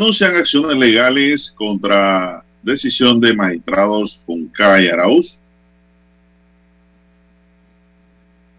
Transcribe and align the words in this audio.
Anuncian 0.00 0.34
acciones 0.34 0.78
legales 0.78 1.50
contra 1.54 2.42
decisión 2.62 3.20
de 3.20 3.34
magistrados 3.34 4.18
Junca 4.24 4.82
y 4.82 4.88
Arauz. 4.88 5.36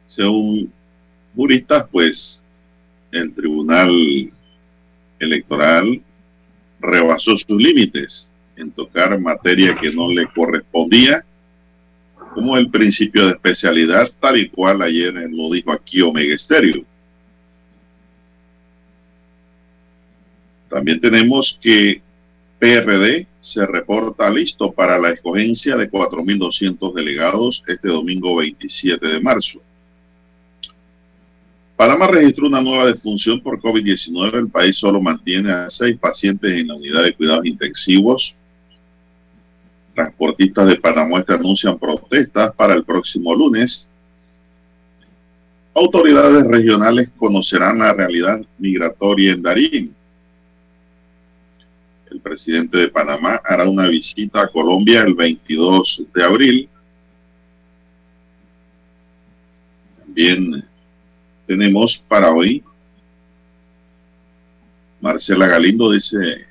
Según 0.05 0.71
juristas, 1.35 1.87
pues 1.91 2.43
el 3.11 3.33
Tribunal 3.33 3.91
Electoral 5.17 5.99
rebasó 6.79 7.35
sus 7.35 7.59
límites 7.59 8.29
en 8.55 8.69
tocar 8.69 9.19
materia 9.19 9.75
que 9.81 9.91
no 9.91 10.11
le 10.11 10.27
correspondía, 10.27 11.25
como 12.35 12.55
el 12.55 12.69
principio 12.69 13.25
de 13.25 13.31
especialidad, 13.31 14.11
tal 14.19 14.37
y 14.37 14.47
cual 14.47 14.83
ayer 14.83 15.11
lo 15.31 15.49
dijo 15.49 15.71
aquí 15.71 16.01
Omega 16.01 16.35
Estéreo. 16.35 16.85
También 20.71 21.01
tenemos 21.01 21.59
que 21.61 22.01
PRD 22.57 23.27
se 23.41 23.67
reporta 23.67 24.29
listo 24.29 24.71
para 24.71 24.97
la 24.97 25.11
escogencia 25.11 25.75
de 25.75 25.91
4.200 25.91 26.93
delegados 26.93 27.61
este 27.67 27.89
domingo 27.89 28.37
27 28.37 29.05
de 29.05 29.19
marzo. 29.19 29.59
Panamá 31.75 32.07
registró 32.07 32.47
una 32.47 32.61
nueva 32.61 32.85
defunción 32.85 33.41
por 33.41 33.59
COVID-19. 33.59 34.37
El 34.37 34.47
país 34.49 34.77
solo 34.77 35.01
mantiene 35.01 35.51
a 35.51 35.69
seis 35.69 35.97
pacientes 35.97 36.51
en 36.51 36.67
la 36.67 36.75
unidad 36.75 37.03
de 37.03 37.13
cuidados 37.15 37.45
intensivos. 37.45 38.35
Transportistas 39.93 40.67
de 40.67 40.75
Panamá 40.77 41.25
anuncian 41.27 41.77
protestas 41.77 42.53
para 42.53 42.75
el 42.75 42.85
próximo 42.85 43.35
lunes. 43.35 43.89
Autoridades 45.73 46.45
regionales 46.45 47.09
conocerán 47.17 47.79
la 47.79 47.93
realidad 47.93 48.39
migratoria 48.57 49.33
en 49.33 49.41
Darín 49.41 49.95
el 52.11 52.19
presidente 52.19 52.77
de 52.77 52.89
Panamá 52.89 53.41
hará 53.43 53.67
una 53.69 53.87
visita 53.87 54.41
a 54.41 54.47
Colombia 54.47 55.01
el 55.01 55.13
22 55.13 56.03
de 56.13 56.23
abril. 56.23 56.69
También 59.99 60.65
tenemos 61.47 62.03
para 62.07 62.31
hoy, 62.31 62.63
Marcela 64.99 65.47
Galindo 65.47 65.91
dice, 65.91 66.45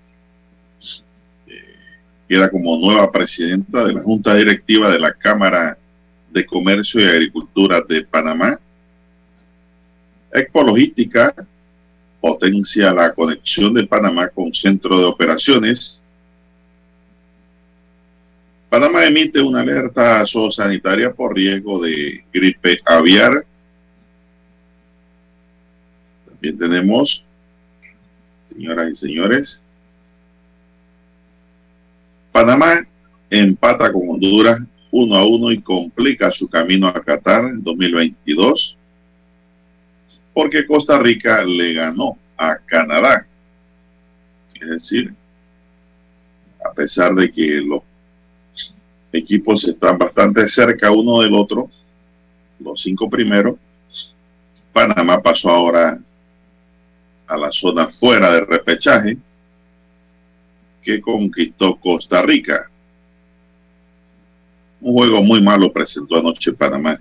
queda 2.26 2.50
como 2.50 2.78
nueva 2.78 3.12
presidenta 3.12 3.84
de 3.84 3.92
la 3.92 4.02
Junta 4.02 4.34
Directiva 4.34 4.90
de 4.90 4.98
la 4.98 5.12
Cámara 5.12 5.76
de 6.30 6.46
Comercio 6.46 7.00
y 7.00 7.04
Agricultura 7.04 7.82
de 7.86 8.04
Panamá. 8.04 8.58
Expo 10.32 10.62
Logística 10.62 11.34
potencia 12.20 12.92
la 12.92 13.12
conexión 13.14 13.74
de 13.74 13.86
Panamá 13.86 14.28
con 14.28 14.52
centro 14.52 14.98
de 14.98 15.06
operaciones. 15.06 16.02
Panamá 18.68 19.04
emite 19.04 19.40
una 19.40 19.62
alerta 19.62 20.24
zoosanitaria 20.26 21.12
por 21.12 21.34
riesgo 21.34 21.82
de 21.82 22.24
gripe 22.32 22.78
aviar. 22.84 23.44
También 26.28 26.58
tenemos, 26.58 27.24
señoras 28.48 28.90
y 28.90 28.94
señores, 28.94 29.62
Panamá 32.32 32.86
empata 33.28 33.92
con 33.92 34.08
Honduras 34.08 34.60
1 34.92 35.14
a 35.14 35.26
1 35.26 35.52
y 35.52 35.62
complica 35.62 36.30
su 36.30 36.48
camino 36.48 36.88
a 36.88 37.02
Qatar 37.02 37.52
2022 37.54 38.76
porque 40.32 40.66
Costa 40.66 40.98
Rica 40.98 41.44
le 41.44 41.74
ganó 41.74 42.18
a 42.36 42.56
Canadá. 42.56 43.26
Es 44.54 44.68
decir, 44.68 45.14
a 46.64 46.72
pesar 46.72 47.14
de 47.14 47.30
que 47.30 47.60
los 47.60 47.82
equipos 49.12 49.64
están 49.64 49.98
bastante 49.98 50.48
cerca 50.48 50.90
uno 50.90 51.20
del 51.20 51.34
otro, 51.34 51.70
los 52.58 52.82
cinco 52.82 53.08
primeros, 53.08 53.56
Panamá 54.72 55.20
pasó 55.20 55.50
ahora 55.50 55.98
a 57.26 57.36
la 57.36 57.50
zona 57.50 57.88
fuera 57.88 58.32
de 58.32 58.40
repechaje 58.44 59.16
que 60.82 61.00
conquistó 61.00 61.76
Costa 61.76 62.22
Rica. 62.22 62.70
Un 64.80 64.94
juego 64.94 65.22
muy 65.22 65.42
malo 65.42 65.72
presentó 65.72 66.16
anoche 66.16 66.52
Panamá. 66.52 67.00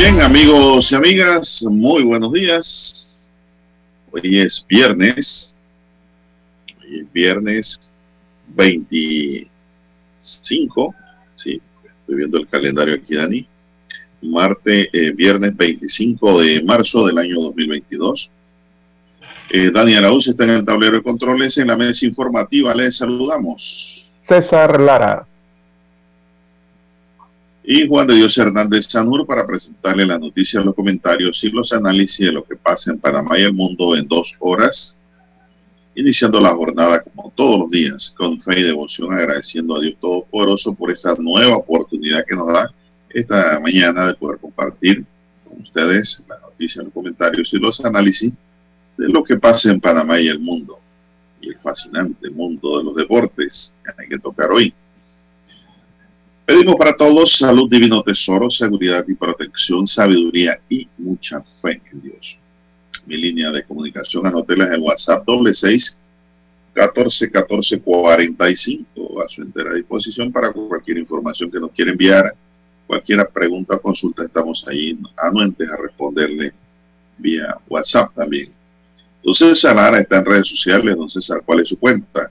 Bien, 0.00 0.20
amigos 0.20 0.92
y 0.92 0.94
amigas, 0.94 1.64
muy 1.68 2.04
buenos 2.04 2.32
días. 2.32 3.40
Hoy 4.12 4.38
es 4.38 4.64
viernes. 4.68 5.56
Viernes 7.12 7.90
25. 8.54 10.94
Sí, 11.34 11.60
estoy 11.84 12.14
viendo 12.14 12.38
el 12.38 12.46
calendario 12.46 12.94
aquí, 12.94 13.16
Dani. 13.16 13.44
Marte, 14.22 14.88
eh, 14.92 15.12
viernes 15.16 15.56
25 15.56 16.42
de 16.42 16.62
marzo 16.62 17.08
del 17.08 17.18
año 17.18 17.34
2022. 17.40 18.30
Eh, 19.50 19.72
Dani 19.74 19.96
Araúz 19.96 20.28
está 20.28 20.44
en 20.44 20.50
el 20.50 20.64
tablero 20.64 20.98
de 20.98 21.02
controles 21.02 21.58
en 21.58 21.66
la 21.66 21.76
mesa 21.76 22.06
informativa. 22.06 22.72
Les 22.72 22.98
saludamos. 22.98 24.06
César 24.22 24.80
Lara 24.80 25.26
y 27.70 27.86
Juan 27.86 28.06
de 28.06 28.14
Dios 28.14 28.38
Hernández 28.38 28.86
Sanur 28.86 29.26
para 29.26 29.46
presentarle 29.46 30.06
las 30.06 30.18
noticias, 30.18 30.64
los 30.64 30.74
comentarios 30.74 31.44
y 31.44 31.50
los 31.50 31.70
análisis 31.70 32.24
de 32.26 32.32
lo 32.32 32.42
que 32.42 32.56
pasa 32.56 32.90
en 32.90 32.98
Panamá 32.98 33.38
y 33.38 33.42
el 33.42 33.52
mundo 33.52 33.94
en 33.94 34.08
dos 34.08 34.34
horas, 34.38 34.96
iniciando 35.94 36.40
la 36.40 36.54
jornada 36.54 37.02
como 37.02 37.30
todos 37.36 37.60
los 37.60 37.70
días 37.70 38.14
con 38.16 38.40
fe 38.40 38.60
y 38.60 38.62
devoción, 38.62 39.12
agradeciendo 39.12 39.76
a 39.76 39.82
Dios 39.82 39.96
Todopoderoso 40.00 40.72
por 40.72 40.90
esta 40.90 41.14
nueva 41.16 41.58
oportunidad 41.58 42.24
que 42.26 42.34
nos 42.34 42.50
da 42.50 42.72
esta 43.10 43.60
mañana 43.60 44.06
de 44.06 44.14
poder 44.14 44.38
compartir 44.38 45.04
con 45.46 45.60
ustedes 45.60 46.24
las 46.26 46.40
noticias, 46.40 46.82
los 46.82 46.94
comentarios 46.94 47.52
y 47.52 47.58
los 47.58 47.84
análisis 47.84 48.32
de 48.96 49.08
lo 49.10 49.22
que 49.22 49.36
pasa 49.36 49.70
en 49.70 49.78
Panamá 49.78 50.18
y 50.18 50.28
el 50.28 50.40
mundo 50.40 50.78
y 51.42 51.50
el 51.50 51.58
fascinante 51.58 52.30
mundo 52.30 52.78
de 52.78 52.84
los 52.84 52.96
deportes 52.96 53.74
que 53.84 54.02
hay 54.04 54.08
que 54.08 54.18
tocar 54.18 54.50
hoy. 54.52 54.72
Pedimos 56.48 56.76
para 56.76 56.96
todos 56.96 57.32
salud, 57.32 57.68
divino 57.68 58.02
tesoro, 58.02 58.48
seguridad 58.48 59.04
y 59.06 59.12
protección, 59.12 59.86
sabiduría 59.86 60.58
y 60.70 60.88
mucha 60.96 61.44
fe 61.60 61.82
en 61.92 62.00
Dios. 62.00 62.38
Mi 63.04 63.18
línea 63.18 63.50
de 63.50 63.64
comunicación, 63.64 64.26
anótela 64.26 64.74
en 64.74 64.80
WhatsApp 64.80 65.26
doble 65.26 65.52
seis 65.52 65.98
catorce 66.72 67.30
catorce 67.30 67.78
cuarenta 67.80 68.48
y 68.48 68.56
cinco 68.56 69.22
a 69.22 69.28
su 69.28 69.42
entera 69.42 69.74
disposición 69.74 70.32
para 70.32 70.50
cualquier 70.50 70.96
información 70.96 71.50
que 71.50 71.60
nos 71.60 71.70
quiera 71.72 71.90
enviar, 71.90 72.34
cualquier 72.86 73.28
pregunta 73.28 73.74
o 73.76 73.82
consulta, 73.82 74.24
estamos 74.24 74.66
ahí 74.66 74.98
anuentes 75.18 75.68
a 75.68 75.76
responderle 75.76 76.54
vía 77.18 77.58
WhatsApp 77.68 78.14
también. 78.14 78.48
Entonces, 79.18 79.48
César 79.48 79.76
Lara 79.76 80.00
está 80.00 80.16
en 80.16 80.24
redes 80.24 80.48
sociales. 80.48 80.96
Don 80.96 81.10
César, 81.10 81.42
¿cuál 81.44 81.60
es 81.60 81.68
su 81.68 81.78
cuenta? 81.78 82.30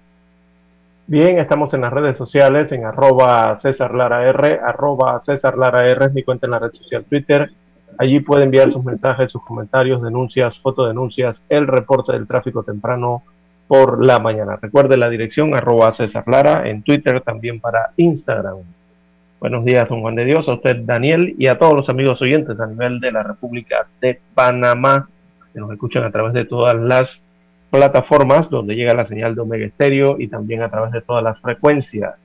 Bien, 1.09 1.39
estamos 1.39 1.73
en 1.73 1.79
las 1.79 1.93
redes 1.93 2.17
sociales, 2.17 2.69
en 2.73 2.83
arroba 2.83 3.57
César 3.61 3.95
Lara 3.95 4.27
R, 4.27 4.59
arroba 4.61 5.21
César 5.23 5.57
Lara 5.57 5.87
R 5.87 6.07
es 6.07 6.13
mi 6.13 6.21
cuenta 6.21 6.47
en 6.47 6.51
la 6.51 6.59
red 6.59 6.73
social 6.73 7.05
Twitter. 7.05 7.49
Allí 7.97 8.19
puede 8.19 8.43
enviar 8.43 8.73
sus 8.73 8.83
mensajes, 8.83 9.31
sus 9.31 9.41
comentarios, 9.45 10.01
denuncias, 10.01 10.59
fotodenuncias, 10.59 11.41
el 11.47 11.65
reporte 11.65 12.11
del 12.11 12.27
tráfico 12.27 12.61
temprano 12.63 13.23
por 13.69 14.05
la 14.05 14.19
mañana. 14.19 14.59
Recuerde 14.61 14.97
la 14.97 15.09
dirección 15.09 15.55
arroba 15.55 15.93
César 15.93 16.25
Lara 16.27 16.67
en 16.67 16.83
Twitter, 16.83 17.21
también 17.21 17.61
para 17.61 17.91
Instagram. 17.95 18.57
Buenos 19.39 19.63
días, 19.63 19.87
don 19.87 20.01
Juan 20.01 20.15
de 20.15 20.25
Dios, 20.25 20.49
a 20.49 20.55
usted 20.55 20.75
Daniel 20.83 21.35
y 21.39 21.47
a 21.47 21.57
todos 21.57 21.73
los 21.73 21.87
amigos 21.87 22.21
oyentes 22.21 22.59
a 22.59 22.67
nivel 22.67 22.99
de 22.99 23.13
la 23.13 23.23
República 23.23 23.87
de 24.01 24.19
Panamá 24.33 25.07
que 25.53 25.61
nos 25.61 25.71
escuchan 25.71 26.03
a 26.03 26.11
través 26.11 26.33
de 26.33 26.43
todas 26.43 26.75
las 26.75 27.21
plataformas 27.77 28.49
donde 28.49 28.75
llega 28.75 28.95
la 28.95 29.05
señal 29.05 29.35
de 29.35 29.41
Omega 29.41 29.65
Estéreo 29.67 30.19
y 30.19 30.27
también 30.27 30.63
a 30.63 30.69
través 30.69 30.91
de 30.91 31.01
todas 31.01 31.23
las 31.23 31.39
frecuencias. 31.39 32.15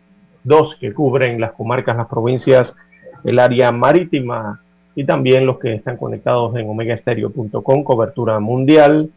Dos 0.45 0.77
que 0.81 0.95
cubren 0.95 1.39
las 1.41 1.53
comarcas, 1.53 1.95
las 1.95 2.09
provincias, 2.09 2.75
el 3.23 3.39
área 3.39 3.71
marítima 3.71 4.61
y 4.95 5.05
también 5.05 5.45
los 5.45 5.59
que 5.59 5.75
están 5.75 5.99
conectados 5.99 6.57
en 6.57 6.69
omegaestereo.com, 6.69 7.85
cobertura 7.85 8.41
mundial, 8.41 9.11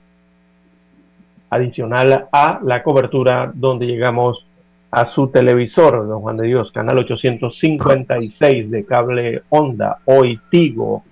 adicional 1.49 2.27
a 2.31 2.59
la 2.61 2.83
cobertura 2.83 3.51
donde 3.53 3.85
llegamos 3.87 4.45
a 4.91 5.09
su 5.11 5.29
televisor, 5.29 6.05
don 6.05 6.21
Juan 6.21 6.35
de 6.35 6.47
Dios, 6.47 6.71
canal 6.73 6.97
856 6.97 8.71
de 8.71 8.85
cable 8.85 9.43
Onda, 9.49 9.99
hoy 10.03 10.39
Tigo, 10.51 11.03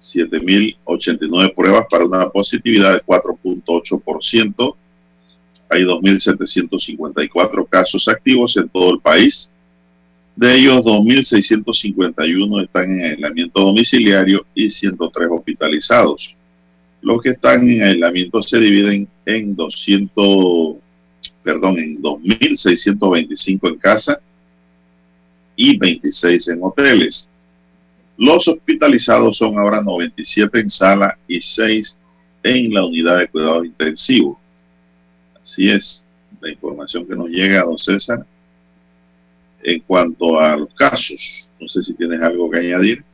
7.089 0.00 1.54
pruebas 1.54 1.86
para 1.88 2.04
una 2.04 2.28
positividad 2.28 2.94
de 2.94 3.02
4.8%. 3.02 4.74
Hay 5.68 5.82
2.754 5.82 7.68
casos 7.68 8.08
activos 8.08 8.56
en 8.56 8.68
todo 8.68 8.94
el 8.94 8.98
país 8.98 9.51
de 10.34 10.54
ellos, 10.56 10.84
2.651 10.84 12.64
están 12.64 12.90
en 12.90 13.04
aislamiento 13.04 13.60
domiciliario 13.60 14.46
y 14.54 14.70
103 14.70 15.28
hospitalizados. 15.30 16.34
Los 17.02 17.20
que 17.20 17.30
están 17.30 17.68
en 17.68 17.82
aislamiento 17.82 18.42
se 18.42 18.58
dividen 18.58 19.08
en 19.26 19.54
200, 19.54 20.76
perdón, 21.42 21.78
en 21.78 22.00
2.625 22.00 23.68
en 23.68 23.76
casa 23.76 24.20
y 25.54 25.76
26 25.76 26.48
en 26.48 26.60
hoteles. 26.62 27.28
Los 28.16 28.48
hospitalizados 28.48 29.36
son 29.36 29.58
ahora 29.58 29.82
97 29.82 30.60
en 30.60 30.70
sala 30.70 31.18
y 31.28 31.40
6 31.40 31.98
en 32.42 32.72
la 32.72 32.84
unidad 32.84 33.18
de 33.18 33.28
cuidado 33.28 33.64
intensivo. 33.64 34.40
Así 35.42 35.68
es 35.68 36.04
la 36.40 36.50
información 36.50 37.06
que 37.06 37.16
nos 37.16 37.28
llega, 37.28 37.60
a 37.60 37.64
don 37.64 37.78
César 37.78 38.24
en 39.62 39.80
cuanto 39.80 40.38
a 40.38 40.56
los 40.56 40.72
casos. 40.74 41.50
No 41.60 41.68
sé 41.68 41.82
si 41.82 41.94
tienes 41.94 42.20
algo 42.20 42.50
que 42.50 42.58
añadir. 42.58 43.04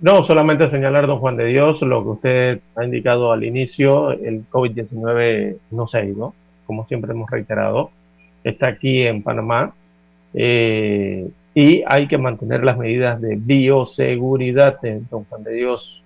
No, 0.00 0.26
solamente 0.26 0.70
señalar, 0.70 1.06
don 1.06 1.18
Juan 1.18 1.36
de 1.36 1.46
Dios, 1.46 1.80
lo 1.80 2.02
que 2.02 2.08
usted 2.10 2.60
ha 2.76 2.84
indicado 2.84 3.32
al 3.32 3.44
inicio, 3.44 4.10
el 4.10 4.44
COVID-19 4.50 5.56
no 5.70 5.88
se 5.88 5.98
ha 5.98 6.04
ido, 6.04 6.34
como 6.66 6.86
siempre 6.86 7.12
hemos 7.12 7.30
reiterado, 7.30 7.90
está 8.42 8.68
aquí 8.68 9.02
en 9.02 9.22
Panamá 9.22 9.72
Eh, 10.36 11.30
y 11.54 11.84
hay 11.86 12.08
que 12.08 12.18
mantener 12.18 12.64
las 12.64 12.76
medidas 12.76 13.20
de 13.20 13.36
bioseguridad 13.36 14.84
en 14.84 15.06
Don 15.08 15.24
Juan 15.24 15.44
de 15.44 15.52
Dios 15.52 16.02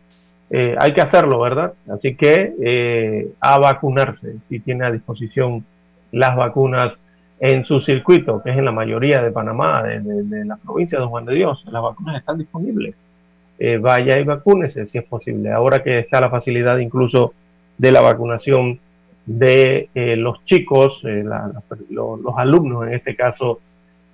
eh, 0.55 0.75
hay 0.77 0.93
que 0.93 1.01
hacerlo, 1.01 1.39
¿verdad? 1.39 1.73
Así 1.91 2.13
que 2.15 2.53
eh, 2.61 3.33
a 3.39 3.57
vacunarse, 3.57 4.35
si 4.47 4.59
tiene 4.59 4.85
a 4.85 4.91
disposición 4.91 5.65
las 6.11 6.35
vacunas 6.35 6.93
en 7.39 7.65
su 7.65 7.79
circuito, 7.79 8.39
que 8.43 8.51
es 8.51 8.57
en 8.59 8.65
la 8.65 8.71
mayoría 8.71 9.23
de 9.23 9.31
Panamá, 9.31 9.81
de, 9.81 10.45
la 10.45 10.57
provincia 10.57 10.99
de 10.99 11.07
Juan 11.07 11.25
de 11.25 11.33
Dios, 11.33 11.65
las 11.71 11.81
vacunas 11.81 12.17
están 12.17 12.37
disponibles. 12.37 12.93
Eh, 13.57 13.77
vaya 13.77 14.19
y 14.19 14.23
vacúnese 14.25 14.85
si 14.85 14.99
es 14.99 15.05
posible. 15.05 15.51
Ahora 15.51 15.81
que 15.81 15.97
está 15.97 16.21
la 16.21 16.29
facilidad 16.29 16.77
incluso 16.77 17.33
de 17.79 17.91
la 17.91 18.01
vacunación 18.01 18.79
de 19.25 19.89
los 20.17 20.45
chicos, 20.45 21.01
los 21.89 22.37
alumnos 22.37 22.85
en 22.85 22.93
este 22.93 23.15
caso, 23.15 23.59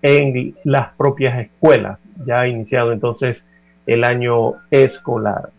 en 0.01 0.55
las 0.63 0.93
propias 0.93 1.37
escuelas. 1.37 1.99
Ya 2.25 2.39
ha 2.39 2.47
iniciado 2.47 2.93
entonces 2.93 3.43
el 3.85 4.05
año 4.05 4.53
escolar. 4.71 5.49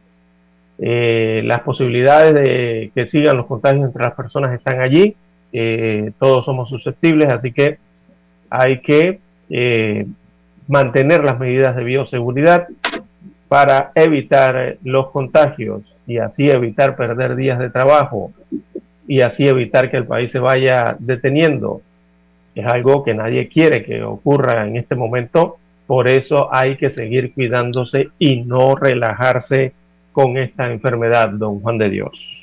Eh, 0.83 1.43
las 1.45 1.61
posibilidades 1.61 2.35
de 2.35 2.91
que 2.95 3.07
sigan 3.07 3.37
los 3.37 3.47
contagios 3.47 3.85
entre 3.85 4.03
las 4.03 4.15
personas 4.15 4.55
están 4.55 4.81
allí, 4.81 5.15
eh, 5.53 6.13
todos 6.19 6.47
somos 6.47 6.71
susceptibles, 6.71 7.29
así 7.29 7.53
que 7.53 7.79
hay 8.49 8.81
que 8.81 9.21
eh, 9.51 10.07
mantener 10.69 11.23
las 11.23 11.39
medidas 11.39 11.77
de 11.77 11.85
bioseguridad 11.85 12.69
para 13.49 13.93
evitar 13.95 14.79
los 14.83 15.11
contagios 15.11 15.83
y 16.07 16.17
así 16.17 16.49
evitar 16.49 16.97
perder 16.97 17.37
días 17.37 17.59
de 17.59 17.69
trabajo 17.69 18.33
y 19.07 19.21
así 19.21 19.47
evitar 19.47 19.91
que 19.91 19.99
el 19.99 20.07
país 20.07 20.33
se 20.33 20.39
vaya 20.39 20.97
deteniendo. 20.99 21.83
Es 22.55 22.65
algo 22.67 23.03
que 23.05 23.13
nadie 23.13 23.49
quiere 23.49 23.85
que 23.85 24.03
ocurra 24.03 24.67
en 24.67 24.77
este 24.77 24.95
momento, 24.95 25.59
por 25.87 26.09
eso 26.09 26.49
hay 26.55 26.77
que 26.77 26.91
seguir 26.91 27.35
cuidándose 27.35 28.09
y 28.19 28.43
no 28.43 28.77
relajarse 28.77 29.75
con 30.12 30.37
esta 30.37 30.71
enfermedad, 30.71 31.31
don 31.31 31.61
Juan 31.61 31.79
de 31.79 31.90
Dios? 31.90 32.40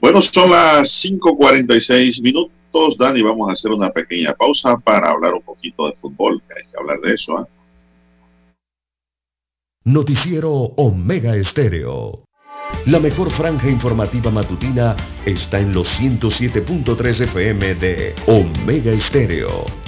Bueno, 0.00 0.20
son 0.22 0.50
las 0.50 1.04
5.46 1.04 2.22
minutos, 2.22 2.96
Dani. 2.98 3.22
Vamos 3.22 3.48
a 3.48 3.52
hacer 3.52 3.72
una 3.72 3.90
pequeña 3.90 4.32
pausa 4.34 4.76
para 4.78 5.10
hablar 5.10 5.34
un 5.34 5.42
poquito 5.42 5.86
de 5.88 5.94
fútbol, 5.94 6.40
que 6.46 6.54
hay 6.54 6.70
que 6.70 6.78
hablar 6.78 7.00
de 7.00 7.14
eso. 7.14 7.40
¿eh? 7.40 7.44
Noticiero 9.84 10.52
Omega 10.52 11.34
Estéreo. 11.34 12.24
La 12.86 13.00
mejor 13.00 13.30
franja 13.32 13.68
informativa 13.68 14.30
matutina 14.30 14.96
está 15.24 15.58
en 15.58 15.72
los 15.72 15.88
107.3 16.00 17.24
FM 17.24 17.74
de 17.74 18.14
Omega 18.26 18.92
Estéreo, 18.92 19.64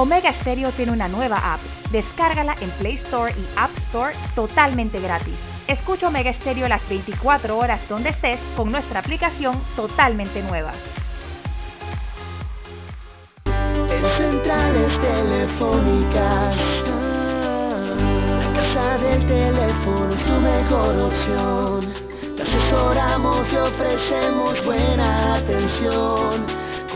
Omega 0.00 0.32
Stereo 0.40 0.72
tiene 0.72 0.92
una 0.92 1.08
nueva 1.08 1.52
app. 1.52 1.60
Descárgala 1.90 2.56
en 2.62 2.70
Play 2.78 2.94
Store 3.04 3.34
y 3.36 3.46
App 3.54 3.70
Store 3.88 4.14
totalmente 4.34 4.98
gratis. 4.98 5.34
Escucha 5.68 6.08
Omega 6.08 6.32
Stereo 6.32 6.66
las 6.68 6.88
24 6.88 7.58
horas 7.58 7.86
donde 7.86 8.08
estés 8.08 8.40
con 8.56 8.72
nuestra 8.72 9.00
aplicación 9.00 9.60
totalmente 9.76 10.42
nueva. 10.42 10.72
En 13.44 14.04
centrales 14.16 15.00
telefónicas, 15.02 16.56
la 18.38 18.52
casa 18.54 18.96
del 19.04 19.26
teléfono 19.26 20.14
es 20.14 20.24
tu 20.24 20.32
mejor 20.32 20.98
opción. 20.98 21.92
Te 22.38 22.42
asesoramos 22.42 23.52
y 23.52 23.56
ofrecemos 23.56 24.64
buena 24.64 25.34
atención 25.34 26.69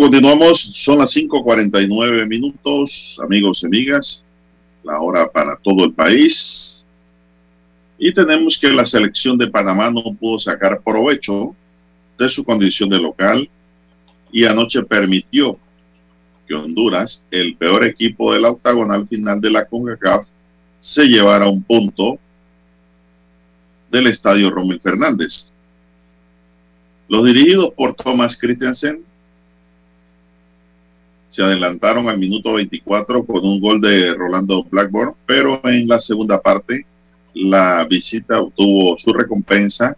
Continuamos, 0.00 0.60
son 0.74 0.98
las 0.98 1.14
5.49 1.14 2.26
minutos, 2.26 3.18
amigos 3.22 3.62
y 3.62 3.66
amigas, 3.66 4.24
la 4.82 5.00
hora 5.00 5.30
para 5.30 5.56
todo 5.56 5.84
el 5.84 5.92
país. 5.92 6.86
Y 7.98 8.12
tenemos 8.12 8.58
que 8.58 8.68
la 8.68 8.84
selección 8.84 9.38
de 9.38 9.48
Panamá 9.48 9.90
no 9.90 10.02
pudo 10.14 10.38
sacar 10.38 10.80
provecho 10.82 11.54
de 12.18 12.28
su 12.28 12.44
condición 12.44 12.88
de 12.88 12.98
local 12.98 13.48
y 14.32 14.44
anoche 14.44 14.82
permitió 14.82 15.58
que 16.46 16.54
Honduras, 16.54 17.24
el 17.30 17.56
peor 17.56 17.84
equipo 17.84 18.32
de 18.32 18.40
la 18.40 18.50
octagonal 18.50 19.06
final 19.06 19.40
de 19.40 19.50
la 19.50 19.64
CONCACAF, 19.64 20.26
se 20.80 21.04
llevara 21.04 21.48
un 21.48 21.62
punto 21.62 22.18
del 23.90 24.08
estadio 24.08 24.50
Romel 24.50 24.80
Fernández. 24.80 25.52
Los 27.08 27.24
dirigidos 27.24 27.70
por 27.74 27.94
Thomas 27.94 28.36
Christensen 28.36 29.04
se 31.28 31.42
adelantaron 31.42 32.08
al 32.08 32.18
minuto 32.18 32.54
24 32.54 33.24
con 33.24 33.44
un 33.44 33.60
gol 33.60 33.80
de 33.80 34.14
Rolando 34.14 34.64
Blackburn, 34.64 35.14
pero 35.26 35.60
en 35.64 35.88
la 35.88 36.00
segunda 36.00 36.40
parte 36.40 36.86
la 37.34 37.84
visita 37.84 38.40
obtuvo 38.40 38.96
su 38.98 39.12
recompensa 39.12 39.96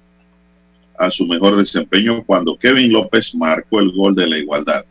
a 0.98 1.10
su 1.10 1.26
mejor 1.26 1.56
desempeño 1.56 2.24
cuando 2.24 2.56
Kevin 2.56 2.92
López 2.92 3.34
marcó 3.34 3.80
el 3.80 3.92
gol 3.92 4.14
de 4.14 4.26
la 4.26 4.38
igualdad. 4.38 4.84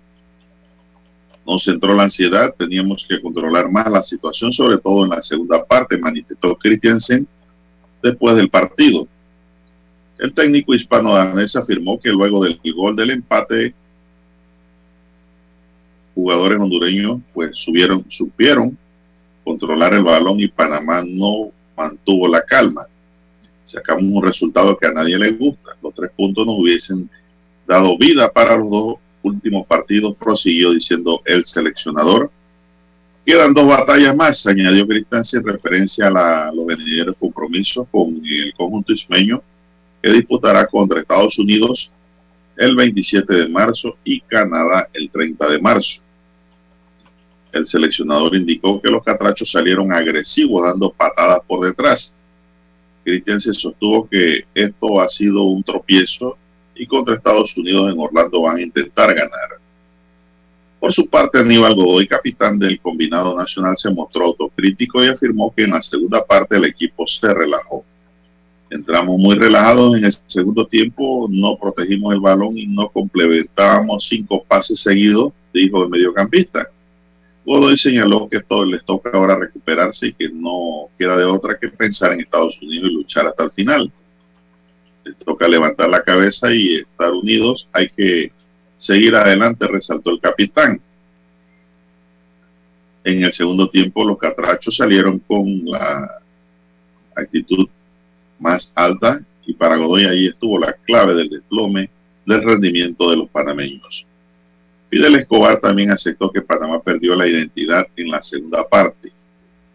Nos 1.45 1.67
entró 1.67 1.93
la 1.93 2.03
ansiedad, 2.03 2.53
teníamos 2.57 3.05
que 3.07 3.21
controlar 3.21 3.69
más 3.69 3.91
la 3.91 4.03
situación, 4.03 4.51
sobre 4.51 4.77
todo 4.77 5.03
en 5.03 5.11
la 5.11 5.21
segunda 5.21 5.63
parte, 5.63 5.97
manifestó 5.97 6.55
Christiansen 6.55 7.27
después 8.01 8.35
del 8.35 8.49
partido. 8.49 9.07
El 10.17 10.33
técnico 10.33 10.73
hispano-danés 10.73 11.55
afirmó 11.55 11.99
que 11.99 12.09
luego 12.09 12.43
del 12.43 12.59
gol 12.75 12.95
del 12.95 13.11
empate, 13.11 13.75
jugadores 16.15 16.57
hondureños 16.57 17.19
pues 17.33 17.55
subieron, 17.55 18.03
supieron 18.09 18.75
controlar 19.43 19.93
el 19.93 20.03
balón 20.03 20.39
y 20.39 20.47
Panamá 20.47 21.03
no 21.05 21.51
mantuvo 21.77 22.27
la 22.27 22.41
calma 22.41 22.87
sacamos 23.65 24.03
un 24.03 24.23
resultado 24.23 24.77
que 24.77 24.87
a 24.87 24.93
nadie 24.93 25.17
le 25.17 25.31
gusta. 25.31 25.75
Los 25.81 25.93
tres 25.93 26.11
puntos 26.15 26.45
nos 26.45 26.57
hubiesen 26.57 27.09
dado 27.67 27.97
vida 27.97 28.31
para 28.31 28.55
los 28.57 28.69
dos 28.69 28.95
últimos 29.23 29.65
partidos, 29.65 30.15
prosiguió 30.15 30.71
diciendo 30.71 31.21
el 31.25 31.45
seleccionador. 31.45 32.31
Quedan 33.25 33.55
dos 33.55 33.67
batallas 33.67 34.15
más, 34.15 34.45
añadió 34.45 34.87
Cristianse 34.87 35.37
en 35.37 35.45
referencia 35.45 36.07
a 36.07 36.51
los 36.53 36.65
venideros 36.65 37.15
compromisos 37.19 37.87
con 37.91 38.21
el 38.23 38.53
conjunto 38.55 38.93
ismeño 38.93 39.41
que 40.01 40.11
disputará 40.11 40.67
contra 40.67 40.99
Estados 40.99 41.39
Unidos 41.39 41.91
el 42.55 42.75
27 42.75 43.33
de 43.33 43.49
marzo 43.49 43.97
y 44.03 44.21
Canadá 44.21 44.87
el 44.93 45.09
30 45.09 45.49
de 45.49 45.59
marzo. 45.59 46.01
El 47.55 47.65
seleccionador 47.65 48.35
indicó 48.35 48.81
que 48.81 48.91
los 48.91 49.01
catrachos 49.01 49.49
salieron 49.49 49.91
agresivos 49.93 50.61
dando 50.63 50.91
patadas 50.91 51.39
por 51.47 51.65
detrás 51.65 52.13
Cristian 53.05 53.39
se 53.39 53.53
sostuvo 53.53 54.09
que 54.09 54.45
esto 54.53 54.99
ha 54.99 55.07
sido 55.07 55.43
un 55.43 55.63
tropiezo 55.63 56.37
y 56.75 56.87
contra 56.87 57.15
Estados 57.15 57.55
Unidos 57.55 57.93
en 57.93 57.99
Orlando 57.99 58.41
van 58.41 58.57
a 58.57 58.61
intentar 58.61 59.13
ganar. 59.13 59.59
Por 60.79 60.91
su 60.91 61.07
parte, 61.07 61.37
Aníbal 61.37 61.75
Godoy, 61.75 62.07
capitán 62.07 62.59
del 62.59 62.79
combinado 62.81 63.37
nacional, 63.37 63.75
se 63.77 63.91
mostró 63.91 64.25
autocrítico 64.25 65.03
y 65.03 65.07
afirmó 65.07 65.53
que 65.55 65.63
en 65.63 65.71
la 65.71 65.81
segunda 65.81 66.25
parte 66.25 66.57
el 66.57 66.65
equipo 66.65 67.07
se 67.07 67.33
relajó. 67.33 67.85
Entramos 68.69 69.17
muy 69.17 69.37
relajados 69.37 69.95
en 69.95 70.05
el 70.05 70.13
segundo 70.25 70.65
tiempo, 70.65 71.27
no 71.29 71.57
protegimos 71.57 72.13
el 72.13 72.19
balón 72.19 72.57
y 72.57 72.65
no 72.65 72.89
complementábamos 72.89 74.07
cinco 74.07 74.43
pases 74.43 74.79
seguidos, 74.79 75.31
dijo 75.53 75.83
el 75.83 75.89
mediocampista. 75.89 76.69
Godoy 77.45 77.77
señaló 77.77 78.27
que 78.27 78.37
esto 78.37 78.65
les 78.65 78.83
toca 78.83 79.11
ahora 79.13 79.37
recuperarse 79.37 80.07
y 80.07 80.13
que 80.13 80.29
no 80.29 80.89
queda 80.97 81.15
de 81.15 81.25
otra 81.25 81.57
que 81.59 81.69
pensar 81.69 82.11
en 82.13 82.21
Estados 82.21 82.59
Unidos 82.59 82.89
y 82.89 82.93
luchar 82.95 83.27
hasta 83.27 83.43
el 83.43 83.51
final. 83.51 83.91
Les 85.03 85.15
toca 85.17 85.47
levantar 85.47 85.89
la 85.89 86.01
cabeza 86.01 86.51
y 86.51 86.77
estar 86.77 87.11
unidos. 87.11 87.69
Hay 87.71 87.87
que 87.87 88.31
seguir 88.77 89.15
adelante, 89.15 89.67
resaltó 89.67 90.09
el 90.09 90.19
capitán. 90.19 90.81
En 93.03 93.23
el 93.23 93.31
segundo 93.31 93.69
tiempo 93.69 94.03
los 94.03 94.17
catrachos 94.17 94.75
salieron 94.75 95.19
con 95.19 95.65
la 95.65 96.19
actitud 97.15 97.67
más 98.39 98.71
alta 98.73 99.21
y 99.45 99.53
para 99.53 99.77
Godoy 99.77 100.05
ahí 100.05 100.27
estuvo 100.27 100.57
la 100.57 100.73
clave 100.73 101.13
del 101.13 101.29
desplome 101.29 101.91
del 102.25 102.41
rendimiento 102.41 103.11
de 103.11 103.17
los 103.17 103.29
panameños. 103.29 104.07
Fidel 104.89 105.15
Escobar 105.15 105.59
también 105.59 105.91
aceptó 105.91 106.31
que 106.31 106.41
Panamá 106.41 106.81
perdió 106.81 107.15
la 107.15 107.27
identidad 107.27 107.87
en 107.95 108.09
la 108.09 108.21
segunda 108.21 108.67
parte. 108.67 109.11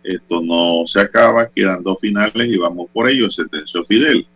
Esto 0.03 0.41
no 0.41 0.87
se 0.87 1.01
acaba, 1.01 1.51
quedan 1.51 1.83
dos 1.83 1.99
finales 2.01 2.49
y 2.49 2.57
vamos 2.57 2.89
por 2.93 3.09
ello, 3.09 3.31
sentenció 3.31 3.85
Fidel. 3.85 4.27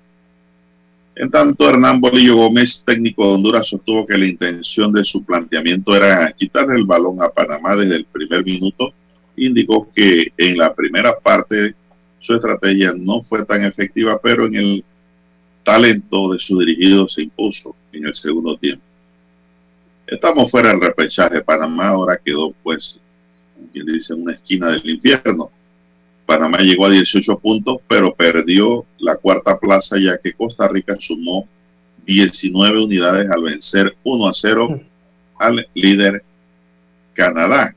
En 1.16 1.30
tanto, 1.30 1.68
Hernán 1.68 2.00
Bolillo 2.00 2.36
Gómez, 2.36 2.82
técnico 2.84 3.24
de 3.24 3.34
Honduras, 3.34 3.68
sostuvo 3.68 4.04
que 4.04 4.18
la 4.18 4.26
intención 4.26 4.92
de 4.92 5.04
su 5.04 5.24
planteamiento 5.24 5.94
era 5.94 6.32
quitarle 6.32 6.74
el 6.74 6.84
balón 6.84 7.22
a 7.22 7.28
Panamá 7.28 7.76
desde 7.76 7.96
el 7.96 8.04
primer 8.04 8.44
minuto. 8.44 8.92
Indicó 9.36 9.88
que 9.94 10.32
en 10.36 10.58
la 10.58 10.74
primera 10.74 11.16
parte 11.18 11.74
su 12.18 12.34
estrategia 12.34 12.92
no 12.96 13.22
fue 13.22 13.44
tan 13.44 13.64
efectiva, 13.64 14.18
pero 14.20 14.46
en 14.46 14.56
el 14.56 14.84
talento 15.62 16.32
de 16.32 16.38
su 16.40 16.58
dirigido 16.58 17.06
se 17.08 17.22
impuso 17.22 17.76
en 17.92 18.06
el 18.06 18.14
segundo 18.14 18.56
tiempo. 18.56 18.84
Estamos 20.06 20.50
fuera 20.50 20.70
del 20.70 20.80
repechaje. 20.80 21.42
Panamá 21.42 21.88
ahora 21.88 22.20
quedó, 22.22 22.52
pues, 22.62 23.00
como 23.54 23.68
quien 23.68 23.86
dice, 23.86 24.12
en 24.12 24.22
una 24.22 24.34
esquina 24.34 24.70
del 24.70 24.88
infierno. 24.88 25.50
Panamá 26.26 26.58
llegó 26.58 26.86
a 26.86 26.90
18 26.90 27.38
puntos, 27.38 27.78
pero 27.88 28.14
perdió 28.14 28.84
la 28.98 29.16
cuarta 29.16 29.58
plaza 29.58 29.96
ya 29.98 30.18
que 30.18 30.32
Costa 30.32 30.68
Rica 30.68 30.96
sumó 30.98 31.48
19 32.06 32.84
unidades 32.84 33.30
al 33.30 33.42
vencer 33.42 33.94
1 34.02 34.28
a 34.28 34.32
0 34.34 34.80
al 35.38 35.66
líder 35.74 36.22
Canadá, 37.14 37.74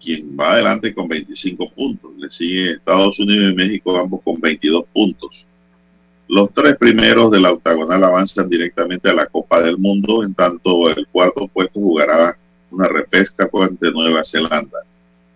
quien 0.00 0.36
va 0.38 0.52
adelante 0.52 0.94
con 0.94 1.08
25 1.08 1.70
puntos. 1.70 2.12
Le 2.18 2.30
sigue 2.30 2.72
Estados 2.72 3.18
Unidos 3.18 3.52
y 3.52 3.56
México, 3.56 3.98
ambos 3.98 4.20
con 4.22 4.40
22 4.40 4.84
puntos. 4.92 5.46
Los 6.28 6.52
tres 6.54 6.76
primeros 6.76 7.30
de 7.30 7.40
la 7.40 7.52
octagonal 7.52 8.02
avanzan 8.02 8.48
directamente 8.48 9.10
a 9.10 9.14
la 9.14 9.26
Copa 9.26 9.60
del 9.60 9.76
Mundo, 9.76 10.24
en 10.24 10.34
tanto 10.34 10.88
el 10.88 11.06
cuarto 11.08 11.48
puesto 11.48 11.80
jugará 11.80 12.36
una 12.70 12.88
repesca 12.88 13.48
ante 13.52 13.90
Nueva 13.90 14.24
Zelanda. 14.24 14.78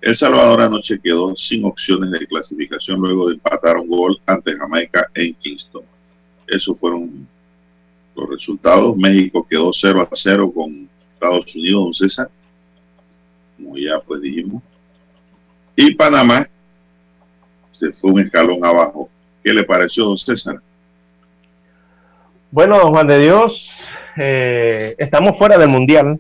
El 0.00 0.16
Salvador 0.16 0.62
anoche 0.62 0.98
quedó 1.02 1.36
sin 1.36 1.64
opciones 1.64 2.10
de 2.12 2.26
clasificación 2.26 3.00
luego 3.00 3.28
de 3.28 3.34
empatar 3.34 3.76
un 3.76 3.88
gol 3.88 4.20
ante 4.26 4.56
Jamaica 4.56 5.08
en 5.14 5.34
Kingston. 5.34 5.82
Esos 6.46 6.78
fueron 6.78 7.28
los 8.16 8.30
resultados. 8.30 8.96
México 8.96 9.46
quedó 9.48 9.72
0 9.72 10.08
a 10.10 10.16
0 10.16 10.52
con 10.54 10.88
Estados 11.14 11.54
Unidos, 11.54 11.84
don 11.84 11.94
César, 11.94 12.30
como 13.56 13.76
ya 13.76 14.00
pues 14.00 14.22
dijimos. 14.22 14.62
Y 15.76 15.94
Panamá 15.94 16.48
se 17.72 17.92
fue 17.92 18.12
un 18.12 18.20
escalón 18.20 18.64
abajo. 18.64 19.10
¿Qué 19.44 19.52
le 19.52 19.64
pareció, 19.64 20.04
don 20.04 20.16
César? 20.16 20.60
Bueno, 22.50 22.78
Juan 22.88 23.06
de 23.06 23.18
Dios, 23.18 23.70
eh, 24.16 24.94
estamos 24.96 25.36
fuera 25.36 25.58
del 25.58 25.68
mundial. 25.68 26.18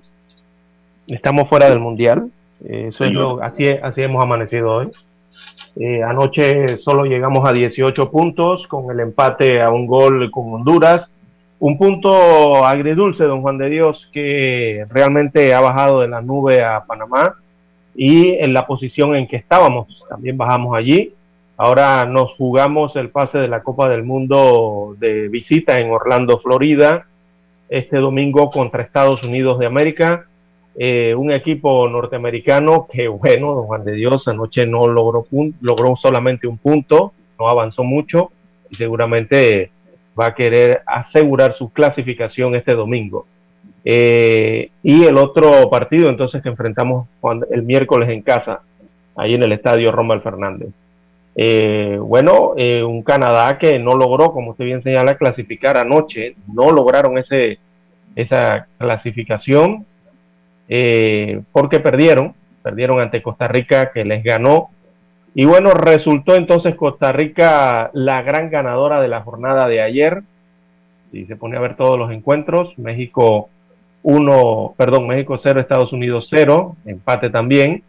Estamos 1.06 1.48
fuera 1.48 1.70
del 1.70 1.80
mundial. 1.80 2.30
Eh, 2.66 2.88
eso 2.90 3.04
es 3.04 3.12
lo, 3.12 3.42
así, 3.42 3.66
así 3.66 4.02
hemos 4.02 4.22
amanecido 4.22 4.70
hoy. 4.70 4.90
Eh, 5.76 6.02
anoche 6.02 6.76
solo 6.78 7.04
llegamos 7.04 7.48
a 7.48 7.52
18 7.52 8.10
puntos 8.10 8.66
con 8.66 8.90
el 8.90 9.00
empate 9.00 9.62
a 9.62 9.70
un 9.70 9.86
gol 9.86 10.30
con 10.30 10.52
Honduras. 10.52 11.10
Un 11.60 11.78
punto 11.78 12.62
agridulce, 12.62 13.24
don 13.24 13.40
Juan 13.40 13.56
de 13.56 13.70
Dios, 13.70 14.10
que 14.12 14.84
realmente 14.90 15.54
ha 15.54 15.60
bajado 15.62 16.02
de 16.02 16.08
la 16.08 16.20
nube 16.20 16.62
a 16.62 16.84
Panamá 16.84 17.36
y 17.94 18.32
en 18.32 18.52
la 18.52 18.66
posición 18.66 19.16
en 19.16 19.26
que 19.26 19.36
estábamos. 19.36 20.04
También 20.10 20.36
bajamos 20.36 20.76
allí. 20.76 21.14
Ahora 21.60 22.06
nos 22.06 22.34
jugamos 22.34 22.94
el 22.94 23.10
pase 23.10 23.38
de 23.38 23.48
la 23.48 23.64
Copa 23.64 23.88
del 23.88 24.04
Mundo 24.04 24.94
de 24.96 25.26
visita 25.26 25.80
en 25.80 25.90
Orlando, 25.90 26.38
Florida, 26.38 27.06
este 27.68 27.96
domingo 27.96 28.52
contra 28.52 28.84
Estados 28.84 29.24
Unidos 29.24 29.58
de 29.58 29.66
América. 29.66 30.26
Eh, 30.78 31.16
un 31.16 31.32
equipo 31.32 31.88
norteamericano 31.88 32.86
que, 32.88 33.08
bueno, 33.08 33.64
Juan 33.64 33.82
de 33.82 33.94
Dios, 33.94 34.28
anoche 34.28 34.66
no 34.66 34.86
logró, 34.86 35.26
logró 35.60 35.96
solamente 35.96 36.46
un 36.46 36.58
punto, 36.58 37.12
no 37.40 37.48
avanzó 37.48 37.82
mucho 37.82 38.30
y 38.70 38.76
seguramente 38.76 39.72
va 40.18 40.26
a 40.26 40.34
querer 40.36 40.82
asegurar 40.86 41.54
su 41.54 41.72
clasificación 41.72 42.54
este 42.54 42.74
domingo. 42.74 43.26
Eh, 43.84 44.70
y 44.84 45.02
el 45.02 45.16
otro 45.16 45.68
partido 45.70 46.08
entonces 46.08 46.40
que 46.40 46.50
enfrentamos 46.50 47.08
el 47.50 47.64
miércoles 47.64 48.10
en 48.10 48.22
casa, 48.22 48.60
ahí 49.16 49.34
en 49.34 49.42
el 49.42 49.50
estadio 49.50 49.90
Romal 49.90 50.22
Fernández. 50.22 50.68
Eh, 51.40 51.98
bueno, 52.00 52.54
eh, 52.56 52.82
un 52.82 53.02
Canadá 53.04 53.58
que 53.58 53.78
no 53.78 53.94
logró, 53.94 54.32
como 54.32 54.50
usted 54.50 54.64
bien 54.64 54.82
señala, 54.82 55.16
clasificar 55.16 55.76
anoche, 55.76 56.34
no 56.52 56.72
lograron 56.72 57.16
ese 57.16 57.60
esa 58.16 58.66
clasificación 58.78 59.86
eh, 60.68 61.40
porque 61.52 61.78
perdieron, 61.78 62.34
perdieron 62.62 63.00
ante 63.00 63.22
Costa 63.22 63.46
Rica 63.46 63.92
que 63.92 64.04
les 64.04 64.24
ganó. 64.24 64.70
Y 65.34 65.44
bueno, 65.44 65.70
resultó 65.70 66.34
entonces 66.34 66.74
Costa 66.74 67.12
Rica 67.12 67.90
la 67.92 68.22
gran 68.22 68.50
ganadora 68.50 69.00
de 69.00 69.06
la 69.06 69.20
jornada 69.22 69.68
de 69.68 69.80
ayer. 69.80 70.22
Y 71.12 71.26
se 71.26 71.36
pone 71.36 71.56
a 71.56 71.60
ver 71.60 71.76
todos 71.76 71.96
los 71.96 72.10
encuentros. 72.10 72.76
México 72.76 73.48
1, 74.02 74.74
perdón, 74.76 75.06
México 75.06 75.38
0, 75.40 75.60
Estados 75.60 75.92
Unidos 75.92 76.26
0, 76.28 76.76
empate 76.84 77.30
también. 77.30 77.84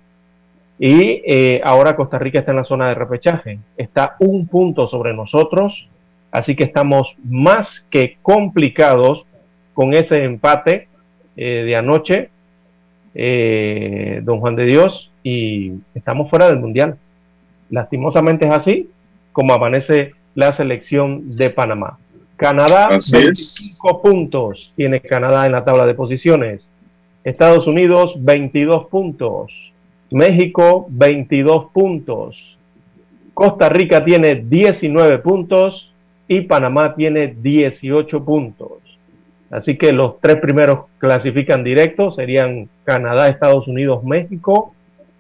Y 0.80 1.22
eh, 1.26 1.62
ahora 1.64 1.96
Costa 1.96 2.18
Rica 2.18 2.40
está 2.40 2.52
en 2.52 2.58
la 2.58 2.64
zona 2.64 2.88
de 2.88 2.96
repechaje. 2.96 3.60
Está 3.78 4.16
un 4.20 4.48
punto 4.48 4.88
sobre 4.88 5.14
nosotros. 5.14 5.88
Así 6.32 6.56
que 6.56 6.64
estamos 6.64 7.16
más 7.24 7.86
que 7.90 8.18
complicados 8.22 9.26
con 9.74 9.94
ese 9.94 10.24
empate 10.24 10.88
eh, 11.36 11.64
de 11.66 11.76
anoche 11.76 12.30
eh, 13.16 14.22
don 14.24 14.40
Juan 14.40 14.56
de 14.56 14.66
Dios, 14.66 15.12
y 15.24 15.74
estamos 15.96 16.30
fuera 16.30 16.48
del 16.48 16.60
Mundial. 16.60 16.98
Lastimosamente 17.70 18.48
es 18.48 18.54
así 18.54 18.90
como 19.32 19.54
amanece 19.54 20.14
la 20.36 20.54
selección 20.54 21.30
de 21.32 21.50
Panamá. 21.50 21.98
Canadá, 22.36 22.90
25 22.90 24.02
puntos 24.02 24.72
tiene 24.76 25.02
Canadá 25.02 25.46
en 25.46 25.52
la 25.52 25.66
tabla 25.66 25.86
de 25.86 25.94
posiciones. 25.94 26.66
Estados 27.24 27.68
Unidos, 27.68 28.16
22 28.20 28.88
puntos. 28.88 29.69
México, 30.12 30.88
22 30.90 31.72
puntos. 31.72 32.58
Costa 33.34 33.70
Rica 33.70 34.04
tiene 34.04 34.36
19 34.36 35.20
puntos 35.20 35.94
y 36.28 36.42
Panamá 36.42 36.96
tiene 36.96 37.36
18 37.40 38.24
puntos. 38.26 38.72
Así 39.50 39.78
que 39.78 39.92
los 39.92 40.20
tres 40.20 40.38
primeros 40.38 40.86
clasifican 41.00 41.64
directos, 41.64 42.16
serían 42.16 42.70
Canadá, 42.84 43.30
Estados 43.30 43.68
Unidos, 43.68 44.04
México, 44.04 44.74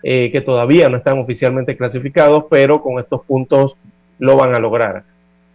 eh, 0.04 0.30
que 0.32 0.42
todavía 0.42 0.88
no 0.90 0.98
están 0.98 1.18
oficialmente 1.20 1.76
clasificados, 1.76 2.46
pero 2.50 2.82
con 2.82 3.00
estos 3.00 3.26
puntos 3.26 3.76
lo 4.20 4.38
van 4.38 4.54
a 4.54 4.60
lograr. 4.60 5.04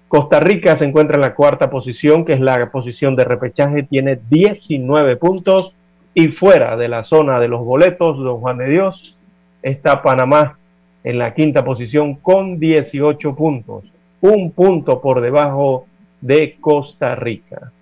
Costa 0.09 0.41
Rica 0.41 0.77
se 0.77 0.85
encuentra 0.85 1.17
en 1.17 1.23
la 1.23 1.35
cuarta 1.35 1.71
posición, 1.71 2.25
que 2.25 2.35
es 2.35 2.41
la 2.41 2.71
posición 2.71 3.17
de 3.17 3.25
repechaje, 3.25 3.85
tiene 3.85 4.19
19 4.29 5.17
puntos 5.17 5.73
y 6.15 6.29
fuera 6.29 6.77
de 6.77 6.89
la 6.89 7.05
zona 7.05 7.41
de 7.41 7.49
los 7.49 7.65
boletos, 7.65 8.19
don 8.19 8.41
Juan 8.41 8.59
de 8.59 8.69
Dios, 8.69 9.17
está 9.65 10.03
Panamá 10.03 10.59
en 11.03 11.19
la 11.19 11.35
quinta 11.35 11.65
posición 11.65 12.17
con 12.17 12.59
18 12.61 13.35
puntos, 13.35 13.85
un 14.21 14.53
punto 14.53 15.01
por 15.01 15.21
debajo 15.21 15.87
de 16.21 16.57
Costa 16.61 17.15
Rica. 17.15 17.73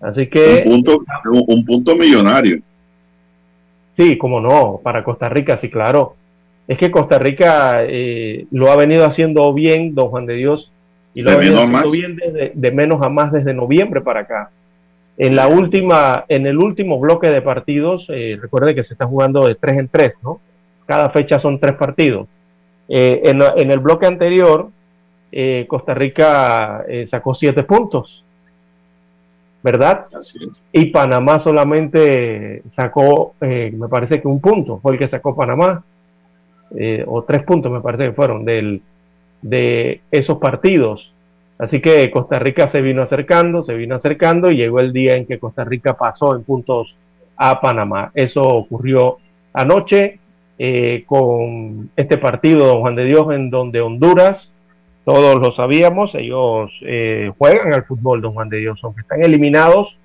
Así 0.00 0.26
que... 0.26 0.64
Un 0.66 0.84
punto, 0.84 1.04
un 1.46 1.64
punto 1.64 1.96
millonario. 1.96 2.60
Sí, 3.96 4.18
como 4.18 4.40
no, 4.40 4.80
para 4.82 5.02
Costa 5.02 5.28
Rica, 5.28 5.58
sí, 5.58 5.70
claro. 5.70 6.14
Es 6.66 6.78
que 6.78 6.90
Costa 6.90 7.18
Rica 7.18 7.78
eh, 7.82 8.46
lo 8.50 8.70
ha 8.70 8.76
venido 8.76 9.04
haciendo 9.04 9.52
bien, 9.54 9.94
don 9.94 10.08
Juan 10.08 10.26
de 10.26 10.34
Dios, 10.34 10.70
y 11.14 11.22
lo 11.22 11.30
ha 11.30 11.36
venido 11.36 11.60
haciendo 11.62 11.90
bien 11.90 12.16
de 12.54 12.70
menos 12.70 13.02
a 13.02 13.08
más 13.08 13.32
desde 13.32 13.54
noviembre 13.54 14.00
para 14.00 14.20
acá. 14.20 14.50
En 15.16 15.34
la 15.34 15.48
última, 15.48 16.24
en 16.28 16.46
el 16.46 16.58
último 16.58 17.00
bloque 17.00 17.28
de 17.28 17.42
partidos, 17.42 18.06
eh, 18.08 18.38
recuerde 18.40 18.74
que 18.74 18.84
se 18.84 18.92
está 18.92 19.06
jugando 19.06 19.48
de 19.48 19.56
tres 19.56 19.78
en 19.78 19.88
tres, 19.88 20.12
¿no? 20.22 20.40
Cada 20.88 21.10
fecha 21.10 21.38
son 21.38 21.60
tres 21.60 21.76
partidos. 21.76 22.26
Eh, 22.88 23.20
en, 23.24 23.40
en, 23.42 23.70
el 23.70 23.78
bloque 23.78 24.06
anterior, 24.06 24.70
eh, 25.30 25.66
Costa 25.68 25.94
Rica 25.94 26.84
sacó 27.08 27.34
siete 27.36 27.62
puntos 27.62 28.24
¿verdad? 29.62 30.06
Y 30.72 30.86
Panamá 30.86 31.40
solamente 31.40 32.62
sacó, 32.74 33.34
eh, 33.40 33.72
me 33.76 33.88
parece 33.88 34.20
que 34.20 34.28
un 34.28 34.40
punto, 34.40 34.78
fue 34.78 34.92
el 34.92 34.98
que 34.98 35.08
sacó 35.08 35.34
Panamá, 35.34 35.84
eh, 36.76 37.04
o 37.06 37.22
tres 37.24 37.42
puntos 37.42 37.72
me 37.72 37.80
parece 37.80 38.04
que 38.04 38.12
fueron 38.12 38.44
del, 38.44 38.82
de 39.42 40.00
esos 40.10 40.38
partidos. 40.38 41.12
Así 41.58 41.80
que 41.80 42.10
Costa 42.10 42.38
Rica 42.38 42.68
se 42.68 42.80
vino 42.80 43.02
acercando, 43.02 43.64
se 43.64 43.74
vino 43.74 43.96
acercando 43.96 44.48
y 44.48 44.56
llegó 44.56 44.78
el 44.80 44.92
día 44.92 45.16
en 45.16 45.26
que 45.26 45.40
Costa 45.40 45.64
Rica 45.64 45.94
pasó 45.94 46.36
en 46.36 46.44
puntos 46.44 46.94
a 47.36 47.60
Panamá. 47.60 48.12
Eso 48.14 48.44
ocurrió 48.44 49.18
anoche 49.52 50.20
eh, 50.58 51.04
con 51.06 51.90
este 51.96 52.18
partido, 52.18 52.66
don 52.66 52.80
Juan 52.80 52.96
de 52.96 53.04
Dios, 53.04 53.32
en 53.32 53.50
donde 53.50 53.80
Honduras 53.80 54.52
todos 55.08 55.40
lo 55.40 55.54
sabíamos, 55.54 56.14
ellos 56.14 56.70
eh, 56.82 57.32
juegan 57.38 57.72
al 57.72 57.84
fútbol, 57.84 58.20
don 58.20 58.34
Juan 58.34 58.50
de 58.50 58.58
Dios, 58.58 58.78
aunque 58.82 59.00
están 59.00 59.22
eliminados, 59.22 59.96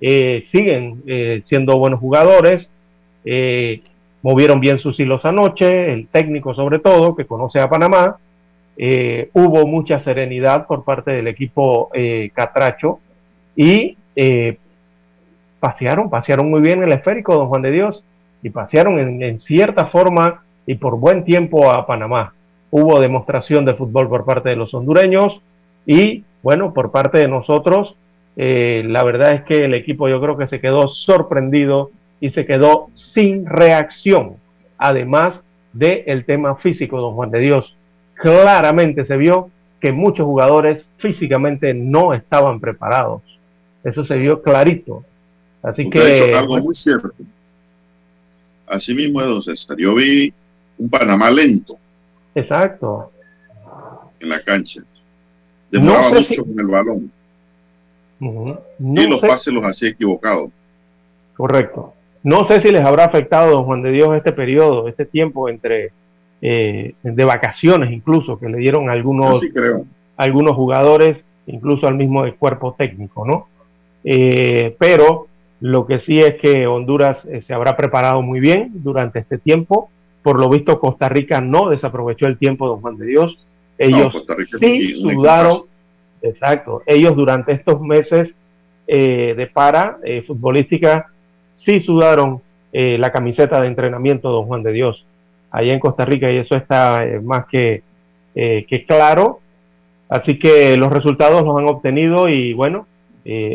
eh, 0.00 0.42
siguen 0.46 1.04
eh, 1.06 1.42
siendo 1.46 1.78
buenos 1.78 2.00
jugadores, 2.00 2.68
movieron 4.22 4.58
bien 4.58 4.80
sus 4.80 4.98
hilos 4.98 5.24
anoche, 5.24 5.92
el 5.92 6.08
técnico 6.08 6.52
sobre 6.52 6.80
todo, 6.80 7.14
que 7.14 7.26
conoce 7.26 7.60
a 7.60 7.70
Panamá, 7.70 8.16
hubo 9.34 9.68
mucha 9.68 10.00
serenidad 10.00 10.66
por 10.66 10.82
parte 10.82 11.12
del 11.12 11.28
equipo 11.28 11.88
Catracho 12.34 12.98
y 13.54 13.96
pasearon, 15.60 16.10
pasearon 16.10 16.50
muy 16.50 16.60
bien 16.60 16.82
el 16.82 16.90
esférico, 16.90 17.36
don 17.36 17.46
Juan 17.46 17.62
de 17.62 17.70
Dios, 17.70 18.02
y 18.42 18.50
pasearon 18.50 19.22
en 19.22 19.40
cierta 19.40 19.86
forma 19.86 20.42
y 20.66 20.76
por 20.76 20.96
buen 20.98 21.24
tiempo 21.24 21.70
a 21.70 21.86
Panamá 21.86 22.32
hubo 22.70 23.00
demostración 23.00 23.64
de 23.64 23.74
fútbol 23.74 24.08
por 24.08 24.24
parte 24.24 24.48
de 24.50 24.56
los 24.56 24.72
hondureños 24.74 25.40
y 25.86 26.24
bueno, 26.42 26.72
por 26.72 26.90
parte 26.90 27.18
de 27.18 27.28
nosotros, 27.28 27.96
eh, 28.36 28.82
la 28.86 29.02
verdad 29.02 29.34
es 29.34 29.44
que 29.44 29.64
el 29.64 29.74
equipo 29.74 30.08
yo 30.08 30.20
creo 30.20 30.36
que 30.36 30.46
se 30.46 30.60
quedó 30.60 30.88
sorprendido 30.88 31.90
y 32.20 32.30
se 32.30 32.46
quedó 32.46 32.88
sin 32.94 33.46
reacción, 33.46 34.36
además 34.78 35.42
del 35.72 36.24
tema 36.24 36.56
físico, 36.56 37.00
don 37.00 37.14
Juan 37.14 37.30
de 37.30 37.40
Dios. 37.40 37.76
Claramente 38.14 39.04
se 39.04 39.16
vio 39.16 39.50
que 39.80 39.92
muchos 39.92 40.26
jugadores 40.26 40.84
físicamente 40.98 41.74
no 41.74 42.12
estaban 42.12 42.60
preparados. 42.60 43.22
Eso 43.82 44.04
se 44.04 44.16
vio 44.16 44.42
clarito. 44.42 45.04
Así 45.62 45.88
que... 45.88 46.32
algo 46.34 46.58
muy 46.58 46.74
cierto. 46.74 47.10
Así 48.70 48.94
mismo, 48.94 49.20
don 49.20 49.42
César, 49.42 49.76
yo 49.76 49.94
vi 49.96 50.32
un 50.78 50.88
Panamá 50.88 51.28
lento 51.30 51.76
Exacto. 52.36 53.10
En 54.20 54.28
la 54.28 54.40
cancha. 54.42 54.80
Demoraba 55.72 56.10
mucho 56.12 56.44
con 56.44 56.60
el 56.60 56.66
balón. 56.66 57.10
y 58.78 59.06
los 59.08 59.20
pases 59.20 59.52
los 59.52 59.64
hacía 59.64 59.90
equivocados. 59.90 60.50
Correcto. 61.36 61.94
No 62.22 62.46
sé 62.46 62.60
si 62.60 62.70
les 62.70 62.84
habrá 62.84 63.06
afectado, 63.06 63.50
don 63.50 63.64
Juan 63.64 63.82
de 63.82 63.90
Dios, 63.90 64.16
este 64.16 64.32
periodo, 64.32 64.86
este 64.86 65.04
tiempo 65.04 65.48
entre 65.48 65.90
eh, 66.40 66.94
de 67.02 67.24
vacaciones 67.24 67.90
incluso 67.90 68.38
que 68.38 68.48
le 68.48 68.58
dieron 68.58 68.88
algunos, 68.88 69.40
algunos 70.16 70.54
jugadores, 70.54 71.18
incluso 71.46 71.88
al 71.88 71.96
mismo 71.96 72.24
cuerpo 72.38 72.74
técnico, 72.78 73.26
¿no? 73.26 73.48
Eh, 74.04 74.76
pero 74.78 75.26
lo 75.60 75.86
que 75.86 75.98
sí 75.98 76.20
es 76.20 76.36
que 76.36 76.66
Honduras 76.66 77.24
eh, 77.26 77.42
se 77.42 77.54
habrá 77.54 77.76
preparado 77.76 78.22
muy 78.22 78.40
bien 78.40 78.70
durante 78.74 79.18
este 79.18 79.38
tiempo. 79.38 79.90
Por 80.22 80.38
lo 80.38 80.48
visto, 80.48 80.80
Costa 80.80 81.08
Rica 81.08 81.40
no 81.40 81.70
desaprovechó 81.70 82.26
el 82.26 82.38
tiempo, 82.38 82.66
don 82.66 82.80
Juan 82.80 82.98
de 82.98 83.06
Dios. 83.06 83.38
Ellos 83.78 84.26
sí 84.58 85.00
sudaron, 85.00 85.62
exacto, 86.20 86.82
ellos 86.84 87.16
durante 87.16 87.52
estos 87.52 87.80
meses 87.80 88.34
eh, 88.86 89.34
de 89.36 89.46
para 89.46 89.98
eh, 90.04 90.22
futbolística 90.26 91.06
sí 91.54 91.80
sudaron 91.80 92.42
eh, 92.72 92.98
la 92.98 93.12
camiseta 93.12 93.60
de 93.60 93.68
entrenamiento, 93.68 94.30
don 94.30 94.46
Juan 94.46 94.62
de 94.62 94.72
Dios, 94.72 95.06
allá 95.50 95.72
en 95.72 95.78
Costa 95.80 96.04
Rica, 96.04 96.30
y 96.30 96.38
eso 96.38 96.56
está 96.56 97.06
más 97.22 97.46
que, 97.46 97.82
que 98.34 98.84
claro. 98.86 99.40
Así 100.08 100.38
que 100.38 100.76
los 100.76 100.92
resultados 100.92 101.44
los 101.44 101.56
han 101.56 101.68
obtenido 101.68 102.28
y 102.28 102.52
bueno, 102.52 102.86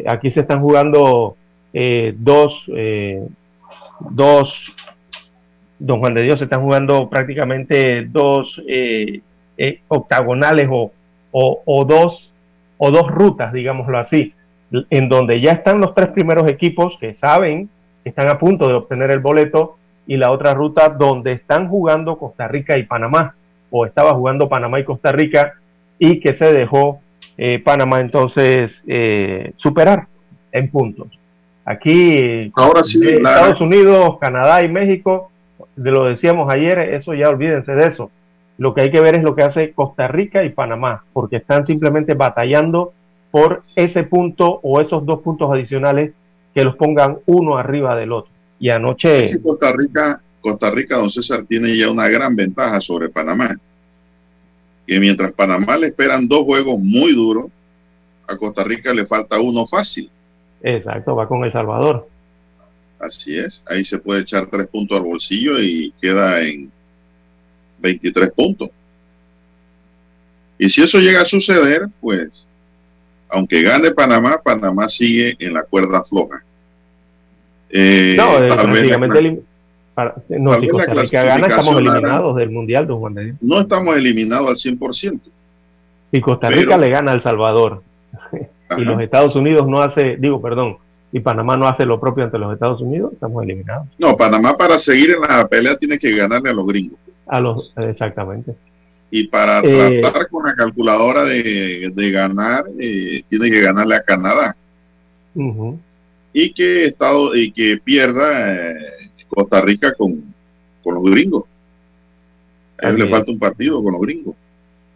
aquí 0.08 0.32
se 0.32 0.42
están 0.42 0.62
jugando 0.62 1.36
dos, 2.18 2.64
dos 4.00 4.74
Don 5.80 6.00
Juan 6.00 6.14
de 6.14 6.24
Dios 6.24 6.40
se 6.40 6.46
están 6.46 6.62
jugando 6.62 7.10
prácticamente 7.10 8.06
dos 8.06 8.62
eh, 8.68 9.22
eh, 9.58 9.82
octagonales 9.88 10.70
o, 10.72 10.92
o, 11.32 11.86
dos, 11.86 12.34
o 12.78 12.92
dos 12.92 13.08
rutas, 13.12 13.52
digámoslo 13.52 13.98
así, 13.98 14.34
en 14.90 15.10
donde 15.10 15.42
ya 15.42 15.52
están 15.52 15.82
los 15.82 15.94
tres 15.94 16.10
primeros 16.10 16.50
equipos 16.50 16.98
que 17.00 17.16
saben 17.16 17.70
que 18.04 18.10
están 18.10 18.30
a 18.30 18.40
punto 18.40 18.68
de 18.68 18.74
obtener 18.74 19.12
el 19.12 19.20
boleto 19.20 19.78
y 20.08 20.18
la 20.18 20.32
otra 20.32 20.54
ruta 20.54 20.90
donde 20.90 21.34
están 21.34 21.68
jugando 21.68 22.18
Costa 22.18 22.48
Rica 22.48 22.78
y 22.78 22.84
Panamá, 22.84 23.36
o 23.70 23.86
estaba 23.86 24.14
jugando 24.14 24.48
Panamá 24.48 24.80
y 24.80 24.86
Costa 24.86 25.12
Rica 25.12 25.56
y 26.00 26.20
que 26.20 26.34
se 26.36 26.54
dejó 26.54 27.02
eh, 27.38 27.60
Panamá 27.60 28.00
entonces 28.00 28.82
superar 29.58 30.08
en 30.54 30.70
puntos. 30.72 31.08
Aquí 31.66 32.52
Ahora 32.56 32.84
sí, 32.84 33.00
Estados 33.08 33.60
Unidos, 33.60 34.18
Canadá 34.20 34.64
y 34.64 34.70
México 34.70 35.32
de 35.76 35.92
lo 35.92 36.06
decíamos 36.06 36.52
ayer, 36.52 36.80
eso 36.80 37.14
ya 37.14 37.30
olvídense 37.30 37.74
de 37.74 37.88
eso. 37.88 38.12
Lo 38.58 38.74
que 38.74 38.82
hay 38.82 38.92
que 38.92 39.02
ver 39.02 39.16
es 39.16 39.24
lo 39.24 39.36
que 39.36 39.44
hace 39.44 39.74
Costa 39.74 40.08
Rica 40.08 40.44
y 40.44 40.50
Panamá, 40.50 41.04
porque 41.14 41.38
están 41.38 41.66
simplemente 41.66 42.14
batallando 42.14 42.94
por 43.32 43.64
ese 43.76 44.04
punto 44.04 44.60
o 44.64 44.80
esos 44.80 45.06
dos 45.06 45.22
puntos 45.22 45.52
adicionales 45.52 46.14
que 46.54 46.64
los 46.64 46.76
pongan 46.78 47.18
uno 47.26 47.58
arriba 47.58 47.96
del 47.96 48.14
otro. 48.14 48.32
Y 48.60 48.70
anoche... 48.70 49.42
Costa 49.42 49.74
Rica, 49.74 50.22
Costa 50.40 50.72
Rica, 50.72 50.96
don 50.96 51.10
César, 51.10 51.44
tiene 51.44 51.76
ya 51.76 51.92
una 51.92 52.08
gran 52.08 52.34
ventaja 52.36 52.80
sobre 52.80 53.10
Panamá. 53.10 53.58
Que 54.88 55.00
mientras 55.00 55.34
Panamá 55.34 55.78
le 55.78 55.88
esperan 55.88 56.28
dos 56.28 56.46
juegos 56.46 56.80
muy 56.80 57.14
duros, 57.14 57.48
a 58.28 58.38
Costa 58.38 58.64
Rica 58.64 58.94
le 58.94 59.06
falta 59.06 59.40
uno 59.40 59.68
fácil. 59.68 60.10
Exacto, 60.66 61.16
va 61.16 61.28
con 61.28 61.44
El 61.44 61.52
Salvador. 61.52 62.08
Así 63.00 63.38
es, 63.38 63.64
ahí 63.68 63.86
se 63.86 64.00
puede 64.00 64.22
echar 64.22 64.48
tres 64.48 64.68
puntos 64.68 64.98
al 64.98 65.04
bolsillo 65.04 65.60
y 65.62 65.94
queda 66.02 66.42
en 66.42 66.72
23 67.80 68.32
puntos. 68.32 68.70
Y 70.58 70.68
si 70.70 70.82
eso 70.82 70.98
llega 70.98 71.22
a 71.22 71.26
suceder, 71.26 71.88
pues, 72.02 72.48
aunque 73.30 73.62
gane 73.62 73.92
Panamá, 73.92 74.42
Panamá 74.44 74.90
sigue 74.90 75.36
en 75.38 75.54
la 75.54 75.62
cuerda 75.62 76.04
floja. 76.04 76.44
Eh, 77.70 78.16
no, 78.18 78.40
eh, 78.40 78.48
prácticamente 78.48 79.44
no, 80.30 80.60
si 80.60 80.68
Costa 80.68 80.94
Rica 80.94 81.24
gana, 81.24 81.48
estamos 81.48 81.78
eliminados 81.78 82.36
del 82.38 82.50
Mundial, 82.50 82.88
don 82.88 83.00
Juan 83.00 83.14
de 83.14 83.24
Dios. 83.26 83.38
No 83.42 83.62
estamos 83.62 83.96
eliminados 83.96 84.50
al 84.50 84.56
100%. 84.56 85.20
Si 86.12 86.22
Costa 86.22 86.50
Rica 86.50 86.76
le 86.78 86.90
gana 86.90 87.12
a 87.12 87.16
El 87.16 87.22
Salvador 87.22 87.84
y 88.78 88.84
los 88.84 89.00
Estados 89.02 89.36
Unidos 89.36 89.68
no 89.68 89.82
hace, 89.82 90.18
digo, 90.18 90.42
perdón, 90.42 90.78
y 91.12 91.20
Panamá 91.20 91.56
no 91.56 91.68
hace 91.68 91.86
lo 91.86 92.00
propio 92.00 92.24
ante 92.24 92.38
los 92.38 92.54
Estados 92.54 92.82
Unidos, 92.82 93.14
estamos 93.14 93.44
eliminados. 93.44 93.88
No, 93.98 94.18
Panamá 94.18 94.58
para 94.58 94.80
seguir 94.80 95.12
en 95.12 95.22
la 95.22 95.48
pelea 95.48 95.78
tiene 95.78 95.98
que 95.98 96.16
ganarle 96.16 96.50
a 96.50 96.54
los 96.54 96.68
gringos. 96.68 97.00
A 97.28 97.40
los, 97.40 97.72
exactamente. 97.78 98.56
Y 99.12 99.28
para 99.28 99.62
eh, 99.64 100.02
tratar 100.02 100.28
con 100.28 100.46
la 100.46 100.56
calculadora 100.56 101.24
de, 101.24 102.12
ganar, 102.12 102.66
eh, 102.80 103.24
tiene 103.30 103.50
que 103.50 103.62
ganarle 103.62 103.96
a 103.96 104.04
Canadá. 104.04 104.58
Y 106.34 106.54
que 106.54 106.86
Estado, 106.86 107.34
y 107.36 107.52
que 107.52 107.78
pierda 107.82 108.72
eh, 108.72 108.76
Costa 109.30 109.62
Rica 109.62 109.94
con, 109.94 110.22
con 110.84 110.96
los 110.96 111.04
gringos. 111.04 111.46
A 112.82 112.90
él 112.90 112.98
le 112.98 113.08
falta 113.08 113.32
un 113.32 113.40
partido 113.40 113.82
con 113.82 113.94
los 113.94 114.02
gringos. 114.02 114.36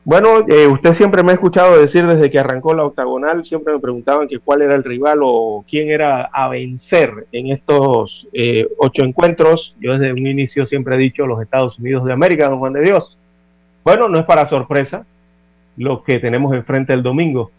Bueno, 0.06 0.46
eh, 0.48 0.66
usted 0.68 0.94
siempre 0.94 1.24
me 1.24 1.32
ha 1.32 1.36
escuchado 1.36 1.80
decir 1.80 2.06
desde 2.08 2.32
que 2.32 2.40
arrancó 2.40 2.74
la 2.74 2.86
octagonal, 2.86 3.46
siempre 3.46 3.74
me 3.74 3.80
preguntaban 3.80 4.28
que 4.28 4.40
cuál 4.40 4.62
era 4.62 4.76
el 4.76 4.84
rival 4.84 5.20
o 5.22 5.64
quién 5.70 5.90
era 5.90 6.24
a 6.34 6.48
vencer 6.48 7.28
en 7.32 7.52
estos 7.52 8.28
eh, 8.34 8.68
ocho 8.78 9.04
encuentros. 9.04 9.76
Yo 9.80 9.98
desde 9.98 10.14
un 10.14 10.26
inicio 10.26 10.66
siempre 10.68 10.96
he 10.96 11.00
dicho 11.00 11.28
los 11.28 11.42
Estados 11.42 11.78
Unidos 11.80 12.06
de 12.06 12.14
América, 12.14 12.50
don 12.50 12.60
Juan 12.60 12.74
de 12.74 12.82
Dios. 12.82 13.18
Bueno, 13.84 14.08
no 14.08 14.20
es 14.20 14.26
para 14.26 14.48
sorpresa 14.48 15.06
lo 15.78 16.04
que 16.04 16.20
tenemos 16.20 16.54
enfrente 16.54 16.94
el 16.94 17.04
domingo. 17.04 17.52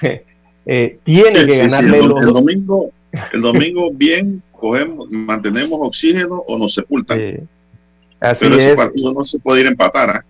eh, 0.66 0.98
tiene 1.02 1.46
que 1.46 1.56
ganarle 1.56 1.98
el, 1.98 2.04
el, 2.04 2.32
domingo, 2.32 2.90
el 3.32 3.40
domingo 3.42 3.90
bien 3.92 4.42
cogemos, 4.52 5.10
mantenemos 5.10 5.80
oxígeno 5.82 6.44
o 6.46 6.58
nos 6.58 6.74
sepultan. 6.74 7.18
Pero 8.38 8.56
ese 8.56 8.76
partido 8.76 9.12
no 9.12 9.24
se 9.24 9.38
puede 9.38 9.62
ir 9.62 9.66
a 9.66 9.70
empatar. 9.70 10.24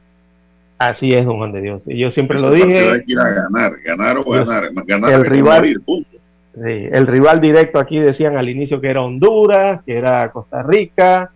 Así 0.80 1.12
es, 1.12 1.26
don 1.26 1.36
Juan 1.36 1.52
de 1.52 1.60
Dios. 1.60 1.82
Y 1.84 1.98
yo 1.98 2.10
siempre 2.10 2.40
lo 2.40 2.52
dije. 2.52 2.78
Hay 2.78 3.04
que 3.04 3.12
ir 3.12 3.18
a 3.18 3.28
ganar, 3.28 3.72
ganar 3.84 4.16
o 4.16 4.24
ganar. 4.24 4.70
Ganar 4.86 5.12
el 5.12 5.26
rival, 5.26 5.82
el 6.54 7.06
rival 7.06 7.38
directo 7.42 7.78
aquí 7.78 7.98
decían 7.98 8.38
al 8.38 8.48
inicio 8.48 8.80
que 8.80 8.88
era 8.88 9.02
Honduras, 9.02 9.82
que 9.84 9.98
era 9.98 10.30
Costa 10.32 10.62
Rica, 10.62 11.32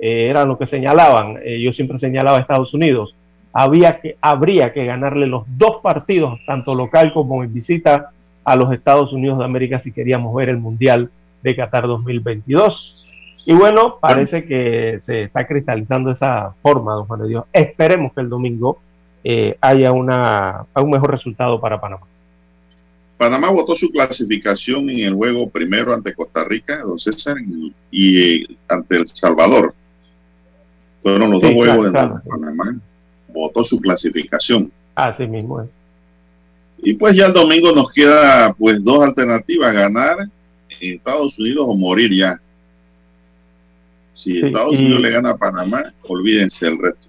eh, 0.00 0.26
eran 0.28 0.48
lo 0.48 0.58
que 0.58 0.66
señalaban. 0.66 1.36
Eh, 1.44 1.60
yo 1.60 1.72
siempre 1.72 2.00
señalaba 2.00 2.38
a 2.38 2.40
Estados 2.40 2.74
Unidos. 2.74 3.14
Había 3.52 4.00
que, 4.00 4.16
habría 4.20 4.72
que 4.72 4.84
ganarle 4.84 5.28
los 5.28 5.44
dos 5.46 5.76
partidos, 5.80 6.40
tanto 6.44 6.74
local 6.74 7.12
como 7.12 7.44
en 7.44 7.54
visita, 7.54 8.10
a 8.42 8.56
los 8.56 8.72
Estados 8.72 9.12
Unidos 9.12 9.38
de 9.38 9.44
América 9.44 9.80
si 9.80 9.92
queríamos 9.92 10.34
ver 10.34 10.48
el 10.48 10.58
Mundial 10.58 11.08
de 11.44 11.54
Qatar 11.54 11.86
2022. 11.86 13.06
Y 13.46 13.54
bueno, 13.54 13.98
parece 14.00 14.44
que 14.44 14.98
se 15.02 15.22
está 15.22 15.46
cristalizando 15.46 16.10
esa 16.10 16.52
forma, 16.62 16.94
don 16.94 17.06
Juan 17.06 17.20
de 17.20 17.28
Dios. 17.28 17.44
Esperemos 17.52 18.12
que 18.12 18.22
el 18.22 18.28
domingo 18.28 18.78
eh, 19.30 19.58
haya 19.60 19.92
una, 19.92 20.64
un 20.74 20.90
mejor 20.90 21.10
resultado 21.10 21.60
para 21.60 21.78
Panamá. 21.78 22.06
Panamá 23.18 23.50
votó 23.50 23.76
su 23.76 23.90
clasificación 23.90 24.88
en 24.88 25.00
el 25.00 25.14
juego 25.14 25.50
primero 25.50 25.92
ante 25.92 26.14
Costa 26.14 26.44
Rica, 26.44 26.78
don 26.78 26.98
César, 26.98 27.36
y 27.90 28.18
eh, 28.18 28.46
ante 28.66 28.96
El 28.96 29.08
Salvador. 29.08 29.74
Fueron 31.02 31.30
los 31.30 31.42
dos 31.42 31.52
juegos 31.52 31.84
de 31.84 31.92
Panamá. 31.92 32.78
Votó 33.28 33.64
su 33.64 33.78
clasificación. 33.78 34.72
Así 34.94 35.26
mismo 35.26 35.60
es. 35.60 35.68
Y 36.78 36.94
pues 36.94 37.14
ya 37.14 37.26
el 37.26 37.34
domingo 37.34 37.72
nos 37.72 37.92
queda 37.92 38.54
pues 38.54 38.82
dos 38.82 39.04
alternativas, 39.04 39.74
ganar 39.74 40.20
en 40.80 40.94
Estados 40.94 41.38
Unidos 41.38 41.66
o 41.68 41.74
morir 41.74 42.14
ya. 42.14 42.40
Si 44.14 44.38
Estados 44.38 44.72
Unidos 44.72 45.02
le 45.02 45.10
gana 45.10 45.30
a 45.30 45.36
Panamá, 45.36 45.92
olvídense 46.04 46.66
el 46.66 46.78
resto. 46.78 47.07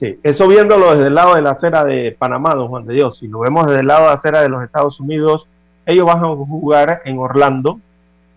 Sí, 0.00 0.16
eso 0.22 0.46
viéndolo 0.46 0.94
desde 0.94 1.08
el 1.08 1.14
lado 1.14 1.34
de 1.34 1.42
la 1.42 1.50
acera 1.50 1.84
de 1.84 2.14
Panamá, 2.16 2.54
don 2.54 2.68
Juan 2.68 2.86
de 2.86 2.94
Dios. 2.94 3.18
Si 3.18 3.26
lo 3.26 3.40
vemos 3.40 3.66
desde 3.66 3.80
el 3.80 3.88
lado 3.88 4.02
de 4.02 4.08
la 4.08 4.14
acera 4.14 4.42
de 4.42 4.48
los 4.48 4.62
Estados 4.62 5.00
Unidos, 5.00 5.46
ellos 5.86 6.06
van 6.06 6.18
a 6.18 6.28
jugar 6.28 7.02
en 7.04 7.18
Orlando, 7.18 7.80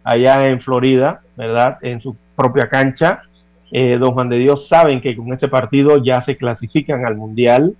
allá 0.03 0.47
en 0.47 0.59
Florida, 0.61 1.21
¿verdad? 1.37 1.77
En 1.81 2.01
su 2.01 2.15
propia 2.35 2.67
cancha. 2.67 3.23
Eh, 3.71 3.97
don 3.97 4.13
Juan 4.13 4.29
de 4.29 4.37
Dios 4.37 4.67
saben 4.67 5.01
que 5.01 5.15
con 5.15 5.31
ese 5.33 5.47
partido 5.47 5.97
ya 5.97 6.21
se 6.21 6.35
clasifican 6.35 7.05
al 7.05 7.15
Mundial. 7.15 7.75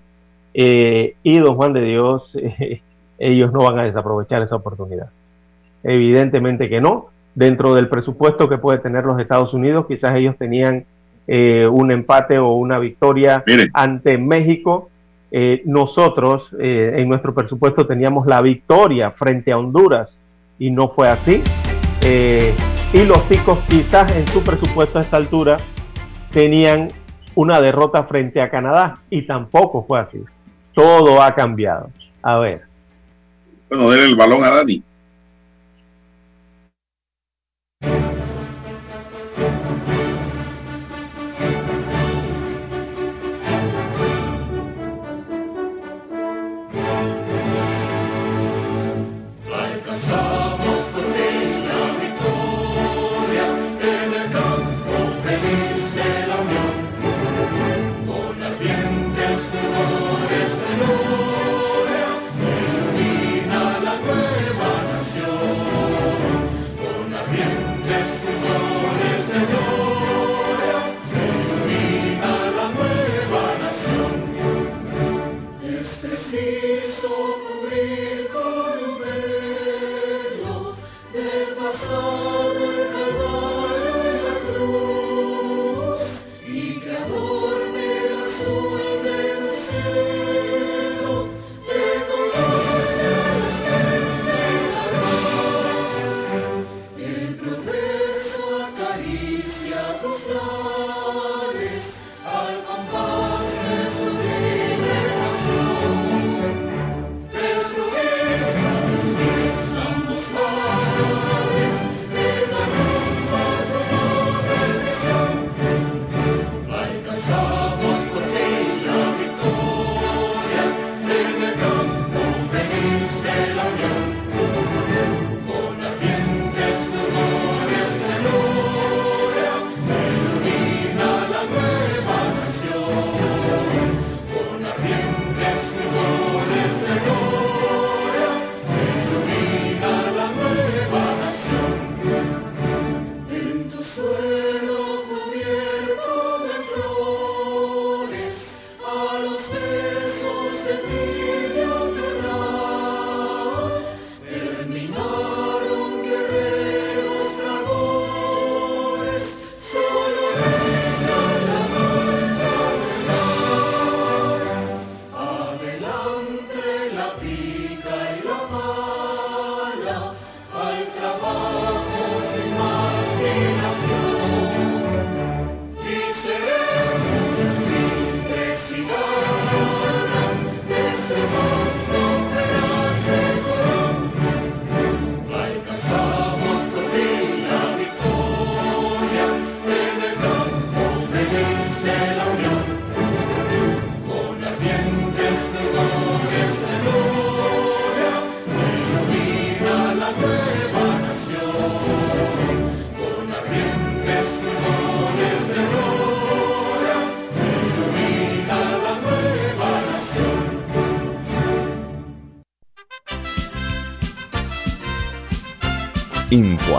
Eh, 0.54 1.16
y 1.24 1.40
don 1.40 1.56
Juan 1.56 1.74
de 1.74 1.82
Dios, 1.82 2.38
ellos 3.20 3.52
no 3.52 3.64
van 3.64 3.80
a 3.80 3.84
desaprovechar 3.84 4.44
esa 4.44 4.58
oportunidad. 4.58 5.10
Evidentemente 5.84 6.70
que 6.70 6.82
no. 6.82 7.08
Dentro 7.34 7.74
del 7.74 7.88
presupuesto 7.88 8.50
que 8.50 8.58
puede 8.58 8.80
tener 8.80 9.06
los 9.06 9.20
Estados 9.20 9.54
Unidos, 9.54 9.86
quizás 9.88 10.14
ellos 10.16 10.36
tenían 10.38 10.86
eh, 11.34 11.66
un 11.66 11.90
empate 11.94 12.38
o 12.38 12.56
una 12.56 12.78
victoria 12.78 13.42
ante 13.72 14.18
México. 14.18 14.90
Eh, 15.32 15.62
nosotros 15.64 16.54
eh, 16.60 16.96
en 16.98 17.08
nuestro 17.08 17.34
presupuesto 17.34 17.88
teníamos 17.88 18.28
la 18.28 18.42
victoria 18.42 19.12
frente 19.12 19.54
a 19.54 19.58
Honduras 19.58 20.14
y 20.60 20.72
no 20.72 20.90
fue 20.90 21.08
así. 21.08 21.42
y 22.94 23.04
los 23.06 23.30
ticos 23.30 23.60
quizás 23.70 24.12
en 24.12 24.28
su 24.28 24.44
presupuesto 24.44 25.00
a 25.00 25.04
esta 25.04 25.16
altura 25.16 25.56
tenían 26.32 26.90
una 27.36 27.62
derrota 27.62 28.04
frente 28.04 28.42
a 28.42 28.50
Canadá 28.50 28.96
y 29.10 29.22
tampoco 29.22 29.86
fue 29.88 30.02
así. 30.02 30.20
Todo 30.74 31.22
ha 31.22 31.34
cambiado. 31.34 31.92
A 32.22 32.40
ver. 32.40 32.64
Bueno, 33.70 33.90
denle 33.90 34.08
el 34.08 34.16
balón 34.18 34.44
a 34.44 34.50
Dani. 34.50 34.84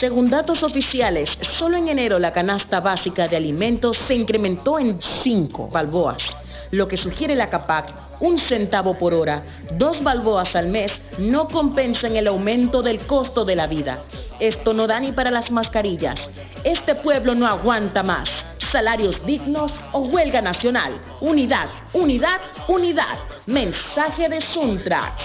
Según 0.00 0.30
datos 0.30 0.62
oficiales, 0.62 1.28
solo 1.58 1.76
en 1.76 1.88
enero 1.88 2.20
la 2.20 2.32
canasta 2.32 2.78
básica 2.78 3.26
de 3.26 3.36
alimentos 3.36 3.98
se 4.06 4.14
incrementó 4.14 4.78
en 4.78 5.00
5 5.24 5.70
balboas, 5.70 6.22
lo 6.70 6.86
que 6.86 6.96
sugiere 6.96 7.34
la 7.34 7.50
CAPAC, 7.50 8.20
un 8.20 8.38
centavo 8.38 8.94
por 8.94 9.12
hora, 9.12 9.42
dos 9.72 10.00
balboas 10.02 10.54
al 10.54 10.68
mes, 10.68 10.92
no 11.18 11.48
compensan 11.48 12.14
el 12.14 12.28
aumento 12.28 12.80
del 12.80 13.00
costo 13.00 13.44
de 13.44 13.56
la 13.56 13.66
vida. 13.66 13.98
Esto 14.38 14.72
no 14.72 14.86
da 14.86 15.00
ni 15.00 15.10
para 15.10 15.32
las 15.32 15.50
mascarillas. 15.50 16.20
Este 16.62 16.94
pueblo 16.94 17.34
no 17.34 17.48
aguanta 17.48 18.04
más. 18.04 18.28
Salarios 18.70 19.24
dignos 19.26 19.72
o 19.90 20.00
huelga 20.00 20.40
nacional. 20.40 21.00
Unidad, 21.20 21.68
unidad, 21.92 22.40
unidad. 22.68 23.18
Mensaje 23.46 24.28
de 24.28 24.40
Suntra. 24.42 25.16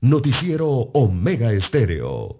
Noticiero 0.00 0.68
Omega 0.68 1.52
Estéreo. 1.52 2.38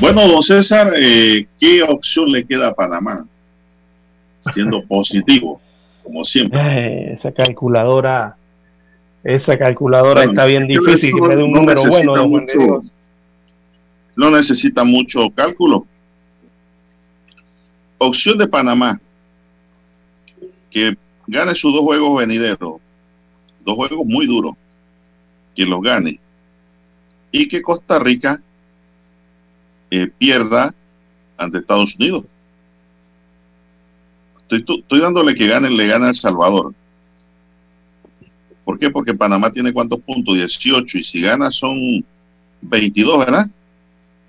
Bueno, 0.00 0.28
don 0.28 0.42
César, 0.44 0.94
eh, 0.96 1.48
¿qué 1.58 1.82
opción 1.82 2.30
le 2.30 2.46
queda 2.46 2.68
a 2.68 2.74
Panamá? 2.74 3.26
Siendo 4.54 4.84
positivo 4.86 5.60
como 6.02 6.24
siempre. 6.24 6.60
Eh, 6.60 7.12
esa 7.14 7.32
calculadora, 7.32 8.36
esa 9.24 9.58
calculadora 9.58 10.24
está 10.24 10.44
bien 10.46 10.66
difícil, 10.66 11.12
que 11.14 11.20
un 11.20 11.52
número 11.52 11.82
bueno. 11.88 12.82
no 14.16 14.30
necesita 14.30 14.84
mucho 14.84 15.30
cálculo. 15.30 15.86
Opción 17.98 18.36
de 18.36 18.48
Panamá, 18.48 19.00
que 20.70 20.96
gane 21.26 21.54
sus 21.54 21.72
dos 21.72 21.82
juegos 21.82 22.18
venideros, 22.18 22.80
dos 23.64 23.76
juegos 23.76 24.04
muy 24.04 24.26
duros, 24.26 24.54
que 25.54 25.64
los 25.64 25.80
gane, 25.82 26.18
y 27.30 27.48
que 27.48 27.62
Costa 27.62 28.00
Rica 28.00 28.42
eh, 29.90 30.08
pierda 30.18 30.74
ante 31.36 31.58
Estados 31.58 31.94
Unidos. 31.96 32.24
Estoy, 34.56 35.00
dándole 35.00 35.34
que 35.34 35.46
gane, 35.46 35.70
le 35.70 35.86
gana 35.86 36.10
El 36.10 36.14
Salvador. 36.14 36.74
¿Por 38.64 38.78
qué? 38.78 38.90
Porque 38.90 39.14
Panamá 39.14 39.50
tiene 39.50 39.72
cuántos 39.72 40.00
puntos? 40.00 40.34
18. 40.34 40.98
Y 40.98 41.02
si 41.02 41.20
gana 41.20 41.50
son 41.50 42.04
22, 42.60 43.18
¿verdad? 43.18 43.50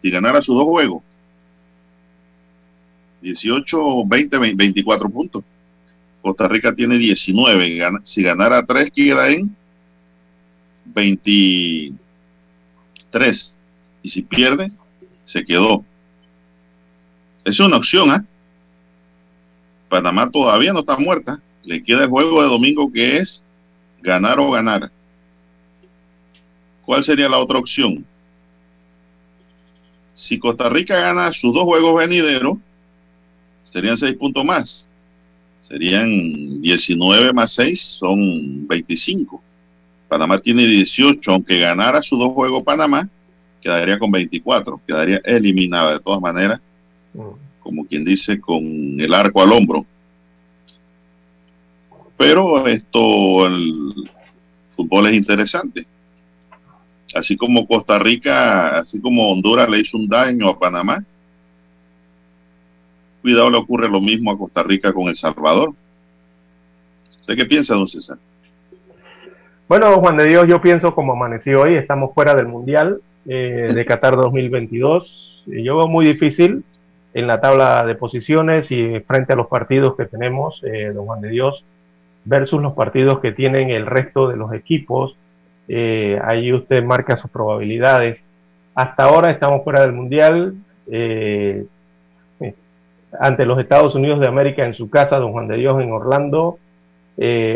Si 0.02 0.10
ganara 0.10 0.42
sus 0.42 0.56
dos 0.56 0.66
juegos. 0.66 1.04
18, 3.22 4.06
20, 4.06 4.38
24 4.56 5.10
puntos. 5.10 5.44
Costa 6.22 6.48
Rica 6.48 6.74
tiene 6.74 6.98
19. 6.98 7.82
Si 8.04 8.24
ganara 8.24 8.66
3, 8.66 8.92
queda 8.92 9.30
en 9.30 9.56
23. 10.86 13.56
Y 14.02 14.10
si 14.10 14.22
pierde, 14.24 14.70
se 15.26 15.44
quedó. 15.44 15.86
Es 17.46 17.60
una 17.60 17.78
opción, 17.78 18.10
¿ah? 18.10 18.26
Panamá 19.94 20.28
todavía 20.28 20.74
no 20.74 20.80
está 20.80 20.98
muerta. 20.98 21.40
Le 21.64 21.84
queda 21.84 22.06
el 22.06 22.10
juego 22.10 22.42
de 22.42 22.48
domingo 22.48 22.92
que 22.92 23.18
es 23.18 23.44
ganar 24.02 24.40
o 24.40 24.50
ganar. 24.50 24.92
¿Cuál 26.84 27.04
sería 27.04 27.30
la 27.30 27.38
otra 27.38 27.60
opción? 27.60 28.04
Si 30.16 30.40
Costa 30.40 30.68
Rica 30.68 31.00
gana 31.00 31.32
sus 31.32 31.54
dos 31.54 31.66
juegos 31.66 31.96
venideros, 31.96 32.58
serían 33.66 33.96
seis 33.96 34.16
puntos 34.16 34.44
más. 34.44 34.88
Serían 35.62 36.60
19 36.60 37.32
más 37.32 37.54
6, 37.54 37.80
son 37.80 38.68
25. 38.68 39.44
Panamá 40.08 40.40
tiene 40.40 40.66
18, 40.66 41.32
aunque 41.32 41.60
ganara 41.60 42.02
sus 42.02 42.18
dos 42.18 42.34
juegos 42.34 42.64
Panamá, 42.64 43.08
quedaría 43.62 44.00
con 44.00 44.10
24, 44.10 44.82
quedaría 44.88 45.22
eliminada 45.24 45.94
de 45.94 46.00
todas 46.00 46.20
maneras. 46.20 46.60
Como 47.64 47.86
quien 47.86 48.04
dice, 48.04 48.40
con 48.40 49.00
el 49.00 49.14
arco 49.14 49.42
al 49.42 49.54
hombro. 49.54 49.86
Pero 52.18 52.68
esto, 52.68 53.48
el 53.48 54.10
fútbol 54.70 55.08
es 55.08 55.14
interesante. 55.16 55.86
Así 57.16 57.38
como 57.38 57.68
Costa 57.68 58.00
Rica, 58.00 58.80
así 58.80 59.00
como 59.00 59.32
Honduras 59.32 59.70
le 59.70 59.80
hizo 59.80 59.98
un 59.98 60.08
daño 60.08 60.50
a 60.50 60.60
Panamá, 60.60 61.04
cuidado 63.22 63.50
le 63.50 63.58
ocurre 63.58 63.88
lo 63.88 64.02
mismo 64.02 64.32
a 64.32 64.38
Costa 64.38 64.64
Rica 64.64 64.92
con 64.92 65.08
El 65.08 65.16
Salvador. 65.16 65.74
¿Usted 67.22 67.36
qué 67.36 67.46
piensa, 67.46 67.76
don 67.76 67.88
César? 67.88 68.18
Bueno, 69.70 69.96
Juan 70.00 70.18
de 70.18 70.26
Dios, 70.26 70.46
yo 70.48 70.62
pienso 70.62 70.94
como 70.94 71.14
amaneció 71.14 71.62
hoy, 71.62 71.76
estamos 71.76 72.14
fuera 72.14 72.36
del 72.36 72.48
Mundial 72.48 73.00
eh, 73.26 73.70
de 73.74 73.86
Qatar 73.86 74.18
2022. 74.18 75.44
Yo 75.46 75.78
veo 75.78 75.88
muy 75.88 76.06
difícil 76.06 76.64
en 77.14 77.28
la 77.28 77.40
tabla 77.40 77.86
de 77.86 77.96
posiciones 77.96 78.70
y 78.72 79.00
frente 79.02 79.34
a 79.34 79.36
los 79.36 79.48
partidos 79.48 79.96
que 79.96 80.06
tenemos, 80.06 80.62
eh, 80.64 80.92
don 80.94 81.06
Juan 81.06 81.22
de 81.22 81.30
Dios, 81.30 81.64
versus 82.26 82.62
los 82.62 82.74
partidos 82.74 83.20
que 83.20 83.32
tienen 83.32 83.70
el 83.70 83.86
resto 83.86 84.28
de 84.28 84.38
los 84.38 84.54
equipos. 84.54 85.16
Eh, 85.68 86.20
ahí 86.24 86.52
usted 86.52 86.84
marca 86.84 87.18
sus 87.18 87.30
probabilidades. 87.30 88.20
Hasta 88.74 89.04
ahora 89.04 89.30
estamos 89.30 89.64
fuera 89.64 89.82
del 89.82 89.92
Mundial, 89.94 90.56
eh, 90.92 91.66
ante 93.20 93.46
los 93.46 93.60
Estados 93.60 93.94
Unidos 93.94 94.20
de 94.20 94.28
América 94.28 94.66
en 94.66 94.74
su 94.74 94.90
casa, 94.90 95.20
don 95.20 95.34
Juan 95.34 95.48
de 95.48 95.58
Dios, 95.58 95.80
en 95.80 95.92
Orlando, 95.92 96.58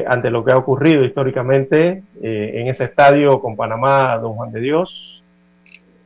ante 0.08 0.30
lo 0.30 0.46
que 0.46 0.52
ha 0.52 0.58
ocurrido 0.58 1.04
históricamente 1.04 2.04
en 2.22 2.68
ese 2.68 2.84
estadio 2.84 3.42
con 3.42 3.56
Panamá, 3.56 4.16
don 4.20 4.34
Juan 4.34 4.52
de 4.52 4.60
Dios, 4.60 5.17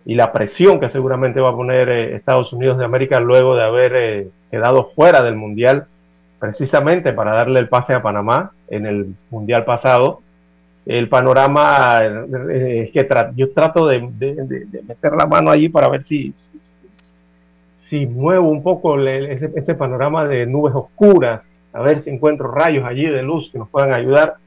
y 0.05 0.15
la 0.15 0.31
presión 0.31 0.79
que 0.79 0.89
seguramente 0.89 1.41
va 1.41 1.49
a 1.49 1.55
poner 1.55 1.89
eh, 1.89 2.15
Estados 2.15 2.51
Unidos 2.53 2.77
de 2.77 2.85
América 2.85 3.19
luego 3.19 3.55
de 3.55 3.63
haber 3.63 3.95
eh, 3.95 4.27
quedado 4.49 4.91
fuera 4.95 5.21
del 5.21 5.35
Mundial, 5.35 5.85
precisamente 6.39 7.13
para 7.13 7.33
darle 7.33 7.59
el 7.59 7.69
pase 7.69 7.93
a 7.93 8.01
Panamá 8.01 8.51
en 8.69 8.85
el 8.85 9.15
Mundial 9.29 9.63
pasado. 9.63 10.21
El 10.85 11.09
panorama 11.09 12.01
eh, 12.03 12.83
es 12.85 12.91
que 12.91 13.07
yo 13.35 13.53
trato 13.53 13.85
de, 13.85 14.01
meter 14.01 15.13
la 15.13 15.27
mano 15.27 15.51
allí 15.51 15.69
para 15.69 15.87
ver 15.89 16.03
si, 16.03 16.33
si, 17.83 18.07
muevo 18.07 18.49
un 18.49 18.63
poco 18.63 18.99
ese 18.99 19.75
panorama 19.75 20.27
de 20.27 20.47
nubes 20.47 20.73
oscuras, 20.73 21.41
a 21.73 21.81
ver 21.81 22.03
si 22.03 22.09
encuentro 22.09 22.51
rayos 22.51 22.83
allí 22.83 23.05
de 23.05 23.21
luz 23.21 23.51
que 23.51 23.59
nos 23.59 23.69
puedan 23.69 23.93
ayudar 23.93 24.37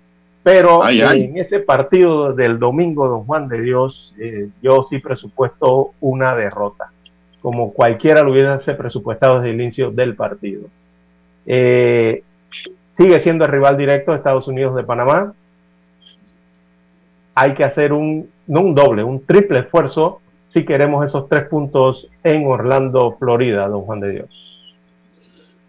pero 0.44 0.86
en 0.86 1.38
ese 1.38 1.60
partido 1.60 2.34
del 2.34 2.58
domingo, 2.58 3.08
don 3.08 3.24
Juan 3.24 3.48
de 3.48 3.62
Dios, 3.62 4.12
eh, 4.18 4.48
yo 4.62 4.86
sí 4.90 4.98
presupuesto 4.98 5.92
una 6.00 6.36
derrota, 6.36 6.92
como 7.40 7.72
cualquiera 7.72 8.22
lo 8.22 8.30
hubiese 8.30 8.74
presupuestado 8.74 9.36
desde 9.36 9.54
el 9.54 9.60
inicio 9.62 9.90
del 9.90 10.14
partido. 10.14 10.68
Eh, 11.46 12.22
sigue 12.92 13.22
siendo 13.22 13.46
el 13.46 13.52
rival 13.52 13.78
directo 13.78 14.10
de 14.10 14.18
Estados 14.18 14.46
Unidos 14.46 14.76
de 14.76 14.84
Panamá. 14.84 15.32
Hay 17.34 17.54
que 17.54 17.64
hacer 17.64 17.94
un, 17.94 18.28
no 18.46 18.60
un 18.60 18.74
doble, 18.74 19.02
un 19.02 19.24
triple 19.24 19.60
esfuerzo 19.60 20.20
si 20.50 20.66
queremos 20.66 21.06
esos 21.06 21.26
tres 21.30 21.44
puntos 21.44 22.06
en 22.22 22.46
Orlando, 22.46 23.16
Florida, 23.18 23.66
don 23.66 23.80
Juan 23.80 24.00
de 24.00 24.10
Dios. 24.10 24.28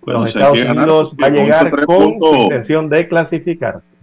Los 0.06 0.28
Estados 0.28 0.60
Unidos 0.60 1.14
va 1.22 1.28
a 1.28 1.30
llegar 1.30 1.86
con 1.86 2.20
intención 2.22 2.90
de 2.90 3.08
clasificarse. 3.08 3.95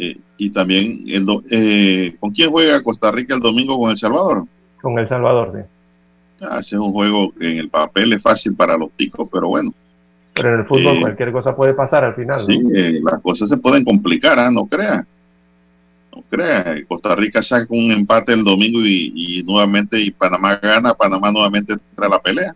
Eh, 0.00 0.16
y 0.36 0.50
también, 0.50 1.02
el 1.08 1.26
eh, 1.50 2.16
¿con 2.20 2.30
quién 2.30 2.50
juega 2.50 2.82
Costa 2.84 3.10
Rica 3.10 3.34
el 3.34 3.40
domingo 3.40 3.76
con 3.78 3.90
El 3.90 3.98
Salvador? 3.98 4.44
Con 4.80 4.96
El 4.96 5.08
Salvador, 5.08 5.52
sí. 5.54 5.60
Ah, 6.40 6.58
ese 6.60 6.76
es 6.76 6.80
un 6.80 6.92
juego 6.92 7.32
que 7.32 7.50
en 7.50 7.58
el 7.58 7.68
papel 7.68 8.12
es 8.12 8.22
fácil 8.22 8.54
para 8.54 8.78
los 8.78 8.92
ticos, 8.92 9.28
pero 9.32 9.48
bueno. 9.48 9.74
Pero 10.34 10.54
en 10.54 10.60
el 10.60 10.66
fútbol 10.66 10.98
eh, 10.98 11.00
cualquier 11.00 11.32
cosa 11.32 11.56
puede 11.56 11.74
pasar 11.74 12.04
al 12.04 12.14
final. 12.14 12.38
Sí, 12.38 12.60
las 13.02 13.20
cosas 13.20 13.48
se 13.48 13.56
pueden 13.56 13.84
complicar, 13.84 14.38
¿ah? 14.38 14.52
no 14.52 14.66
crea. 14.66 15.04
No 16.14 16.22
crea, 16.30 16.76
Costa 16.86 17.16
Rica 17.16 17.42
saca 17.42 17.66
un 17.70 17.90
empate 17.90 18.34
el 18.34 18.44
domingo 18.44 18.78
y, 18.84 19.42
nuevamente 19.44 20.00
y 20.00 20.12
Panamá 20.12 20.60
gana, 20.62 20.94
Panamá 20.94 21.32
nuevamente 21.32 21.72
entra 21.72 22.06
a 22.06 22.10
la 22.10 22.22
pelea. 22.22 22.54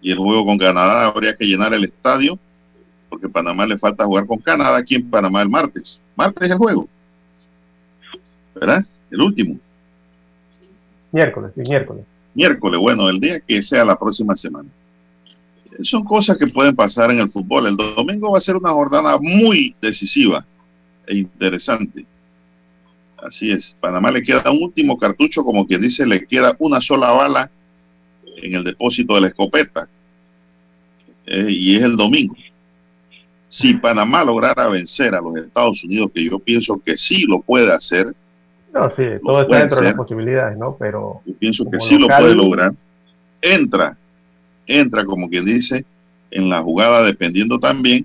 Y 0.00 0.12
el 0.12 0.18
juego 0.18 0.46
con 0.46 0.58
Canadá 0.58 1.06
habría 1.06 1.36
que 1.36 1.44
llenar 1.44 1.74
el 1.74 1.82
estadio, 1.82 2.38
porque 3.08 3.28
Panamá 3.28 3.66
le 3.66 3.78
falta 3.78 4.04
jugar 4.04 4.26
con 4.26 4.38
Canadá 4.38 4.78
aquí 4.78 4.96
en 4.96 5.08
Panamá 5.08 5.42
el 5.42 5.48
martes. 5.48 6.02
Martes 6.16 6.44
es 6.44 6.50
el 6.50 6.58
juego. 6.58 6.88
¿Verdad? 8.54 8.84
El 9.10 9.20
último. 9.20 9.58
Miércoles, 11.12 11.52
sí, 11.54 11.62
miércoles. 11.68 12.04
Miércoles, 12.34 12.80
bueno, 12.80 13.08
el 13.08 13.20
día 13.20 13.40
que 13.40 13.62
sea 13.62 13.84
la 13.84 13.98
próxima 13.98 14.36
semana. 14.36 14.68
Son 15.82 16.04
cosas 16.04 16.36
que 16.36 16.46
pueden 16.46 16.74
pasar 16.74 17.10
en 17.10 17.18
el 17.20 17.30
fútbol. 17.30 17.66
El 17.66 17.76
domingo 17.76 18.32
va 18.32 18.38
a 18.38 18.42
ser 18.42 18.56
una 18.56 18.70
jornada 18.70 19.18
muy 19.18 19.74
decisiva 19.80 20.44
e 21.06 21.18
interesante. 21.18 22.06
Así 23.18 23.50
es. 23.50 23.76
Panamá 23.80 24.10
le 24.10 24.22
queda 24.22 24.50
un 24.50 24.64
último 24.64 24.98
cartucho, 24.98 25.44
como 25.44 25.66
quien 25.66 25.80
dice, 25.80 26.06
le 26.06 26.26
queda 26.26 26.56
una 26.58 26.80
sola 26.80 27.10
bala 27.12 27.50
en 28.36 28.54
el 28.54 28.64
depósito 28.64 29.14
de 29.14 29.22
la 29.22 29.28
escopeta. 29.28 29.88
Eh, 31.26 31.46
y 31.48 31.76
es 31.76 31.82
el 31.82 31.96
domingo. 31.96 32.36
Si 33.48 33.74
Panamá 33.74 34.24
lograra 34.24 34.68
vencer 34.68 35.14
a 35.14 35.20
los 35.20 35.36
Estados 35.36 35.84
Unidos, 35.84 36.10
que 36.14 36.24
yo 36.24 36.38
pienso 36.38 36.80
que 36.84 36.98
sí 36.98 37.22
lo 37.26 37.40
puede 37.40 37.72
hacer. 37.72 38.14
No, 38.72 38.90
sí, 38.90 39.04
todo 39.24 39.42
está 39.42 39.60
dentro 39.60 39.78
de 39.78 39.84
las 39.84 39.94
posibilidades, 39.94 40.58
¿no? 40.58 40.76
Pero. 40.78 41.20
Yo 41.24 41.34
pienso 41.34 41.64
que 41.70 41.80
sí 41.80 41.98
lo 41.98 42.08
puede 42.08 42.34
lograr. 42.34 42.72
Entra, 43.40 43.96
entra, 44.66 45.04
como 45.04 45.28
quien 45.28 45.44
dice, 45.44 45.84
en 46.30 46.48
la 46.48 46.62
jugada, 46.62 47.02
dependiendo 47.02 47.58
también 47.58 48.04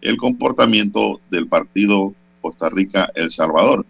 el 0.00 0.16
comportamiento 0.16 1.20
del 1.30 1.46
partido 1.46 2.12
Costa 2.40 2.68
Rica-El 2.68 3.30
Salvador. 3.30 3.86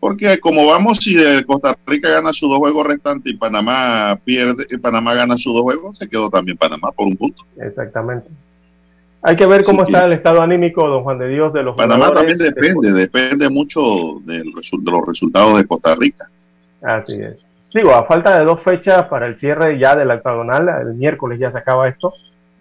Porque 0.00 0.38
como 0.38 0.66
vamos, 0.66 0.98
si 0.98 1.16
Costa 1.44 1.76
Rica 1.86 2.08
gana 2.08 2.32
sus 2.32 2.48
dos 2.48 2.58
juegos 2.58 2.86
restantes 2.86 3.32
y 3.32 3.36
Panamá 3.36 4.18
pierde, 4.24 4.66
y 4.70 4.76
Panamá 4.78 5.14
gana 5.14 5.36
sus 5.36 5.52
dos 5.52 5.62
juegos, 5.62 5.98
se 5.98 6.08
quedó 6.08 6.30
también 6.30 6.56
Panamá 6.56 6.92
por 6.92 7.06
un 7.06 7.16
punto. 7.16 7.42
Exactamente. 7.56 8.28
Hay 9.22 9.36
que 9.36 9.46
ver 9.46 9.64
cómo 9.64 9.82
está 9.82 10.04
el 10.04 10.12
estado 10.12 10.40
anímico, 10.40 10.86
don 10.86 11.02
Juan 11.02 11.18
de 11.18 11.28
Dios, 11.28 11.52
de 11.52 11.62
los 11.62 11.76
Panamá 11.76 12.12
también 12.12 12.38
depende, 12.38 12.92
depende 12.92 13.48
mucho 13.48 13.80
de 14.24 14.44
los 14.44 15.06
resultados 15.06 15.58
de 15.58 15.66
Costa 15.66 15.94
Rica. 15.96 16.28
Así 16.82 17.20
es. 17.20 17.36
Digo, 17.74 17.92
a 17.92 18.04
falta 18.04 18.38
de 18.38 18.44
dos 18.44 18.62
fechas 18.62 19.06
para 19.08 19.26
el 19.26 19.38
cierre 19.38 19.78
ya 19.78 19.96
del 19.96 20.10
octagonal, 20.10 20.68
el 20.82 20.94
miércoles 20.94 21.38
ya 21.38 21.50
se 21.50 21.58
acaba 21.58 21.88
esto, 21.88 22.14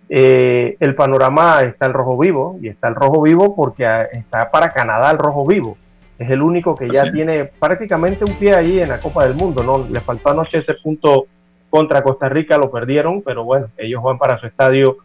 eh, 0.10 0.76
el 0.80 0.96
panorama 0.96 1.62
está 1.62 1.86
el 1.86 1.94
rojo 1.94 2.18
vivo, 2.18 2.58
y 2.62 2.70
está 2.70 2.88
el 2.88 2.96
rojo 2.96 3.22
vivo 3.22 3.56
porque 3.56 3.86
está 4.14 4.50
para 4.50 4.72
Canadá 4.72 5.12
el 5.12 5.18
rojo 5.18 5.46
vivo. 5.46 5.78
Es 6.18 6.30
el 6.32 6.42
único 6.42 6.76
que 6.76 6.90
ya 6.90 7.12
tiene 7.12 7.46
prácticamente 7.46 8.26
un 8.26 8.34
pie 8.38 8.56
ahí 8.56 8.80
en 8.82 8.90
la 8.90 9.00
Copa 9.00 9.26
del 9.26 9.36
Mundo, 9.36 9.64
¿no? 9.64 9.88
Le 9.88 10.02
faltó 10.02 10.32
anoche 10.32 10.58
ese 10.58 10.74
punto 10.74 11.28
contra 11.70 12.02
Costa 12.02 12.28
Rica, 12.28 12.58
lo 12.58 12.72
perdieron, 12.72 13.22
pero 13.22 13.44
bueno, 13.44 13.68
ellos 13.78 14.02
van 14.02 14.18
para 14.18 14.40
su 14.40 14.48
estadio 14.48 14.98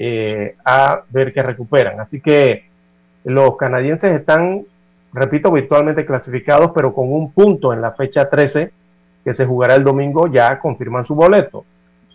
eh, 0.00 0.54
a 0.64 1.02
ver 1.10 1.32
que 1.32 1.42
recuperan. 1.42 1.98
Así 1.98 2.20
que 2.20 2.64
los 3.24 3.56
canadienses 3.56 4.12
están, 4.12 4.62
repito, 5.12 5.50
virtualmente 5.50 6.06
clasificados, 6.06 6.70
pero 6.72 6.94
con 6.94 7.12
un 7.12 7.32
punto 7.32 7.72
en 7.72 7.82
la 7.82 7.92
fecha 7.92 8.30
13 8.30 8.70
que 9.24 9.34
se 9.34 9.44
jugará 9.44 9.74
el 9.74 9.82
domingo, 9.82 10.28
ya 10.28 10.60
confirman 10.60 11.04
su 11.04 11.16
boleto. 11.16 11.64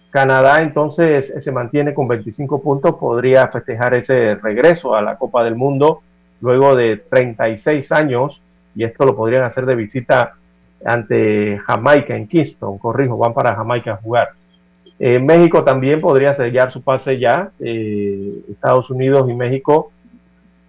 Canadá 0.09 0.61
entonces 0.61 1.33
se 1.43 1.51
mantiene 1.51 1.93
con 1.93 2.07
25 2.07 2.61
puntos, 2.61 2.95
podría 2.95 3.49
festejar 3.49 3.95
ese 3.95 4.35
regreso 4.35 4.95
a 4.95 5.01
la 5.01 5.17
Copa 5.17 5.43
del 5.43 5.55
Mundo 5.55 6.01
luego 6.39 6.75
de 6.75 6.97
36 6.97 7.91
años, 7.91 8.39
y 8.75 8.83
esto 8.83 9.05
lo 9.05 9.15
podrían 9.15 9.43
hacer 9.43 9.65
de 9.65 9.75
visita 9.75 10.35
ante 10.85 11.59
Jamaica 11.65 12.15
en 12.15 12.27
Kingston, 12.27 12.77
corrijo, 12.77 13.17
van 13.17 13.33
para 13.33 13.55
Jamaica 13.55 13.93
a 13.93 13.97
jugar. 13.97 14.29
Eh, 15.05 15.19
México 15.19 15.65
también 15.65 15.99
podría 15.99 16.33
sellar 16.33 16.71
su 16.71 16.81
pase 16.81 17.17
ya. 17.17 17.51
Eh, 17.59 18.39
Estados 18.49 18.89
Unidos 18.89 19.29
y 19.29 19.33
México 19.33 19.91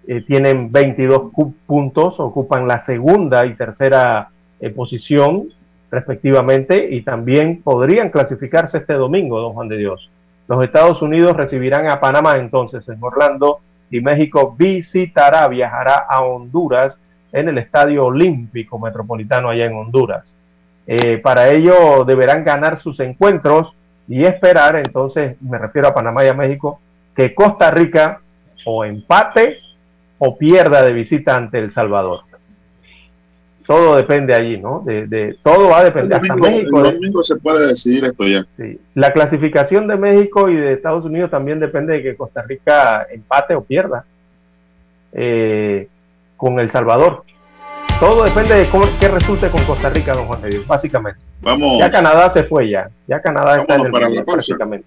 eh, 0.08 0.22
tienen 0.22 0.72
22 0.72 1.30
puntos, 1.64 2.18
ocupan 2.18 2.66
la 2.66 2.82
segunda 2.82 3.46
y 3.46 3.54
tercera 3.54 4.30
posición 4.74 5.50
respectivamente 5.88 6.88
y 6.90 7.02
también 7.02 7.62
podrían 7.62 8.10
clasificarse 8.10 8.78
este 8.78 8.94
domingo, 8.94 9.38
don 9.38 9.52
Juan 9.52 9.68
de 9.68 9.76
Dios. 9.76 10.10
Los 10.48 10.64
Estados 10.64 11.00
Unidos 11.00 11.36
recibirán 11.36 11.86
a 11.86 12.00
Panamá 12.00 12.36
entonces 12.36 12.88
en 12.88 12.98
Orlando 13.00 13.60
y 13.88 14.00
México 14.00 14.56
visitará, 14.58 15.46
viajará 15.46 16.06
a 16.08 16.22
Honduras 16.22 16.96
en 17.30 17.50
el 17.50 17.58
Estadio 17.58 18.06
Olímpico 18.06 18.80
Metropolitano 18.80 19.50
allá 19.50 19.66
en 19.66 19.76
Honduras. 19.76 20.34
para 21.22 21.50
ello 21.50 22.04
deberán 22.04 22.42
ganar 22.42 22.80
sus 22.80 22.98
encuentros 22.98 23.74
y 24.08 24.24
esperar, 24.24 24.76
entonces 24.76 25.40
me 25.40 25.58
refiero 25.58 25.88
a 25.88 25.94
Panamá 25.94 26.24
y 26.24 26.28
a 26.28 26.34
México, 26.34 26.80
que 27.14 27.34
Costa 27.34 27.70
Rica 27.70 28.20
o 28.64 28.84
empate 28.84 29.58
o 30.18 30.36
pierda 30.36 30.82
de 30.82 30.92
visita 30.92 31.36
ante 31.36 31.58
El 31.58 31.72
Salvador. 31.72 32.20
Todo 33.66 33.96
depende 33.96 34.34
allí, 34.34 34.58
¿no? 34.58 34.82
De, 34.84 35.38
todo 35.42 35.70
va 35.70 35.78
a 35.78 35.84
depender. 35.84 36.20
El 36.20 36.28
domingo, 36.28 36.48
México, 36.48 36.84
el 36.84 36.94
domingo 36.94 37.22
se 37.22 37.36
puede 37.36 37.68
decidir 37.68 38.04
esto 38.04 38.26
ya. 38.26 38.46
Sí. 38.58 38.78
La 38.94 39.12
clasificación 39.12 39.86
de 39.86 39.96
México 39.96 40.50
y 40.50 40.56
de 40.56 40.74
Estados 40.74 41.06
Unidos 41.06 41.30
también 41.30 41.60
depende 41.60 41.94
de 41.94 42.02
que 42.02 42.16
Costa 42.16 42.42
Rica 42.42 43.06
empate 43.10 43.54
o 43.54 43.64
pierda 43.64 44.04
eh, 45.12 45.88
con 46.36 46.60
El 46.60 46.70
Salvador. 46.70 47.24
Todo 48.04 48.24
depende 48.24 48.54
de 48.54 48.68
cómo, 48.68 48.84
qué 49.00 49.08
resulte 49.08 49.48
con 49.48 49.64
Costa 49.64 49.88
Rica, 49.88 50.12
don 50.12 50.26
Juan 50.26 50.42
de 50.42 50.58
básicamente. 50.66 51.18
Vamos. 51.40 51.78
Ya 51.78 51.90
Canadá 51.90 52.30
se 52.30 52.44
fue 52.44 52.68
ya. 52.68 52.86
Ya 53.06 53.22
Canadá 53.22 53.56
está 53.56 53.76
en 53.76 53.86
el 53.86 53.92
para 53.92 54.08
prácticamente. 54.26 54.86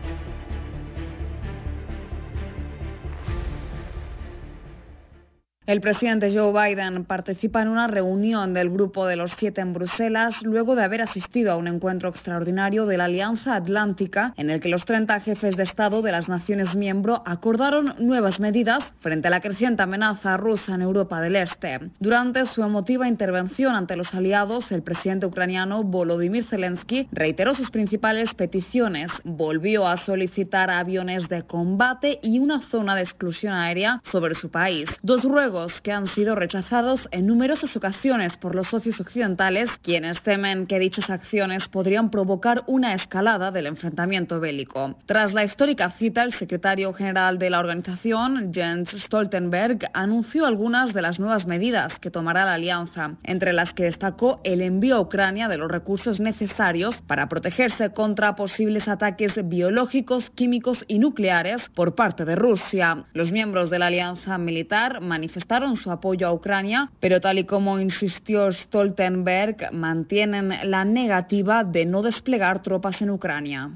El 5.71 5.79
presidente 5.79 6.37
Joe 6.37 6.51
Biden 6.51 7.05
participa 7.05 7.61
en 7.61 7.69
una 7.69 7.87
reunión 7.87 8.53
del 8.53 8.69
Grupo 8.69 9.05
de 9.05 9.15
los 9.15 9.31
Siete 9.37 9.61
en 9.61 9.71
Bruselas 9.71 10.41
luego 10.41 10.75
de 10.75 10.83
haber 10.83 11.01
asistido 11.01 11.49
a 11.53 11.55
un 11.55 11.69
encuentro 11.69 12.09
extraordinario 12.09 12.85
de 12.85 12.97
la 12.97 13.05
Alianza 13.05 13.55
Atlántica 13.55 14.33
en 14.35 14.49
el 14.49 14.59
que 14.59 14.67
los 14.67 14.83
30 14.83 15.21
jefes 15.21 15.55
de 15.55 15.63
Estado 15.63 16.01
de 16.01 16.11
las 16.11 16.27
naciones 16.27 16.75
miembro 16.75 17.23
acordaron 17.25 17.93
nuevas 17.99 18.41
medidas 18.41 18.83
frente 18.99 19.29
a 19.29 19.31
la 19.31 19.39
creciente 19.39 19.81
amenaza 19.81 20.35
rusa 20.35 20.75
en 20.75 20.81
Europa 20.81 21.21
del 21.21 21.37
Este. 21.37 21.79
Durante 22.01 22.47
su 22.47 22.63
emotiva 22.63 23.07
intervención 23.07 23.73
ante 23.73 23.95
los 23.95 24.13
aliados, 24.13 24.73
el 24.73 24.83
presidente 24.83 25.25
ucraniano 25.25 25.83
Volodymyr 25.83 26.43
Zelensky 26.43 27.07
reiteró 27.13 27.55
sus 27.55 27.71
principales 27.71 28.33
peticiones, 28.33 29.09
volvió 29.23 29.87
a 29.87 29.95
solicitar 29.95 30.69
aviones 30.69 31.29
de 31.29 31.43
combate 31.43 32.19
y 32.21 32.39
una 32.39 32.61
zona 32.61 32.93
de 32.93 33.03
exclusión 33.03 33.53
aérea 33.53 34.01
sobre 34.11 34.35
su 34.35 34.51
país. 34.51 34.89
Dos 35.01 35.23
ruegos 35.23 35.60
que 35.81 35.91
han 35.91 36.07
sido 36.07 36.35
rechazados 36.35 37.07
en 37.11 37.27
numerosas 37.27 37.75
ocasiones 37.75 38.35
por 38.37 38.55
los 38.55 38.67
socios 38.67 38.99
occidentales, 38.99 39.69
quienes 39.83 40.21
temen 40.21 40.65
que 40.65 40.79
dichas 40.79 41.09
acciones 41.09 41.67
podrían 41.67 42.09
provocar 42.09 42.63
una 42.67 42.93
escalada 42.93 43.51
del 43.51 43.67
enfrentamiento 43.67 44.39
bélico. 44.39 44.97
Tras 45.05 45.33
la 45.33 45.43
histórica 45.43 45.91
cita, 45.91 46.23
el 46.23 46.33
secretario 46.33 46.93
general 46.93 47.37
de 47.37 47.49
la 47.49 47.59
organización, 47.59 48.51
Jens 48.53 48.89
Stoltenberg, 48.89 49.89
anunció 49.93 50.45
algunas 50.45 50.93
de 50.93 51.01
las 51.01 51.19
nuevas 51.19 51.45
medidas 51.45 51.99
que 51.99 52.11
tomará 52.11 52.45
la 52.45 52.55
alianza, 52.55 53.17
entre 53.23 53.53
las 53.53 53.73
que 53.73 53.83
destacó 53.83 54.41
el 54.43 54.61
envío 54.61 54.95
a 54.95 55.01
Ucrania 55.01 55.47
de 55.47 55.57
los 55.57 55.71
recursos 55.71 56.19
necesarios 56.19 56.95
para 57.05 57.29
protegerse 57.29 57.91
contra 57.91 58.35
posibles 58.35 58.87
ataques 58.87 59.33
biológicos, 59.47 60.31
químicos 60.31 60.85
y 60.87 60.99
nucleares 60.99 61.69
por 61.75 61.93
parte 61.93 62.25
de 62.25 62.35
Rusia. 62.35 63.05
Los 63.13 63.31
miembros 63.31 63.69
de 63.69 63.79
la 63.79 63.87
alianza 63.87 64.37
militar 64.37 65.01
manifestaron 65.01 65.40
manifestaron 65.41 65.77
su 65.77 65.91
apoyo 65.91 66.27
a 66.27 66.33
Ucrania, 66.33 66.91
pero 66.99 67.19
tal 67.19 67.39
y 67.39 67.45
como 67.45 67.79
insistió 67.79 68.51
Stoltenberg, 68.51 69.73
mantienen 69.73 70.53
la 70.69 70.85
negativa 70.85 71.63
de 71.63 71.85
no 71.85 72.01
desplegar 72.03 72.61
tropas 72.61 73.01
en 73.01 73.09
Ucrania. 73.09 73.71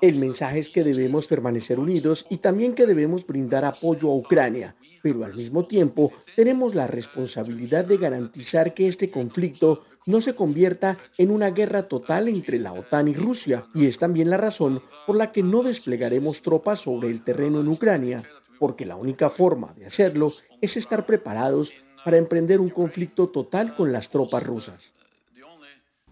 El 0.00 0.16
mensaje 0.16 0.58
es 0.58 0.70
que 0.70 0.82
debemos 0.82 1.26
permanecer 1.26 1.78
unidos 1.78 2.26
y 2.30 2.38
también 2.38 2.74
que 2.74 2.86
debemos 2.86 3.24
brindar 3.24 3.64
apoyo 3.64 4.10
a 4.10 4.16
Ucrania, 4.16 4.74
pero 5.04 5.22
al 5.22 5.34
mismo 5.34 5.66
tiempo 5.66 6.12
tenemos 6.34 6.74
la 6.74 6.86
responsabilidad 6.86 7.84
de 7.84 7.98
garantizar 7.98 8.72
que 8.72 8.88
este 8.88 9.10
conflicto 9.10 9.84
no 10.06 10.22
se 10.22 10.34
convierta 10.34 10.96
en 11.18 11.30
una 11.30 11.50
guerra 11.50 11.88
total 11.88 12.26
entre 12.26 12.58
la 12.58 12.72
OTAN 12.72 13.08
y 13.08 13.14
Rusia, 13.14 13.66
y 13.74 13.84
es 13.84 13.98
también 13.98 14.30
la 14.30 14.38
razón 14.38 14.80
por 15.06 15.16
la 15.16 15.30
que 15.30 15.42
no 15.42 15.62
desplegaremos 15.62 16.40
tropas 16.40 16.80
sobre 16.80 17.10
el 17.10 17.22
terreno 17.22 17.60
en 17.60 17.68
Ucrania, 17.68 18.22
porque 18.58 18.86
la 18.86 18.96
única 18.96 19.28
forma 19.28 19.74
de 19.74 19.84
hacerlo 19.84 20.32
es 20.62 20.74
estar 20.78 21.04
preparados 21.04 21.70
para 22.02 22.16
emprender 22.16 22.58
un 22.58 22.70
conflicto 22.70 23.28
total 23.28 23.76
con 23.76 23.92
las 23.92 24.08
tropas 24.08 24.42
rusas. 24.42 24.93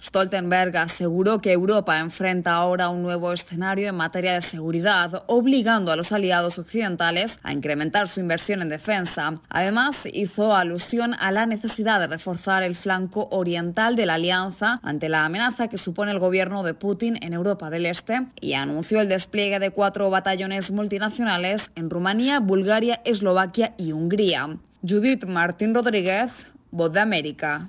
Stoltenberg 0.04 0.76
aseguró 0.76 1.40
que 1.40 1.52
Europa 1.52 2.00
enfrenta 2.00 2.54
ahora 2.54 2.88
un 2.88 3.02
nuevo 3.02 3.32
escenario 3.32 3.88
en 3.88 3.94
materia 3.94 4.34
de 4.34 4.50
seguridad, 4.50 5.22
obligando 5.28 5.92
a 5.92 5.96
los 5.96 6.10
aliados 6.10 6.58
occidentales 6.58 7.30
a 7.42 7.52
incrementar 7.52 8.08
su 8.08 8.18
inversión 8.18 8.62
en 8.62 8.68
defensa. 8.68 9.40
Además, 9.48 9.94
hizo 10.12 10.56
alusión 10.56 11.14
a 11.14 11.30
la 11.30 11.46
necesidad 11.46 12.00
de 12.00 12.08
reforzar 12.08 12.64
el 12.64 12.74
flanco 12.74 13.28
oriental 13.30 13.94
de 13.94 14.06
la 14.06 14.14
alianza 14.14 14.80
ante 14.82 15.08
la 15.08 15.24
amenaza 15.24 15.68
que 15.68 15.78
supone 15.78 16.10
el 16.10 16.18
gobierno 16.18 16.64
de 16.64 16.74
Putin 16.74 17.18
en 17.22 17.32
Europa 17.32 17.70
del 17.70 17.86
Este 17.86 18.26
y 18.40 18.54
anunció 18.54 19.00
el 19.00 19.08
despliegue 19.08 19.60
de 19.60 19.70
cuatro 19.70 20.10
batallones 20.10 20.70
multinacionales 20.72 21.62
en 21.76 21.90
Rumanía, 21.90 22.40
Bulgaria, 22.40 23.00
Eslovaquia 23.04 23.74
y 23.78 23.92
Hungría. 23.92 24.58
Judith 24.82 25.26
Martín 25.26 25.74
Rodríguez, 25.74 26.32
Voz 26.72 26.92
de 26.92 27.00
América. 27.00 27.68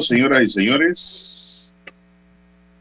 Señoras 0.00 0.42
y 0.42 0.48
señores. 0.48 1.74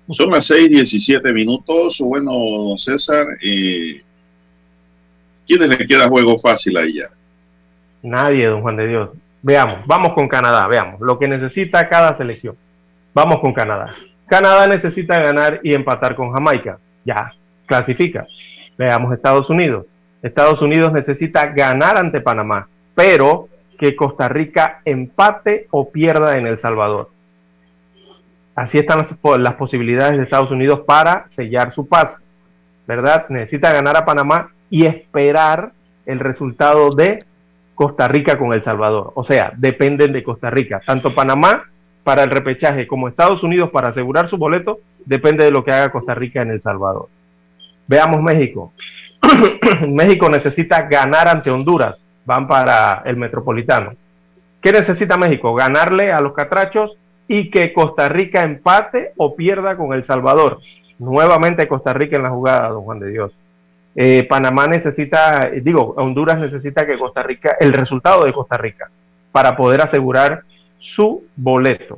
Son 0.09 0.29
las 0.31 0.49
6:17 0.49 1.33
minutos. 1.33 1.97
Bueno, 1.99 2.31
don 2.31 2.77
César, 2.77 3.27
eh, 3.41 4.01
¿quiénes 5.45 5.69
le 5.69 5.87
queda 5.87 6.07
juego 6.07 6.39
fácil 6.39 6.77
a 6.77 6.83
ella? 6.83 7.09
Nadie, 8.01 8.47
don 8.47 8.61
Juan 8.61 8.77
de 8.77 8.87
Dios. 8.87 9.09
Veamos, 9.41 9.85
vamos 9.85 10.13
con 10.13 10.27
Canadá, 10.27 10.67
veamos 10.67 10.99
lo 11.01 11.17
que 11.17 11.27
necesita 11.27 11.87
cada 11.89 12.15
selección. 12.17 12.55
Vamos 13.13 13.39
con 13.39 13.53
Canadá. 13.53 13.95
Canadá 14.27 14.67
necesita 14.67 15.19
ganar 15.19 15.59
y 15.63 15.73
empatar 15.73 16.15
con 16.15 16.31
Jamaica. 16.31 16.77
Ya, 17.03 17.33
clasifica. 17.65 18.27
Veamos 18.77 19.13
Estados 19.13 19.49
Unidos. 19.49 19.85
Estados 20.21 20.61
Unidos 20.61 20.93
necesita 20.93 21.47
ganar 21.47 21.97
ante 21.97 22.21
Panamá, 22.21 22.67
pero 22.95 23.48
que 23.79 23.95
Costa 23.95 24.27
Rica 24.27 24.81
empate 24.85 25.67
o 25.71 25.89
pierda 25.89 26.37
en 26.37 26.45
El 26.45 26.59
Salvador. 26.59 27.09
Así 28.53 28.77
están 28.77 29.07
las, 29.39 29.53
posibilidades 29.55 30.17
de 30.17 30.23
Estados 30.23 30.51
Unidos 30.51 30.81
para 30.85 31.29
sellar 31.29 31.73
su 31.73 31.87
paz, 31.87 32.17
¿verdad? 32.85 33.27
Necesita 33.29 33.71
ganar 33.71 33.95
a 33.95 34.05
Panamá 34.05 34.49
y 34.69 34.85
esperar 34.85 35.71
el 36.05 36.19
resultado 36.19 36.89
de 36.89 37.23
Costa 37.73 38.09
Rica 38.09 38.37
con 38.37 38.51
El 38.51 38.63
Salvador. 38.63 39.13
O 39.15 39.23
sea, 39.23 39.53
dependen 39.55 40.11
de 40.11 40.23
Costa 40.23 40.49
Rica. 40.49 40.81
Tanto 40.85 41.15
Panamá 41.15 41.63
para 42.03 42.23
el 42.23 42.31
repechaje 42.31 42.85
como 42.85 43.07
Estados 43.07 43.43
Unidos 43.43 43.69
para 43.69 43.89
asegurar 43.89 44.29
su 44.29 44.37
boleto, 44.37 44.79
depende 45.05 45.45
de 45.45 45.51
lo 45.51 45.63
que 45.63 45.71
haga 45.71 45.91
Costa 45.91 46.13
Rica 46.13 46.41
en 46.41 46.51
El 46.51 46.61
Salvador. 46.61 47.07
Veamos 47.87 48.21
México. 48.21 48.73
México 49.87 50.29
necesita 50.29 50.81
ganar 50.81 51.29
ante 51.29 51.49
Honduras 51.49 51.95
van 52.29 52.47
para 52.47 53.01
el 53.05 53.17
Metropolitano. 53.17 53.93
¿Qué 54.61 54.71
necesita 54.71 55.17
México? 55.17 55.55
Ganarle 55.55 56.11
a 56.11 56.21
los 56.21 56.33
catrachos 56.33 56.95
y 57.27 57.49
que 57.49 57.73
Costa 57.73 58.07
Rica 58.07 58.43
empate 58.43 59.13
o 59.17 59.35
pierda 59.35 59.75
con 59.75 59.93
El 59.93 60.05
Salvador. 60.05 60.59
Nuevamente 60.99 61.67
Costa 61.67 61.91
Rica 61.91 62.17
en 62.17 62.23
la 62.23 62.29
jugada, 62.29 62.69
don 62.69 62.83
Juan 62.83 62.99
de 62.99 63.09
Dios. 63.09 63.31
Eh, 63.95 64.27
Panamá 64.29 64.67
necesita, 64.67 65.49
digo, 65.59 65.95
Honduras 65.97 66.37
necesita 66.37 66.85
que 66.85 66.99
Costa 66.99 67.23
Rica, 67.23 67.57
el 67.59 67.73
resultado 67.73 68.23
de 68.25 68.33
Costa 68.33 68.57
Rica, 68.57 68.91
para 69.31 69.57
poder 69.57 69.81
asegurar 69.81 70.43
su 70.77 71.23
boleto. 71.35 71.97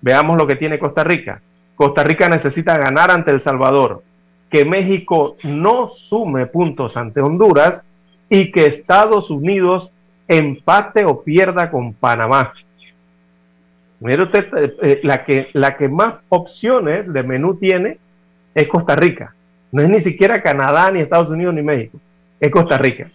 Veamos 0.00 0.36
lo 0.36 0.46
que 0.48 0.56
tiene 0.56 0.80
Costa 0.80 1.04
Rica. 1.04 1.40
Costa 1.76 2.02
Rica 2.02 2.28
necesita 2.28 2.76
ganar 2.78 3.12
ante 3.12 3.30
El 3.30 3.42
Salvador, 3.42 4.02
que 4.50 4.64
México 4.64 5.36
no 5.44 5.88
sume 5.88 6.46
puntos 6.46 6.96
ante 6.96 7.20
Honduras 7.20 7.80
y 8.28 8.50
que 8.50 8.66
Estados 8.66 9.30
Unidos 9.30 9.90
empate 10.28 11.04
o 11.04 11.22
pierda 11.22 11.70
con 11.70 11.94
Panamá. 11.94 12.52
Mire 14.00 14.24
usted, 14.24 14.46
eh, 14.54 14.76
eh, 14.82 15.00
la, 15.02 15.24
que, 15.24 15.48
la 15.52 15.76
que 15.76 15.88
más 15.88 16.16
opciones 16.28 17.10
de 17.12 17.22
menú 17.22 17.56
tiene 17.56 17.98
es 18.54 18.68
Costa 18.68 18.96
Rica. 18.96 19.34
No 19.72 19.82
es 19.82 19.88
ni 19.88 20.00
siquiera 20.00 20.42
Canadá, 20.42 20.90
ni 20.90 21.00
Estados 21.00 21.30
Unidos, 21.30 21.54
ni 21.54 21.62
México. 21.62 21.98
Es 22.40 22.50
Costa 22.50 22.78
Rica. 22.78 23.08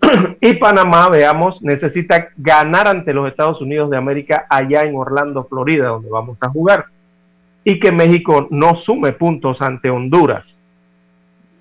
y 0.40 0.54
Panamá, 0.54 1.08
veamos, 1.08 1.60
necesita 1.62 2.28
ganar 2.36 2.86
ante 2.86 3.12
los 3.12 3.28
Estados 3.28 3.60
Unidos 3.60 3.90
de 3.90 3.96
América 3.96 4.46
allá 4.48 4.82
en 4.82 4.96
Orlando, 4.96 5.44
Florida, 5.44 5.88
donde 5.88 6.10
vamos 6.10 6.38
a 6.40 6.48
jugar. 6.48 6.86
Y 7.64 7.80
que 7.80 7.90
México 7.90 8.46
no 8.50 8.76
sume 8.76 9.12
puntos 9.12 9.60
ante 9.60 9.90
Honduras. 9.90 10.44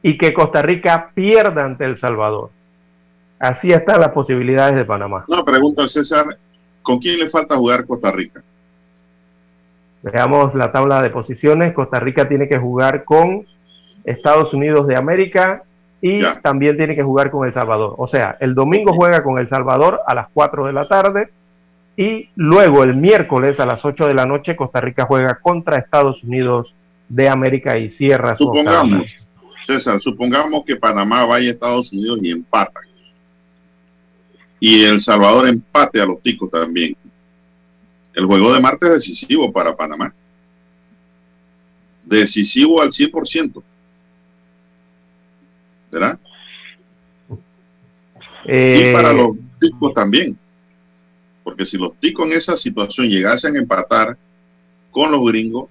Y 0.03 0.18
que 0.18 0.34
Costa 0.34 0.61
Rica 0.61 1.09
pierda 1.13 1.65
ante 1.65 1.86
El 1.86 1.97
Salvador. 1.97 2.51
Así 3.39 3.71
están 3.71 3.99
las 3.99 4.09
posibilidades 4.09 4.75
de 4.75 4.85
Panamá. 4.85 5.25
No, 5.27 5.45
pregunta 5.45 5.88
César, 5.88 6.38
¿con 6.81 6.99
quién 6.99 7.19
le 7.19 7.29
falta 7.29 7.55
jugar 7.55 7.85
Costa 7.85 8.11
Rica? 8.11 8.41
Veamos 10.01 10.55
la 10.55 10.71
tabla 10.71 11.01
de 11.01 11.09
posiciones. 11.09 11.73
Costa 11.73 11.99
Rica 11.99 12.27
tiene 12.27 12.47
que 12.47 12.57
jugar 12.57 13.03
con 13.03 13.45
Estados 14.03 14.53
Unidos 14.53 14.88
de 14.88 14.95
América 14.95 15.63
y 16.01 16.21
también 16.41 16.77
tiene 16.77 16.95
que 16.95 17.03
jugar 17.03 17.31
con 17.31 17.45
El 17.45 17.53
Salvador. 17.53 17.95
O 17.97 18.07
sea, 18.07 18.38
el 18.39 18.55
domingo 18.55 18.93
juega 18.93 19.23
con 19.23 19.38
El 19.38 19.49
Salvador 19.49 20.01
a 20.05 20.15
las 20.15 20.27
4 20.33 20.67
de 20.67 20.73
la 20.73 20.88
tarde 20.88 21.29
y 21.95 22.29
luego 22.35 22.83
el 22.83 22.95
miércoles 22.95 23.59
a 23.59 23.65
las 23.65 23.83
8 23.83 24.07
de 24.07 24.13
la 24.13 24.25
noche 24.25 24.55
Costa 24.55 24.79
Rica 24.79 25.05
juega 25.05 25.39
contra 25.41 25.77
Estados 25.77 26.23
Unidos 26.23 26.73
de 27.09 27.27
América 27.27 27.77
y 27.77 27.91
cierra 27.91 28.35
Supongamos, 28.35 29.27
César, 29.65 29.99
supongamos 29.99 30.63
que 30.65 30.75
Panamá 30.75 31.25
vaya 31.25 31.49
a 31.49 31.51
Estados 31.51 31.91
Unidos 31.91 32.19
y 32.21 32.31
empata 32.31 32.79
y 34.60 34.84
El 34.84 35.01
Salvador 35.01 35.47
empate 35.47 36.01
a 36.01 36.05
los 36.05 36.22
ticos 36.22 36.49
también. 36.49 36.95
El 38.14 38.26
juego 38.26 38.53
de 38.53 38.60
Marte 38.60 38.88
es 38.88 38.93
decisivo 38.95 39.51
para 39.51 39.76
Panamá. 39.76 40.14
Decisivo 42.03 42.82
al 42.82 42.89
100%. 42.89 43.64
¿Verdad? 45.91 46.20
y 48.45 48.93
para 48.93 49.14
los 49.14 49.36
ticos 49.60 49.93
también. 49.93 50.38
Porque 51.43 51.66
si 51.66 51.78
los 51.78 51.95
ticos 51.99 52.26
en 52.26 52.34
esa 52.34 52.58
situación 52.58 53.08
llegasen 53.08 53.55
a 53.55 53.60
empatar 53.60 54.18
con 54.91 55.12
los 55.12 55.24
gringos, 55.30 55.70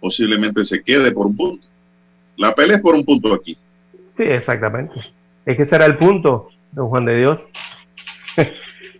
posiblemente 0.00 0.64
se 0.64 0.82
quede 0.82 1.12
por 1.12 1.26
un 1.26 1.36
punto. 1.36 1.66
La 2.36 2.54
pelea 2.54 2.76
es 2.76 2.82
por 2.82 2.94
un 2.94 3.04
punto 3.04 3.32
aquí. 3.32 3.56
Sí, 4.16 4.22
exactamente. 4.22 4.94
Es 5.46 5.56
que 5.56 5.66
será 5.66 5.86
el 5.86 5.96
punto, 5.98 6.50
don 6.72 6.88
Juan 6.88 7.04
de 7.04 7.16
Dios. 7.16 7.40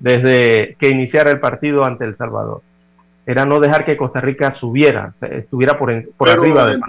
Desde 0.01 0.77
que 0.79 0.91
iniciara 0.91 1.31
el 1.31 1.41
partido 1.41 1.85
ante 1.85 2.05
El 2.05 2.17
Salvador. 2.17 2.63
Era 3.27 3.45
no 3.45 3.61
dejar 3.61 3.85
que 3.85 3.97
Costa 3.97 4.21
Rica 4.21 4.57
subiera, 4.59 5.13
estuviera 5.21 5.79
por, 5.79 5.93
por 6.17 6.31
arriba 6.31 6.71
de 6.71 6.81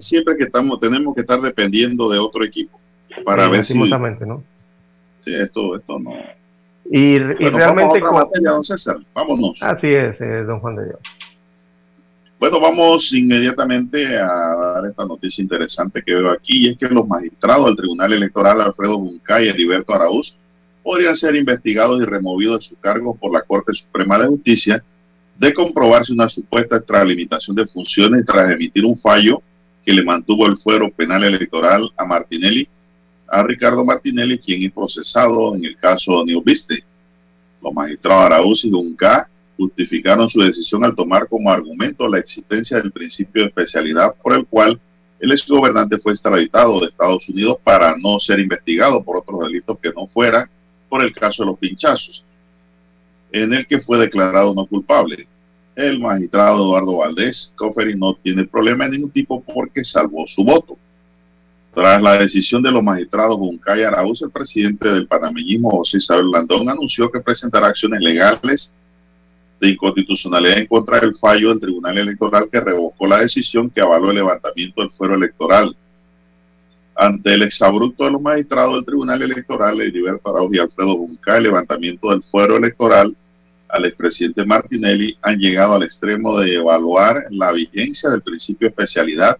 Siempre 0.00 0.36
que 0.36 0.44
estamos, 0.44 0.78
tenemos 0.80 1.14
que 1.14 1.22
estar 1.22 1.40
dependiendo 1.40 2.10
de 2.10 2.18
otro 2.18 2.44
equipo 2.44 2.78
para 3.24 3.48
ver 3.48 3.64
si. 3.64 3.78
¿no? 3.78 4.42
Sí, 5.20 5.34
esto, 5.34 5.76
esto 5.76 5.98
no. 5.98 6.12
Y, 6.90 7.18
realmente... 7.18 8.00
don 8.42 8.62
César. 8.62 8.98
Vámonos. 9.14 9.60
Así 9.62 9.88
es, 9.88 10.20
eh, 10.20 10.44
don 10.44 10.60
Juan 10.60 10.76
de 10.76 10.84
Dios. 10.84 10.98
Bueno, 12.38 12.60
vamos 12.60 13.12
inmediatamente 13.14 14.18
a 14.18 14.26
dar 14.26 14.86
esta 14.86 15.06
noticia 15.06 15.42
interesante 15.42 16.02
que 16.04 16.14
veo 16.14 16.30
aquí, 16.30 16.66
y 16.66 16.68
es 16.68 16.78
que 16.78 16.86
los 16.86 17.08
magistrados 17.08 17.66
del 17.66 17.76
Tribunal 17.76 18.12
Electoral 18.12 18.60
Alfredo 18.60 18.98
Buncay 18.98 19.46
y 19.46 19.48
Heriberto 19.48 19.94
Araúz 19.94 20.36
podrían 20.86 21.16
ser 21.16 21.34
investigados 21.34 22.00
y 22.00 22.04
removidos 22.04 22.60
de 22.60 22.66
sus 22.68 22.78
cargos 22.78 23.18
por 23.18 23.32
la 23.32 23.42
Corte 23.42 23.74
Suprema 23.74 24.20
de 24.20 24.28
Justicia 24.28 24.84
de 25.36 25.52
comprobarse 25.52 26.12
una 26.12 26.28
supuesta 26.28 26.76
extralimitación 26.76 27.56
de 27.56 27.66
funciones 27.66 28.24
tras 28.24 28.52
emitir 28.52 28.84
un 28.84 28.96
fallo 28.96 29.42
que 29.84 29.92
le 29.92 30.04
mantuvo 30.04 30.46
el 30.46 30.56
fuero 30.56 30.88
penal 30.92 31.24
electoral 31.24 31.90
a 31.96 32.04
Martinelli, 32.04 32.68
a 33.26 33.42
Ricardo 33.42 33.84
Martinelli, 33.84 34.38
quien 34.38 34.62
es 34.62 34.70
procesado 34.70 35.56
en 35.56 35.64
el 35.64 35.76
caso 35.76 36.20
de 36.20 36.26
Neobiste. 36.26 36.84
Los 37.60 37.74
magistrados 37.74 38.26
Araúz 38.26 38.64
y 38.64 38.70
Buncay 38.70 39.22
justificaron 39.56 40.30
su 40.30 40.38
decisión 40.38 40.84
al 40.84 40.94
tomar 40.94 41.26
como 41.26 41.50
argumento 41.50 42.06
la 42.06 42.20
existencia 42.20 42.76
del 42.76 42.92
principio 42.92 43.42
de 43.42 43.48
especialidad 43.48 44.14
por 44.22 44.36
el 44.36 44.46
cual 44.46 44.78
el 45.18 45.32
exgobernante 45.32 45.98
fue 45.98 46.12
extraditado 46.12 46.78
de 46.78 46.86
Estados 46.86 47.28
Unidos 47.28 47.58
para 47.64 47.96
no 47.96 48.20
ser 48.20 48.38
investigado 48.38 49.02
por 49.02 49.16
otros 49.16 49.40
delitos 49.40 49.80
que 49.80 49.92
no 49.92 50.06
fueran 50.06 50.48
por 50.88 51.02
el 51.02 51.12
caso 51.12 51.42
de 51.42 51.50
los 51.50 51.58
pinchazos, 51.58 52.24
en 53.32 53.52
el 53.52 53.66
que 53.66 53.80
fue 53.80 53.98
declarado 53.98 54.54
no 54.54 54.66
culpable. 54.66 55.26
El 55.74 56.00
magistrado 56.00 56.64
Eduardo 56.64 56.96
Valdés 56.96 57.52
Coferi 57.56 57.94
no 57.94 58.14
tiene 58.14 58.44
problema 58.44 58.84
de 58.84 58.92
ningún 58.92 59.10
tipo 59.10 59.42
porque 59.42 59.84
salvó 59.84 60.26
su 60.26 60.42
voto. 60.42 60.78
Tras 61.74 62.00
la 62.00 62.18
decisión 62.18 62.62
de 62.62 62.70
los 62.70 62.82
magistrados 62.82 63.38
Buncay 63.38 63.82
Araúz, 63.82 64.22
el 64.22 64.30
presidente 64.30 64.90
del 64.90 65.06
panameñismo, 65.06 65.70
José 65.70 65.98
Isabel 65.98 66.30
Landón, 66.30 66.70
anunció 66.70 67.10
que 67.10 67.20
presentará 67.20 67.66
acciones 67.66 68.00
legales 68.00 68.72
de 69.60 69.70
inconstitucionalidad 69.70 70.58
en 70.58 70.66
contra 70.66 71.00
del 71.00 71.14
fallo 71.14 71.50
del 71.50 71.60
Tribunal 71.60 71.98
Electoral 71.98 72.48
que 72.50 72.60
revocó 72.60 73.06
la 73.06 73.20
decisión 73.20 73.68
que 73.70 73.80
avaló 73.80 74.10
el 74.10 74.16
levantamiento 74.16 74.80
del 74.80 74.90
fuero 74.90 75.14
electoral. 75.14 75.76
Ante 76.98 77.34
el 77.34 77.42
exabrupto 77.42 78.04
de 78.04 78.12
los 78.12 78.22
magistrados 78.22 78.76
del 78.76 78.84
Tribunal 78.86 79.20
Electoral, 79.20 79.80
Heriberto 79.80 80.30
Arauz 80.30 80.54
y 80.54 80.58
Alfredo 80.58 80.96
Bunca, 80.96 81.36
el 81.36 81.42
levantamiento 81.42 82.10
del 82.10 82.22
fuero 82.22 82.56
electoral 82.56 83.14
al 83.68 83.84
expresidente 83.84 84.46
Martinelli 84.46 85.18
han 85.20 85.38
llegado 85.38 85.74
al 85.74 85.82
extremo 85.82 86.38
de 86.38 86.54
evaluar 86.54 87.26
la 87.30 87.52
vigencia 87.52 88.08
del 88.08 88.22
principio 88.22 88.68
de 88.68 88.70
especialidad 88.70 89.36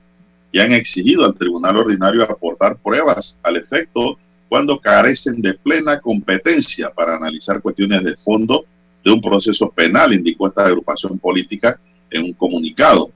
y 0.52 0.58
han 0.58 0.72
exigido 0.72 1.24
al 1.24 1.34
Tribunal 1.34 1.78
Ordinario 1.78 2.24
aportar 2.24 2.76
pruebas 2.76 3.38
al 3.42 3.56
efecto 3.56 4.18
cuando 4.48 4.78
carecen 4.78 5.40
de 5.40 5.54
plena 5.54 6.00
competencia 6.00 6.90
para 6.90 7.16
analizar 7.16 7.60
cuestiones 7.60 8.04
de 8.04 8.16
fondo 8.16 8.64
de 9.04 9.12
un 9.12 9.20
proceso 9.20 9.70
penal, 9.70 10.12
indicó 10.12 10.48
esta 10.48 10.66
agrupación 10.66 11.18
política 11.18 11.80
en 12.10 12.24
un 12.24 12.32
comunicado. 12.32 13.10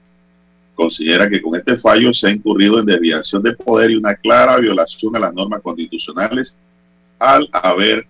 Considera 0.81 1.29
que 1.29 1.39
con 1.39 1.55
este 1.55 1.77
fallo 1.77 2.11
se 2.11 2.25
ha 2.25 2.31
incurrido 2.31 2.79
en 2.79 2.87
desviación 2.87 3.43
de 3.43 3.53
poder 3.53 3.91
y 3.91 3.97
una 3.97 4.15
clara 4.15 4.57
violación 4.57 5.15
a 5.15 5.19
las 5.19 5.31
normas 5.31 5.61
constitucionales 5.61 6.57
al 7.19 7.47
haber 7.51 8.07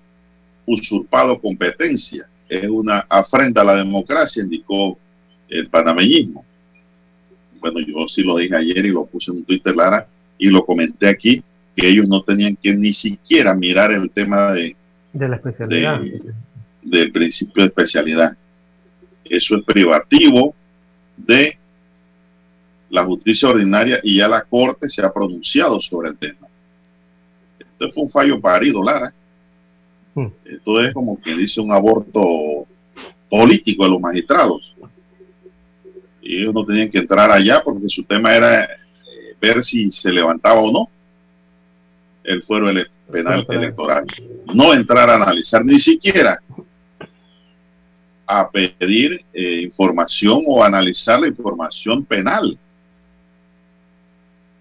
usurpado 0.66 1.38
competencia. 1.42 2.30
Es 2.48 2.70
una 2.70 3.06
afrenta 3.10 3.60
a 3.60 3.66
la 3.66 3.76
democracia, 3.76 4.42
indicó 4.42 4.98
el 5.50 5.68
panameñismo. 5.68 6.46
Bueno, 7.60 7.82
yo 7.82 8.08
sí 8.08 8.24
lo 8.24 8.38
dije 8.38 8.56
ayer 8.56 8.86
y 8.86 8.92
lo 8.92 9.06
puse 9.06 9.32
en 9.32 9.44
Twitter, 9.44 9.76
Lara, 9.76 10.08
y 10.38 10.48
lo 10.48 10.66
comenté 10.66 11.10
aquí, 11.10 11.44
que 11.76 11.90
ellos 11.90 12.08
no 12.08 12.24
tenían 12.24 12.56
que 12.56 12.74
ni 12.74 12.94
siquiera 12.94 13.54
mirar 13.54 13.92
el 13.92 14.10
tema 14.12 14.54
de, 14.54 14.78
de 15.12 15.28
la 15.28 15.36
especialidad 15.36 16.00
del 16.82 17.12
principio 17.12 17.64
de 17.64 17.68
especialidad. 17.68 18.38
Eso 19.26 19.58
es 19.58 19.64
privativo 19.66 20.56
de 21.18 21.58
la 22.92 23.06
justicia 23.06 23.50
ordinaria 23.50 24.00
y 24.04 24.18
ya 24.18 24.28
la 24.28 24.44
Corte 24.44 24.90
se 24.90 25.02
ha 25.02 25.12
pronunciado 25.12 25.80
sobre 25.82 26.10
el 26.10 26.18
tema. 26.18 26.48
Esto 27.58 27.92
fue 27.92 28.04
un 28.04 28.12
fallo 28.12 28.40
parido, 28.40 28.84
Lara. 28.84 29.14
Hmm. 30.14 30.28
Esto 30.44 30.82
es 30.82 30.94
como 30.94 31.20
que 31.20 31.34
dice 31.34 31.62
un 31.62 31.72
aborto 31.72 32.68
político 33.30 33.86
de 33.86 33.90
los 33.92 34.02
magistrados. 34.02 34.76
Y 36.22 36.42
ellos 36.42 36.54
no 36.54 36.66
tenían 36.66 36.92
que 36.92 37.00
entrar 37.00 37.32
allá 37.32 37.62
porque 37.64 37.88
su 37.88 38.04
tema 38.04 38.36
era 38.36 38.66
eh, 38.66 39.36
ver 39.42 39.64
si 39.64 39.90
se 39.90 40.12
levantaba 40.12 40.62
o 40.62 40.72
no 40.72 40.90
el 42.24 42.44
fuero 42.44 42.68
penal 43.10 43.46
electoral. 43.50 44.06
No 44.54 44.74
entrar 44.74 45.10
a 45.10 45.16
analizar 45.16 45.66
ni 45.66 45.80
siquiera 45.80 46.40
a 48.28 48.50
pedir 48.50 49.26
eh, 49.34 49.62
información 49.62 50.44
o 50.46 50.64
analizar 50.64 51.22
la 51.22 51.28
información 51.28 52.04
penal. 52.06 52.58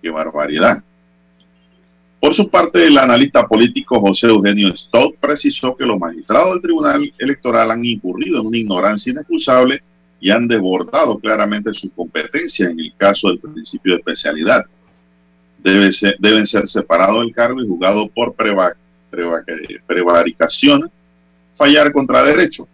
Qué 0.03 0.11
barbaridad. 0.11 0.83
Por 2.21 2.35
su 2.35 2.49
parte, 2.51 2.87
el 2.87 2.99
analista 2.99 3.47
político 3.47 3.99
José 4.01 4.27
Eugenio 4.27 4.77
Stott 4.77 5.17
precisó 5.19 5.77
que 5.77 5.87
los 5.87 5.99
magistrados 5.99 6.53
del 6.53 6.63
Tribunal 6.63 7.13
Electoral 7.19 7.71
han 7.71 7.85
incurrido 7.85 8.41
en 8.41 8.47
una 8.47 8.59
ignorancia 8.59 9.13
inexcusable 9.13 9.83
y 10.21 10.31
han 10.31 10.47
desbordado 10.47 11.19
claramente 11.19 11.73
su 11.73 11.91
competencia 11.91 12.69
en 12.69 12.79
el 12.79 12.93
caso 12.97 13.29
del 13.29 13.39
principio 13.39 13.95
de 13.95 13.99
especialidad. 14.01 14.67
Deben 15.59 16.47
ser 16.47 16.69
separados 16.69 17.21
del 17.21 17.35
cargo 17.35 17.63
y 17.63 17.69
juzgados 17.69 18.09
por 18.11 18.35
prevaricación, 19.87 20.91
fallar 21.55 21.93
contra 21.93 22.23
derecho 22.23 22.69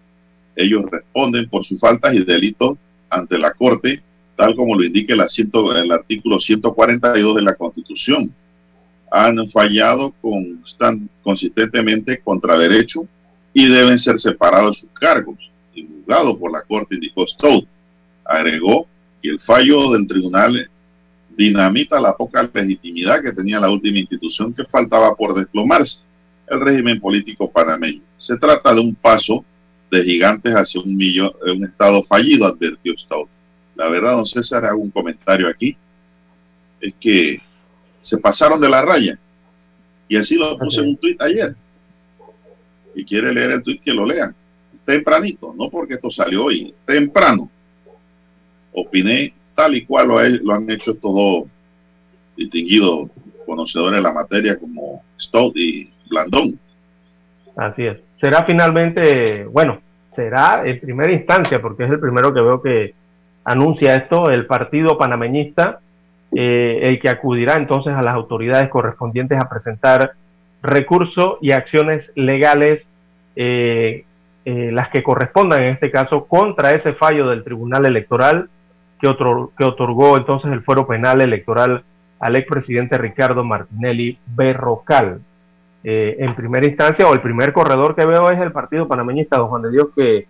ellos 0.57 0.91
responden 0.91 1.49
por 1.49 1.64
sus 1.64 1.79
faltas 1.79 2.14
y 2.14 2.24
delitos 2.24 2.79
ante 3.11 3.39
la 3.39 3.53
Corte, 3.53 4.03
tal 4.37 4.55
como 4.55 4.76
lo 4.76 4.84
indica 4.84 5.14
el, 5.14 5.20
el 5.20 5.93
artículo 5.93 6.39
142 6.39 7.37
de 7.37 7.43
la 7.43 7.55
Constitución. 7.55 8.32
Han 9.11 9.49
fallado 9.49 10.12
constant, 10.20 11.11
consistentemente 11.22 12.20
contra 12.20 12.59
derecho 12.59 13.07
y 13.55 13.66
deben 13.66 13.99
ser 13.99 14.18
separados 14.18 14.78
sus 14.78 14.91
cargos 14.91 15.37
y 15.74 15.87
juzgados 15.87 16.37
por 16.37 16.53
la 16.53 16.62
Corte, 16.62 16.97
indicó 16.97 17.26
Stout. 17.26 17.66
Agregó 18.24 18.87
que 19.22 19.30
el 19.30 19.41
fallo 19.41 19.93
del 19.93 20.07
tribunal 20.07 20.68
dinamita 21.37 22.01
la 22.01 22.16
poca 22.16 22.49
legitimidad 22.53 23.22
que 23.22 23.32
tenía 23.32 23.61
la 23.61 23.70
última 23.70 23.99
institución 23.99 24.53
que 24.53 24.64
faltaba 24.64 25.14
por 25.14 25.34
desplomarse, 25.34 26.01
el 26.49 26.61
régimen 26.61 27.01
político 27.01 27.51
panameño. 27.51 28.03
Se 28.18 28.37
trata 28.37 28.74
de 28.74 28.80
un 28.80 28.95
paso 28.95 29.45
de 29.91 30.03
gigantes 30.03 30.53
hacia 30.53 30.80
un, 30.80 30.97
millón, 30.97 31.30
un 31.47 31.64
estado 31.64 32.03
fallido, 32.05 32.47
advirtió 32.47 32.95
Stout. 32.99 33.28
La 33.77 33.89
verdad, 33.89 34.12
don 34.12 34.27
César, 34.27 34.64
hago 34.64 34.81
un 34.81 34.91
comentario 34.91 35.49
aquí, 35.49 35.77
es 36.81 36.95
que 36.99 37.41
se 38.01 38.18
pasaron 38.18 38.61
de 38.61 38.68
la 38.68 38.83
raya. 38.83 39.18
Y 40.09 40.16
así 40.16 40.37
lo 40.37 40.57
puse 40.59 40.81
en 40.81 40.89
un 40.89 40.97
tuit 40.97 41.20
ayer. 41.20 41.55
Y 42.95 43.05
quiere 43.05 43.33
leer 43.33 43.51
el 43.51 43.62
tuit 43.62 43.83
que 43.83 43.93
lo 43.93 44.07
lean. 44.07 44.35
Tempranito, 44.85 45.55
no 45.57 45.68
porque 45.68 45.95
esto 45.95 46.11
salió 46.11 46.45
hoy, 46.45 46.72
temprano. 46.85 47.51
Opiné 48.72 49.35
tal 49.55 49.74
y 49.74 49.85
cual 49.85 50.09
lo, 50.09 50.22
lo 50.22 50.55
han 50.55 50.70
hecho 50.70 50.93
estos 50.93 51.14
dos 51.14 51.45
distinguidos 52.37 53.11
conocedores 53.45 53.99
de 53.99 54.03
la 54.03 54.12
materia 54.12 54.59
como 54.59 55.03
Stout 55.18 55.57
y 55.57 55.91
Blandón. 56.09 56.59
Así 57.57 57.85
es 57.85 58.07
será 58.20 58.45
finalmente, 58.45 59.45
bueno, 59.45 59.81
será 60.11 60.62
en 60.64 60.81
primera 60.81 61.12
instancia, 61.12 61.61
porque 61.61 61.85
es 61.85 61.91
el 61.91 62.01
primero 62.01 62.33
que 62.33 62.41
veo 62.41 62.62
que 62.62 62.95
anuncia 63.47 63.94
esto, 63.94 64.28
el 64.28 64.44
partido 64.47 64.99
panameñista, 64.99 65.78
eh, 66.34 66.80
el 66.82 66.99
que 66.99 67.09
acudirá 67.09 67.55
entonces 67.55 67.94
a 67.94 68.03
las 68.03 68.14
autoridades 68.14 68.68
correspondientes 68.68 69.38
a 69.38 69.49
presentar 69.49 70.12
recursos 70.62 71.38
y 71.40 71.53
acciones 71.53 72.11
legales, 72.16 72.88
eh, 73.36 74.05
eh, 74.44 74.70
las 74.72 74.90
que 74.90 75.05
correspondan 75.05 75.62
en 75.62 75.74
este 75.74 75.92
caso, 75.92 76.26
contra 76.26 76.72
ese 76.72 76.92
fallo 76.94 77.28
del 77.28 77.44
Tribunal 77.44 77.86
Electoral 77.86 78.49
que, 79.01 79.07
otro, 79.07 79.53
que 79.57 79.64
otorgó 79.64 80.16
entonces 80.16 80.51
el 80.51 80.62
fuero 80.62 80.86
penal 80.88 81.20
electoral 81.20 81.84
al 82.18 82.34
expresidente 82.34 82.99
Ricardo 82.99 83.44
Martinelli 83.44 84.18
Berrocal. 84.26 85.20
En 85.88 86.34
primera 86.34 86.66
instancia, 86.66 87.07
o 87.07 87.14
el 87.14 87.20
primer 87.20 87.53
corredor 87.53 87.94
que 87.94 88.05
veo 88.05 88.28
es 88.32 88.40
el 88.40 88.51
Partido 88.51 88.88
Panameñista, 88.88 89.36
don 89.36 89.47
Juan 89.47 89.62
de 89.62 89.70
Dios, 89.70 89.90
que 89.94 90.26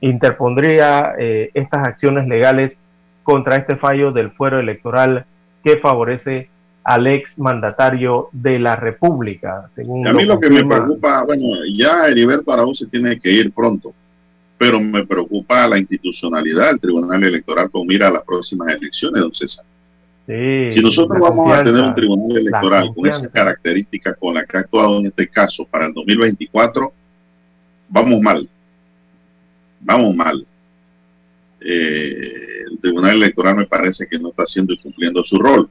interpondría 0.00 1.14
eh, 1.18 1.50
estas 1.54 1.86
acciones 1.86 2.28
legales 2.28 2.76
contra 3.22 3.56
este 3.56 3.76
fallo 3.76 4.12
del 4.12 4.30
fuero 4.30 4.58
electoral 4.58 5.26
que 5.62 5.76
favorece 5.78 6.48
al 6.84 7.06
ex 7.06 7.38
mandatario 7.38 8.28
de 8.32 8.58
la 8.58 8.76
República. 8.76 9.68
a 9.76 10.12
mí 10.12 10.24
lo, 10.24 10.40
que 10.40 10.48
me 10.48 10.64
preocupa, 10.64 11.24
bueno, 11.24 11.44
ya 11.76 12.06
Heriberto 12.06 12.52
Araúz 12.52 12.78
se 12.78 12.86
tiene 12.86 13.18
que 13.18 13.30
ir 13.30 13.52
pronto, 13.52 13.92
pero 14.56 14.80
me 14.80 15.04
preocupa 15.04 15.66
la 15.66 15.78
institucionalidad 15.78 16.68
del 16.68 16.80
Tribunal 16.80 17.22
Electoral 17.22 17.70
con 17.70 17.86
mira 17.86 18.08
a 18.08 18.12
las 18.12 18.22
próximas 18.22 18.74
elecciones, 18.74 19.20
don 19.20 19.34
César 19.34 19.64
si 20.28 20.80
nosotros 20.82 21.18
vamos 21.18 21.50
a 21.50 21.62
tener 21.62 21.82
un 21.82 21.94
tribunal 21.94 22.36
electoral 22.36 22.92
con 22.94 23.06
esa 23.06 23.26
característica 23.30 24.14
con 24.14 24.34
la 24.34 24.44
que 24.44 24.58
ha 24.58 24.60
actuado 24.60 24.98
en 25.00 25.06
este 25.06 25.26
caso 25.26 25.64
para 25.64 25.86
el 25.86 25.94
2024, 25.94 26.92
vamos 27.88 28.20
mal, 28.20 28.46
vamos 29.80 30.14
mal. 30.14 30.46
Eh, 31.60 32.64
el 32.70 32.78
Tribunal 32.78 33.16
Electoral 33.16 33.56
me 33.56 33.66
parece 33.66 34.06
que 34.06 34.18
no 34.18 34.30
está 34.30 34.44
haciendo 34.44 34.72
y 34.72 34.78
cumpliendo 34.78 35.24
su 35.24 35.38
rol. 35.38 35.68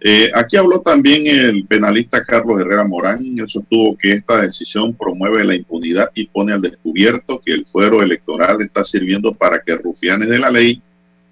Eh, 0.00 0.30
aquí 0.34 0.56
habló 0.56 0.82
también 0.82 1.26
el 1.26 1.66
penalista 1.66 2.24
Carlos 2.24 2.60
Herrera 2.60 2.84
Morán. 2.84 3.20
Él 3.38 3.48
sostuvo 3.48 3.96
que 3.96 4.12
esta 4.12 4.42
decisión 4.42 4.94
promueve 4.94 5.42
la 5.44 5.54
impunidad 5.54 6.10
y 6.14 6.26
pone 6.26 6.52
al 6.52 6.60
descubierto 6.60 7.40
que 7.44 7.52
el 7.52 7.66
fuero 7.66 8.02
electoral 8.02 8.60
está 8.60 8.84
sirviendo 8.84 9.32
para 9.34 9.60
que 9.62 9.76
rufianes 9.76 10.28
de 10.28 10.38
la 10.38 10.50
ley 10.50 10.82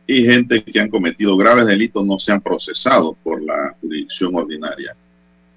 y 0.06 0.24
gente 0.24 0.62
que 0.62 0.80
han 0.80 0.90
cometido 0.90 1.36
graves 1.36 1.66
delitos 1.66 2.04
no 2.04 2.18
sean 2.18 2.40
procesados 2.40 3.16
por 3.22 3.42
la 3.42 3.74
jurisdicción 3.80 4.34
ordinaria. 4.34 4.96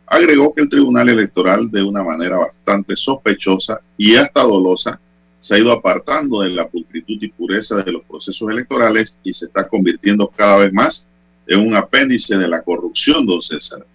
Agregó 0.06 0.54
que 0.54 0.62
el 0.62 0.70
Tribunal 0.70 1.10
Electoral, 1.10 1.70
de 1.70 1.84
una 1.84 2.02
manera 2.02 2.38
bastante 2.38 2.96
sospechosa 2.96 3.82
y 3.98 4.16
hasta 4.16 4.42
dolosa, 4.44 5.00
se 5.40 5.56
ha 5.56 5.60
ido 5.60 5.72
apartando 5.72 6.42
de 6.42 6.50
la 6.50 6.68
pulcritud 6.68 7.18
y 7.22 7.28
pureza 7.30 7.84
de 7.84 7.92
los 7.92 8.04
procesos 8.04 8.50
electorales 8.50 9.18
y 9.24 9.34
se 9.34 9.46
está 9.46 9.68
convirtiendo 9.68 10.28
cada 10.28 10.58
vez 10.58 10.74
más 10.74 11.08
en 11.48 11.66
un 11.66 11.76
apéndice 11.76 12.38
de 12.38 12.48
la 12.48 12.62
corrupción, 12.62 13.26
don 13.26 13.42
César. 13.42 13.86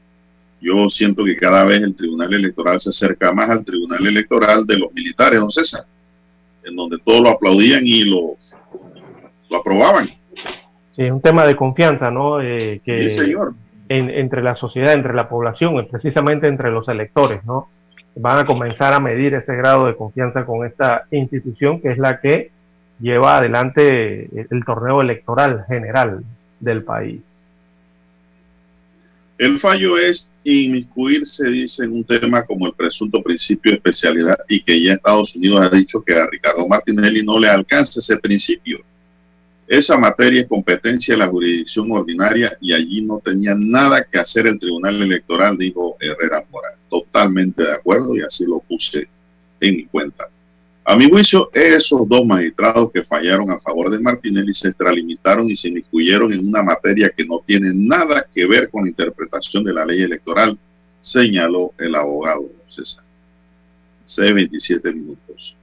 Yo 0.61 0.88
siento 0.88 1.24
que 1.24 1.36
cada 1.36 1.64
vez 1.64 1.82
el 1.82 1.95
Tribunal 1.95 2.32
Electoral 2.32 2.80
se 2.80 2.90
acerca 2.90 3.32
más 3.32 3.51
al 3.51 3.64
Tribunal 3.64 4.07
Electoral 4.07 4.66
de 4.66 4.78
los 4.78 4.93
militares, 4.93 5.40
don 5.40 5.51
César, 5.51 5.84
en 6.64 6.76
donde 6.76 6.99
todos 6.99 7.20
lo 7.20 7.30
aplaudían 7.30 7.84
y 7.84 8.05
lo, 8.05 8.36
lo 9.51 9.57
aprobaban. 9.57 10.09
Sí, 10.95 11.03
es 11.03 11.11
un 11.11 11.20
tema 11.20 11.47
de 11.47 11.57
confianza, 11.57 12.11
¿no? 12.11 12.40
Eh, 12.40 12.80
que 12.84 13.09
sí, 13.09 13.11
señor. 13.11 13.55
entre 13.88 14.43
la 14.43 14.55
sociedad, 14.55 14.93
entre 14.93 15.14
la 15.14 15.28
población, 15.28 15.86
precisamente 15.90 16.47
entre 16.47 16.70
los 16.70 16.88
electores, 16.88 17.45
¿no? 17.45 17.68
Van 18.14 18.38
a 18.38 18.46
comenzar 18.46 18.92
a 18.92 19.00
medir 19.00 19.34
ese 19.34 19.54
grado 19.56 19.86
de 19.86 19.96
confianza 19.96 20.44
con 20.44 20.66
esta 20.66 21.06
institución 21.10 21.80
que 21.80 21.92
es 21.92 21.98
la 21.98 22.20
que 22.20 22.50
lleva 23.00 23.38
adelante 23.38 24.28
el 24.50 24.64
torneo 24.64 25.00
electoral 25.00 25.64
general 25.66 26.22
del 26.60 26.84
país. 26.84 27.20
El 29.38 29.58
fallo 29.58 29.98
es 29.98 30.30
inmiscuirse, 30.44 31.48
dice, 31.48 31.84
en 31.84 31.92
un 31.92 32.04
tema 32.04 32.44
como 32.44 32.66
el 32.66 32.74
presunto 32.74 33.22
principio 33.22 33.72
de 33.72 33.76
especialidad 33.76 34.38
y 34.48 34.62
que 34.62 34.80
ya 34.80 34.94
Estados 34.94 35.34
Unidos 35.34 35.60
ha 35.60 35.74
dicho 35.74 36.02
que 36.02 36.14
a 36.14 36.26
Ricardo 36.26 36.68
Martinelli 36.68 37.24
no 37.24 37.38
le 37.38 37.48
alcanza 37.48 37.98
ese 37.98 38.18
principio. 38.18 38.78
Esa 39.72 39.96
materia 39.96 40.42
es 40.42 40.48
competencia 40.48 41.14
de 41.14 41.18
la 41.18 41.28
jurisdicción 41.28 41.90
ordinaria 41.92 42.58
y 42.60 42.74
allí 42.74 43.00
no 43.00 43.22
tenía 43.24 43.54
nada 43.54 44.04
que 44.04 44.18
hacer 44.18 44.46
el 44.46 44.58
Tribunal 44.58 45.00
Electoral, 45.00 45.56
dijo 45.56 45.96
Herrera 45.98 46.44
Moral. 46.50 46.74
Totalmente 46.90 47.62
de 47.62 47.72
acuerdo 47.72 48.14
y 48.14 48.20
así 48.20 48.44
lo 48.44 48.58
puse 48.58 49.08
en 49.62 49.76
mi 49.76 49.86
cuenta. 49.86 50.28
A 50.84 50.94
mi 50.94 51.08
juicio, 51.08 51.48
esos 51.54 52.06
dos 52.06 52.26
magistrados 52.26 52.92
que 52.92 53.02
fallaron 53.02 53.50
a 53.50 53.60
favor 53.60 53.88
de 53.88 53.98
Martinelli 53.98 54.52
se 54.52 54.68
extralimitaron 54.68 55.48
y 55.48 55.56
se 55.56 55.68
incluyeron 55.68 56.30
en 56.34 56.46
una 56.46 56.62
materia 56.62 57.08
que 57.08 57.24
no 57.24 57.42
tiene 57.42 57.72
nada 57.72 58.26
que 58.30 58.44
ver 58.44 58.68
con 58.68 58.82
la 58.84 58.90
interpretación 58.90 59.64
de 59.64 59.72
la 59.72 59.86
ley 59.86 60.02
electoral, 60.02 60.58
señaló 61.00 61.72
el 61.78 61.94
abogado 61.94 62.44
César. 62.68 63.04
C27 64.06 64.92
minutos. 64.92 65.56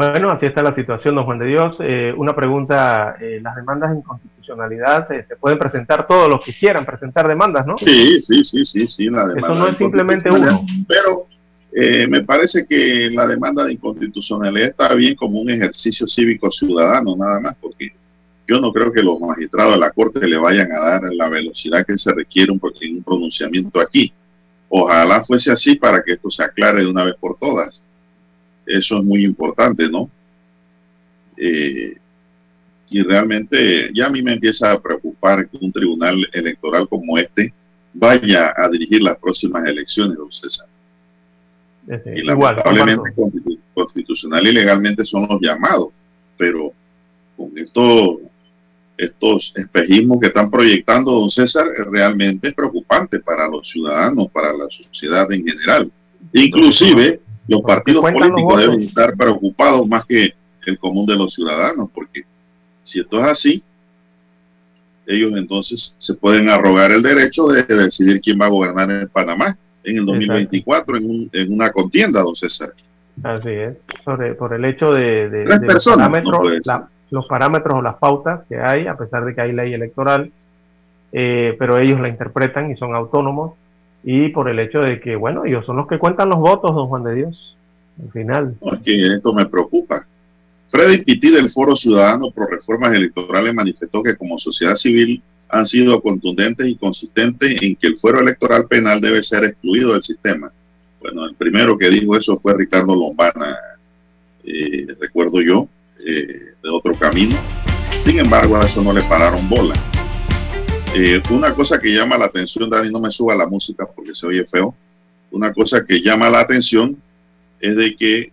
Bueno, 0.00 0.30
así 0.30 0.46
está 0.46 0.62
la 0.62 0.72
situación, 0.72 1.14
don 1.14 1.26
Juan 1.26 1.38
de 1.38 1.44
Dios. 1.44 1.76
Eh, 1.78 2.14
una 2.16 2.34
pregunta, 2.34 3.16
eh, 3.20 3.38
las 3.42 3.54
demandas 3.54 3.92
en 3.92 4.00
constitucionalidad, 4.00 5.12
eh, 5.12 5.26
se 5.28 5.36
pueden 5.36 5.58
presentar 5.58 6.06
todos 6.06 6.26
los 6.26 6.40
que 6.42 6.54
quieran 6.54 6.86
presentar 6.86 7.28
demandas, 7.28 7.66
¿no? 7.66 7.76
Sí, 7.76 8.22
sí, 8.22 8.42
sí, 8.42 8.64
sí, 8.64 8.88
sí, 8.88 9.10
la 9.10 9.28
demanda. 9.28 9.46
Eso 9.46 9.54
no 9.56 9.68
es 9.68 9.76
simplemente 9.76 10.30
uno. 10.30 10.64
Pero 10.88 11.26
eh, 11.74 12.06
me 12.06 12.22
parece 12.22 12.64
que 12.64 13.10
la 13.10 13.26
demanda 13.26 13.62
de 13.66 13.74
inconstitucionalidad 13.74 14.70
está 14.70 14.94
bien 14.94 15.14
como 15.16 15.38
un 15.38 15.50
ejercicio 15.50 16.06
cívico 16.06 16.50
ciudadano, 16.50 17.14
nada 17.14 17.38
más, 17.38 17.56
porque 17.60 17.90
yo 18.48 18.58
no 18.58 18.72
creo 18.72 18.90
que 18.90 19.02
los 19.02 19.20
magistrados 19.20 19.74
de 19.74 19.80
la 19.80 19.90
Corte 19.90 20.26
le 20.26 20.38
vayan 20.38 20.72
a 20.72 20.80
dar 20.80 21.02
la 21.12 21.28
velocidad 21.28 21.84
que 21.84 21.98
se 21.98 22.14
requiere 22.14 22.50
en 22.50 22.58
un 22.96 23.02
pronunciamiento 23.02 23.78
aquí. 23.78 24.14
Ojalá 24.70 25.26
fuese 25.26 25.52
así 25.52 25.74
para 25.74 26.02
que 26.02 26.12
esto 26.12 26.30
se 26.30 26.42
aclare 26.42 26.80
de 26.80 26.90
una 26.90 27.04
vez 27.04 27.16
por 27.20 27.36
todas. 27.38 27.84
Eso 28.70 28.98
es 28.98 29.04
muy 29.04 29.24
importante, 29.24 29.88
¿no? 29.88 30.10
Eh, 31.36 31.96
y 32.90 33.02
realmente 33.02 33.90
ya 33.94 34.06
a 34.06 34.10
mí 34.10 34.20
me 34.22 34.32
empieza 34.32 34.72
a 34.72 34.80
preocupar 34.80 35.48
que 35.48 35.58
un 35.60 35.72
tribunal 35.72 36.28
electoral 36.32 36.88
como 36.88 37.18
este 37.18 37.52
vaya 37.94 38.52
a 38.56 38.68
dirigir 38.68 39.02
las 39.02 39.16
próximas 39.18 39.64
elecciones, 39.68 40.16
don 40.16 40.30
César 40.30 40.66
y 41.86 42.22
lamentablemente 42.22 43.14
constitucional 43.74 44.46
y 44.46 44.52
legalmente 44.52 45.04
son 45.04 45.26
los 45.28 45.40
llamados, 45.40 45.88
pero 46.36 46.72
con 47.36 47.56
estos, 47.56 48.18
estos 48.96 49.52
espejismos 49.56 50.20
que 50.20 50.28
están 50.28 50.50
proyectando, 50.50 51.12
don 51.12 51.30
César, 51.30 51.68
es 51.76 51.84
realmente 51.86 52.52
preocupante 52.52 53.18
para 53.18 53.48
los 53.48 53.68
ciudadanos, 53.68 54.28
para 54.30 54.52
la 54.52 54.68
sociedad 54.68 55.30
en 55.32 55.44
general. 55.44 55.90
Inclusive 56.32 57.20
los 57.50 57.62
partidos 57.62 58.02
políticos 58.02 58.60
deben 58.60 58.82
estar 58.82 59.16
preocupados 59.16 59.86
más 59.88 60.06
que 60.06 60.32
el 60.66 60.78
común 60.78 61.04
de 61.04 61.16
los 61.16 61.34
ciudadanos, 61.34 61.90
porque 61.92 62.22
si 62.84 63.00
esto 63.00 63.18
es 63.18 63.26
así, 63.26 63.62
ellos 65.04 65.32
entonces 65.36 65.96
se 65.98 66.14
pueden 66.14 66.48
arrogar 66.48 66.92
el 66.92 67.02
derecho 67.02 67.48
de 67.48 67.64
decidir 67.64 68.20
quién 68.20 68.38
va 68.40 68.46
a 68.46 68.50
gobernar 68.50 68.88
en 68.88 69.08
Panamá 69.08 69.56
en 69.82 69.98
el 69.98 70.06
2024 70.06 70.96
en, 70.98 71.30
en, 71.32 71.52
una 71.52 71.72
contienda, 71.72 72.22
don 72.22 72.36
César. 72.36 72.72
Así 73.24 73.50
es, 73.50 73.76
por 74.04 74.54
el 74.54 74.64
hecho 74.64 74.92
de, 74.92 75.44
los, 75.44 75.84
parámetros, 75.84 76.52
los 77.10 77.26
parámetros 77.26 77.74
o 77.74 77.82
las 77.82 77.96
pautas 77.96 78.42
que 78.48 78.60
hay, 78.60 78.86
a 78.86 78.96
pesar 78.96 79.24
de 79.24 79.34
que 79.34 79.40
hay 79.40 79.52
ley 79.52 79.74
electoral, 79.74 80.30
eh, 81.10 81.56
pero 81.58 81.78
ellos 81.78 82.00
la 82.00 82.08
interpretan 82.08 82.70
y 82.70 82.76
son 82.76 82.94
autónomos, 82.94 83.54
y 84.02 84.28
por 84.30 84.48
el 84.48 84.58
hecho 84.58 84.80
de 84.80 85.00
que, 85.00 85.16
bueno, 85.16 85.44
ellos 85.44 85.66
son 85.66 85.76
los 85.76 85.86
que 85.86 85.98
cuentan 85.98 86.28
los 86.30 86.38
votos, 86.38 86.74
don 86.74 86.88
Juan 86.88 87.04
de 87.04 87.14
Dios, 87.14 87.56
al 88.02 88.10
final. 88.12 88.56
esto 88.84 89.32
me 89.32 89.46
preocupa. 89.46 90.06
Freddy 90.70 91.02
Pitti 91.02 91.30
del 91.30 91.50
Foro 91.50 91.76
Ciudadano 91.76 92.30
por 92.30 92.50
Reformas 92.50 92.92
Electorales 92.92 93.52
manifestó 93.52 94.02
que 94.02 94.16
como 94.16 94.38
sociedad 94.38 94.76
civil 94.76 95.20
han 95.48 95.66
sido 95.66 96.00
contundentes 96.00 96.66
y 96.68 96.76
consistentes 96.76 97.60
en 97.60 97.74
que 97.74 97.88
el 97.88 97.98
fuero 97.98 98.20
electoral 98.20 98.66
penal 98.66 99.00
debe 99.00 99.22
ser 99.22 99.44
excluido 99.44 99.92
del 99.92 100.02
sistema. 100.02 100.52
Bueno, 101.00 101.26
el 101.26 101.34
primero 101.34 101.76
que 101.76 101.90
dijo 101.90 102.16
eso 102.16 102.38
fue 102.38 102.54
Ricardo 102.54 102.94
Lombana, 102.94 103.56
eh, 104.44 104.86
recuerdo 105.00 105.42
yo, 105.42 105.68
eh, 105.98 106.54
de 106.62 106.70
otro 106.70 106.94
camino. 106.94 107.36
Sin 108.04 108.18
embargo, 108.20 108.56
a 108.56 108.66
eso 108.66 108.82
no 108.82 108.92
le 108.92 109.02
pararon 109.02 109.48
bola. 109.48 109.99
Eh, 110.92 111.22
una 111.30 111.54
cosa 111.54 111.78
que 111.78 111.94
llama 111.94 112.18
la 112.18 112.26
atención, 112.26 112.68
Dani, 112.68 112.90
no 112.90 112.98
me 112.98 113.12
suba 113.12 113.36
la 113.36 113.46
música 113.46 113.86
porque 113.86 114.14
se 114.14 114.26
oye 114.26 114.44
feo. 114.44 114.74
Una 115.30 115.52
cosa 115.52 115.84
que 115.84 116.00
llama 116.00 116.28
la 116.28 116.40
atención 116.40 117.00
es 117.60 117.76
de 117.76 117.94
que 117.94 118.32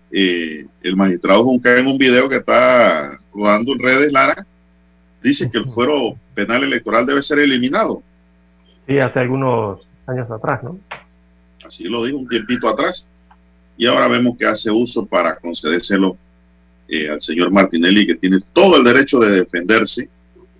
el 0.82 0.96
magistrado 0.96 1.44
Junca 1.44 1.78
en 1.78 1.86
un 1.86 1.98
video 1.98 2.28
que 2.28 2.38
está 2.38 3.20
rodando 3.32 3.74
en 3.74 3.80
redes, 3.80 4.12
Lara, 4.12 4.46
dice 5.22 5.52
que 5.52 5.60
el 5.60 5.70
fuero 5.70 6.18
penal 6.34 6.64
electoral 6.64 7.06
debe 7.06 7.22
ser 7.22 7.40
eliminado. 7.40 8.02
Sí, 8.88 8.98
hace 8.98 9.20
algunos 9.20 9.82
años 10.08 10.30
atrás, 10.32 10.64
¿no? 10.64 10.80
Así 11.64 11.84
lo 11.84 12.04
dijo 12.06 12.18
un 12.18 12.28
tiempito 12.28 12.68
atrás. 12.68 13.08
Y 13.78 13.86
ahora 13.86 14.08
vemos 14.08 14.36
que 14.38 14.48
hace 14.48 14.72
uso 14.72 15.06
para 15.06 15.36
concedérselo 15.36 16.18
eh, 16.88 17.10
al 17.10 17.22
señor 17.22 17.52
Martinelli, 17.52 18.08
que 18.08 18.16
tiene 18.16 18.40
todo 18.54 18.78
el 18.78 18.84
derecho 18.84 19.20
de 19.20 19.42
defenderse 19.42 20.10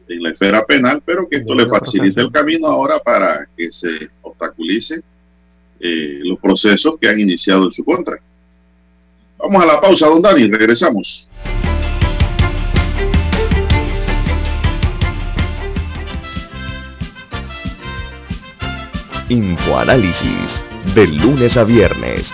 en 0.08 0.24
la 0.24 0.32
esfera 0.32 0.66
penal, 0.66 1.02
pero 1.06 1.28
que 1.28 1.38
esto 1.38 1.54
le 1.54 1.68
facilita 1.68 2.22
el 2.22 2.32
camino 2.32 2.68
ahora 2.68 3.00
para 3.00 3.48
que 3.56 3.72
se 3.72 4.10
obstaculice 4.22 5.02
eh, 5.80 6.20
los 6.24 6.40
procesos 6.40 6.96
que 7.00 7.08
han 7.08 7.20
iniciado 7.20 7.66
en 7.66 7.72
su 7.72 7.84
contra. 7.84 8.18
Vamos 9.38 9.62
a 9.62 9.66
la 9.66 9.80
pausa, 9.80 10.08
don 10.08 10.22
Dani, 10.22 10.48
regresamos. 10.48 11.30
Infoanálisis, 19.30 20.66
de 20.96 21.06
lunes 21.08 21.58
a 21.58 21.66
viernes, 21.66 22.34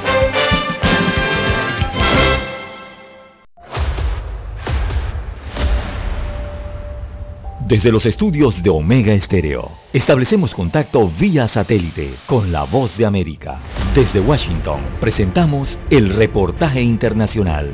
Desde 7.71 7.89
los 7.89 8.05
estudios 8.05 8.61
de 8.61 8.69
Omega 8.69 9.13
Estéreo, 9.13 9.71
establecemos 9.93 10.53
contacto 10.53 11.09
vía 11.17 11.47
satélite 11.47 12.15
con 12.25 12.51
la 12.51 12.65
voz 12.65 12.97
de 12.97 13.05
América. 13.05 13.61
Desde 13.95 14.19
Washington, 14.19 14.81
presentamos 14.99 15.77
el 15.89 16.13
reportaje 16.13 16.81
internacional. 16.81 17.71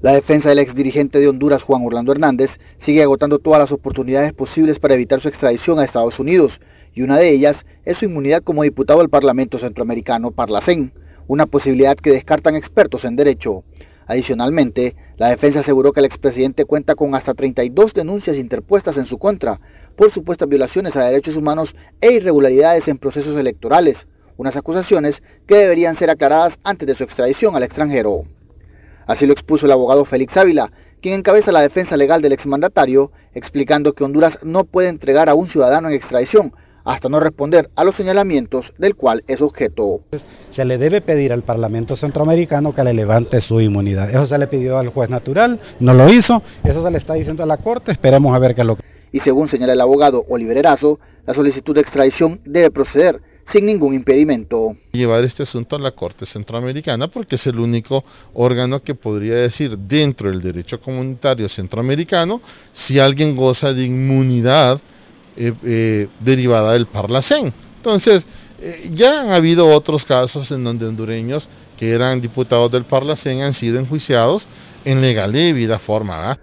La 0.00 0.12
defensa 0.12 0.50
del 0.50 0.60
exdirigente 0.60 1.18
de 1.18 1.26
Honduras, 1.26 1.64
Juan 1.64 1.82
Orlando 1.84 2.12
Hernández, 2.12 2.60
sigue 2.78 3.02
agotando 3.02 3.40
todas 3.40 3.58
las 3.58 3.72
oportunidades 3.72 4.32
posibles 4.32 4.78
para 4.78 4.94
evitar 4.94 5.20
su 5.20 5.26
extradición 5.26 5.80
a 5.80 5.84
Estados 5.84 6.20
Unidos, 6.20 6.60
y 6.94 7.02
una 7.02 7.18
de 7.18 7.28
ellas 7.28 7.66
es 7.84 7.98
su 7.98 8.04
inmunidad 8.04 8.44
como 8.44 8.62
diputado 8.62 9.00
del 9.00 9.10
Parlamento 9.10 9.58
Centroamericano 9.58 10.30
Parlacén, 10.30 10.92
una 11.26 11.46
posibilidad 11.46 11.96
que 11.96 12.12
descartan 12.12 12.54
expertos 12.54 13.04
en 13.04 13.16
derecho. 13.16 13.64
Adicionalmente, 14.06 14.96
la 15.16 15.28
defensa 15.28 15.60
aseguró 15.60 15.92
que 15.92 16.00
el 16.00 16.06
expresidente 16.06 16.64
cuenta 16.64 16.94
con 16.94 17.14
hasta 17.14 17.34
32 17.34 17.94
denuncias 17.94 18.36
interpuestas 18.36 18.96
en 18.96 19.06
su 19.06 19.18
contra 19.18 19.60
por 19.96 20.12
supuestas 20.12 20.48
violaciones 20.48 20.96
a 20.96 21.04
derechos 21.04 21.36
humanos 21.36 21.74
e 22.00 22.12
irregularidades 22.12 22.88
en 22.88 22.98
procesos 22.98 23.38
electorales, 23.38 24.06
unas 24.36 24.56
acusaciones 24.56 25.22
que 25.46 25.56
deberían 25.56 25.96
ser 25.96 26.10
aclaradas 26.10 26.58
antes 26.64 26.86
de 26.86 26.94
su 26.94 27.04
extradición 27.04 27.54
al 27.54 27.62
extranjero. 27.62 28.22
Así 29.06 29.26
lo 29.26 29.32
expuso 29.32 29.66
el 29.66 29.72
abogado 29.72 30.04
Félix 30.04 30.36
Ávila, 30.36 30.72
quien 31.00 31.14
encabeza 31.14 31.52
la 31.52 31.62
defensa 31.62 31.96
legal 31.96 32.22
del 32.22 32.32
exmandatario, 32.32 33.12
explicando 33.34 33.92
que 33.92 34.04
Honduras 34.04 34.38
no 34.42 34.64
puede 34.64 34.88
entregar 34.88 35.28
a 35.28 35.34
un 35.34 35.48
ciudadano 35.48 35.88
en 35.88 35.94
extradición 35.94 36.52
hasta 36.84 37.08
no 37.08 37.20
responder 37.20 37.70
a 37.76 37.84
los 37.84 37.94
señalamientos 37.94 38.72
del 38.78 38.94
cual 38.94 39.22
es 39.26 39.40
objeto. 39.40 40.00
Se 40.50 40.64
le 40.64 40.78
debe 40.78 41.00
pedir 41.00 41.32
al 41.32 41.42
Parlamento 41.42 41.96
Centroamericano 41.96 42.74
que 42.74 42.84
le 42.84 42.94
levante 42.94 43.40
su 43.40 43.60
inmunidad. 43.60 44.10
Eso 44.10 44.26
se 44.26 44.38
le 44.38 44.46
pidió 44.46 44.78
al 44.78 44.88
juez 44.88 45.08
natural, 45.10 45.60
no 45.80 45.94
lo 45.94 46.12
hizo, 46.12 46.42
eso 46.64 46.82
se 46.82 46.90
le 46.90 46.98
está 46.98 47.14
diciendo 47.14 47.42
a 47.42 47.46
la 47.46 47.56
Corte, 47.56 47.92
esperemos 47.92 48.34
a 48.34 48.38
ver 48.38 48.54
qué 48.54 48.60
es 48.62 48.66
lo 48.66 48.76
que... 48.76 48.82
Y 49.12 49.20
según 49.20 49.48
señala 49.48 49.74
el 49.74 49.80
abogado 49.80 50.24
Oliver 50.28 50.56
Erazo, 50.56 50.98
la 51.26 51.34
solicitud 51.34 51.74
de 51.74 51.82
extradición 51.82 52.40
debe 52.44 52.70
proceder 52.70 53.20
sin 53.46 53.66
ningún 53.66 53.94
impedimento. 53.94 54.76
Llevar 54.92 55.24
este 55.24 55.42
asunto 55.42 55.76
a 55.76 55.78
la 55.78 55.90
Corte 55.90 56.26
Centroamericana 56.26 57.08
porque 57.08 57.36
es 57.36 57.46
el 57.46 57.58
único 57.58 58.04
órgano 58.34 58.82
que 58.82 58.94
podría 58.94 59.34
decir 59.34 59.76
dentro 59.76 60.30
del 60.30 60.40
derecho 60.40 60.80
comunitario 60.80 61.48
centroamericano 61.48 62.40
si 62.72 62.98
alguien 62.98 63.36
goza 63.36 63.72
de 63.72 63.84
inmunidad 63.84 64.80
eh, 65.36 65.52
eh, 65.64 66.08
derivada 66.20 66.72
del 66.72 66.86
Parlacén. 66.86 67.52
Entonces, 67.76 68.26
eh, 68.60 68.90
ya 68.94 69.22
han 69.22 69.30
habido 69.30 69.66
otros 69.66 70.04
casos 70.04 70.50
en 70.50 70.62
donde 70.62 70.86
hondureños 70.86 71.48
que 71.76 71.90
eran 71.90 72.20
diputados 72.20 72.70
del 72.70 72.84
Parlacén 72.84 73.42
han 73.42 73.54
sido 73.54 73.80
enjuiciados 73.80 74.46
en 74.84 75.00
legal 75.00 75.34
y 75.34 75.46
debida 75.46 75.78
forma. 75.78 76.38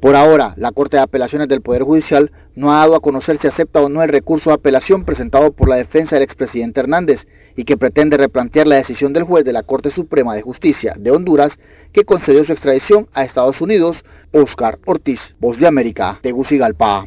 Por 0.00 0.16
ahora, 0.16 0.52
la 0.56 0.72
Corte 0.72 0.96
de 0.96 1.02
Apelaciones 1.04 1.48
del 1.48 1.62
Poder 1.62 1.82
Judicial 1.84 2.32
no 2.56 2.72
ha 2.72 2.80
dado 2.80 2.96
a 2.96 3.00
conocer 3.00 3.38
si 3.38 3.46
acepta 3.46 3.80
o 3.80 3.88
no 3.88 4.02
el 4.02 4.08
recurso 4.08 4.50
de 4.50 4.54
apelación 4.54 5.04
presentado 5.04 5.52
por 5.52 5.68
la 5.68 5.76
defensa 5.76 6.16
del 6.16 6.24
expresidente 6.24 6.80
Hernández 6.80 7.26
y 7.56 7.64
que 7.64 7.76
pretende 7.76 8.16
replantear 8.16 8.66
la 8.66 8.76
decisión 8.76 9.12
del 9.12 9.22
juez 9.22 9.44
de 9.44 9.52
la 9.52 9.62
Corte 9.62 9.90
Suprema 9.90 10.34
de 10.34 10.42
Justicia 10.42 10.94
de 10.98 11.10
Honduras 11.10 11.58
que 11.92 12.04
concedió 12.04 12.44
su 12.44 12.52
extradición 12.52 13.08
a 13.14 13.24
Estados 13.24 13.60
Unidos, 13.60 14.04
Oscar 14.32 14.78
Ortiz, 14.86 15.20
Voz 15.38 15.58
de 15.58 15.66
América, 15.66 16.18
Tegucigalpa. 16.22 17.06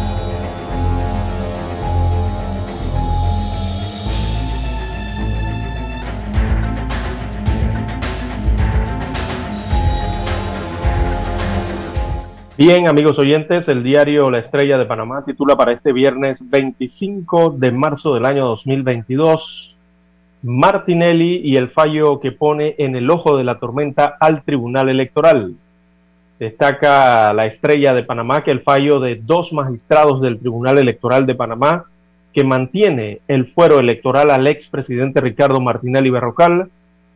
Bien, 12.63 12.87
amigos 12.87 13.17
oyentes, 13.17 13.67
el 13.69 13.81
diario 13.81 14.29
La 14.29 14.37
Estrella 14.37 14.77
de 14.77 14.85
Panamá 14.85 15.25
titula 15.25 15.57
para 15.57 15.73
este 15.73 15.91
viernes 15.91 16.47
25 16.47 17.55
de 17.57 17.71
marzo 17.71 18.13
del 18.13 18.23
año 18.23 18.45
2022 18.45 19.75
Martinelli 20.43 21.41
y 21.43 21.55
el 21.55 21.71
fallo 21.71 22.19
que 22.19 22.31
pone 22.31 22.75
en 22.77 22.95
el 22.95 23.09
ojo 23.09 23.35
de 23.35 23.45
la 23.45 23.57
tormenta 23.57 24.15
al 24.19 24.43
Tribunal 24.43 24.89
Electoral. 24.89 25.55
Destaca 26.37 27.33
la 27.33 27.47
Estrella 27.47 27.95
de 27.95 28.03
Panamá 28.03 28.43
que 28.43 28.51
el 28.51 28.61
fallo 28.61 28.99
de 28.99 29.15
dos 29.15 29.51
magistrados 29.53 30.21
del 30.21 30.37
Tribunal 30.37 30.77
Electoral 30.77 31.25
de 31.25 31.33
Panamá 31.33 31.85
que 32.31 32.43
mantiene 32.43 33.21
el 33.27 33.47
fuero 33.47 33.79
electoral 33.79 34.29
al 34.29 34.45
expresidente 34.45 35.19
Ricardo 35.19 35.59
Martinelli 35.61 36.11
Berrocal, 36.11 36.69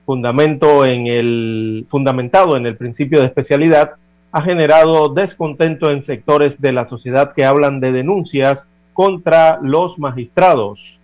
fundamento 0.07 0.87
en 0.87 1.05
el, 1.05 1.85
fundamentado 1.87 2.57
en 2.57 2.65
el 2.65 2.77
principio 2.77 3.19
de 3.19 3.27
especialidad, 3.27 3.91
ha 4.35 4.41
generado 4.41 5.07
descontento 5.13 5.89
en 5.89 6.03
sectores 6.03 6.59
de 6.59 6.73
la 6.73 6.89
sociedad 6.89 7.31
que 7.33 7.45
hablan 7.45 7.79
de 7.79 7.93
denuncias 7.93 8.67
contra 8.91 9.59
los 9.61 9.97
magistrados. 9.97 10.99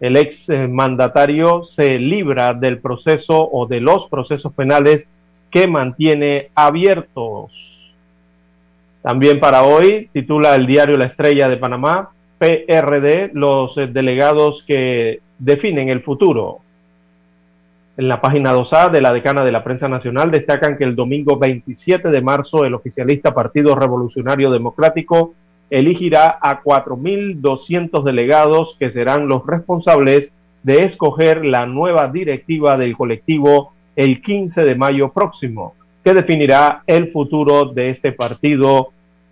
El 0.00 0.18
ex 0.18 0.50
mandatario 0.68 1.64
se 1.64 1.98
libra 1.98 2.52
del 2.52 2.80
proceso 2.80 3.48
o 3.50 3.64
de 3.66 3.80
los 3.80 4.06
procesos 4.08 4.52
penales 4.52 5.08
que 5.50 5.66
mantiene 5.66 6.50
abiertos. 6.54 7.94
También 9.00 9.40
para 9.40 9.62
hoy 9.62 10.10
titula 10.12 10.54
el 10.54 10.66
diario 10.66 10.98
La 10.98 11.06
Estrella 11.06 11.48
de 11.48 11.56
Panamá, 11.56 12.10
PRD, 12.36 13.30
los 13.32 13.76
delegados 13.76 14.62
que 14.66 15.20
definen 15.38 15.88
el 15.88 16.02
futuro. 16.02 16.58
En 17.96 18.08
la 18.08 18.20
página 18.20 18.52
2A 18.52 18.90
de 18.90 19.00
la 19.00 19.12
decana 19.12 19.44
de 19.44 19.52
la 19.52 19.62
prensa 19.62 19.88
nacional 19.88 20.32
destacan 20.32 20.76
que 20.76 20.82
el 20.82 20.96
domingo 20.96 21.38
27 21.38 22.10
de 22.10 22.20
marzo 22.20 22.64
el 22.64 22.74
oficialista 22.74 23.32
Partido 23.32 23.76
Revolucionario 23.76 24.50
Democrático 24.50 25.34
elegirá 25.70 26.38
a 26.40 26.60
4.200 26.62 28.02
delegados 28.02 28.76
que 28.80 28.90
serán 28.90 29.28
los 29.28 29.46
responsables 29.46 30.32
de 30.64 30.82
escoger 30.82 31.44
la 31.44 31.66
nueva 31.66 32.08
directiva 32.08 32.76
del 32.76 32.96
colectivo 32.96 33.72
el 33.94 34.22
15 34.22 34.64
de 34.64 34.74
mayo 34.74 35.12
próximo, 35.12 35.74
que 36.02 36.14
definirá 36.14 36.82
el 36.88 37.12
futuro 37.12 37.66
de 37.66 37.90
este 37.90 38.10
partido 38.10 38.88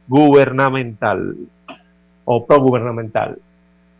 gubernamental 0.07 1.35
o 2.25 2.47
progubernamental. 2.47 3.39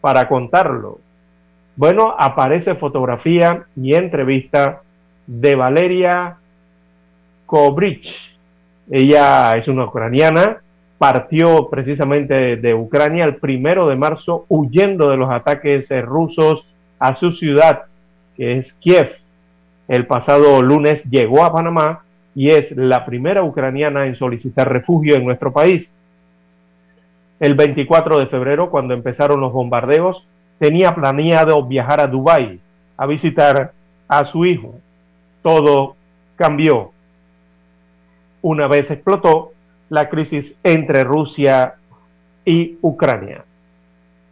para 0.00 0.26
contarlo. 0.26 0.98
Bueno, 1.80 2.14
aparece 2.18 2.74
fotografía 2.74 3.64
y 3.74 3.94
entrevista 3.94 4.82
de 5.26 5.54
Valeria 5.54 6.36
Kobrich. 7.46 8.14
Ella 8.90 9.56
es 9.56 9.66
una 9.66 9.86
ucraniana, 9.86 10.58
partió 10.98 11.70
precisamente 11.70 12.58
de, 12.58 12.74
Ucrania 12.74 13.24
el 13.24 13.36
primero 13.36 13.88
de 13.88 13.96
marzo 13.96 14.44
huyendo 14.50 15.08
de 15.08 15.16
los 15.16 15.30
ataques 15.30 15.88
rusos 16.04 16.66
a 16.98 17.16
su 17.16 17.32
ciudad, 17.32 17.84
que 18.36 18.58
es 18.58 18.74
Kiev. 18.74 19.12
El 19.88 20.06
pasado 20.06 20.60
lunes 20.60 21.02
llegó 21.04 21.44
a 21.44 21.52
Panamá 21.54 22.02
y 22.34 22.50
es 22.50 22.72
la 22.72 23.06
primera 23.06 23.42
ucraniana 23.42 24.04
en 24.04 24.16
solicitar 24.16 24.70
refugio 24.70 25.16
en 25.16 25.24
nuestro 25.24 25.50
país. 25.50 25.90
El 27.40 27.54
24 27.54 28.18
de 28.18 28.26
febrero, 28.26 28.68
cuando 28.68 28.92
empezaron 28.92 29.40
los 29.40 29.54
bombardeos, 29.54 30.26
tenía 30.60 30.94
planeado 30.94 31.64
viajar 31.64 32.00
a 32.00 32.06
Dubái 32.06 32.60
a 32.96 33.06
visitar 33.06 33.72
a 34.06 34.26
su 34.26 34.44
hijo. 34.44 34.74
Todo 35.42 35.96
cambió 36.36 36.92
una 38.42 38.66
vez 38.66 38.90
explotó 38.90 39.52
la 39.88 40.08
crisis 40.08 40.54
entre 40.62 41.02
Rusia 41.02 41.74
y 42.44 42.78
Ucrania. 42.82 43.44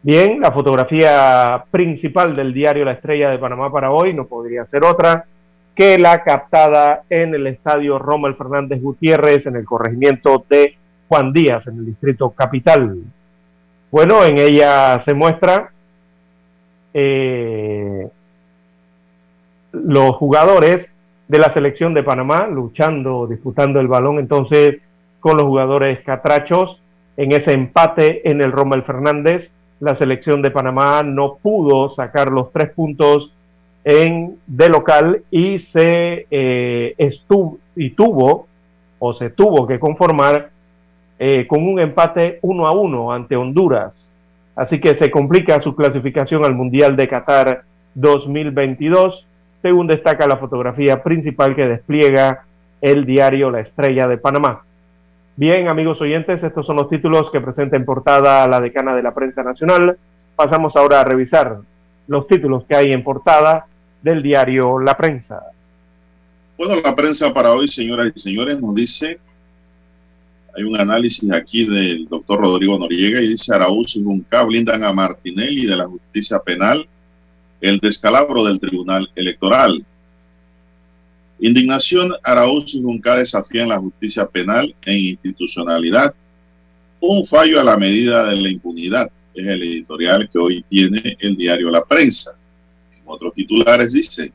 Bien, 0.03 0.41
la 0.41 0.53
fotografía 0.53 1.65
principal 1.71 2.37
del 2.37 2.53
diario 2.53 2.85
La 2.85 2.93
Estrella 2.93 3.31
de 3.31 3.39
Panamá 3.39 3.73
para 3.73 3.91
hoy 3.91 4.15
no 4.15 4.27
podría 4.27 4.67
ser 4.67 4.85
otra 4.85 5.25
que 5.75 5.99
la 5.99 6.23
captada 6.23 7.03
en 7.09 7.35
el 7.35 7.47
estadio 7.47 7.99
Rommel 7.99 8.35
Fernández 8.35 8.83
Gutiérrez 8.83 9.47
en 9.47 9.57
el 9.57 9.65
corregimiento 9.65 10.45
de 10.49 10.77
Juan 11.09 11.33
Díaz, 11.33 11.67
en 11.67 11.79
el 11.79 11.87
distrito 11.87 12.31
capital. 12.31 12.97
Bueno, 13.91 14.25
en 14.25 14.39
ella 14.39 15.01
se 15.01 15.15
muestra 15.15 15.71
eh, 17.01 18.09
los 19.73 20.17
jugadores 20.17 20.89
de 21.29 21.39
la 21.39 21.53
selección 21.53 21.95
de 21.95 22.03
Panamá 22.03 22.49
luchando, 22.49 23.29
disputando 23.29 23.79
el 23.79 23.87
balón 23.87 24.19
entonces 24.19 24.79
con 25.21 25.37
los 25.37 25.47
jugadores 25.47 26.01
catrachos 26.01 26.81
en 27.17 27.33
ese 27.33 27.53
empate 27.53 28.29
en 28.29 28.41
el 28.41 28.51
Rommel 28.51 28.83
Fernández. 28.83 29.51
La 29.79 29.95
selección 29.95 30.43
de 30.43 30.51
Panamá 30.51 31.05
no 31.05 31.37
pudo 31.41 31.91
sacar 31.91 32.33
los 32.33 32.51
tres 32.51 32.71
puntos 32.71 33.33
en 33.85 34.37
de 34.49 34.69
local 34.69 35.23
y 35.31 35.61
se 35.61 36.27
eh, 36.31 36.95
estuvo 36.99 37.59
y 37.77 37.91
tuvo 37.91 38.49
o 38.99 39.15
se 39.15 39.31
tuvo 39.31 39.69
que 39.69 39.79
conformar 39.79 40.51
eh, 41.21 41.47
con 41.47 41.63
un 41.63 41.79
empate 41.79 42.41
uno 42.43 42.67
a 42.67 42.73
uno 42.73 43.13
ante 43.13 43.37
Honduras 43.37 44.08
así 44.59 44.81
que 44.81 44.97
se 44.97 45.09
complica 45.09 45.63
su 45.63 45.77
clasificación 45.77 46.45
al 46.45 46.53
Mundial 46.53 46.97
de 46.97 47.07
Qatar 47.07 47.63
2022, 47.95 49.25
según 49.63 49.87
destaca 49.87 50.27
la 50.27 50.37
fotografía 50.37 51.01
principal 51.05 51.55
que 51.55 51.69
despliega 51.69 52.45
el 52.81 53.07
diario 53.07 53.53
La 53.53 53.61
Estrella 53.61 54.09
de 54.09 54.19
Panamá. 54.19 54.65
Bien, 55.37 55.69
amigos 55.69 56.01
oyentes, 56.01 56.43
estos 56.43 56.67
son 56.67 56.75
los 56.75 56.91
títulos 56.91 57.31
que 57.31 57.41
presenta 57.41 57.77
en 57.77 57.85
portada 57.85 58.49
la 58.49 58.61
decana 58.61 58.97
de 58.97 59.03
la 59.05 59.15
prensa 59.15 59.45
nacional. 59.45 59.97
Pasamos 60.35 60.75
ahora 60.75 61.03
a 61.03 61.05
revisar 61.05 61.59
los 62.09 62.27
títulos 62.27 62.65
que 62.65 62.75
hay 62.75 62.91
en 62.91 63.05
portada 63.05 63.67
del 64.03 64.25
diario 64.25 64.81
La 64.81 64.97
Prensa. 64.97 65.41
Bueno, 66.57 66.75
la 66.83 66.97
prensa 66.97 67.33
para 67.33 67.53
hoy, 67.53 67.69
señoras 67.69 68.11
y 68.13 68.19
señores, 68.19 68.61
nos 68.61 68.75
dice 68.75 69.21
hay 70.59 70.65
un 70.65 70.79
análisis 70.79 71.31
aquí 71.31 71.67
del 71.67 72.09
doctor 72.09 72.41
Rodrigo 72.41 72.77
Noriega 72.77 73.23
y 73.23 73.29
dice 73.29 73.55
Araúz 73.55 73.95
y 73.95 74.03
Junca 74.03 74.43
blindan 74.43 74.83
a 74.83 74.93
Martinelli 74.93 75.67
de 75.67 75.77
la 75.77 75.87
justicia 75.87 76.41
penal 76.41 76.85
el 77.61 77.79
descalabro 77.79 78.45
del 78.45 78.59
Tribunal 78.59 79.09
Electoral. 79.15 79.85
Indignación, 81.39 82.13
Araúz 82.25 82.75
y 82.75 82.83
Junca 82.83 83.17
desafían 83.17 83.69
la 83.69 83.79
justicia 83.79 84.27
penal 84.27 84.75
e 84.85 84.99
institucionalidad. 84.99 86.13
Un 86.99 87.25
fallo 87.25 87.61
a 87.61 87.65
la 87.65 87.77
medida 87.77 88.27
de 88.27 88.37
la 88.37 88.49
impunidad 88.49 89.09
es 89.35 89.47
el 89.47 89.63
editorial 89.63 90.29
que 90.29 90.39
hoy 90.41 90.65
tiene 90.69 91.17
el 91.21 91.37
diario 91.37 91.71
La 91.71 91.85
Prensa. 91.85 92.33
En 92.97 93.03
otros 93.07 93.33
titulares 93.33 93.93
dice, 93.93 94.33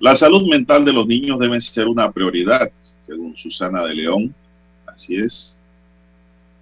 la 0.00 0.16
salud 0.16 0.46
mental 0.50 0.84
de 0.84 0.92
los 0.92 1.06
niños 1.06 1.38
debe 1.38 1.58
ser 1.62 1.88
una 1.88 2.12
prioridad, 2.12 2.70
según 3.06 3.34
Susana 3.38 3.86
de 3.86 3.94
León, 3.94 4.34
Así 4.96 5.14
es. 5.14 5.58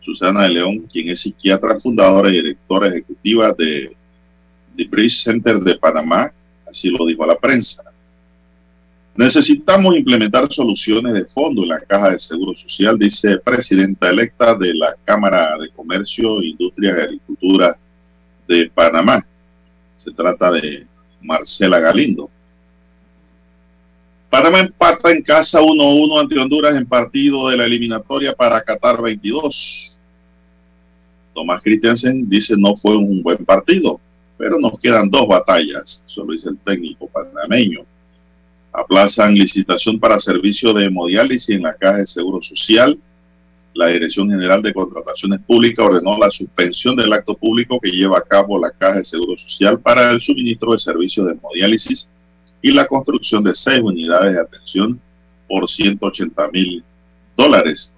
Susana 0.01 0.43
de 0.43 0.49
León, 0.49 0.89
quien 0.93 1.09
es 1.09 1.21
psiquiatra, 1.21 1.79
fundadora 1.79 2.31
y 2.31 2.33
directora 2.33 2.89
ejecutiva 2.89 3.53
de 3.53 3.97
The 4.77 4.89
Bridge 4.89 5.23
Center 5.23 5.61
de 5.61 5.77
Panamá, 5.77 6.33
así 6.69 6.91
lo 6.91 7.07
dijo 7.07 7.23
a 7.23 7.29
la 7.29 7.39
prensa. 7.39 7.85
Necesitamos 9.15 9.95
implementar 9.97 10.53
soluciones 10.53 11.15
de 11.15 11.27
fondo 11.27 11.63
en 11.63 11.69
la 11.69 11.81
caja 11.81 12.11
de 12.11 12.19
seguro 12.19 12.59
social, 12.59 12.99
dice 12.99 13.39
presidenta 13.39 14.11
electa 14.11 14.57
de 14.57 14.75
la 14.75 14.97
Cámara 15.05 15.57
de 15.57 15.71
Comercio, 15.71 16.43
Industria 16.43 16.91
y 16.91 17.03
Agricultura 17.03 17.79
de 18.49 18.69
Panamá. 18.75 19.25
Se 19.97 20.11
trata 20.11 20.51
de 20.51 20.85
Marcela 21.23 21.79
Galindo. 21.79 22.29
Panamá 24.31 24.61
empata 24.61 25.13
en 25.13 25.23
casa 25.23 25.61
1-1 25.61 26.21
ante 26.21 26.39
Honduras 26.39 26.75
en 26.75 26.87
partido 26.87 27.49
de 27.49 27.57
la 27.57 27.67
eliminatoria 27.67 28.35
para 28.35 28.63
Qatar 28.63 29.01
22. 29.01 29.99
Tomás 31.35 31.63
Christiansen 31.63 32.29
dice 32.29 32.55
no 32.57 32.77
fue 32.77 32.97
un 32.97 33.23
buen 33.23 33.45
partido, 33.45 34.01
pero 34.37 34.59
nos 34.59 34.79
quedan 34.81 35.11
dos 35.11 35.27
batallas, 35.29 36.03
eso 36.07 36.25
lo 36.25 36.33
dice 36.33 36.49
el 36.49 36.59
técnico 36.59 37.09
panameño. 37.09 37.81
Aplazan 38.73 39.35
licitación 39.35 40.01
para 40.01 40.19
servicio 40.19 40.73
de 40.73 40.87
hemodiálisis 40.87 41.55
en 41.55 41.63
la 41.63 41.75
Caja 41.75 41.99
de 41.99 42.07
Seguro 42.07 42.43
Social. 42.43 42.99
La 43.73 43.89
Dirección 43.89 44.29
General 44.29 44.63
de 44.63 44.75
Contrataciones 44.75 45.41
Públicas 45.41 45.85
ordenó 45.85 46.19
la 46.19 46.31
suspensión 46.31 46.97
del 46.97 47.13
acto 47.13 47.37
público 47.37 47.81
que 47.81 47.91
lleva 47.91 48.19
a 48.19 48.23
cabo 48.23 48.59
la 48.59 48.71
Caja 48.71 48.99
de 48.99 49.05
Seguro 49.05 49.39
Social 49.39 49.81
para 49.81 50.11
el 50.11 50.21
suministro 50.21 50.73
de 50.73 50.81
servicios 50.81 51.27
de 51.27 51.33
hemodiálisis 51.33 52.09
y 52.65 52.73
la 52.73 52.87
construcción 52.87 53.45
de 53.45 53.55
seis 53.55 53.83
unidades 53.83 54.33
de 54.33 54.41
atención 54.41 54.99
por 55.47 55.69
180 55.69 56.51
mil 56.51 56.83
dólares. 57.37 57.93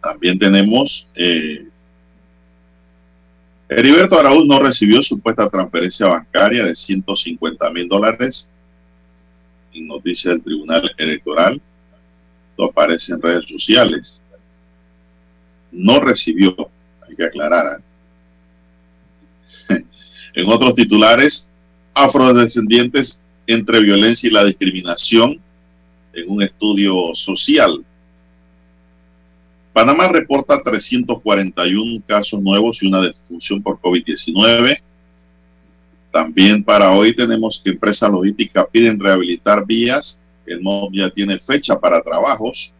También 0.00 0.38
tenemos 0.38 1.08
eh, 1.16 1.66
Heriberto 3.68 4.16
Araúz 4.16 4.46
no 4.46 4.60
recibió 4.60 5.02
supuesta 5.02 5.50
transferencia 5.50 6.06
bancaria 6.06 6.64
de 6.64 6.76
150 6.76 7.70
mil 7.70 7.88
dólares 7.88 8.48
en 9.74 9.88
noticias 9.88 10.34
del 10.34 10.44
Tribunal 10.44 10.94
Electoral. 10.98 11.60
Esto 12.50 12.64
aparece 12.66 13.14
en 13.14 13.22
redes 13.22 13.46
sociales. 13.46 14.20
No 15.72 15.98
recibió, 15.98 16.54
hay 17.00 17.16
que 17.16 17.24
aclarar. 17.24 17.82
¿eh? 19.70 19.84
en 20.34 20.48
otros 20.48 20.76
titulares, 20.76 21.48
afrodescendientes 21.94 23.20
entre 23.46 23.80
violencia 23.80 24.28
y 24.28 24.32
la 24.32 24.44
discriminación 24.44 25.40
en 26.12 26.30
un 26.30 26.42
estudio 26.42 27.14
social. 27.14 27.84
Panamá 29.72 30.08
reporta 30.08 30.62
341 30.62 32.02
casos 32.06 32.40
nuevos 32.42 32.82
y 32.82 32.88
una 32.88 33.00
defunción 33.00 33.62
por 33.62 33.80
COVID-19. 33.80 34.78
También 36.10 36.62
para 36.62 36.92
hoy 36.92 37.16
tenemos 37.16 37.60
que 37.64 37.70
empresas 37.70 38.10
logísticas 38.10 38.66
piden 38.70 39.00
rehabilitar 39.00 39.64
vías. 39.64 40.20
El 40.44 40.60
MOB 40.60 40.92
ya 40.92 41.08
tiene 41.08 41.38
fecha 41.38 41.78
para 41.80 42.02
trabajos. 42.02 42.72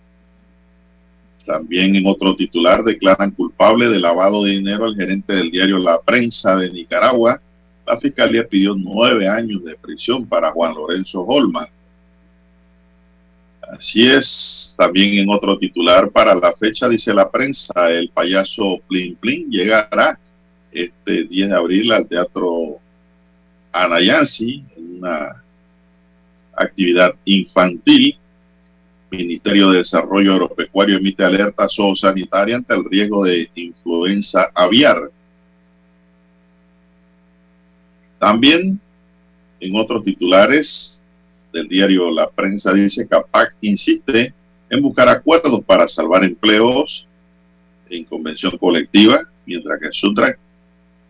También 1.47 1.97
en 1.97 2.07
otro 2.07 2.37
titular 2.37 2.85
declaran 2.85 3.31
culpable 3.31 3.89
de 3.89 3.99
lavado 3.99 4.45
de 4.45 4.53
dinero 4.53 4.85
al 4.85 4.95
gerente 4.95 5.33
del 5.33 5.51
diario 5.51 5.79
La 5.79 6.01
Prensa 6.01 6.57
de 6.57 6.71
Nicaragua. 6.71 7.41
La 7.87 7.99
fiscalía 7.99 8.47
pidió 8.47 8.74
nueve 8.76 9.28
años 9.28 9.64
de 9.64 9.76
prisión 9.76 10.26
para 10.26 10.53
Juan 10.53 10.74
Lorenzo 10.74 11.22
Holman. 11.22 11.66
Así 13.72 14.07
es, 14.07 14.74
también 14.76 15.18
en 15.18 15.30
otro 15.30 15.59
titular 15.59 16.11
para 16.11 16.35
la 16.35 16.53
fecha 16.53 16.89
dice 16.89 17.14
la 17.14 17.30
prensa, 17.30 17.91
el 17.91 18.11
payaso 18.11 18.80
Plin 18.87 19.16
Plin 19.16 19.51
llegará 19.51 20.18
este 20.70 21.24
10 21.24 21.49
de 21.49 21.55
abril 21.55 21.93
al 21.93 22.07
Teatro 22.07 22.78
Anayansi, 23.72 24.64
en 24.76 24.99
una 24.99 25.43
actividad 26.55 27.14
infantil. 27.24 28.18
Ministerio 29.11 29.70
de 29.70 29.78
Desarrollo 29.78 30.33
Agropecuario 30.33 30.97
emite 30.97 31.22
alerta 31.22 31.68
zoosanitaria 31.68 32.57
ante 32.57 32.74
el 32.74 32.85
riesgo 32.85 33.24
de 33.24 33.51
influenza 33.55 34.51
aviar. 34.55 35.11
También 38.23 38.79
en 39.59 39.75
otros 39.75 40.05
titulares, 40.05 41.03
del 41.53 41.66
diario 41.66 42.09
La 42.09 42.31
Prensa 42.31 42.73
dice 42.73 43.05
que 43.05 43.16
APAC 43.16 43.57
insiste 43.61 44.33
en 44.70 44.81
buscar 44.81 45.09
acuerdos 45.09 45.64
para 45.64 45.89
salvar 45.89 46.23
empleos 46.23 47.05
en 47.91 48.05
convención 48.05 48.57
colectiva, 48.59 49.23
mientras 49.45 49.81
que 49.81 49.89
Sutra 49.91 50.39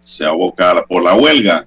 se 0.01 0.25
aboca 0.25 0.87
por 0.89 1.03
la 1.03 1.15
huelga. 1.15 1.67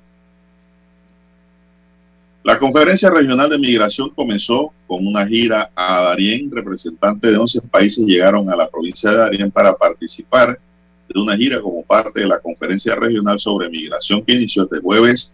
La 2.44 2.58
Conferencia 2.58 3.12
Regional 3.12 3.48
de 3.48 3.60
Migración 3.60 4.10
comenzó 4.16 4.74
con 4.88 5.06
una 5.06 5.28
gira 5.28 5.70
a 5.76 6.02
Darién. 6.06 6.50
Representantes 6.50 7.30
de 7.30 7.38
11 7.38 7.62
países 7.62 8.04
llegaron 8.04 8.50
a 8.50 8.56
la 8.56 8.68
provincia 8.68 9.12
de 9.12 9.18
Darién 9.18 9.52
para 9.52 9.76
participar 9.76 10.60
de 11.08 11.22
una 11.22 11.38
gira 11.38 11.62
como 11.62 11.84
parte 11.84 12.22
de 12.22 12.28
la 12.28 12.40
Conferencia 12.40 12.96
Regional 12.96 13.40
sobre 13.40 13.70
Migración 13.70 14.24
que 14.24 14.34
inició 14.34 14.64
este 14.64 14.80
jueves 14.80 15.34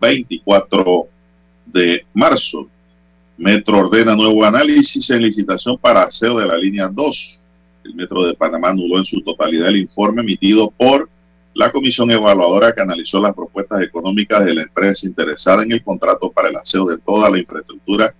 24 0.00 1.06
de 1.66 2.06
marzo. 2.14 2.68
Metro 3.36 3.78
ordena 3.78 4.16
nuevo 4.16 4.44
análisis 4.44 5.08
en 5.10 5.22
licitación 5.22 5.78
para 5.78 6.02
aseo 6.02 6.38
de 6.38 6.46
la 6.46 6.56
línea 6.56 6.88
2. 6.88 7.40
El 7.84 7.94
Metro 7.94 8.24
de 8.24 8.34
Panamá 8.34 8.70
anuló 8.70 8.98
en 8.98 9.04
su 9.04 9.20
totalidad 9.22 9.68
el 9.68 9.76
informe 9.76 10.22
emitido 10.22 10.70
por 10.70 11.08
la 11.54 11.72
comisión 11.72 12.10
evaluadora 12.10 12.72
que 12.72 12.82
analizó 12.82 13.20
las 13.20 13.34
propuestas 13.34 13.82
económicas 13.82 14.44
de 14.44 14.54
la 14.54 14.62
empresa 14.62 15.06
interesada 15.06 15.62
en 15.62 15.72
el 15.72 15.82
contrato 15.82 16.30
para 16.30 16.48
el 16.48 16.56
aseo 16.56 16.86
de 16.86 16.98
toda 16.98 17.30
la 17.30 17.38
infraestructura 17.38 18.14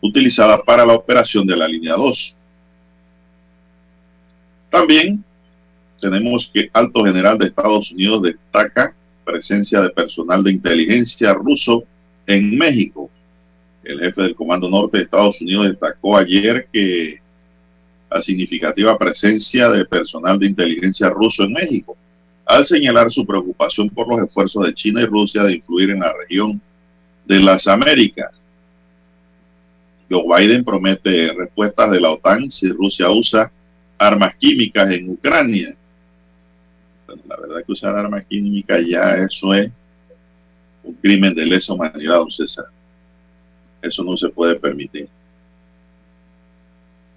utilizada 0.00 0.62
para 0.62 0.84
la 0.84 0.92
operación 0.92 1.46
de 1.46 1.56
la 1.56 1.66
línea 1.66 1.94
2. 1.94 2.36
También 4.68 5.24
tenemos 6.00 6.50
que 6.52 6.68
Alto 6.72 7.04
General 7.04 7.38
de 7.38 7.46
Estados 7.46 7.92
Unidos 7.92 8.22
destaca 8.22 8.94
presencia 9.24 9.80
de 9.80 9.90
personal 9.90 10.42
de 10.44 10.52
inteligencia 10.52 11.32
ruso 11.34 11.84
en 12.26 12.56
México. 12.56 13.10
El 13.82 14.00
jefe 14.00 14.22
del 14.22 14.34
Comando 14.34 14.68
Norte 14.68 14.98
de 14.98 15.04
Estados 15.04 15.40
Unidos 15.40 15.68
destacó 15.68 16.16
ayer 16.16 16.66
que 16.72 17.20
la 18.10 18.22
significativa 18.22 18.96
presencia 18.96 19.68
de 19.70 19.84
personal 19.84 20.38
de 20.38 20.46
inteligencia 20.46 21.08
ruso 21.08 21.44
en 21.44 21.52
México, 21.52 21.96
al 22.46 22.64
señalar 22.64 23.10
su 23.10 23.26
preocupación 23.26 23.88
por 23.90 24.08
los 24.08 24.26
esfuerzos 24.26 24.66
de 24.66 24.74
China 24.74 25.02
y 25.02 25.06
Rusia 25.06 25.42
de 25.42 25.54
influir 25.54 25.90
en 25.90 26.00
la 26.00 26.12
región 26.12 26.60
de 27.26 27.40
las 27.40 27.66
Américas. 27.66 28.30
Joe 30.10 30.24
Biden 30.24 30.64
promete 30.64 31.32
respuestas 31.32 31.90
de 31.90 32.00
la 32.00 32.10
OTAN 32.10 32.50
si 32.50 32.70
Rusia 32.70 33.10
usa 33.10 33.50
armas 33.98 34.36
químicas 34.36 34.90
en 34.90 35.10
Ucrania. 35.10 35.74
La 37.26 37.36
verdad 37.36 37.64
que 37.64 37.72
usar 37.72 37.96
armas 37.96 38.24
químicas 38.26 38.84
ya 38.86 39.16
eso 39.16 39.54
es 39.54 39.70
un 40.82 40.94
crimen 40.94 41.34
de 41.34 41.46
lesa 41.46 41.72
humanidad, 41.72 42.16
don 42.16 42.30
César. 42.30 42.66
Eso 43.80 44.02
no 44.02 44.16
se 44.16 44.28
puede 44.28 44.56
permitir. 44.56 45.08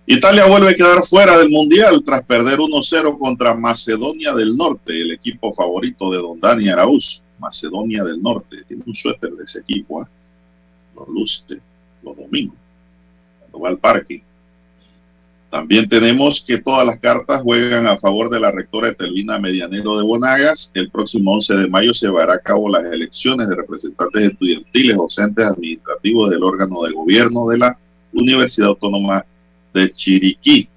Italia 0.06 0.46
vuelve 0.46 0.70
a 0.70 0.76
quedar 0.76 1.06
fuera 1.06 1.38
del 1.38 1.50
Mundial 1.50 2.02
tras 2.04 2.24
perder 2.24 2.60
1-0 2.60 3.18
contra 3.20 3.54
Macedonia 3.54 4.34
del 4.34 4.56
Norte, 4.56 5.02
el 5.02 5.12
equipo 5.12 5.54
favorito 5.54 6.10
de 6.10 6.18
Don 6.18 6.40
Dani 6.40 6.70
Araúz. 6.70 7.22
Macedonia 7.40 8.04
del 8.04 8.22
Norte. 8.22 8.64
Tiene 8.68 8.84
un 8.86 8.96
suéter 8.96 9.32
de 9.32 9.44
ese 9.44 9.60
equipo. 9.60 10.02
¿eh? 10.02 10.08
Lo 10.96 11.06
luce 11.06 11.60
los 12.04 12.16
domingos, 12.16 12.56
cuando 13.40 13.60
va 13.60 13.70
al 13.70 13.78
parque. 13.78 14.24
También 15.58 15.90
tenemos 15.90 16.46
que 16.46 16.60
todas 16.60 16.86
las 16.86 17.00
cartas 17.00 17.42
juegan 17.42 17.88
a 17.88 17.98
favor 17.98 18.30
de 18.30 18.40
la 18.40 18.52
rectora 18.52 18.90
Etelvina 18.90 19.40
Medianero 19.40 19.98
de 19.98 20.04
Bonagas. 20.04 20.70
El 20.76 20.92
próximo 20.92 21.34
11 21.34 21.56
de 21.56 21.68
mayo 21.68 21.96
se 21.96 22.06
llevará 22.06 22.36
a 22.36 22.40
cabo 22.40 22.70
las 22.70 22.86
elecciones 22.86 23.50
de 23.50 23.56
representantes 23.56 24.22
estudiantiles, 24.22 24.96
docentes, 24.96 25.48
administrativos 25.48 26.30
del 26.30 26.44
órgano 26.44 26.84
de 26.84 26.92
gobierno 26.92 27.48
de 27.48 27.58
la 27.58 27.80
Universidad 28.14 28.68
Autónoma 28.68 29.26
de 29.74 29.92
Chiriquí. 29.94 30.70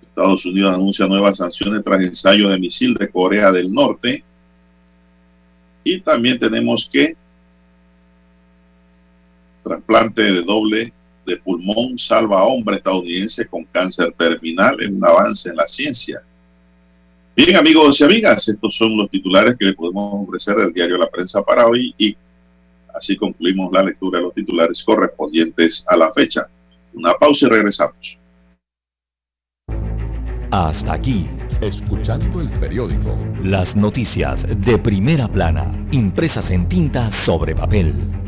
Estados 0.00 0.46
Unidos 0.46 0.72
anuncia 0.72 1.06
nuevas 1.06 1.36
sanciones 1.36 1.84
tras 1.84 2.00
ensayo 2.00 2.48
de 2.48 2.58
misil 2.58 2.94
de 2.94 3.10
Corea 3.10 3.52
del 3.52 3.70
Norte. 3.70 4.24
Y 5.84 6.00
también 6.00 6.38
tenemos 6.38 6.88
que 6.90 7.14
trasplante 9.62 10.22
de 10.22 10.42
doble 10.42 10.94
de 11.28 11.36
pulmón 11.36 11.98
salva 11.98 12.40
a 12.40 12.44
hombre 12.44 12.76
estadounidense 12.76 13.46
con 13.46 13.64
cáncer 13.66 14.12
terminal 14.12 14.82
en 14.82 14.96
un 14.96 15.04
avance 15.04 15.50
en 15.50 15.56
la 15.56 15.66
ciencia. 15.66 16.22
Bien, 17.36 17.54
amigos 17.54 18.00
y 18.00 18.04
amigas, 18.04 18.48
estos 18.48 18.74
son 18.74 18.96
los 18.96 19.08
titulares 19.10 19.54
que 19.56 19.66
le 19.66 19.74
podemos 19.74 20.26
ofrecer 20.26 20.56
del 20.56 20.72
diario 20.72 20.96
La 20.96 21.08
Prensa 21.08 21.42
para 21.42 21.66
hoy 21.66 21.94
y 21.96 22.16
así 22.94 23.16
concluimos 23.16 23.70
la 23.72 23.84
lectura 23.84 24.18
de 24.18 24.24
los 24.24 24.34
titulares 24.34 24.82
correspondientes 24.82 25.84
a 25.86 25.96
la 25.96 26.12
fecha. 26.12 26.48
Una 26.94 27.14
pausa 27.14 27.46
y 27.46 27.50
regresamos. 27.50 28.18
Hasta 30.50 30.94
aquí, 30.94 31.26
escuchando 31.60 32.40
el 32.40 32.48
periódico. 32.58 33.16
Las 33.44 33.76
noticias 33.76 34.46
de 34.48 34.78
primera 34.78 35.28
plana, 35.28 35.86
impresas 35.92 36.50
en 36.50 36.68
tinta 36.68 37.12
sobre 37.24 37.54
papel. 37.54 38.27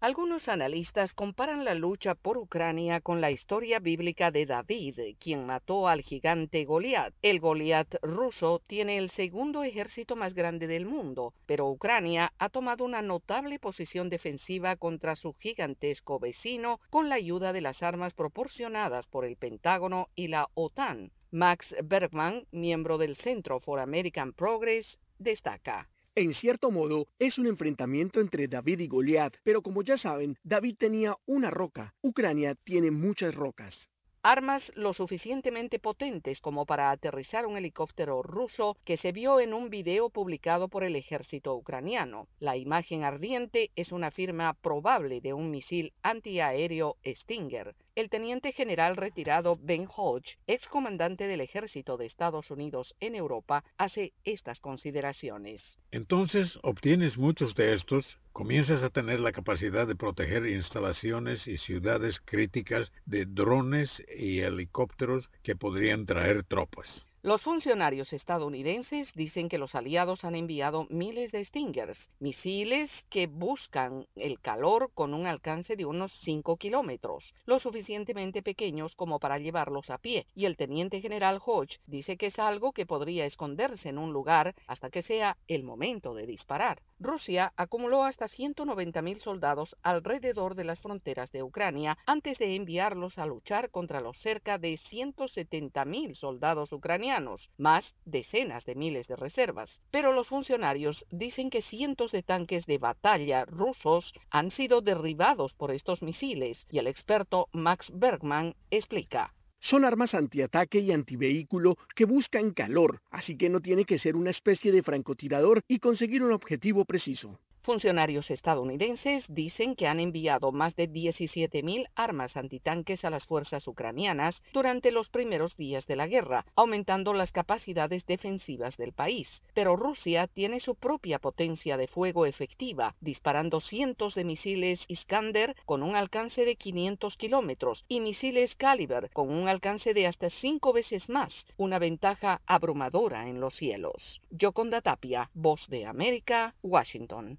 Algunos 0.00 0.46
analistas 0.48 1.12
comparan 1.12 1.64
la 1.64 1.74
lucha 1.74 2.14
por 2.14 2.38
Ucrania 2.38 3.00
con 3.00 3.20
la 3.20 3.32
historia 3.32 3.80
bíblica 3.80 4.30
de 4.30 4.46
David, 4.46 5.16
quien 5.18 5.44
mató 5.44 5.88
al 5.88 6.02
gigante 6.02 6.64
Goliat. 6.64 7.12
El 7.20 7.40
Goliat 7.40 7.96
ruso 8.02 8.62
tiene 8.64 8.98
el 8.98 9.10
segundo 9.10 9.64
ejército 9.64 10.14
más 10.14 10.34
grande 10.34 10.68
del 10.68 10.86
mundo, 10.86 11.34
pero 11.46 11.68
Ucrania 11.68 12.32
ha 12.38 12.48
tomado 12.48 12.84
una 12.84 13.02
notable 13.02 13.58
posición 13.58 14.08
defensiva 14.08 14.76
contra 14.76 15.16
su 15.16 15.32
gigantesco 15.32 16.20
vecino 16.20 16.78
con 16.90 17.08
la 17.08 17.16
ayuda 17.16 17.52
de 17.52 17.62
las 17.62 17.82
armas 17.82 18.14
proporcionadas 18.14 19.08
por 19.08 19.24
el 19.24 19.36
Pentágono 19.36 20.10
y 20.14 20.28
la 20.28 20.48
OTAN. 20.54 21.10
Max 21.32 21.74
Bergman, 21.82 22.46
miembro 22.52 22.98
del 22.98 23.16
Centro 23.16 23.58
for 23.58 23.80
American 23.80 24.32
Progress, 24.32 25.00
destaca. 25.18 25.88
En 26.20 26.34
cierto 26.34 26.72
modo, 26.72 27.06
es 27.20 27.38
un 27.38 27.46
enfrentamiento 27.46 28.18
entre 28.18 28.48
David 28.48 28.80
y 28.80 28.88
Goliat, 28.88 29.36
pero 29.44 29.62
como 29.62 29.82
ya 29.82 29.96
saben, 29.96 30.36
David 30.42 30.74
tenía 30.76 31.16
una 31.26 31.48
roca, 31.48 31.94
Ucrania 32.02 32.56
tiene 32.56 32.90
muchas 32.90 33.36
rocas. 33.36 33.88
Armas 34.24 34.72
lo 34.74 34.94
suficientemente 34.94 35.78
potentes 35.78 36.40
como 36.40 36.66
para 36.66 36.90
aterrizar 36.90 37.46
un 37.46 37.56
helicóptero 37.56 38.20
ruso 38.24 38.76
que 38.84 38.96
se 38.96 39.12
vio 39.12 39.38
en 39.38 39.54
un 39.54 39.70
video 39.70 40.10
publicado 40.10 40.66
por 40.66 40.82
el 40.82 40.96
ejército 40.96 41.54
ucraniano. 41.54 42.26
La 42.40 42.56
imagen 42.56 43.04
ardiente 43.04 43.70
es 43.76 43.92
una 43.92 44.10
firma 44.10 44.54
probable 44.54 45.20
de 45.20 45.34
un 45.34 45.52
misil 45.52 45.92
antiaéreo 46.02 46.96
Stinger. 47.06 47.76
El 47.94 48.10
teniente 48.10 48.52
general 48.52 48.96
retirado 48.96 49.58
Ben 49.60 49.88
Hodge, 49.94 50.38
excomandante 50.46 51.26
del 51.26 51.40
ejército 51.40 51.96
de 51.96 52.06
Estados 52.06 52.50
Unidos 52.50 52.94
en 53.00 53.14
Europa, 53.14 53.64
hace 53.76 54.12
estas 54.24 54.60
consideraciones. 54.60 55.78
Entonces 55.90 56.58
obtienes 56.62 57.18
muchos 57.18 57.54
de 57.54 57.72
estos, 57.72 58.18
comienzas 58.32 58.82
a 58.82 58.90
tener 58.90 59.20
la 59.20 59.32
capacidad 59.32 59.86
de 59.86 59.96
proteger 59.96 60.46
instalaciones 60.46 61.48
y 61.48 61.56
ciudades 61.56 62.20
críticas 62.24 62.92
de 63.06 63.24
drones 63.26 64.02
y 64.16 64.40
helicópteros 64.40 65.28
que 65.42 65.56
podrían 65.56 66.06
traer 66.06 66.44
tropas. 66.44 67.07
Los 67.22 67.42
funcionarios 67.42 68.12
estadounidenses 68.12 69.12
dicen 69.12 69.48
que 69.48 69.58
los 69.58 69.74
aliados 69.74 70.24
han 70.24 70.36
enviado 70.36 70.86
miles 70.88 71.32
de 71.32 71.44
Stingers, 71.44 72.08
misiles 72.20 73.04
que 73.10 73.26
buscan 73.26 74.06
el 74.14 74.38
calor 74.38 74.92
con 74.94 75.14
un 75.14 75.26
alcance 75.26 75.74
de 75.74 75.84
unos 75.84 76.12
5 76.22 76.56
kilómetros, 76.58 77.34
lo 77.44 77.58
suficientemente 77.58 78.40
pequeños 78.40 78.94
como 78.94 79.18
para 79.18 79.38
llevarlos 79.38 79.90
a 79.90 79.98
pie, 79.98 80.26
y 80.36 80.44
el 80.44 80.56
teniente 80.56 81.00
general 81.00 81.40
Hodge 81.44 81.80
dice 81.86 82.16
que 82.16 82.26
es 82.26 82.38
algo 82.38 82.70
que 82.70 82.86
podría 82.86 83.26
esconderse 83.26 83.88
en 83.88 83.98
un 83.98 84.12
lugar 84.12 84.54
hasta 84.68 84.88
que 84.88 85.02
sea 85.02 85.36
el 85.48 85.64
momento 85.64 86.14
de 86.14 86.24
disparar. 86.24 86.82
Rusia 87.00 87.52
acumuló 87.56 88.04
hasta 88.04 88.26
190.000 88.26 89.20
soldados 89.20 89.76
alrededor 89.82 90.54
de 90.54 90.64
las 90.64 90.80
fronteras 90.80 91.32
de 91.32 91.42
Ucrania 91.42 91.98
antes 92.06 92.38
de 92.38 92.54
enviarlos 92.54 93.18
a 93.18 93.26
luchar 93.26 93.70
contra 93.70 94.00
los 94.00 94.16
cerca 94.18 94.58
de 94.58 94.74
170.000 94.74 96.14
soldados 96.14 96.72
ucranianos, 96.72 97.07
más 97.56 97.94
decenas 98.04 98.64
de 98.64 98.74
miles 98.74 99.06
de 99.06 99.16
reservas. 99.16 99.80
Pero 99.90 100.12
los 100.12 100.28
funcionarios 100.28 101.04
dicen 101.10 101.48
que 101.50 101.62
cientos 101.62 102.12
de 102.12 102.22
tanques 102.22 102.66
de 102.66 102.78
batalla 102.78 103.44
rusos 103.44 104.12
han 104.30 104.50
sido 104.50 104.80
derribados 104.80 105.54
por 105.54 105.70
estos 105.70 106.02
misiles 106.02 106.66
y 106.70 106.78
el 106.78 106.86
experto 106.86 107.48
Max 107.52 107.90
Bergman 107.92 108.54
explica. 108.70 109.34
Son 109.60 109.84
armas 109.84 110.14
antiataque 110.14 110.78
y 110.78 110.92
antivehículo 110.92 111.76
que 111.96 112.04
buscan 112.04 112.52
calor, 112.52 113.00
así 113.10 113.36
que 113.36 113.48
no 113.48 113.60
tiene 113.60 113.84
que 113.84 113.98
ser 113.98 114.14
una 114.14 114.30
especie 114.30 114.70
de 114.70 114.82
francotirador 114.82 115.62
y 115.66 115.78
conseguir 115.80 116.22
un 116.22 116.32
objetivo 116.32 116.84
preciso. 116.84 117.40
Funcionarios 117.68 118.30
estadounidenses 118.30 119.26
dicen 119.28 119.76
que 119.76 119.88
han 119.88 120.00
enviado 120.00 120.52
más 120.52 120.74
de 120.74 120.88
17.000 120.90 121.86
armas 121.94 122.38
antitanques 122.38 123.04
a 123.04 123.10
las 123.10 123.26
fuerzas 123.26 123.68
ucranianas 123.68 124.42
durante 124.54 124.90
los 124.90 125.10
primeros 125.10 125.54
días 125.54 125.86
de 125.86 125.94
la 125.94 126.06
guerra, 126.06 126.46
aumentando 126.56 127.12
las 127.12 127.30
capacidades 127.30 128.06
defensivas 128.06 128.78
del 128.78 128.94
país. 128.94 129.42
Pero 129.52 129.76
Rusia 129.76 130.28
tiene 130.28 130.60
su 130.60 130.76
propia 130.76 131.18
potencia 131.18 131.76
de 131.76 131.88
fuego 131.88 132.24
efectiva, 132.24 132.94
disparando 133.02 133.60
cientos 133.60 134.14
de 134.14 134.24
misiles 134.24 134.86
Iskander 134.88 135.54
con 135.66 135.82
un 135.82 135.94
alcance 135.94 136.46
de 136.46 136.56
500 136.56 137.18
kilómetros 137.18 137.84
y 137.86 138.00
misiles 138.00 138.56
Caliber 138.56 139.10
con 139.12 139.30
un 139.30 139.46
alcance 139.46 139.92
de 139.92 140.06
hasta 140.06 140.30
cinco 140.30 140.72
veces 140.72 141.10
más, 141.10 141.44
una 141.58 141.78
ventaja 141.78 142.40
abrumadora 142.46 143.28
en 143.28 143.40
los 143.40 143.54
cielos. 143.54 144.22
Yoconda 144.30 144.80
Tapia, 144.80 145.30
Voz 145.34 145.66
de 145.68 145.84
América, 145.84 146.54
Washington. 146.62 147.38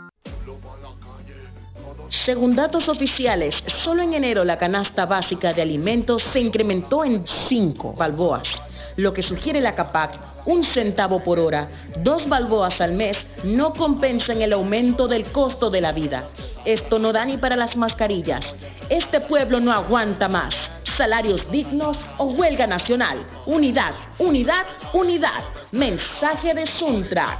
Según 2.25 2.55
datos 2.55 2.89
oficiales, 2.89 3.55
solo 3.83 4.03
en 4.03 4.13
enero 4.13 4.43
la 4.43 4.57
canasta 4.57 5.05
básica 5.05 5.53
de 5.53 5.61
alimentos 5.61 6.21
se 6.33 6.39
incrementó 6.39 7.05
en 7.05 7.25
5 7.47 7.93
balboas, 7.93 8.43
lo 8.97 9.13
que 9.13 9.21
sugiere 9.21 9.61
la 9.61 9.73
CAPAC, 9.73 10.19
un 10.45 10.63
centavo 10.63 11.23
por 11.23 11.39
hora, 11.39 11.67
dos 11.97 12.27
balboas 12.27 12.79
al 12.81 12.93
mes, 12.93 13.17
no 13.43 13.73
compensan 13.73 14.41
el 14.41 14.53
aumento 14.53 15.07
del 15.07 15.25
costo 15.31 15.69
de 15.69 15.81
la 15.81 15.93
vida. 15.93 16.25
Esto 16.65 16.99
no 16.99 17.11
da 17.11 17.25
ni 17.25 17.37
para 17.37 17.55
las 17.55 17.75
mascarillas. 17.75 18.45
Este 18.89 19.21
pueblo 19.21 19.59
no 19.59 19.71
aguanta 19.71 20.27
más. 20.27 20.53
Salarios 20.97 21.49
dignos 21.49 21.97
o 22.17 22.25
huelga 22.25 22.67
nacional. 22.67 23.25
Unidad, 23.45 23.93
unidad, 24.19 24.65
unidad. 24.93 25.43
Mensaje 25.71 26.53
de 26.53 26.67
Suntrax. 26.67 27.39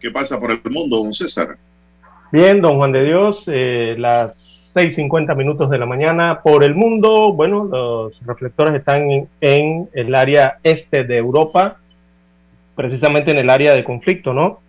¿Qué 0.00 0.10
pasa 0.10 0.40
por 0.40 0.50
el 0.50 0.60
mundo, 0.70 0.96
don 0.96 1.12
César? 1.12 1.58
Bien, 2.32 2.62
don 2.62 2.76
Juan 2.78 2.92
de 2.92 3.04
Dios, 3.04 3.44
eh, 3.48 3.96
las 3.98 4.34
6.50 4.74 5.36
minutos 5.36 5.68
de 5.68 5.78
la 5.78 5.84
mañana 5.84 6.40
por 6.42 6.64
el 6.64 6.74
mundo. 6.74 7.32
Bueno, 7.34 7.64
los 7.64 8.24
reflectores 8.24 8.74
están 8.74 9.10
en, 9.10 9.28
en, 9.40 9.88
el 9.92 10.14
área 10.14 10.58
este 10.62 11.04
de 11.04 11.18
Europa, 11.18 11.76
precisamente 12.76 13.30
en 13.30 13.38
el 13.38 13.50
área 13.50 13.74
de 13.74 13.84
conflicto, 13.84 14.32
¿no? 14.32 14.60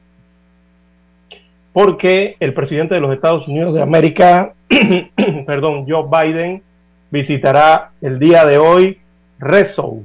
Porque 1.71 2.35
el 2.41 2.53
presidente 2.53 2.95
de 2.95 3.01
los 3.01 3.13
Estados 3.13 3.47
Unidos 3.47 3.73
de 3.73 3.81
América, 3.81 4.53
perdón, 5.45 5.85
Joe 5.87 6.07
Biden, 6.11 6.61
visitará 7.09 7.91
el 8.01 8.19
día 8.19 8.45
de 8.45 8.57
hoy 8.57 8.97
Rezo, 9.39 9.99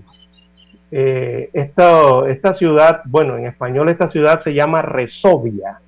eh, 0.90 1.50
esta, 1.52 2.54
ciudad, 2.54 3.02
bueno, 3.06 3.36
en 3.36 3.46
español 3.46 3.88
esta 3.88 4.08
ciudad 4.08 4.40
se 4.40 4.54
llama 4.54 4.82
Resovia. 4.82 5.80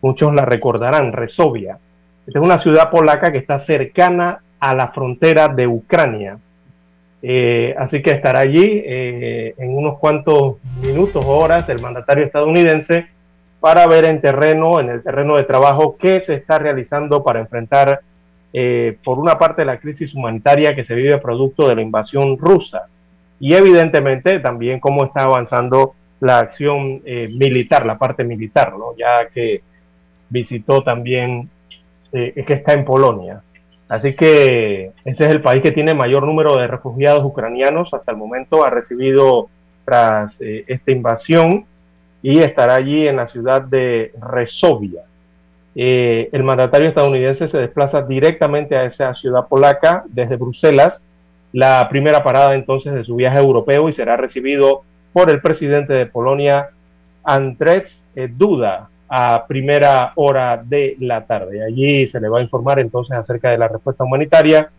Muchos 0.00 0.34
la 0.34 0.44
recordarán, 0.44 1.12
Resovia. 1.12 1.78
Esta 2.26 2.38
es 2.38 2.44
una 2.44 2.58
ciudad 2.58 2.90
polaca 2.90 3.32
que 3.32 3.38
está 3.38 3.58
cercana 3.58 4.40
a 4.60 4.74
la 4.74 4.88
frontera 4.88 5.48
de 5.48 5.66
Ucrania. 5.66 6.38
Eh, 7.20 7.74
así 7.76 8.00
que 8.00 8.12
estará 8.12 8.40
allí 8.40 8.82
eh, 8.84 9.54
en 9.58 9.76
unos 9.76 9.98
cuantos 9.98 10.56
minutos, 10.80 11.24
horas, 11.26 11.68
el 11.68 11.80
mandatario 11.80 12.24
estadounidense 12.24 13.06
para 13.60 13.86
ver 13.88 14.04
en 14.04 14.20
terreno, 14.20 14.78
en 14.78 14.88
el 14.88 15.02
terreno 15.02 15.36
de 15.36 15.42
trabajo, 15.42 15.96
qué 15.98 16.20
se 16.20 16.34
está 16.34 16.60
realizando 16.60 17.24
para 17.24 17.40
enfrentar, 17.40 18.00
por 19.04 19.18
una 19.18 19.36
parte, 19.38 19.64
la 19.64 19.78
crisis 19.78 20.14
humanitaria 20.14 20.74
que 20.74 20.84
se 20.84 20.94
vive 20.94 21.18
producto 21.18 21.68
de 21.68 21.74
la 21.74 21.82
invasión 21.82 22.38
rusa 22.38 22.86
y 23.40 23.54
evidentemente 23.54 24.40
también 24.40 24.80
cómo 24.80 25.04
está 25.04 25.24
avanzando 25.24 25.94
la 26.20 26.38
acción 26.38 27.02
eh, 27.04 27.28
militar, 27.30 27.86
la 27.86 27.98
parte 27.98 28.24
militar, 28.24 28.72
¿no? 28.76 28.96
ya 28.96 29.28
que 29.28 29.62
visitó 30.28 30.82
también, 30.82 31.48
eh, 32.12 32.44
que 32.46 32.54
está 32.54 32.72
en 32.72 32.84
Polonia. 32.84 33.42
Así 33.88 34.14
que 34.14 34.92
ese 35.04 35.24
es 35.24 35.30
el 35.30 35.40
país 35.40 35.62
que 35.62 35.72
tiene 35.72 35.94
mayor 35.94 36.26
número 36.26 36.56
de 36.56 36.66
refugiados 36.66 37.24
ucranianos 37.24 37.94
hasta 37.94 38.12
el 38.12 38.18
momento, 38.18 38.64
ha 38.64 38.70
recibido 38.70 39.48
tras 39.84 40.38
eh, 40.40 40.64
esta 40.66 40.92
invasión 40.92 41.64
y 42.20 42.40
estará 42.40 42.74
allí 42.74 43.08
en 43.08 43.16
la 43.16 43.28
ciudad 43.28 43.62
de 43.62 44.12
Resovia. 44.20 45.02
Eh, 45.74 46.28
el 46.32 46.42
mandatario 46.42 46.88
estadounidense 46.88 47.48
se 47.48 47.58
desplaza 47.58 48.02
directamente 48.02 48.76
a 48.76 48.84
esa 48.84 49.14
ciudad 49.14 49.46
polaca 49.48 50.04
desde 50.08 50.36
Bruselas 50.36 51.00
la 51.58 51.88
primera 51.88 52.22
parada 52.22 52.54
entonces 52.54 52.94
de 52.94 53.02
su 53.02 53.16
viaje 53.16 53.36
europeo 53.36 53.88
y 53.88 53.92
será 53.92 54.16
recibido 54.16 54.82
por 55.12 55.28
el 55.28 55.40
presidente 55.40 55.92
de 55.92 56.06
Polonia, 56.06 56.68
Andrzej 57.24 57.88
Duda, 58.36 58.88
a 59.08 59.44
primera 59.48 60.12
hora 60.14 60.62
de 60.64 60.94
la 61.00 61.26
tarde. 61.26 61.64
Allí 61.64 62.06
se 62.06 62.20
le 62.20 62.28
va 62.28 62.38
a 62.38 62.42
informar 62.42 62.78
entonces 62.78 63.16
acerca 63.16 63.50
de 63.50 63.58
la 63.58 63.66
respuesta 63.66 64.04
humanitaria 64.04 64.70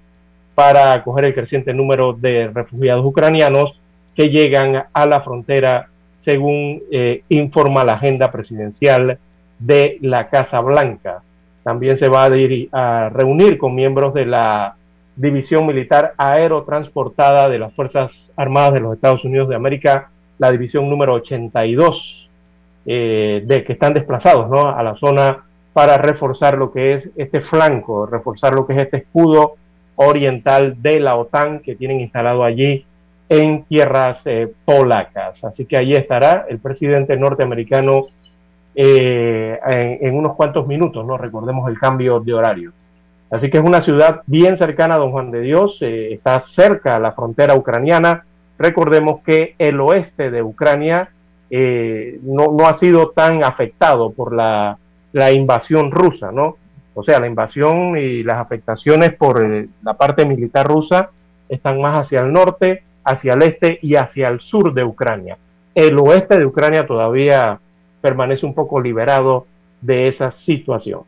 para 0.56 0.94
acoger 0.94 1.26
el 1.26 1.34
creciente 1.34 1.74
número 1.74 2.14
de 2.14 2.48
refugiados 2.48 3.06
ucranianos 3.06 3.78
que 4.16 4.30
llegan 4.30 4.86
a 4.94 5.06
la 5.06 5.20
frontera, 5.20 5.90
según 6.24 6.82
eh, 6.94 7.24
informa 7.28 7.84
la 7.84 7.96
agenda 7.96 8.32
presidencial 8.32 9.20
de 9.58 9.98
la 10.00 10.30
Casa 10.30 10.62
Blanca. 10.62 11.24
También 11.62 11.98
se 11.98 12.08
va 12.08 12.24
a, 12.24 12.30
a 12.72 13.10
reunir 13.10 13.58
con 13.58 13.76
miembros 13.76 14.14
de 14.14 14.26
la 14.26 14.78
División 15.20 15.68
Militar 15.68 16.14
Aerotransportada 16.18 17.50
de 17.50 17.60
las 17.60 17.74
Fuerzas 17.74 18.32
Armadas 18.38 18.74
de 18.74 18.80
los 18.80 18.94
Estados 18.94 19.26
Unidos 19.26 19.50
de 19.50 19.56
América, 19.56 20.12
la 20.38 20.50
división 20.50 20.90
número 20.90 21.16
82, 21.16 22.30
eh, 22.86 23.44
de 23.46 23.66
que 23.66 23.74
están 23.74 23.94
desplazados 23.94 24.50
¿no? 24.50 24.70
a 24.70 24.82
la 24.82 24.96
zona 24.96 25.44
para 25.74 25.98
reforzar 25.98 26.58
lo 26.58 26.72
que 26.72 26.94
es 26.94 27.10
este 27.18 27.42
flanco, 27.42 28.06
reforzar 28.06 28.54
lo 28.54 28.66
que 28.66 28.74
es 28.74 28.80
este 28.80 28.98
escudo 28.98 29.56
oriental 29.96 30.82
de 30.82 31.02
la 31.02 31.18
OTAN 31.18 31.60
que 31.60 31.76
tienen 31.76 32.00
instalado 32.00 32.46
allí 32.46 32.86
en 33.28 33.64
tierras 33.64 34.22
eh, 34.24 34.50
polacas. 34.64 35.44
Así 35.44 35.66
que 35.66 35.76
allí 35.76 35.96
estará 35.96 36.46
el 36.48 36.60
presidente 36.60 37.18
norteamericano 37.18 38.06
eh, 38.74 39.60
en, 39.68 40.08
en, 40.08 40.16
unos 40.16 40.38
cuantos 40.38 40.66
minutos, 40.66 41.06
¿no? 41.06 41.18
Recordemos 41.18 41.70
el 41.70 41.78
cambio 41.78 42.22
de 42.22 42.34
horario. 42.34 42.72
Así 43.32 43.50
que 43.50 43.58
es 43.58 43.64
una 43.64 43.84
ciudad 43.84 44.22
bien 44.26 44.58
cercana 44.58 44.96
a 44.96 44.98
Don 44.98 45.12
Juan 45.12 45.32
de 45.32 45.42
Dios, 45.42 45.78
eh, 45.82 46.14
está 46.14 46.42
cerca 46.42 46.96
a 46.96 47.00
la 47.00 47.12
frontera 47.12 47.56
ucraniana. 47.56 48.24
Recordemos 48.58 49.22
que 49.24 49.56
el 49.60 49.80
oeste 49.80 50.32
de 50.32 50.42
Ucrania 50.42 51.10
eh, 51.50 52.20
no, 52.24 52.68
ha 52.68 52.78
sido 52.78 53.10
tan 53.10 53.44
afectado 53.44 54.12
por 54.12 54.36
la, 54.36 54.78
la, 55.14 55.32
invasión 55.32 55.92
rusa, 55.92 56.32
¿no? 56.32 56.58
O 56.94 57.04
sea, 57.04 57.20
la 57.20 57.28
invasión 57.28 57.98
y 57.98 58.24
las 58.24 58.38
afectaciones 58.38 59.14
por 59.16 59.42
el, 59.42 59.54
eh, 59.54 59.70
la 59.84 59.94
parte 59.94 60.26
militar 60.26 60.68
rusa 60.68 61.12
están 61.48 61.80
más 61.82 62.06
hacia 62.06 62.22
el 62.22 62.34
norte, 62.34 62.84
hacia 63.04 63.34
el 63.34 63.44
este 63.44 63.80
y 63.82 63.96
hacia 63.96 64.28
el 64.28 64.42
sur 64.42 64.74
de 64.74 64.84
Ucrania. 64.84 65.38
El 65.74 65.98
oeste 66.00 66.38
de 66.38 66.46
Ucrania 66.46 66.86
todavía 66.86 67.60
permanece 68.02 68.46
un 68.46 68.54
poco 68.54 68.82
liberado 68.82 69.46
de 69.82 70.08
esa 70.08 70.32
situación. 70.32 71.02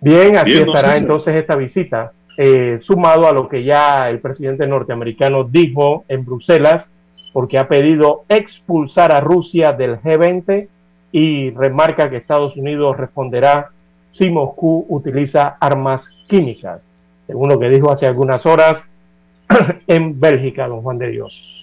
Bien, 0.00 0.36
así 0.36 0.52
Bien, 0.52 0.66
estará 0.66 0.96
entonces, 0.96 1.02
entonces 1.02 1.34
esta 1.36 1.56
visita, 1.56 2.12
eh, 2.36 2.78
sumado 2.82 3.26
a 3.26 3.32
lo 3.32 3.48
que 3.48 3.64
ya 3.64 4.08
el 4.08 4.20
presidente 4.20 4.66
norteamericano 4.66 5.44
dijo 5.44 6.04
en 6.08 6.24
Bruselas, 6.24 6.88
porque 7.32 7.58
ha 7.58 7.68
pedido 7.68 8.24
expulsar 8.28 9.12
a 9.12 9.20
Rusia 9.20 9.72
del 9.72 10.00
G20 10.00 10.68
y 11.12 11.50
remarca 11.50 12.10
que 12.10 12.16
Estados 12.16 12.56
Unidos 12.56 12.96
responderá 12.96 13.70
si 14.12 14.30
Moscú 14.30 14.86
utiliza 14.88 15.56
armas 15.60 16.04
químicas, 16.28 16.82
según 17.26 17.48
lo 17.48 17.58
que 17.58 17.68
dijo 17.68 17.90
hace 17.90 18.06
algunas 18.06 18.44
horas 18.46 18.82
en 19.86 20.18
Bélgica, 20.18 20.68
don 20.68 20.82
Juan 20.82 20.98
de 20.98 21.08
Dios. 21.08 21.54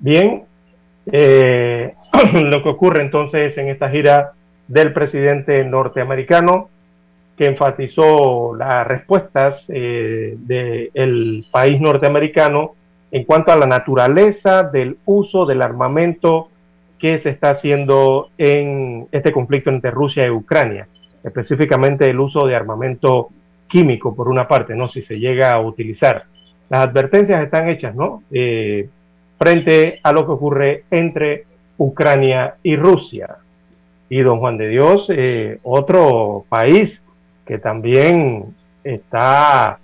Bien, 0.00 0.44
eh, 1.06 1.94
lo 2.34 2.62
que 2.62 2.68
ocurre 2.68 3.02
entonces 3.02 3.56
en 3.58 3.68
esta 3.68 3.90
gira 3.90 4.32
del 4.68 4.92
presidente 4.92 5.64
norteamericano, 5.64 6.68
que 7.36 7.46
enfatizó 7.46 8.54
las 8.54 8.86
respuestas 8.86 9.64
eh, 9.68 10.36
del 10.38 11.44
país 11.50 11.80
norteamericano 11.80 12.74
en 13.10 13.24
cuanto 13.24 13.52
a 13.52 13.56
la 13.56 13.66
naturaleza 13.66 14.62
del 14.62 14.98
uso 15.04 15.44
del 15.44 15.62
armamento 15.62 16.48
que 16.98 17.18
se 17.18 17.30
está 17.30 17.50
haciendo 17.50 18.30
en 18.38 19.08
este 19.10 19.32
conflicto 19.32 19.70
entre 19.70 19.90
Rusia 19.90 20.26
y 20.26 20.30
Ucrania, 20.30 20.86
específicamente 21.22 22.08
el 22.08 22.20
uso 22.20 22.46
de 22.46 22.54
armamento 22.54 23.28
químico, 23.68 24.14
por 24.14 24.28
una 24.28 24.46
parte, 24.46 24.74
¿no? 24.74 24.88
Si 24.88 25.02
se 25.02 25.18
llega 25.18 25.52
a 25.52 25.60
utilizar. 25.60 26.24
Las 26.70 26.88
advertencias 26.88 27.42
están 27.42 27.68
hechas, 27.68 27.94
¿no? 27.94 28.22
Eh, 28.30 28.88
frente 29.38 29.98
a 30.02 30.12
lo 30.12 30.24
que 30.24 30.32
ocurre 30.32 30.84
entre 30.90 31.44
Ucrania 31.78 32.56
y 32.62 32.76
Rusia. 32.76 33.36
Y 34.08 34.20
don 34.20 34.38
Juan 34.38 34.58
de 34.58 34.68
Dios, 34.68 35.06
eh, 35.08 35.58
otro 35.62 36.44
país 36.48 37.00
que 37.46 37.58
también 37.58 38.54
está 38.82 39.78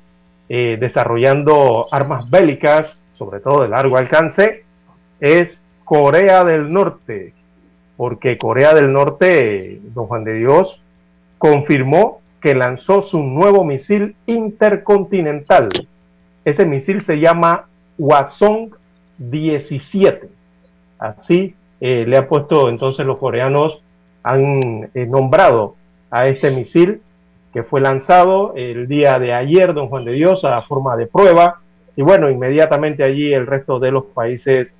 eh, 0.48 0.76
desarrollando 0.78 1.86
armas 1.90 2.28
bélicas, 2.30 2.98
sobre 3.16 3.40
todo 3.40 3.62
de 3.62 3.68
largo 3.68 3.96
alcance, 3.96 4.64
es 5.20 5.60
Corea 5.84 6.44
del 6.44 6.72
Norte, 6.72 7.34
porque 7.96 8.38
Corea 8.38 8.74
del 8.74 8.92
Norte, 8.92 9.80
don 9.94 10.06
Juan 10.06 10.24
de 10.24 10.34
Dios, 10.34 10.80
confirmó 11.38 12.20
que 12.40 12.54
lanzó 12.54 13.02
su 13.02 13.22
nuevo 13.22 13.64
misil 13.64 14.16
intercontinental. 14.26 15.68
Ese 16.44 16.64
misil 16.64 17.04
se 17.04 17.18
llama 17.18 17.66
Hwasong 17.98 18.70
17. 19.18 20.28
Así 20.98 21.54
eh, 21.80 22.04
le 22.06 22.16
ha 22.16 22.28
puesto 22.28 22.68
entonces 22.68 23.06
los 23.06 23.18
coreanos 23.18 23.80
han 24.22 24.90
eh, 24.94 25.06
nombrado 25.06 25.76
a 26.10 26.26
este 26.28 26.50
misil 26.50 27.00
que 27.52 27.62
fue 27.62 27.80
lanzado 27.80 28.54
el 28.54 28.86
día 28.86 29.18
de 29.18 29.32
ayer, 29.32 29.74
don 29.74 29.88
Juan 29.88 30.04
de 30.04 30.12
Dios, 30.12 30.44
a 30.44 30.62
forma 30.62 30.96
de 30.96 31.06
prueba. 31.06 31.60
Y 31.96 32.02
bueno, 32.02 32.30
inmediatamente 32.30 33.02
allí 33.02 33.32
el 33.32 33.46
resto 33.46 33.80
de 33.80 33.90
los 33.90 34.04
países 34.04 34.72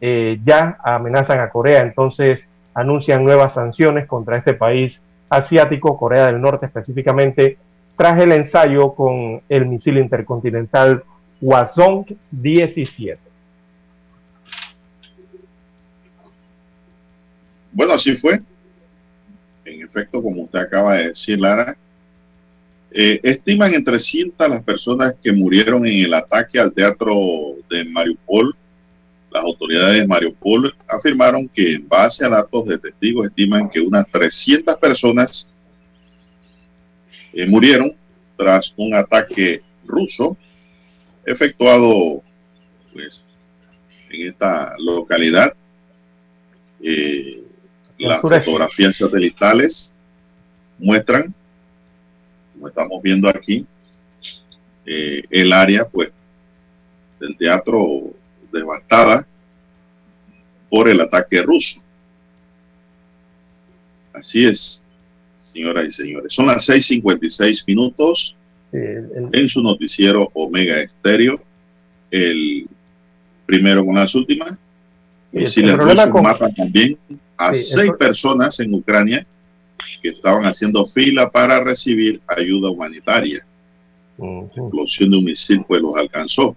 eh, 0.00 0.38
ya 0.44 0.78
amenazan 0.84 1.40
a 1.40 1.50
Corea, 1.50 1.80
entonces 1.80 2.40
anuncian 2.74 3.24
nuevas 3.24 3.54
sanciones 3.54 4.06
contra 4.06 4.36
este 4.36 4.54
país 4.54 5.00
asiático, 5.30 5.98
Corea 5.98 6.26
del 6.26 6.40
Norte 6.40 6.66
específicamente, 6.66 7.56
tras 7.96 8.20
el 8.20 8.32
ensayo 8.32 8.92
con 8.92 9.40
el 9.48 9.66
misil 9.66 9.98
intercontinental 9.98 11.02
Hwasong 11.40 12.06
17. 12.30 13.18
Bueno, 17.78 17.92
así 17.92 18.16
fue. 18.16 18.40
En 19.64 19.82
efecto, 19.82 20.20
como 20.20 20.42
usted 20.42 20.58
acaba 20.58 20.96
de 20.96 21.08
decir, 21.10 21.38
Lara, 21.38 21.76
eh, 22.90 23.20
estiman 23.22 23.72
en 23.72 23.84
300 23.84 24.50
las 24.50 24.64
personas 24.64 25.14
que 25.22 25.30
murieron 25.30 25.86
en 25.86 26.06
el 26.06 26.12
ataque 26.12 26.58
al 26.58 26.72
teatro 26.72 27.14
de 27.70 27.84
Mariupol. 27.84 28.56
Las 29.30 29.44
autoridades 29.44 30.00
de 30.00 30.08
Mariupol 30.08 30.74
afirmaron 30.88 31.48
que 31.48 31.74
en 31.74 31.88
base 31.88 32.24
a 32.24 32.28
datos 32.28 32.66
de 32.66 32.78
testigos 32.78 33.28
estiman 33.28 33.70
que 33.70 33.80
unas 33.80 34.10
300 34.10 34.74
personas 34.78 35.48
eh, 37.32 37.46
murieron 37.46 37.94
tras 38.36 38.74
un 38.76 38.92
ataque 38.92 39.62
ruso 39.86 40.36
efectuado 41.24 42.24
pues, 42.92 43.24
en 44.10 44.30
esta 44.30 44.74
localidad. 44.80 45.54
Eh, 46.82 47.44
las 48.06 48.20
fotografías 48.20 48.96
satelitales 48.96 49.92
muestran 50.78 51.34
como 52.58 52.68
estamos 52.68 53.00
viendo 53.02 53.28
aquí, 53.28 53.64
eh, 54.84 55.22
el 55.30 55.52
área 55.52 55.84
pues 55.84 56.10
del 57.20 57.36
teatro 57.36 58.12
devastada 58.52 59.24
por 60.68 60.88
el 60.88 61.00
ataque 61.00 61.40
ruso. 61.42 61.80
Así 64.12 64.44
es, 64.44 64.82
señoras 65.38 65.86
y 65.86 65.92
señores. 65.92 66.32
Son 66.32 66.46
las 66.46 66.68
6:56 66.68 67.64
minutos 67.66 68.34
en 68.72 69.48
su 69.48 69.62
noticiero 69.62 70.28
Omega 70.34 70.80
Estéreo. 70.80 71.40
El 72.10 72.66
primero 73.46 73.84
con 73.84 73.94
las 73.94 74.14
últimas. 74.14 74.54
Y 75.32 75.46
si 75.46 75.62
les 75.62 75.76
con... 75.76 76.22
matan 76.22 76.54
también 76.54 76.98
a 77.38 77.54
seis 77.54 77.92
personas 77.92 78.60
en 78.60 78.74
Ucrania 78.74 79.26
que 80.02 80.10
estaban 80.10 80.44
haciendo 80.44 80.86
fila 80.86 81.30
para 81.30 81.60
recibir 81.62 82.20
ayuda 82.26 82.70
humanitaria. 82.70 83.44
La 84.18 84.40
explosión 84.40 85.10
de 85.10 85.16
un 85.16 85.24
misil 85.24 85.64
pues 85.66 85.80
los 85.80 85.96
alcanzó 85.96 86.56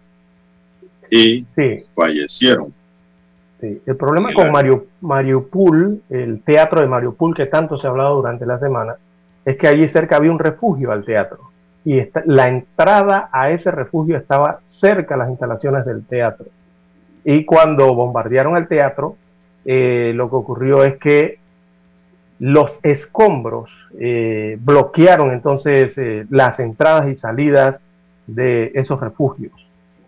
y 1.10 1.46
fallecieron. 1.96 2.74
El 3.62 3.96
problema 3.96 4.34
con 4.34 4.52
Mario, 4.52 4.88
Mariupol, 5.02 6.02
el 6.10 6.42
teatro 6.42 6.82
de 6.82 6.88
Mariupol 6.88 7.36
que 7.36 7.46
tanto 7.46 7.78
se 7.78 7.86
ha 7.86 7.92
hablado 7.92 8.16
durante 8.16 8.46
la 8.46 8.58
semana, 8.58 8.96
es 9.46 9.56
que 9.58 9.68
allí 9.68 9.88
cerca 9.88 10.16
había 10.16 10.32
un 10.32 10.40
refugio 10.40 10.92
al 10.92 11.06
teatro 11.06 11.52
y 11.84 12.02
la 12.26 12.48
entrada 12.48 13.30
a 13.32 13.52
ese 13.52 13.72
refugio 13.72 14.18
estaba 14.18 14.60
cerca 14.62 15.16
de 15.16 15.20
las 15.20 15.30
instalaciones 15.30 15.86
del 15.86 16.06
teatro. 16.06 16.46
Y 17.24 17.46
cuando 17.46 17.94
bombardearon 17.94 18.58
el 18.58 18.68
teatro, 18.68 19.16
eh, 19.66 20.12
lo 20.16 20.30
que 20.30 20.36
ocurrió 20.36 20.84
es 20.84 20.98
que 20.98 21.40
los 22.40 22.80
escombros 22.82 23.72
eh, 24.00 24.58
bloquearon 24.60 25.32
entonces 25.32 25.96
eh, 25.98 26.26
las 26.30 26.60
entradas 26.60 27.10
y 27.10 27.18
salidas 27.18 27.80
de 28.26 28.72
esos 28.76 29.00
refugios. 29.00 29.54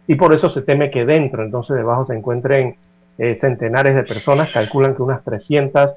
Y 0.07 0.15
por 0.15 0.33
eso 0.33 0.49
se 0.49 0.61
teme 0.61 0.91
que 0.91 1.05
dentro, 1.05 1.43
entonces 1.43 1.75
debajo 1.75 2.05
se 2.05 2.15
encuentren 2.15 2.75
centenares 3.15 3.95
de 3.95 4.03
personas, 4.03 4.51
calculan 4.51 4.95
que 4.95 5.03
unas 5.03 5.23
300, 5.23 5.91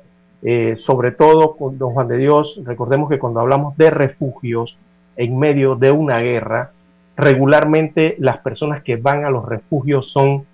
sobre 0.79 1.13
todo 1.13 1.57
con 1.57 1.79
Don 1.79 1.95
Juan 1.95 2.09
de 2.09 2.19
Dios, 2.19 2.61
recordemos 2.63 3.09
que 3.09 3.19
cuando 3.19 3.41
hablamos 3.41 3.75
de 3.79 3.89
refugios 3.89 4.77
en 5.17 5.39
medio 5.39 5.77
de 5.77 5.91
una 5.91 6.19
guerra, 6.19 6.73
regularmente 7.17 8.17
las 8.19 8.39
personas 8.39 8.83
que 8.83 8.97
van 8.97 9.25
a 9.25 9.31
los 9.31 9.47
refugios 9.47 10.11
son 10.13 10.45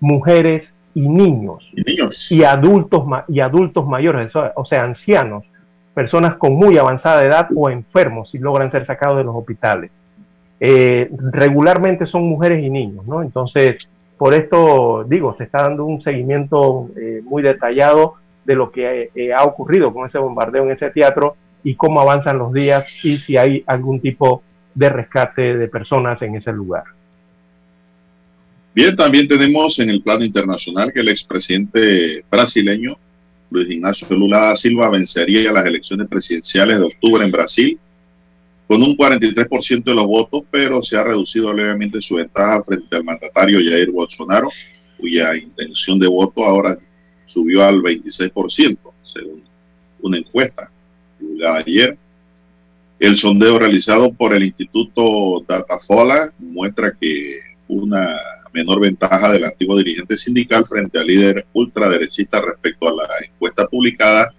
mujeres 0.00 0.72
y 0.94 1.08
niños, 1.08 1.68
y, 1.74 2.42
adultos 2.42 3.04
y 3.28 3.40
adultos 3.40 3.86
mayores, 3.86 4.32
o 4.34 4.64
sea, 4.64 4.82
ancianos, 4.82 5.44
personas 5.94 6.36
con 6.36 6.54
muy 6.54 6.78
avanzada 6.78 7.24
edad 7.24 7.48
o 7.54 7.70
enfermos 7.70 8.30
si 8.30 8.38
logran 8.38 8.70
ser 8.70 8.86
sacados 8.86 9.18
de 9.18 9.24
los 9.24 9.34
hospitales. 9.34 9.90
Eh, 10.60 11.10
regularmente 11.32 12.06
son 12.06 12.24
mujeres 12.28 12.62
y 12.62 12.70
niños, 12.70 13.06
¿no? 13.06 13.22
Entonces, 13.22 13.88
por 14.16 14.34
esto 14.34 15.04
digo, 15.04 15.34
se 15.36 15.44
está 15.44 15.62
dando 15.62 15.84
un 15.84 16.02
seguimiento 16.02 16.88
eh, 16.96 17.22
muy 17.24 17.42
detallado 17.42 18.14
de 18.44 18.54
lo 18.56 18.72
que 18.72 19.10
eh, 19.14 19.32
ha 19.32 19.44
ocurrido 19.44 19.92
con 19.92 20.08
ese 20.08 20.18
bombardeo 20.18 20.64
en 20.64 20.72
ese 20.72 20.90
teatro 20.90 21.36
y 21.62 21.74
cómo 21.74 22.00
avanzan 22.00 22.38
los 22.38 22.52
días 22.52 22.86
y 23.04 23.18
si 23.18 23.36
hay 23.36 23.62
algún 23.66 24.00
tipo 24.00 24.42
de 24.74 24.88
rescate 24.88 25.56
de 25.56 25.68
personas 25.68 26.22
en 26.22 26.36
ese 26.36 26.52
lugar. 26.52 26.84
También 28.96 29.26
tenemos 29.26 29.76
en 29.80 29.90
el 29.90 30.02
plano 30.02 30.24
internacional 30.24 30.92
que 30.92 31.00
el 31.00 31.08
expresidente 31.08 32.24
brasileño 32.30 32.96
Luis 33.50 33.68
Ignacio 33.68 34.06
Lula 34.10 34.38
da 34.38 34.56
Silva 34.56 34.88
vencería 34.88 35.50
las 35.50 35.66
elecciones 35.66 36.06
presidenciales 36.06 36.78
de 36.78 36.84
octubre 36.84 37.24
en 37.24 37.32
Brasil 37.32 37.78
con 38.68 38.80
un 38.82 38.96
43% 38.96 39.82
de 39.82 39.94
los 39.94 40.06
votos, 40.06 40.42
pero 40.50 40.82
se 40.84 40.96
ha 40.96 41.02
reducido 41.02 41.52
levemente 41.52 42.00
su 42.00 42.16
ventaja 42.16 42.62
frente 42.62 42.94
al 42.94 43.02
mandatario 43.02 43.58
Jair 43.58 43.90
Bolsonaro, 43.90 44.50
cuya 44.96 45.34
intención 45.34 45.98
de 45.98 46.06
voto 46.06 46.44
ahora 46.44 46.78
subió 47.26 47.64
al 47.64 47.80
26%, 47.80 48.78
según 49.02 49.42
una 50.02 50.18
encuesta 50.18 50.70
publicada 51.18 51.58
ayer. 51.58 51.98
El 53.00 53.16
sondeo 53.16 53.58
realizado 53.58 54.12
por 54.12 54.34
el 54.34 54.44
Instituto 54.44 55.44
Datafola 55.48 56.32
muestra 56.38 56.92
que 57.00 57.40
una 57.66 58.16
menor 58.52 58.80
ventaja 58.80 59.32
del 59.32 59.44
antiguo 59.44 59.76
dirigente 59.76 60.18
sindical 60.18 60.66
frente 60.66 60.98
al 60.98 61.06
líder 61.06 61.46
ultraderechista 61.52 62.40
respecto 62.40 62.88
a 62.88 62.92
la 62.92 63.08
encuesta 63.24 63.66
publicada 63.66 64.34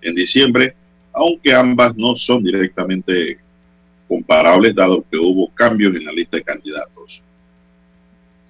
en 0.00 0.14
diciembre, 0.14 0.74
aunque 1.12 1.54
ambas 1.54 1.96
no 1.96 2.16
son 2.16 2.42
directamente 2.42 3.38
comparables 4.08 4.74
dado 4.74 5.04
que 5.10 5.16
hubo 5.16 5.48
cambios 5.54 5.94
en 5.96 6.04
la 6.04 6.12
lista 6.12 6.36
de 6.36 6.42
candidatos. 6.42 7.22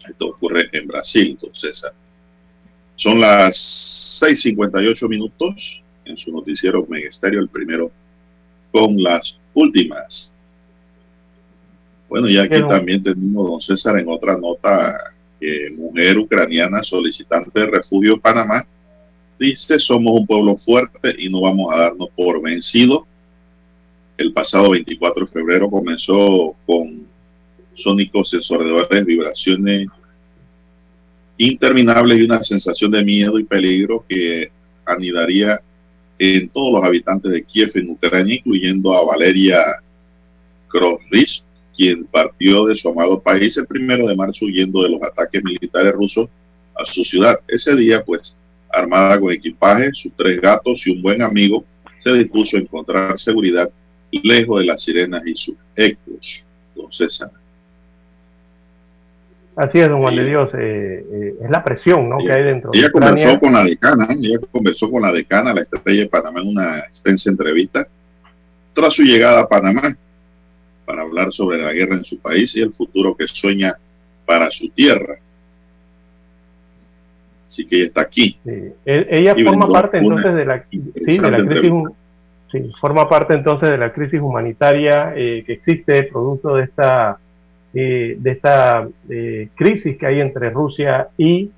Esto 0.09 0.29
ocurre 0.29 0.69
en 0.73 0.87
Brasil, 0.87 1.39
César. 1.53 1.93
Son 2.97 3.21
las 3.21 4.21
6.58 4.23 5.09
minutos 5.09 5.83
en 6.05 6.17
su 6.17 6.33
noticiero 6.33 6.87
Megesterio, 6.89 7.41
el 7.41 7.49
primero 7.49 7.91
con 8.73 9.01
las 9.03 9.37
últimas. 9.55 10.32
Bueno, 12.13 12.29
y 12.29 12.37
aquí 12.37 12.61
también 12.69 13.03
tenemos, 13.03 13.49
don 13.49 13.61
César, 13.63 13.99
en 13.99 14.07
otra 14.07 14.37
nota, 14.37 15.15
que 15.41 15.71
mujer 15.75 16.19
ucraniana 16.19 16.85
solicitante 16.85 17.59
de 17.59 17.65
refugio 17.65 18.13
en 18.13 18.21
Panamá, 18.21 18.67
dice, 19.39 19.79
somos 19.79 20.21
un 20.21 20.27
pueblo 20.27 20.59
fuerte 20.59 21.15
y 21.19 21.31
no 21.31 21.41
vamos 21.41 21.73
a 21.73 21.79
darnos 21.79 22.11
por 22.11 22.43
vencido. 22.43 23.07
El 24.19 24.31
pasado 24.35 24.73
24 24.73 25.25
de 25.25 25.33
febrero 25.33 25.71
comenzó 25.71 26.55
con 26.67 27.07
sónicos 27.77 28.29
sensores, 28.29 29.07
vibraciones 29.07 29.89
interminables 31.39 32.19
y 32.19 32.25
una 32.25 32.43
sensación 32.43 32.91
de 32.91 33.03
miedo 33.07 33.39
y 33.39 33.45
peligro 33.45 34.05
que 34.07 34.51
anidaría 34.85 35.63
en 36.19 36.51
todos 36.51 36.75
los 36.75 36.85
habitantes 36.85 37.33
de 37.33 37.43
Kiev 37.43 37.71
en 37.77 37.89
Ucrania, 37.89 38.35
incluyendo 38.35 38.95
a 38.95 39.03
Valeria 39.03 39.65
Krosris, 40.69 41.47
quien 41.77 42.05
partió 42.05 42.67
de 42.67 42.77
su 42.77 42.89
amado 42.89 43.21
país 43.21 43.57
el 43.57 43.67
primero 43.67 44.07
de 44.07 44.17
marzo 44.17 44.47
huyendo 44.47 44.83
de 44.83 44.91
los 44.91 45.03
ataques 45.03 45.43
militares 45.43 45.93
rusos 45.93 46.29
a 46.75 46.85
su 46.85 47.05
ciudad. 47.05 47.39
Ese 47.49 47.75
día, 47.77 48.05
pues, 48.05 48.37
armada 48.71 49.21
con 49.21 49.33
equipaje, 49.33 49.91
sus 49.93 50.13
tres 50.17 50.41
gatos 50.41 50.87
y 50.87 50.93
un 50.93 51.03
buen 51.03 51.23
amigo, 51.23 51.65
se 51.99 52.13
dispuso 52.15 52.57
a 52.57 52.61
encontrar 52.61 53.19
seguridad 53.19 53.71
lejos 54.11 54.61
de 54.61 54.67
las 54.67 54.83
sirenas 54.83 55.23
y 55.27 55.35
sus 55.35 55.57
ecos. 55.77 56.47
Don 56.75 56.91
César. 56.93 57.31
Así 59.55 59.79
es, 59.79 59.89
don 59.89 60.01
Juan 60.01 60.17
de 60.17 60.25
Dios, 60.25 60.51
eh, 60.55 61.05
eh, 61.13 61.35
es 61.45 61.51
la 61.51 61.63
presión 61.63 62.09
¿no? 62.09 62.17
que 62.19 62.33
hay 62.33 62.43
dentro. 62.43 62.71
Ella 62.73 62.91
conversó 62.91 63.39
con 63.39 63.53
la 63.53 63.65
decana, 63.65 64.09
ella 64.11 64.39
conversó 64.51 64.91
con 64.91 65.03
la 65.03 65.13
decana, 65.13 65.53
la 65.53 65.61
estrella 65.61 66.01
de 66.01 66.09
Panamá, 66.09 66.41
en 66.41 66.49
una 66.49 66.79
extensa 66.79 67.31
entrevista 67.31 67.87
tras 68.73 68.95
su 68.95 69.03
llegada 69.03 69.43
a 69.43 69.49
Panamá 69.49 69.95
para 70.85 71.03
hablar 71.03 71.33
sobre 71.33 71.59
la 71.59 71.73
guerra 71.73 71.97
en 71.97 72.05
su 72.05 72.19
país 72.19 72.55
y 72.57 72.63
el 72.63 72.73
futuro 72.73 73.17
que 73.17 73.27
sueña 73.29 73.75
para 74.27 74.51
su 74.51 74.69
tierra. 74.69 75.17
Así 77.49 77.67
que 77.67 77.77
ella 77.77 77.87
está 77.87 78.01
aquí. 78.03 78.39
E-, 78.47 79.07
ella 79.11 79.35
forma 79.45 79.69
parte 79.69 79.99
entonces 79.99 80.35
de 80.35 80.45
la, 80.45 80.63
crisis, 80.63 80.95
sí, 82.51 82.71
forma 82.81 83.09
parte 83.09 83.35
entonces 83.35 83.71
de 83.71 83.79
la 83.79 83.93
crisis 83.93 84.21
humanitaria 84.21 85.13
eh, 85.15 85.45
que 85.47 85.53
existe 85.53 86.05
producto 86.05 86.57
de 86.57 86.65
esta 86.65 87.19
eh, 87.75 88.17
de 88.19 88.33
esta 88.33 88.87
eh, 89.09 89.49
crisis 89.55 89.97
que 89.97 90.07
hay 90.07 90.21
entre 90.21 90.51
Rusia 90.51 91.09
y 91.17 91.51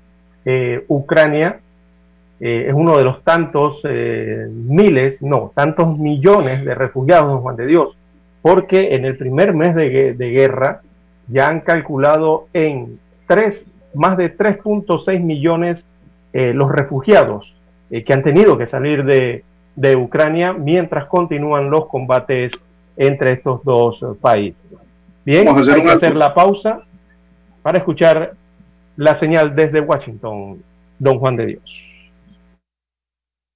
eh, 0.45 0.85
Ucrania 0.87 1.59
es 2.37 2.73
uno 2.73 2.97
de 2.97 3.05
los 3.05 3.23
tantos 3.23 3.81
miles, 3.83 5.21
no, 5.21 5.53
tantos 5.55 5.97
millones 5.97 6.65
de 6.65 6.75
refugiados, 6.75 7.41
Juan 7.41 7.55
de 7.55 7.65
Dios, 7.65 7.95
porque 8.45 8.93
en 8.93 9.05
el 9.05 9.17
primer 9.17 9.55
mes 9.55 9.73
de, 9.73 10.13
guerra 10.19 10.81
ya 11.27 11.47
han 11.47 11.61
calculado 11.61 12.45
en 12.53 12.99
tres, 13.25 13.65
más 13.95 14.17
de 14.17 14.37
3.6 14.37 15.19
millones 15.19 15.83
los 16.31 16.71
refugiados 16.71 17.55
que 17.89 18.13
han 18.13 18.21
tenido 18.21 18.55
que 18.55 18.67
salir 18.67 19.03
de, 19.03 19.43
de 19.75 19.95
Ucrania 19.95 20.53
mientras 20.53 21.05
continúan 21.05 21.71
los 21.71 21.87
combates 21.87 22.51
entre 22.97 23.31
estos 23.31 23.63
dos 23.63 24.05
países. 24.21 24.61
Bien, 25.25 25.45
Vamos 25.45 25.61
a 25.67 25.71
hacer 25.71 25.81
hay 25.81 25.87
que 25.87 25.93
hacer 25.93 26.15
la 26.15 26.35
pausa 26.35 26.81
para 27.63 27.79
escuchar 27.79 28.33
la 28.95 29.15
señal 29.15 29.55
desde 29.55 29.79
Washington, 29.81 30.61
don 30.99 31.17
Juan 31.17 31.35
de 31.35 31.45
Dios. 31.47 31.84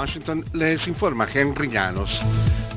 Washington 0.00 0.42
les 0.54 0.88
informa 0.88 1.28
Henry 1.30 1.68
Llanos. 1.68 2.22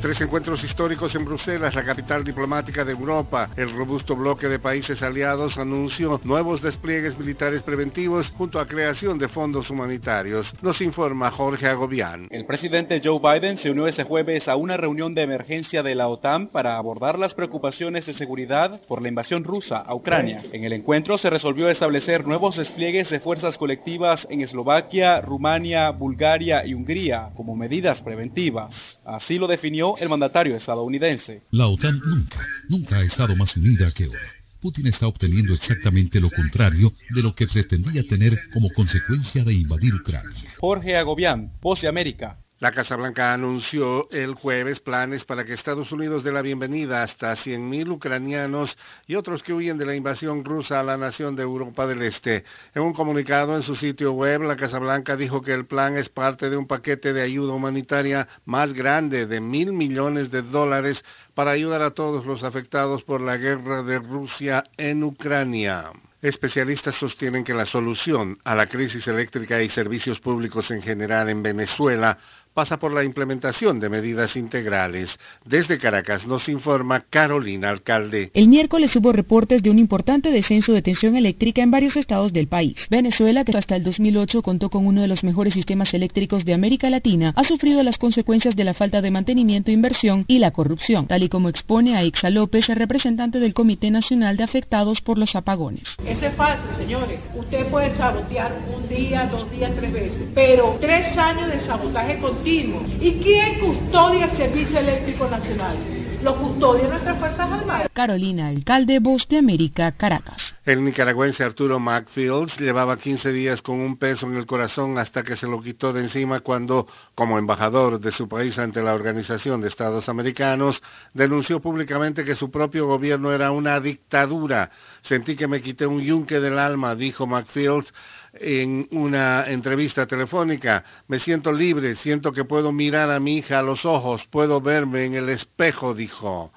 Tres 0.01 0.19
encuentros 0.19 0.61
históricos 0.65 1.15
en 1.15 1.23
Bruselas, 1.23 1.73
la 1.73 1.85
capital 1.85 2.25
diplomática 2.25 2.83
de 2.83 2.91
Europa. 2.91 3.49
El 3.55 3.73
robusto 3.73 4.17
bloque 4.17 4.49
de 4.49 4.59
países 4.59 5.01
aliados 5.01 5.57
anunció 5.57 6.19
nuevos 6.25 6.61
despliegues 6.61 7.17
militares 7.17 7.63
preventivos 7.63 8.29
junto 8.31 8.59
a 8.59 8.67
creación 8.67 9.17
de 9.17 9.29
fondos 9.29 9.69
humanitarios. 9.69 10.53
Nos 10.61 10.81
informa 10.81 11.31
Jorge 11.31 11.67
Agobián. 11.67 12.27
El 12.31 12.45
presidente 12.45 13.01
Joe 13.01 13.21
Biden 13.21 13.57
se 13.57 13.71
unió 13.71 13.87
este 13.87 14.03
jueves 14.03 14.49
a 14.49 14.57
una 14.57 14.75
reunión 14.75 15.15
de 15.15 15.21
emergencia 15.21 15.81
de 15.81 15.95
la 15.95 16.09
OTAN 16.09 16.47
para 16.47 16.75
abordar 16.75 17.17
las 17.17 17.33
preocupaciones 17.33 18.05
de 18.05 18.13
seguridad 18.13 18.81
por 18.89 19.01
la 19.01 19.07
invasión 19.07 19.45
rusa 19.45 19.77
a 19.77 19.95
Ucrania. 19.95 20.43
En 20.51 20.65
el 20.65 20.73
encuentro 20.73 21.17
se 21.17 21.29
resolvió 21.29 21.69
establecer 21.69 22.27
nuevos 22.27 22.57
despliegues 22.57 23.09
de 23.09 23.21
fuerzas 23.21 23.57
colectivas 23.57 24.27
en 24.29 24.41
Eslovaquia, 24.41 25.21
Rumania, 25.21 25.91
Bulgaria 25.91 26.65
y 26.65 26.73
Hungría 26.73 27.12
como 27.35 27.55
medidas 27.55 28.01
preventivas. 28.01 28.99
Así 29.05 29.37
lo 29.37 29.47
definió 29.47 29.97
el 29.97 30.09
mandatario 30.09 30.55
estadounidense. 30.55 31.43
La 31.51 31.67
OTAN 31.67 31.99
nunca, 32.05 32.39
nunca 32.69 32.97
ha 32.97 33.03
estado 33.03 33.35
más 33.35 33.55
unida 33.55 33.91
que 33.91 34.07
hoy. 34.07 34.17
Putin 34.61 34.87
está 34.87 35.07
obteniendo 35.07 35.53
exactamente 35.53 36.21
lo 36.21 36.29
contrario 36.29 36.93
de 37.13 37.21
lo 37.21 37.35
que 37.35 37.47
pretendía 37.47 38.01
tener 38.07 38.39
como 38.53 38.69
consecuencia 38.69 39.43
de 39.43 39.53
invadir 39.53 39.93
Ucrania. 39.93 40.53
Jorge 40.57 40.95
Agobián, 40.95 41.51
Voz 41.61 41.81
de 41.81 41.89
América, 41.89 42.37
la 42.63 42.71
Casa 42.71 42.95
Blanca 42.95 43.33
anunció 43.33 44.09
el 44.09 44.35
jueves 44.35 44.79
planes 44.79 45.25
para 45.25 45.43
que 45.43 45.51
Estados 45.51 45.91
Unidos 45.91 46.23
dé 46.23 46.31
la 46.31 46.41
bienvenida 46.41 47.03
hasta 47.03 47.33
100.000 47.33 47.91
ucranianos 47.91 48.77
y 49.05 49.15
otros 49.15 49.43
que 49.43 49.51
huyen 49.51 49.77
de 49.77 49.85
la 49.85 49.95
invasión 49.95 50.45
rusa 50.45 50.79
a 50.79 50.83
la 50.83 50.95
nación 50.95 51.35
de 51.35 51.43
Europa 51.43 51.85
del 51.85 52.01
Este. 52.03 52.45
En 52.73 52.83
un 52.83 52.93
comunicado 52.93 53.57
en 53.57 53.63
su 53.63 53.75
sitio 53.75 54.13
web, 54.13 54.43
la 54.43 54.55
Casa 54.55 54.79
Blanca 54.79 55.17
dijo 55.17 55.41
que 55.41 55.51
el 55.51 55.65
plan 55.65 55.97
es 55.97 56.07
parte 56.07 56.49
de 56.49 56.55
un 56.55 56.65
paquete 56.65 57.11
de 57.11 57.23
ayuda 57.23 57.51
humanitaria 57.51 58.29
más 58.45 58.71
grande 58.71 59.25
de 59.25 59.41
mil 59.41 59.73
millones 59.73 60.31
de 60.31 60.41
dólares 60.41 61.03
para 61.33 61.51
ayudar 61.51 61.81
a 61.81 61.91
todos 61.91 62.25
los 62.25 62.43
afectados 62.43 63.03
por 63.03 63.19
la 63.19 63.35
guerra 63.35 63.83
de 63.83 63.99
Rusia 63.99 64.63
en 64.77 65.03
Ucrania. 65.03 65.91
Especialistas 66.23 66.95
sostienen 66.95 67.43
que 67.43 67.53
la 67.53 67.65
solución 67.65 68.39
a 68.45 68.55
la 68.55 68.67
crisis 68.67 69.05
eléctrica 69.09 69.61
y 69.61 69.67
servicios 69.67 70.21
públicos 70.21 70.71
en 70.71 70.81
general 70.81 71.27
en 71.27 71.43
Venezuela 71.43 72.17
pasa 72.53 72.77
por 72.77 72.93
la 72.93 73.03
implementación 73.03 73.79
de 73.79 73.89
medidas 73.89 74.35
integrales. 74.35 75.17
Desde 75.43 75.79
Caracas 75.79 76.27
nos 76.27 76.47
informa 76.49 77.01
Carolina 77.09 77.69
Alcalde. 77.69 78.31
El 78.33 78.47
miércoles 78.47 78.95
hubo 78.95 79.11
reportes 79.11 79.63
de 79.63 79.69
un 79.69 79.79
importante 79.79 80.31
descenso 80.31 80.73
de 80.73 80.81
tensión 80.81 81.15
eléctrica 81.15 81.61
en 81.61 81.71
varios 81.71 81.97
estados 81.97 82.31
del 82.31 82.47
país. 82.47 82.87
Venezuela, 82.89 83.43
que 83.43 83.57
hasta 83.57 83.75
el 83.75 83.83
2008 83.83 84.41
contó 84.43 84.69
con 84.69 84.85
uno 84.85 85.01
de 85.01 85.07
los 85.07 85.23
mejores 85.23 85.53
sistemas 85.53 85.93
eléctricos 85.93 86.45
de 86.45 86.53
América 86.53 86.89
Latina, 86.89 87.33
ha 87.35 87.43
sufrido 87.43 87.81
las 87.83 87.97
consecuencias 87.97 88.55
de 88.55 88.63
la 88.63 88.73
falta 88.73 89.01
de 89.01 89.11
mantenimiento, 89.11 89.71
inversión 89.71 90.25
y 90.27 90.39
la 90.39 90.51
corrupción, 90.51 91.07
tal 91.07 91.23
y 91.23 91.29
como 91.29 91.49
expone 91.49 91.95
a 91.97 92.03
Ixa 92.03 92.29
López, 92.29 92.67
representante 92.67 93.39
del 93.39 93.53
Comité 93.53 93.89
Nacional 93.89 94.37
de 94.37 94.43
Afectados 94.43 95.01
por 95.01 95.17
los 95.17 95.35
Apagones. 95.35 95.95
Eso 96.05 96.25
es 96.27 96.33
falso, 96.35 96.63
señores. 96.77 97.19
Usted 97.35 97.65
puede 97.67 97.95
sabotear 97.95 98.55
un 98.75 98.87
día, 98.87 99.27
dos 99.31 99.49
días, 99.51 99.71
tres 99.75 99.91
veces, 99.91 100.29
pero 100.35 100.77
tres 100.79 101.17
años 101.17 101.51
de 101.51 101.59
sabotaje 101.65 102.19
continuo 102.19 102.42
¿Y 102.45 103.19
quién 103.23 103.57
custodia 103.59 104.25
el 104.25 104.35
Servicio 104.35 104.77
Eléctrico 104.77 105.29
Nacional? 105.29 105.77
Lo 106.21 106.35
custodia 106.35 106.89
nuestras 106.89 107.17
Fuerzas 107.17 107.49
Armadas. 107.49 107.89
Carolina, 107.93 108.47
alcalde 108.47 108.99
Voz 108.99 109.29
de 109.29 109.37
América, 109.37 109.93
Caracas. 109.93 110.53
El 110.65 110.83
nicaragüense 110.83 111.43
Arturo 111.43 111.79
Macfields 111.79 112.57
llevaba 112.59 112.97
15 112.97 113.31
días 113.31 113.61
con 113.61 113.79
un 113.79 113.97
peso 113.97 114.25
en 114.25 114.35
el 114.35 114.45
corazón 114.45 114.97
hasta 114.97 115.23
que 115.23 115.37
se 115.37 115.47
lo 115.47 115.61
quitó 115.61 115.93
de 115.93 116.01
encima 116.01 116.41
cuando, 116.41 116.85
como 117.15 117.37
embajador 117.37 118.01
de 118.01 118.11
su 118.11 118.27
país 118.27 118.57
ante 118.57 118.81
la 118.81 118.93
Organización 118.93 119.61
de 119.61 119.69
Estados 119.69 120.09
Americanos, 120.09 120.81
denunció 121.13 121.61
públicamente 121.61 122.25
que 122.25 122.35
su 122.35 122.51
propio 122.51 122.87
gobierno 122.87 123.31
era 123.31 123.51
una 123.51 123.79
dictadura. 123.79 124.69
Sentí 125.01 125.37
que 125.37 125.47
me 125.47 125.61
quité 125.61 125.85
un 125.85 126.01
yunque 126.01 126.41
del 126.41 126.59
alma, 126.59 126.95
dijo 126.95 127.25
Macfields 127.25 127.93
en 128.33 128.87
una 128.91 129.45
entrevista 129.47 130.05
telefónica. 130.05 130.83
Me 131.07 131.19
siento 131.19 131.51
libre, 131.51 131.95
siento 131.95 132.33
que 132.33 132.45
puedo 132.45 132.71
mirar 132.71 133.11
a 133.11 133.19
mi 133.19 133.37
hija 133.37 133.59
a 133.59 133.63
los 133.63 133.85
ojos, 133.85 134.23
puedo 134.29 134.61
verme 134.61 135.05
en 135.05 135.15
el 135.15 135.29
espejo, 135.29 135.93
dijo. 135.93 136.51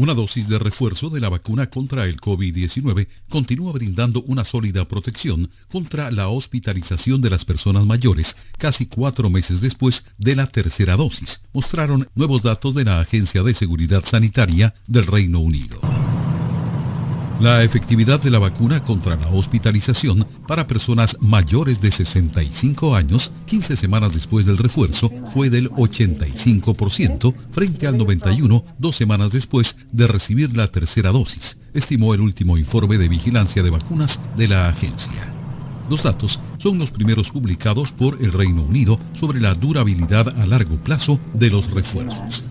Una 0.00 0.14
dosis 0.14 0.48
de 0.48 0.58
refuerzo 0.58 1.10
de 1.10 1.20
la 1.20 1.28
vacuna 1.28 1.66
contra 1.66 2.06
el 2.06 2.18
COVID-19 2.22 3.06
continúa 3.28 3.70
brindando 3.72 4.22
una 4.22 4.46
sólida 4.46 4.86
protección 4.86 5.50
contra 5.70 6.10
la 6.10 6.28
hospitalización 6.28 7.20
de 7.20 7.28
las 7.28 7.44
personas 7.44 7.84
mayores 7.84 8.34
casi 8.56 8.86
cuatro 8.86 9.28
meses 9.28 9.60
después 9.60 10.02
de 10.16 10.36
la 10.36 10.46
tercera 10.46 10.96
dosis, 10.96 11.42
mostraron 11.52 12.08
nuevos 12.14 12.42
datos 12.42 12.74
de 12.74 12.84
la 12.84 13.00
Agencia 13.00 13.42
de 13.42 13.52
Seguridad 13.52 14.02
Sanitaria 14.06 14.72
del 14.86 15.06
Reino 15.06 15.40
Unido. 15.40 15.82
La 17.40 17.62
efectividad 17.62 18.20
de 18.20 18.30
la 18.30 18.38
vacuna 18.38 18.82
contra 18.84 19.16
la 19.16 19.30
hospitalización 19.30 20.26
para 20.46 20.66
personas 20.66 21.16
mayores 21.20 21.80
de 21.80 21.90
65 21.90 22.94
años 22.94 23.32
15 23.46 23.76
semanas 23.78 24.12
después 24.12 24.44
del 24.44 24.58
refuerzo 24.58 25.10
fue 25.32 25.48
del 25.48 25.70
85% 25.70 27.34
frente 27.50 27.86
al 27.86 27.96
91 27.96 28.62
dos 28.78 28.94
semanas 28.94 29.30
después 29.30 29.74
de 29.90 30.06
recibir 30.06 30.54
la 30.54 30.68
tercera 30.68 31.12
dosis, 31.12 31.58
estimó 31.72 32.12
el 32.12 32.20
último 32.20 32.58
informe 32.58 32.98
de 32.98 33.08
vigilancia 33.08 33.62
de 33.62 33.70
vacunas 33.70 34.20
de 34.36 34.46
la 34.46 34.68
agencia. 34.68 35.39
Los 35.90 36.04
datos 36.04 36.38
son 36.58 36.78
los 36.78 36.92
primeros 36.92 37.32
publicados 37.32 37.90
por 37.90 38.16
el 38.22 38.30
Reino 38.30 38.62
Unido 38.62 39.00
sobre 39.12 39.40
la 39.40 39.54
durabilidad 39.54 40.28
a 40.40 40.46
largo 40.46 40.76
plazo 40.76 41.18
de 41.34 41.50
los 41.50 41.68
refuerzos. 41.68 42.44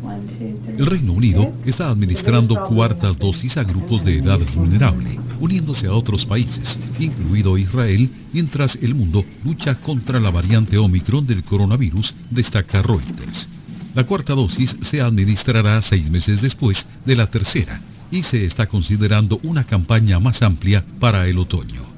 El 0.78 0.86
Reino 0.86 1.14
Unido 1.14 1.53
está 1.64 1.90
administrando 1.90 2.61
cuartas 2.68 3.18
dosis 3.18 3.56
a 3.56 3.64
grupos 3.64 4.03
de 4.03 4.18
edad 4.18 4.40
vulnerable, 4.53 5.18
uniéndose 5.40 5.88
a 5.88 5.94
otros 5.94 6.26
países, 6.26 6.78
incluido 6.99 7.57
Israel, 7.57 8.10
mientras 8.34 8.76
el 8.76 8.94
mundo 8.94 9.24
lucha 9.45 9.76
contra 9.76 10.20
la 10.20 10.32
variante 10.32 10.78
Omicron 10.78 11.26
del 11.26 11.45
coronavirus, 11.45 12.14
destaca 12.30 12.82
Reuters. 12.82 13.48
La 13.95 14.03
cuarta 14.03 14.34
dosis 14.34 14.76
se 14.82 14.99
administrará 14.99 15.82
seis 15.82 16.10
meses 16.10 16.41
después 16.41 16.86
de 17.06 17.16
la 17.16 17.28
tercera 17.28 17.80
y 18.11 18.22
se 18.24 18.44
está 18.44 18.68
considerando 18.68 19.40
una 19.44 19.64
campaña 19.64 20.20
más 20.20 20.41
amplia 20.41 20.84
para 20.99 21.26
el 21.30 21.38
otoño. 21.38 21.89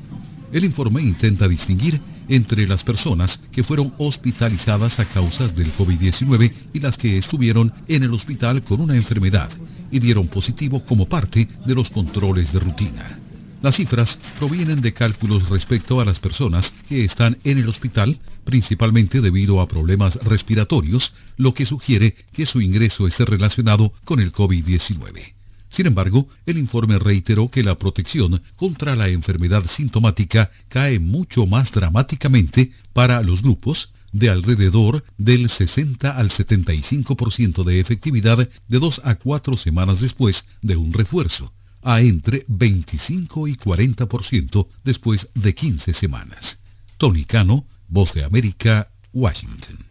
El 0.52 0.66
informe 0.66 1.02
intenta 1.02 1.48
distinguir 1.48 2.02
entre 2.28 2.68
las 2.68 2.84
personas 2.84 3.42
que 3.52 3.64
fueron 3.64 3.94
hospitalizadas 3.98 5.00
a 5.00 5.06
causa 5.06 5.48
del 5.48 5.74
COVID-19 5.74 6.52
y 6.74 6.80
las 6.80 6.98
que 6.98 7.18
estuvieron 7.18 7.74
en 7.88 8.04
el 8.04 8.14
hospital 8.14 8.62
con 8.62 8.82
una 8.82 8.96
enfermedad 8.96 9.50
y 9.92 10.00
dieron 10.00 10.28
positivo 10.28 10.84
como 10.86 11.08
parte 11.08 11.48
de 11.66 11.76
los 11.76 11.90
controles 11.90 12.52
de 12.52 12.60
rutina. 12.60 13.20
Las 13.62 13.76
cifras 13.76 14.20
provienen 14.40 14.82
de 14.82 14.94
cálculos 14.94 15.48
respecto 15.48 16.02
a 16.02 16.06
las 16.06 16.20
personas 16.20 16.74
que 16.90 17.06
están 17.06 17.38
en 17.44 17.60
el 17.60 17.70
hospital, 17.70 18.20
principalmente 18.44 19.22
debido 19.22 19.62
a 19.62 19.68
problemas 19.68 20.16
respiratorios, 20.16 21.14
lo 21.38 21.54
que 21.54 21.66
sugiere 21.66 22.16
que 22.34 22.46
su 22.46 22.60
ingreso 22.60 23.08
esté 23.08 23.24
relacionado 23.24 23.94
con 24.04 24.20
el 24.20 24.34
COVID-19. 24.34 25.41
Sin 25.72 25.88
embargo, 25.88 26.28
el 26.46 26.58
informe 26.58 27.00
reiteró 27.00 27.50
que 27.50 27.64
la 27.64 27.78
protección 27.78 28.44
contra 28.58 28.96
la 28.96 29.08
enfermedad 29.08 29.66
sintomática 29.68 30.52
cae 30.68 31.00
mucho 31.00 31.48
más 31.48 31.72
dramáticamente 31.72 32.72
para 32.94 33.24
los 33.24 33.42
grupos 33.42 33.92
de 34.12 34.30
alrededor 34.30 35.06
del 35.18 35.50
60 35.50 36.12
al 36.12 36.30
75% 36.30 37.64
de 37.64 37.80
efectividad 37.80 38.38
de 38.68 38.80
dos 38.80 39.02
a 39.06 39.16
cuatro 39.16 39.58
semanas 39.58 40.02
después 40.02 40.46
de 40.62 40.76
un 40.76 40.92
refuerzo, 40.92 41.54
a 41.82 42.02
entre 42.02 42.44
25 42.50 43.48
y 43.48 43.56
40% 43.56 44.68
después 44.84 45.30
de 45.34 45.56
15 45.56 45.94
semanas. 45.94 46.60
Tony 46.98 47.24
Cano, 47.24 47.66
Voz 47.88 48.14
de 48.14 48.26
América, 48.26 48.90
Washington. 49.14 49.91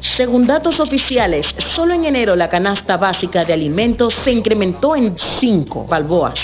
Según 0.00 0.46
datos 0.46 0.80
oficiales, 0.80 1.46
solo 1.74 1.94
en 1.94 2.04
enero 2.04 2.34
la 2.34 2.48
canasta 2.48 2.96
básica 2.96 3.44
de 3.44 3.52
alimentos 3.52 4.14
se 4.24 4.30
incrementó 4.30 4.96
en 4.96 5.16
5 5.40 5.84
balboas, 5.84 6.38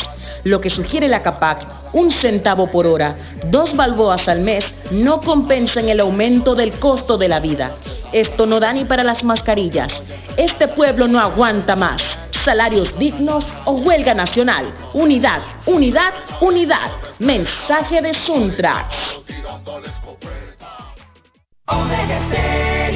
lo 0.44 0.60
que 0.60 0.70
sugiere 0.70 1.08
la 1.08 1.22
CAPAC, 1.22 1.94
un 1.94 2.10
centavo 2.10 2.70
por 2.70 2.86
hora, 2.86 3.16
dos 3.50 3.74
balboas 3.74 4.28
al 4.28 4.40
mes, 4.40 4.64
no 4.90 5.20
compensan 5.20 5.88
el 5.88 6.00
aumento 6.00 6.54
del 6.54 6.72
costo 6.72 7.16
de 7.16 7.28
la 7.28 7.40
vida. 7.40 7.72
Esto 8.12 8.46
no 8.46 8.60
da 8.60 8.72
ni 8.72 8.84
para 8.84 9.02
las 9.02 9.24
mascarillas. 9.24 9.92
Este 10.36 10.68
pueblo 10.68 11.08
no 11.08 11.18
aguanta 11.18 11.74
más. 11.74 12.02
Salarios 12.44 12.96
dignos 12.98 13.44
o 13.64 13.72
huelga 13.72 14.14
nacional. 14.14 14.72
Unidad, 14.94 15.40
unidad, 15.66 16.12
unidad. 16.40 16.90
Mensaje 17.18 18.00
de 18.02 18.14
Suntra. 18.14 18.88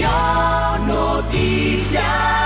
Omega 0.00 0.80
Stereo 0.80 0.86
Noticias. 0.86 2.39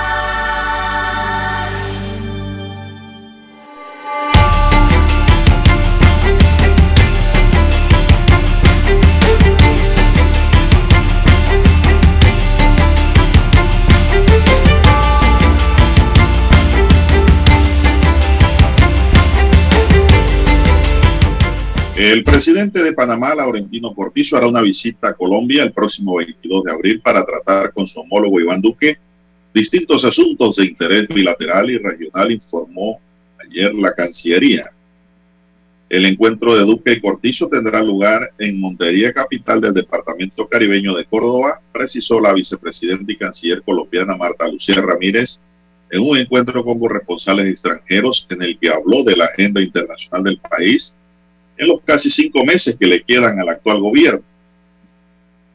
El 21.97 22.25
presidente 22.25 22.83
de 22.83 22.93
Panamá, 22.93 23.37
Laurentino 23.37 23.95
Cortizo, 23.95 24.37
hará 24.37 24.49
una 24.49 24.61
visita 24.61 25.11
a 25.11 25.15
Colombia 25.15 25.63
el 25.63 25.73
próximo 25.73 26.17
22 26.17 26.65
de 26.65 26.73
abril 26.73 27.01
para 27.01 27.25
tratar 27.25 27.73
con 27.73 27.87
su 27.87 28.01
homólogo 28.01 28.41
Iván 28.41 28.61
Duque 28.61 28.99
distintos 29.55 30.05
asuntos 30.05 30.57
de 30.57 30.67
interés 30.67 31.07
bilateral 31.07 31.71
y 31.71 31.79
regional, 31.79 32.33
informó 32.33 33.01
ayer 33.39 33.73
la 33.73 33.95
Cancillería. 33.95 34.73
El 35.89 36.07
encuentro 36.07 36.57
de 36.57 36.65
Duque 36.65 36.95
y 36.95 37.01
Cortizo 37.01 37.47
tendrá 37.47 37.81
lugar 37.81 38.33
en 38.39 38.59
Montería, 38.59 39.13
capital 39.13 39.61
del 39.61 39.75
departamento 39.75 40.49
caribeño 40.49 40.97
de 40.97 41.05
Córdoba, 41.05 41.61
precisó 41.71 42.21
la 42.21 42.33
vicepresidenta 42.33 43.13
y 43.13 43.17
canciller 43.17 43.63
colombiana 43.63 44.17
Marta 44.17 44.49
Lucía 44.49 44.83
Ramírez 44.83 45.39
en 45.93 46.01
un 46.01 46.19
encuentro 46.19 46.65
con 46.65 46.81
corresponsales 46.81 47.47
extranjeros 47.47 48.27
en 48.31 48.43
el 48.43 48.59
que 48.59 48.69
habló 48.69 49.05
de 49.05 49.15
la 49.15 49.27
agenda 49.27 49.61
internacional 49.61 50.25
del 50.25 50.39
país 50.39 50.97
en 51.57 51.69
los 51.69 51.81
casi 51.83 52.11
cinco 52.11 52.45
meses 52.45 52.77
que 52.77 52.87
le 52.87 53.03
quedan 53.03 53.39
al 53.39 53.49
actual 53.49 53.81
gobierno. 53.81 54.23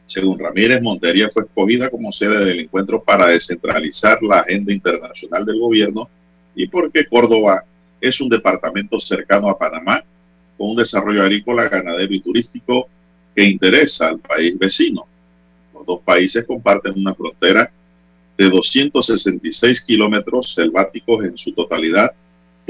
Según 0.06 0.38
Ramírez, 0.38 0.82
Montería 0.82 1.30
fue 1.32 1.44
escogida 1.44 1.88
como 1.88 2.10
sede 2.10 2.44
del 2.44 2.60
encuentro 2.60 3.02
para 3.02 3.28
descentralizar 3.28 4.20
la 4.22 4.40
agenda 4.40 4.72
internacional 4.72 5.44
del 5.44 5.60
gobierno 5.60 6.08
y 6.54 6.66
porque 6.66 7.06
Córdoba 7.06 7.64
es 8.00 8.20
un 8.20 8.28
departamento 8.28 8.98
cercano 8.98 9.48
a 9.48 9.58
Panamá 9.58 10.02
con 10.58 10.70
un 10.70 10.76
desarrollo 10.76 11.22
agrícola, 11.22 11.68
ganadero 11.68 12.12
y 12.12 12.20
turístico 12.20 12.88
que 13.34 13.44
interesa 13.44 14.08
al 14.08 14.18
país 14.18 14.58
vecino. 14.58 15.06
Los 15.72 15.86
dos 15.86 16.00
países 16.00 16.44
comparten 16.44 16.94
una 16.96 17.14
frontera 17.14 17.70
de 18.36 18.50
266 18.50 19.82
kilómetros 19.82 20.54
selváticos 20.54 21.24
en 21.24 21.38
su 21.38 21.52
totalidad 21.52 22.12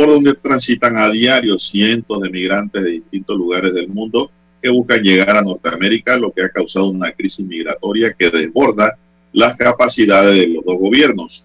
por 0.01 0.09
donde 0.09 0.33
transitan 0.33 0.97
a 0.97 1.11
diario 1.11 1.59
cientos 1.59 2.23
de 2.23 2.31
migrantes 2.31 2.83
de 2.83 2.91
distintos 2.93 3.37
lugares 3.37 3.75
del 3.75 3.89
mundo 3.89 4.31
que 4.63 4.71
buscan 4.71 5.03
llegar 5.03 5.37
a 5.37 5.43
Norteamérica, 5.43 6.17
lo 6.17 6.33
que 6.33 6.43
ha 6.43 6.49
causado 6.49 6.89
una 6.89 7.13
crisis 7.13 7.45
migratoria 7.45 8.15
que 8.19 8.31
desborda 8.31 8.97
las 9.35 9.59
capacidades 9.59 10.37
de 10.37 10.47
los 10.55 10.65
dos 10.65 10.79
gobiernos. 10.79 11.45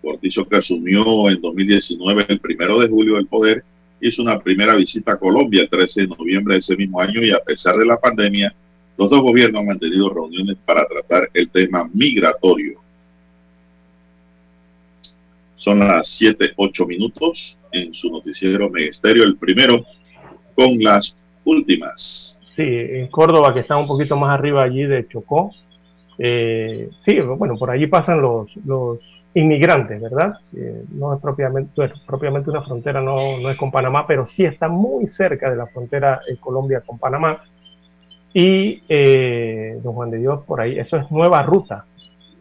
Cortizo, 0.00 0.48
que 0.48 0.58
asumió 0.58 1.28
en 1.28 1.40
2019 1.40 2.26
el 2.28 2.38
primero 2.38 2.78
de 2.78 2.86
julio 2.86 3.18
el 3.18 3.26
poder, 3.26 3.64
hizo 4.00 4.22
una 4.22 4.38
primera 4.38 4.76
visita 4.76 5.14
a 5.14 5.18
Colombia 5.18 5.62
el 5.62 5.68
13 5.68 6.02
de 6.02 6.06
noviembre 6.06 6.54
de 6.54 6.60
ese 6.60 6.76
mismo 6.76 7.00
año 7.00 7.24
y 7.24 7.32
a 7.32 7.40
pesar 7.40 7.74
de 7.74 7.86
la 7.86 7.98
pandemia, 7.98 8.54
los 8.96 9.10
dos 9.10 9.20
gobiernos 9.20 9.62
han 9.62 9.66
mantenido 9.66 10.10
reuniones 10.10 10.56
para 10.64 10.86
tratar 10.86 11.28
el 11.34 11.50
tema 11.50 11.90
migratorio. 11.92 12.83
Son 15.64 15.78
las 15.78 16.08
7, 16.08 16.52
8 16.56 16.86
minutos 16.86 17.58
en 17.72 17.94
su 17.94 18.10
noticiero 18.10 18.68
Megesterio, 18.68 19.24
el 19.24 19.38
primero 19.38 19.82
con 20.54 20.78
las 20.78 21.16
últimas. 21.42 22.38
Sí, 22.54 22.62
en 22.66 23.06
Córdoba, 23.06 23.54
que 23.54 23.60
está 23.60 23.74
un 23.78 23.86
poquito 23.86 24.14
más 24.14 24.38
arriba 24.38 24.62
allí 24.62 24.82
de 24.82 25.08
Chocó. 25.08 25.52
Eh, 26.18 26.90
sí, 27.06 27.18
bueno, 27.18 27.56
por 27.56 27.70
allí 27.70 27.86
pasan 27.86 28.20
los, 28.20 28.54
los 28.66 28.98
inmigrantes, 29.32 30.02
¿verdad? 30.02 30.34
Eh, 30.54 30.84
no 30.90 31.14
es 31.14 31.22
propiamente, 31.22 31.90
propiamente 32.06 32.50
una 32.50 32.60
frontera, 32.60 33.00
no, 33.00 33.38
no, 33.38 33.48
es 33.48 33.56
con 33.56 33.70
Panamá, 33.70 34.06
pero 34.06 34.26
sí 34.26 34.44
está 34.44 34.68
muy 34.68 35.06
cerca 35.06 35.48
de 35.48 35.56
la 35.56 35.66
frontera 35.68 36.20
de 36.28 36.36
Colombia 36.36 36.82
con 36.84 36.98
Panamá. 36.98 37.42
Y 38.34 38.82
eh, 38.86 39.78
don 39.82 39.94
Juan 39.94 40.10
de 40.10 40.18
Dios, 40.18 40.44
por 40.44 40.60
ahí, 40.60 40.78
eso 40.78 40.98
es 40.98 41.10
nueva 41.10 41.42
ruta 41.42 41.86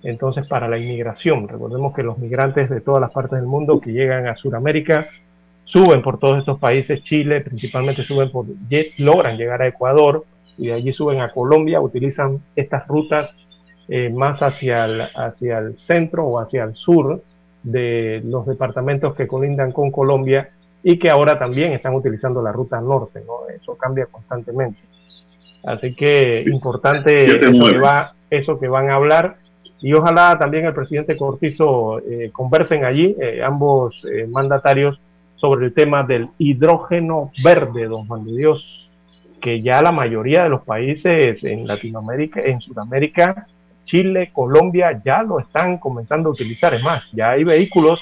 entonces 0.04 0.46
para 0.48 0.68
la 0.68 0.78
inmigración. 0.78 1.48
Recordemos 1.48 1.94
que 1.96 2.04
los 2.04 2.18
migrantes 2.18 2.70
de 2.70 2.82
todas 2.82 3.02
las 3.02 3.12
partes 3.12 3.40
del 3.40 3.48
mundo 3.48 3.80
que 3.80 3.94
llegan 3.94 4.28
a 4.28 4.36
Sudamérica 4.36 5.08
suben 5.66 6.02
por 6.02 6.20
todos 6.20 6.40
estos 6.40 6.60
países, 6.60 7.04
Chile 7.04 7.42
principalmente 7.42 8.04
suben 8.04 8.30
por, 8.32 8.46
logran 8.98 9.38
llegar 9.38 9.62
a 9.62 9.68
Ecuador 9.68 10.26
y 10.58 10.68
de 10.68 10.74
allí 10.74 10.94
suben 10.94 11.22
a 11.22 11.32
Colombia, 11.32 11.82
utilizan 11.82 12.42
estas 12.56 12.88
rutas 12.88 13.32
eh, 13.88 14.10
más 14.10 14.42
hacia 14.42 14.86
el, 14.86 15.02
hacia 15.02 15.60
el 15.60 15.80
centro 15.80 16.26
o 16.26 16.40
hacia 16.40 16.66
el 16.66 16.76
sur 16.76 17.24
de 17.64 18.22
los 18.26 18.46
departamentos 18.46 19.16
que 19.16 19.26
colindan 19.26 19.72
con 19.72 19.90
Colombia 19.90 20.50
y 20.84 21.00
que 21.00 21.10
ahora 21.10 21.40
también 21.40 21.72
están 21.72 21.96
utilizando 21.96 22.42
la 22.42 22.52
ruta 22.52 22.80
norte, 22.82 23.22
¿no? 23.26 23.48
Eso 23.50 23.78
cambia 23.78 24.06
constantemente. 24.08 24.80
Así 25.64 25.96
que 25.96 26.44
importante 26.46 27.24
eso 27.24 27.52
que, 27.52 27.78
va, 27.80 28.16
eso 28.30 28.60
que 28.60 28.68
van 28.68 28.90
a 28.90 28.96
hablar 28.96 29.38
y 29.84 29.92
ojalá 29.94 30.40
también 30.40 30.66
el 30.66 30.74
presidente 30.74 31.18
Cortizo 31.18 32.00
eh, 32.00 32.30
conversen 32.32 32.86
allí, 32.86 33.18
eh, 33.20 33.44
ambos 33.44 34.02
eh, 34.10 34.26
mandatarios, 34.26 34.98
sobre 35.36 35.66
el 35.66 35.74
tema 35.74 36.04
del 36.04 36.30
hidrógeno 36.38 37.32
verde, 37.44 37.88
don 37.88 38.08
Juan 38.08 38.24
de 38.24 38.32
Dios, 38.32 38.90
que 39.42 39.62
ya 39.62 39.82
la 39.82 39.92
mayoría 39.92 40.44
de 40.44 40.50
los 40.50 40.62
países 40.62 41.44
en 41.44 41.68
Latinoamérica, 41.68 42.40
en 42.40 42.62
Sudamérica, 42.62 43.46
Chile, 43.84 44.30
Colombia, 44.32 45.02
ya 45.04 45.22
lo 45.22 45.40
están 45.40 45.80
comenzando 45.80 46.30
a 46.30 46.32
utilizar. 46.32 46.74
Es 46.74 46.82
más, 46.82 47.04
ya 47.12 47.32
hay 47.32 47.44
vehículos 47.44 48.00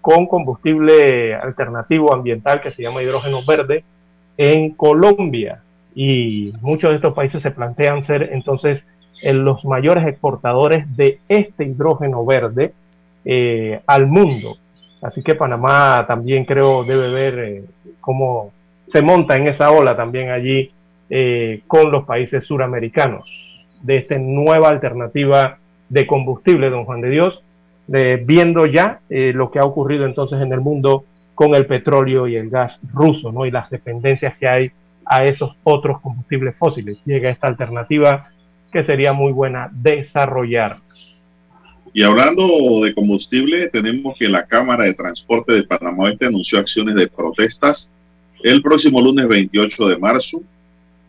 con 0.00 0.26
combustible 0.26 1.34
alternativo 1.34 2.14
ambiental 2.14 2.62
que 2.62 2.70
se 2.70 2.82
llama 2.82 3.02
hidrógeno 3.02 3.44
verde 3.44 3.84
en 4.38 4.70
Colombia. 4.70 5.60
Y 5.94 6.52
muchos 6.62 6.88
de 6.88 6.96
estos 6.96 7.12
países 7.12 7.42
se 7.42 7.50
plantean 7.50 8.02
ser 8.02 8.30
entonces 8.32 8.82
en 9.22 9.44
los 9.44 9.64
mayores 9.64 10.06
exportadores 10.06 10.84
de 10.96 11.20
este 11.28 11.64
hidrógeno 11.64 12.24
verde 12.26 12.72
eh, 13.24 13.80
al 13.86 14.06
mundo. 14.06 14.56
Así 15.00 15.22
que 15.22 15.34
Panamá 15.34 16.04
también 16.06 16.44
creo 16.44 16.84
debe 16.84 17.08
ver 17.10 17.38
eh, 17.38 17.64
cómo 18.00 18.52
se 18.88 19.00
monta 19.00 19.36
en 19.36 19.48
esa 19.48 19.70
ola 19.70 19.96
también 19.96 20.30
allí 20.30 20.70
eh, 21.08 21.62
con 21.66 21.90
los 21.90 22.04
países 22.04 22.44
suramericanos 22.44 23.24
de 23.80 23.98
esta 23.98 24.18
nueva 24.18 24.68
alternativa 24.68 25.58
de 25.88 26.06
combustible, 26.06 26.70
don 26.70 26.84
Juan 26.84 27.00
de 27.00 27.10
Dios, 27.10 27.42
viendo 27.86 28.64
ya 28.64 29.00
lo 29.10 29.50
que 29.50 29.58
ha 29.58 29.64
ocurrido 29.64 30.06
entonces 30.06 30.40
en 30.40 30.52
el 30.52 30.60
mundo 30.60 31.04
con 31.34 31.54
el 31.54 31.66
petróleo 31.66 32.28
y 32.28 32.36
el 32.36 32.48
gas 32.48 32.78
ruso, 32.94 33.32
¿no? 33.32 33.44
Y 33.44 33.50
las 33.50 33.68
dependencias 33.68 34.38
que 34.38 34.48
hay 34.48 34.70
a 35.04 35.24
esos 35.24 35.56
otros 35.64 36.00
combustibles 36.00 36.56
fósiles. 36.56 36.98
Llega 37.04 37.28
esta 37.28 37.48
alternativa 37.48 38.30
que 38.72 38.82
sería 38.82 39.12
muy 39.12 39.32
buena 39.32 39.68
desarrollar. 39.72 40.78
Y 41.94 42.02
hablando 42.02 42.80
de 42.82 42.94
combustible, 42.94 43.68
tenemos 43.68 44.16
que 44.18 44.28
la 44.28 44.46
Cámara 44.46 44.84
de 44.84 44.94
Transporte 44.94 45.52
de 45.52 45.64
Panamá 45.64 46.04
Oeste 46.04 46.26
anunció 46.26 46.58
acciones 46.58 46.94
de 46.94 47.06
protestas 47.06 47.90
el 48.42 48.62
próximo 48.62 49.00
lunes 49.00 49.28
28 49.28 49.88
de 49.88 49.98
marzo 49.98 50.42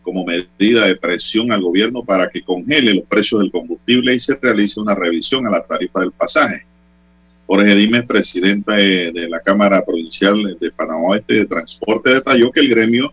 como 0.02 0.26
medida 0.26 0.86
de 0.86 0.96
presión 0.96 1.50
al 1.50 1.62
gobierno 1.62 2.04
para 2.04 2.28
que 2.28 2.42
congele 2.42 2.94
los 2.94 3.06
precios 3.06 3.40
del 3.40 3.50
combustible 3.50 4.14
y 4.14 4.20
se 4.20 4.36
realice 4.36 4.78
una 4.78 4.94
revisión 4.94 5.46
a 5.46 5.50
la 5.50 5.64
tarifa 5.64 6.00
del 6.00 6.12
pasaje. 6.12 6.66
Jorge 7.46 7.74
Dimes, 7.74 8.04
presidenta 8.04 8.74
de 8.74 9.26
la 9.28 9.40
Cámara 9.40 9.82
Provincial 9.84 10.56
de 10.60 10.70
Panamá 10.70 11.08
Oeste 11.08 11.34
de 11.34 11.46
Transporte, 11.46 12.10
detalló 12.10 12.52
que 12.52 12.60
el 12.60 12.68
gremio 12.68 13.12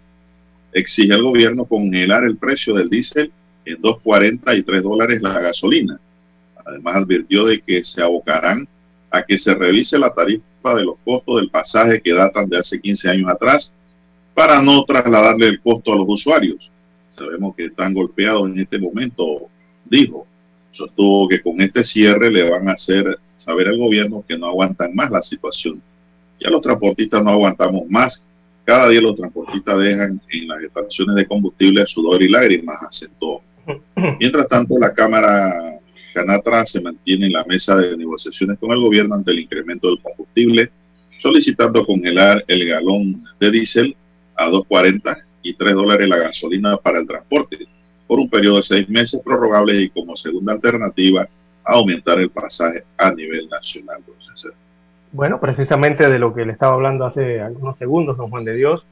exige 0.73 1.14
al 1.14 1.23
gobierno 1.23 1.65
congelar 1.65 2.26
el 2.26 2.36
precio 2.36 2.73
del 2.73 2.90
diésel 2.90 3.32
en 3.65 3.81
2.40 3.81 4.57
y 4.57 4.63
3 4.63 4.83
dólares 4.83 5.21
la 5.21 5.39
gasolina. 5.39 5.99
Además 6.65 6.95
advirtió 6.95 7.45
de 7.45 7.59
que 7.61 7.83
se 7.83 8.01
abocarán 8.01 8.67
a 9.09 9.23
que 9.23 9.38
se 9.38 9.53
revise 9.53 9.97
la 9.99 10.13
tarifa 10.13 10.75
de 10.75 10.83
los 10.83 10.95
costos 11.03 11.38
del 11.38 11.49
pasaje 11.49 12.01
que 12.01 12.13
datan 12.13 12.49
de 12.49 12.57
hace 12.57 12.79
15 12.79 13.09
años 13.09 13.29
atrás 13.29 13.73
para 14.33 14.61
no 14.61 14.83
trasladarle 14.85 15.47
el 15.47 15.61
costo 15.61 15.93
a 15.93 15.97
los 15.97 16.05
usuarios. 16.07 16.71
Sabemos 17.09 17.55
que 17.55 17.65
están 17.65 17.93
golpeados 17.93 18.49
en 18.49 18.59
este 18.59 18.79
momento, 18.79 19.49
dijo. 19.85 20.27
Sostuvo 20.73 21.27
que 21.27 21.41
con 21.41 21.59
este 21.59 21.83
cierre 21.83 22.31
le 22.31 22.49
van 22.49 22.69
a 22.69 22.73
hacer 22.73 23.19
saber 23.35 23.67
al 23.67 23.77
gobierno 23.77 24.23
que 24.25 24.38
no 24.38 24.47
aguantan 24.47 24.95
más 24.95 25.11
la 25.11 25.21
situación. 25.21 25.81
Ya 26.39 26.49
los 26.49 26.61
transportistas 26.61 27.21
no 27.21 27.31
aguantamos 27.31 27.83
más. 27.89 28.25
Cada 28.63 28.88
día 28.88 29.01
los 29.01 29.15
transportistas 29.15 29.77
dejan 29.79 30.21
en 30.29 30.47
las 30.47 30.63
estaciones 30.63 31.15
de 31.17 31.27
combustible 31.27 31.85
sudor 31.85 32.23
y 32.23 32.29
lágrimas, 32.29 32.81
acentuó. 32.81 33.41
Mientras 34.19 34.47
tanto, 34.47 34.77
la 34.79 34.93
Cámara 34.93 35.79
Canatra 36.13 36.65
se 36.65 36.81
mantiene 36.81 37.27
en 37.27 37.33
la 37.33 37.43
mesa 37.45 37.75
de 37.77 37.95
negociaciones 37.95 38.59
con 38.59 38.71
el 38.71 38.79
gobierno 38.79 39.15
ante 39.15 39.31
el 39.31 39.39
incremento 39.39 39.88
del 39.88 40.01
combustible, 40.01 40.71
solicitando 41.19 41.85
congelar 41.85 42.43
el 42.47 42.67
galón 42.67 43.23
de 43.39 43.51
diésel 43.51 43.95
a 44.35 44.49
2.40 44.49 45.23
y 45.43 45.53
3 45.53 45.73
dólares 45.73 46.09
la 46.09 46.17
gasolina 46.17 46.77
para 46.77 46.99
el 46.99 47.07
transporte 47.07 47.67
por 48.07 48.19
un 48.19 48.29
periodo 48.29 48.57
de 48.57 48.63
seis 48.63 48.89
meses 48.89 49.21
prorrogable 49.23 49.81
y 49.81 49.89
como 49.89 50.17
segunda 50.17 50.51
alternativa 50.51 51.27
aumentar 51.63 52.19
el 52.19 52.29
pasaje 52.29 52.83
a 52.97 53.13
nivel 53.13 53.47
nacional. 53.47 54.01
Bueno, 55.13 55.39
precisamente 55.39 56.09
de 56.09 56.19
lo 56.19 56.33
que 56.33 56.45
le 56.45 56.51
estaba 56.51 56.73
hablando 56.73 57.05
hace 57.05 57.39
algunos 57.39 57.77
segundos, 57.77 58.17
don 58.17 58.29
Juan 58.29 58.43
de 58.43 58.55
Dios, 58.55 58.85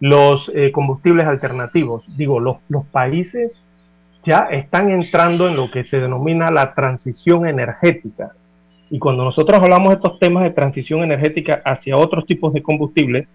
los 0.00 0.50
eh, 0.54 0.72
combustibles 0.72 1.26
alternativos, 1.26 2.04
digo, 2.16 2.40
los, 2.40 2.58
los 2.68 2.84
países 2.86 3.62
ya 4.26 4.48
están 4.50 4.90
entrando 4.90 5.46
en 5.46 5.56
lo 5.56 5.70
que 5.70 5.84
se 5.84 6.00
denomina 6.00 6.50
la 6.50 6.74
transición 6.74 7.46
energética. 7.46 8.32
Y 8.90 8.98
cuando 8.98 9.24
nosotros 9.24 9.62
hablamos 9.62 9.90
de 9.90 9.94
estos 9.94 10.18
temas 10.18 10.42
de 10.42 10.50
transición 10.50 11.02
energética 11.02 11.62
hacia 11.64 11.96
otros 11.96 12.26
tipos 12.26 12.52
de 12.52 12.62
combustibles, 12.62 13.28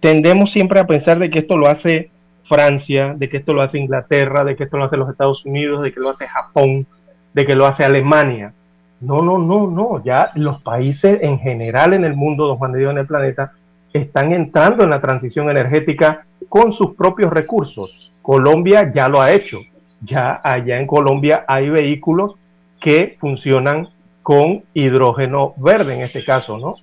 tendemos 0.00 0.50
siempre 0.50 0.80
a 0.80 0.86
pensar 0.86 1.18
de 1.18 1.30
que 1.30 1.40
esto 1.40 1.56
lo 1.56 1.68
hace 1.68 2.10
Francia, 2.48 3.14
de 3.14 3.28
que 3.28 3.36
esto 3.36 3.52
lo 3.52 3.62
hace 3.62 3.78
Inglaterra, 3.78 4.42
de 4.42 4.56
que 4.56 4.64
esto 4.64 4.78
lo 4.78 4.84
hace 4.84 4.96
los 4.96 5.10
Estados 5.10 5.44
Unidos, 5.44 5.82
de 5.82 5.92
que 5.92 6.00
lo 6.00 6.10
hace 6.10 6.26
Japón, 6.26 6.86
de 7.34 7.46
que 7.46 7.54
lo 7.54 7.66
hace 7.66 7.84
Alemania. 7.84 8.54
No, 9.00 9.20
no, 9.20 9.38
no, 9.38 9.70
no. 9.70 10.02
Ya 10.02 10.30
los 10.34 10.62
países 10.62 11.18
en 11.22 11.38
general 11.38 11.92
en 11.92 12.04
el 12.04 12.14
mundo, 12.14 12.46
don 12.46 12.56
Juan 12.56 12.72
de 12.72 12.80
Dios, 12.80 12.92
en 12.92 12.98
el 12.98 13.06
planeta, 13.06 13.52
están 13.92 14.32
entrando 14.32 14.82
en 14.82 14.90
la 14.90 15.00
transición 15.00 15.50
energética 15.50 16.26
con 16.48 16.72
sus 16.72 16.94
propios 16.94 17.30
recursos. 17.32 18.12
Colombia 18.22 18.92
ya 18.94 19.08
lo 19.08 19.20
ha 19.20 19.32
hecho. 19.32 19.58
Ya 20.00 20.40
allá 20.42 20.78
en 20.78 20.86
Colombia 20.86 21.44
hay 21.48 21.70
vehículos 21.70 22.34
que 22.80 23.16
funcionan 23.20 23.88
con 24.22 24.62
hidrógeno 24.74 25.54
verde 25.56 25.94
en 25.94 26.02
este 26.02 26.24
caso, 26.24 26.58
¿no? 26.58 26.76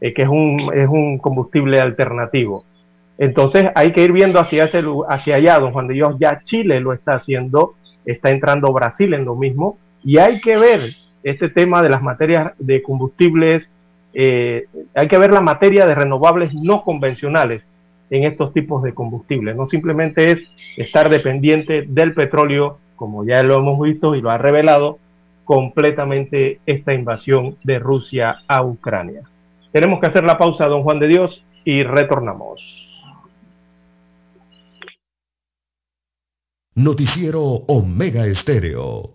Eh, 0.00 0.14
que 0.14 0.22
es 0.22 0.28
un, 0.28 0.70
es 0.74 0.88
un 0.88 1.18
combustible 1.18 1.80
alternativo. 1.80 2.64
Entonces 3.18 3.66
hay 3.74 3.92
que 3.92 4.02
ir 4.02 4.12
viendo 4.12 4.40
hacia, 4.40 4.64
ese, 4.64 4.82
hacia 5.08 5.36
allá, 5.36 5.58
don 5.58 5.72
Juan 5.72 5.86
de 5.86 5.94
Dios, 5.94 6.16
ya 6.18 6.40
Chile 6.44 6.80
lo 6.80 6.92
está 6.92 7.12
haciendo, 7.12 7.74
está 8.04 8.30
entrando 8.30 8.72
Brasil 8.72 9.14
en 9.14 9.24
lo 9.24 9.36
mismo, 9.36 9.78
y 10.02 10.18
hay 10.18 10.40
que 10.40 10.56
ver 10.56 10.96
este 11.22 11.48
tema 11.48 11.82
de 11.82 11.88
las 11.88 12.02
materias 12.02 12.52
de 12.58 12.82
combustibles, 12.82 13.62
eh, 14.14 14.66
hay 14.94 15.08
que 15.08 15.18
ver 15.18 15.32
la 15.32 15.40
materia 15.40 15.86
de 15.86 15.94
renovables 15.94 16.52
no 16.54 16.82
convencionales 16.82 17.62
en 18.12 18.24
estos 18.24 18.52
tipos 18.52 18.82
de 18.82 18.92
combustibles. 18.92 19.56
No 19.56 19.66
simplemente 19.66 20.30
es 20.30 20.42
estar 20.76 21.08
dependiente 21.08 21.86
del 21.88 22.12
petróleo, 22.12 22.78
como 22.94 23.24
ya 23.24 23.42
lo 23.42 23.56
hemos 23.56 23.80
visto 23.80 24.14
y 24.14 24.20
lo 24.20 24.30
ha 24.30 24.38
revelado 24.38 24.98
completamente 25.44 26.60
esta 26.66 26.92
invasión 26.92 27.56
de 27.64 27.78
Rusia 27.78 28.42
a 28.46 28.62
Ucrania. 28.62 29.22
Tenemos 29.72 29.98
que 29.98 30.06
hacer 30.06 30.24
la 30.24 30.36
pausa, 30.36 30.66
don 30.66 30.82
Juan 30.82 31.00
de 31.00 31.08
Dios, 31.08 31.42
y 31.64 31.82
retornamos. 31.84 33.00
Noticiero 36.74 37.42
Omega 37.42 38.26
Estéreo. 38.26 39.14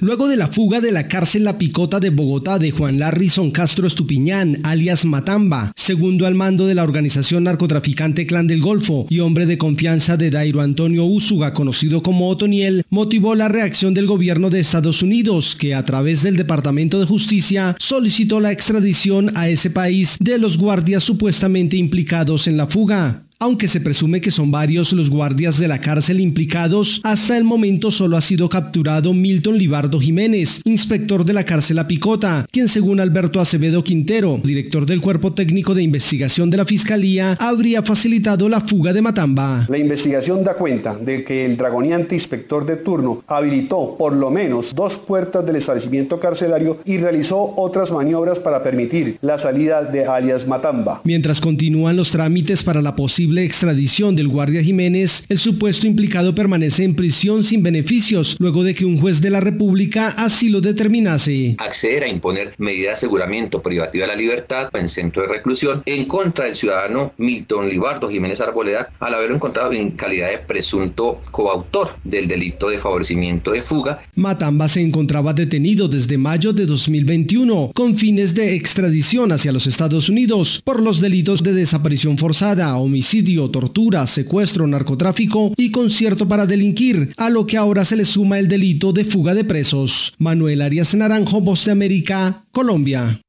Luego 0.00 0.28
de 0.28 0.38
la 0.38 0.48
fuga 0.48 0.80
de 0.80 0.92
la 0.92 1.08
cárcel 1.08 1.44
La 1.44 1.58
Picota 1.58 2.00
de 2.00 2.08
Bogotá 2.08 2.58
de 2.58 2.70
Juan 2.70 2.98
Larrison 2.98 3.50
Castro 3.50 3.86
Estupiñán, 3.86 4.60
alias 4.62 5.04
Matamba, 5.04 5.72
segundo 5.76 6.26
al 6.26 6.34
mando 6.34 6.66
de 6.66 6.74
la 6.74 6.84
organización 6.84 7.44
narcotraficante 7.44 8.26
Clan 8.26 8.46
del 8.46 8.62
Golfo 8.62 9.06
y 9.10 9.20
hombre 9.20 9.44
de 9.44 9.58
confianza 9.58 10.16
de 10.16 10.30
Dairo 10.30 10.62
Antonio 10.62 11.04
Úsuga, 11.04 11.52
conocido 11.52 12.02
como 12.02 12.30
Otoniel, 12.30 12.82
motivó 12.88 13.34
la 13.34 13.48
reacción 13.48 13.92
del 13.92 14.06
gobierno 14.06 14.48
de 14.48 14.60
Estados 14.60 15.02
Unidos, 15.02 15.54
que 15.54 15.74
a 15.74 15.84
través 15.84 16.22
del 16.22 16.38
Departamento 16.38 16.98
de 16.98 17.04
Justicia 17.04 17.76
solicitó 17.78 18.40
la 18.40 18.52
extradición 18.52 19.32
a 19.36 19.50
ese 19.50 19.68
país 19.68 20.16
de 20.18 20.38
los 20.38 20.56
guardias 20.56 21.02
supuestamente 21.02 21.76
implicados 21.76 22.48
en 22.48 22.56
la 22.56 22.68
fuga. 22.68 23.24
Aunque 23.42 23.68
se 23.68 23.80
presume 23.80 24.20
que 24.20 24.30
son 24.30 24.50
varios 24.50 24.92
los 24.92 25.08
guardias 25.08 25.56
de 25.58 25.66
la 25.66 25.80
cárcel 25.80 26.20
implicados, 26.20 27.00
hasta 27.04 27.38
el 27.38 27.44
momento 27.44 27.90
solo 27.90 28.18
ha 28.18 28.20
sido 28.20 28.50
capturado 28.50 29.14
Milton 29.14 29.56
Libardo 29.56 29.98
Jiménez, 29.98 30.60
inspector 30.66 31.24
de 31.24 31.32
la 31.32 31.44
cárcel 31.44 31.76
La 31.76 31.88
Picota, 31.88 32.46
quien 32.52 32.68
según 32.68 33.00
Alberto 33.00 33.40
Acevedo 33.40 33.82
Quintero, 33.82 34.38
director 34.44 34.84
del 34.84 35.00
Cuerpo 35.00 35.32
Técnico 35.32 35.74
de 35.74 35.82
Investigación 35.82 36.50
de 36.50 36.58
la 36.58 36.66
Fiscalía, 36.66 37.38
habría 37.40 37.82
facilitado 37.82 38.46
la 38.46 38.60
fuga 38.60 38.92
de 38.92 39.00
Matamba. 39.00 39.64
La 39.70 39.78
investigación 39.78 40.44
da 40.44 40.52
cuenta 40.52 40.98
de 40.98 41.24
que 41.24 41.46
el 41.46 41.56
dragoniante 41.56 42.14
inspector 42.14 42.66
de 42.66 42.76
turno 42.76 43.24
habilitó 43.26 43.96
por 43.96 44.12
lo 44.12 44.30
menos 44.30 44.74
dos 44.74 44.98
puertas 44.98 45.46
del 45.46 45.56
establecimiento 45.56 46.20
carcelario 46.20 46.80
y 46.84 46.98
realizó 46.98 47.54
otras 47.56 47.90
maniobras 47.90 48.38
para 48.38 48.62
permitir 48.62 49.16
la 49.22 49.38
salida 49.38 49.82
de 49.82 50.04
alias 50.04 50.46
Matamba. 50.46 51.00
Mientras 51.04 51.40
continúan 51.40 51.96
los 51.96 52.10
trámites 52.10 52.62
para 52.62 52.82
la 52.82 52.94
posible 52.94 53.29
posible 53.30 53.44
extradición 53.44 54.16
del 54.16 54.26
guardia 54.26 54.60
Jiménez, 54.60 55.24
el 55.28 55.38
supuesto 55.38 55.86
implicado 55.86 56.34
permanece 56.34 56.82
en 56.82 56.96
prisión 56.96 57.44
sin 57.44 57.62
beneficios 57.62 58.36
luego 58.40 58.64
de 58.64 58.74
que 58.74 58.84
un 58.84 59.00
juez 59.00 59.20
de 59.20 59.30
la 59.30 59.38
República 59.38 60.08
así 60.08 60.48
lo 60.48 60.60
determinase. 60.60 61.54
Acceder 61.58 62.02
a 62.02 62.08
imponer 62.08 62.54
medida 62.58 62.88
de 62.88 62.94
aseguramiento 62.94 63.62
privativa 63.62 64.02
de 64.02 64.08
la 64.08 64.16
libertad 64.16 64.68
en 64.72 64.88
centro 64.88 65.22
de 65.22 65.28
reclusión 65.28 65.84
en 65.86 66.06
contra 66.06 66.46
del 66.46 66.56
ciudadano 66.56 67.12
Milton 67.18 67.68
Libardo 67.68 68.08
Jiménez 68.08 68.40
Arboleda 68.40 68.88
al 68.98 69.14
haberlo 69.14 69.36
encontrado 69.36 69.72
en 69.74 69.92
calidad 69.92 70.30
de 70.30 70.38
presunto 70.38 71.20
coautor 71.30 71.90
del 72.02 72.26
delito 72.26 72.68
de 72.68 72.80
favorecimiento 72.80 73.52
de 73.52 73.62
fuga. 73.62 74.00
Matamba 74.16 74.66
se 74.66 74.80
encontraba 74.80 75.32
detenido 75.34 75.86
desde 75.86 76.18
mayo 76.18 76.52
de 76.52 76.66
2021 76.66 77.70
con 77.76 77.96
fines 77.96 78.34
de 78.34 78.56
extradición 78.56 79.30
hacia 79.30 79.52
los 79.52 79.68
Estados 79.68 80.08
Unidos 80.08 80.60
por 80.64 80.82
los 80.82 81.00
delitos 81.00 81.44
de 81.44 81.52
desaparición 81.52 82.18
forzada, 82.18 82.76
homicidio, 82.76 83.19
tortura, 83.50 84.06
secuestro, 84.06 84.66
narcotráfico 84.66 85.52
y 85.56 85.70
concierto 85.70 86.26
para 86.26 86.46
delinquir, 86.46 87.12
a 87.16 87.28
lo 87.28 87.46
que 87.46 87.56
ahora 87.56 87.84
se 87.84 87.96
le 87.96 88.04
suma 88.04 88.38
el 88.38 88.48
delito 88.48 88.92
de 88.92 89.04
fuga 89.04 89.34
de 89.34 89.44
presos. 89.44 90.12
Manuel 90.18 90.62
Arias 90.62 90.94
Naranjo, 90.94 91.40
Voz 91.40 91.64
de 91.64 91.72
América, 91.72 92.44
Colombia. 92.52 93.20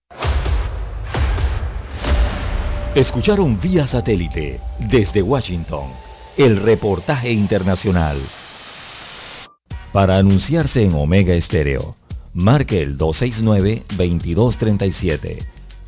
Escucharon 2.95 3.59
vía 3.61 3.87
satélite 3.87 4.59
desde 4.79 5.21
Washington 5.21 5.87
el 6.37 6.57
reportaje 6.57 7.31
internacional. 7.31 8.17
Para 9.93 10.17
anunciarse 10.17 10.83
en 10.83 10.93
Omega 10.93 11.33
Estéreo, 11.33 11.95
marque 12.33 12.81
el 12.81 12.97
269-2237. 12.97 15.45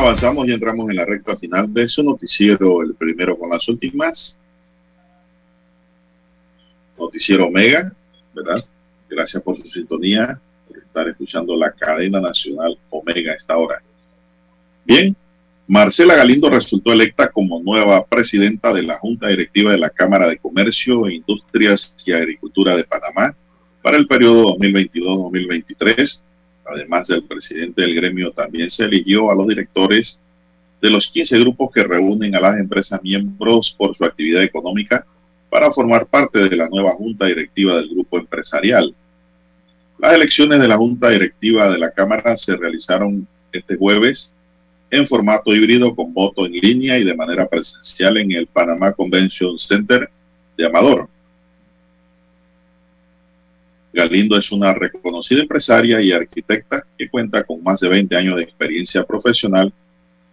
Avanzamos 0.00 0.48
y 0.48 0.52
entramos 0.52 0.88
en 0.88 0.96
la 0.96 1.04
recta 1.04 1.36
final 1.36 1.72
de 1.72 1.86
su 1.88 2.02
noticiero, 2.02 2.82
el 2.82 2.94
primero 2.94 3.38
con 3.38 3.50
las 3.50 3.68
últimas. 3.68 4.38
Noticiero 6.98 7.46
Omega, 7.46 7.92
¿verdad? 8.34 8.64
Gracias 9.08 9.42
por 9.42 9.58
su 9.58 9.66
sintonía, 9.66 10.40
por 10.66 10.78
estar 10.78 11.06
escuchando 11.08 11.54
la 11.54 11.72
cadena 11.72 12.18
nacional 12.18 12.78
Omega 12.88 13.34
esta 13.34 13.56
hora. 13.58 13.82
Bien, 14.84 15.14
Marcela 15.66 16.16
Galindo 16.16 16.48
resultó 16.48 16.92
electa 16.92 17.30
como 17.30 17.60
nueva 17.62 18.04
presidenta 18.06 18.72
de 18.72 18.82
la 18.82 18.98
Junta 18.98 19.28
Directiva 19.28 19.72
de 19.72 19.78
la 19.78 19.90
Cámara 19.90 20.28
de 20.28 20.38
Comercio, 20.38 21.10
Industrias 21.10 21.94
y 22.06 22.12
Agricultura 22.12 22.74
de 22.74 22.84
Panamá 22.84 23.34
para 23.82 23.98
el 23.98 24.06
periodo 24.06 24.56
2022-2023 24.56 26.22
Además 26.72 27.08
del 27.08 27.24
presidente 27.24 27.82
del 27.82 27.94
gremio, 27.94 28.30
también 28.30 28.70
se 28.70 28.84
eligió 28.84 29.30
a 29.30 29.34
los 29.34 29.48
directores 29.48 30.20
de 30.80 30.90
los 30.90 31.10
15 31.10 31.38
grupos 31.40 31.70
que 31.72 31.82
reúnen 31.82 32.34
a 32.34 32.40
las 32.40 32.58
empresas 32.58 33.02
miembros 33.02 33.74
por 33.76 33.96
su 33.96 34.04
actividad 34.04 34.42
económica 34.42 35.04
para 35.50 35.72
formar 35.72 36.06
parte 36.06 36.48
de 36.48 36.56
la 36.56 36.68
nueva 36.68 36.92
junta 36.92 37.26
directiva 37.26 37.76
del 37.76 37.88
grupo 37.88 38.18
empresarial. 38.18 38.94
Las 39.98 40.14
elecciones 40.14 40.60
de 40.60 40.68
la 40.68 40.76
junta 40.76 41.10
directiva 41.10 41.70
de 41.70 41.78
la 41.78 41.90
Cámara 41.90 42.36
se 42.36 42.56
realizaron 42.56 43.26
este 43.52 43.76
jueves 43.76 44.32
en 44.90 45.06
formato 45.06 45.54
híbrido 45.54 45.94
con 45.94 46.14
voto 46.14 46.46
en 46.46 46.52
línea 46.52 46.98
y 46.98 47.04
de 47.04 47.14
manera 47.14 47.46
presencial 47.48 48.16
en 48.18 48.32
el 48.32 48.46
Panamá 48.46 48.92
Convention 48.92 49.58
Center 49.58 50.08
de 50.56 50.66
Amador. 50.66 51.08
Galindo 53.92 54.36
es 54.36 54.52
una 54.52 54.72
reconocida 54.72 55.42
empresaria 55.42 56.00
y 56.00 56.12
arquitecta 56.12 56.84
que 56.96 57.08
cuenta 57.08 57.42
con 57.44 57.62
más 57.62 57.80
de 57.80 57.88
20 57.88 58.16
años 58.16 58.36
de 58.36 58.44
experiencia 58.44 59.04
profesional 59.04 59.72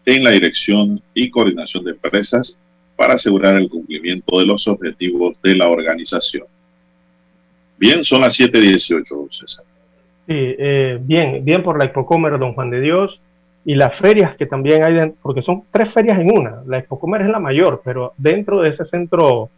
en 0.06 0.24
la 0.24 0.32
dirección 0.32 1.02
y 1.14 1.30
coordinación 1.30 1.84
de 1.84 1.92
empresas 1.92 2.58
para 2.96 3.16
asegurar 3.16 3.58
el 3.58 3.70
cumplimiento 3.70 4.40
de 4.40 4.46
los 4.46 4.68
objetivos 4.68 5.38
de 5.42 5.56
la 5.56 5.70
organización. 5.70 6.46
Bien, 7.78 8.04
son 8.04 8.22
las 8.22 8.40
7.18, 8.40 9.32
César. 9.32 9.66
Sí, 10.26 10.34
eh, 10.36 10.98
bien, 11.02 11.44
bien 11.46 11.64
por 11.64 11.78
la 11.78 11.86
Expocomer, 11.86 12.38
don 12.38 12.54
Juan 12.54 12.70
de 12.70 12.82
Dios, 12.82 13.20
y 13.66 13.76
las 13.76 13.98
ferias 13.98 14.36
que 14.36 14.46
también 14.46 14.84
hay, 14.84 15.12
porque 15.22 15.42
son 15.42 15.64
tres 15.72 15.94
ferias 15.94 16.20
en 16.20 16.32
una. 16.32 16.64
La 16.66 16.80
Expocomer 16.80 17.22
es 17.22 17.30
la 17.30 17.40
mayor, 17.40 17.82
pero 17.84 18.14
dentro 18.18 18.62
de 18.62 18.70
ese 18.70 18.86
centro 18.86 19.50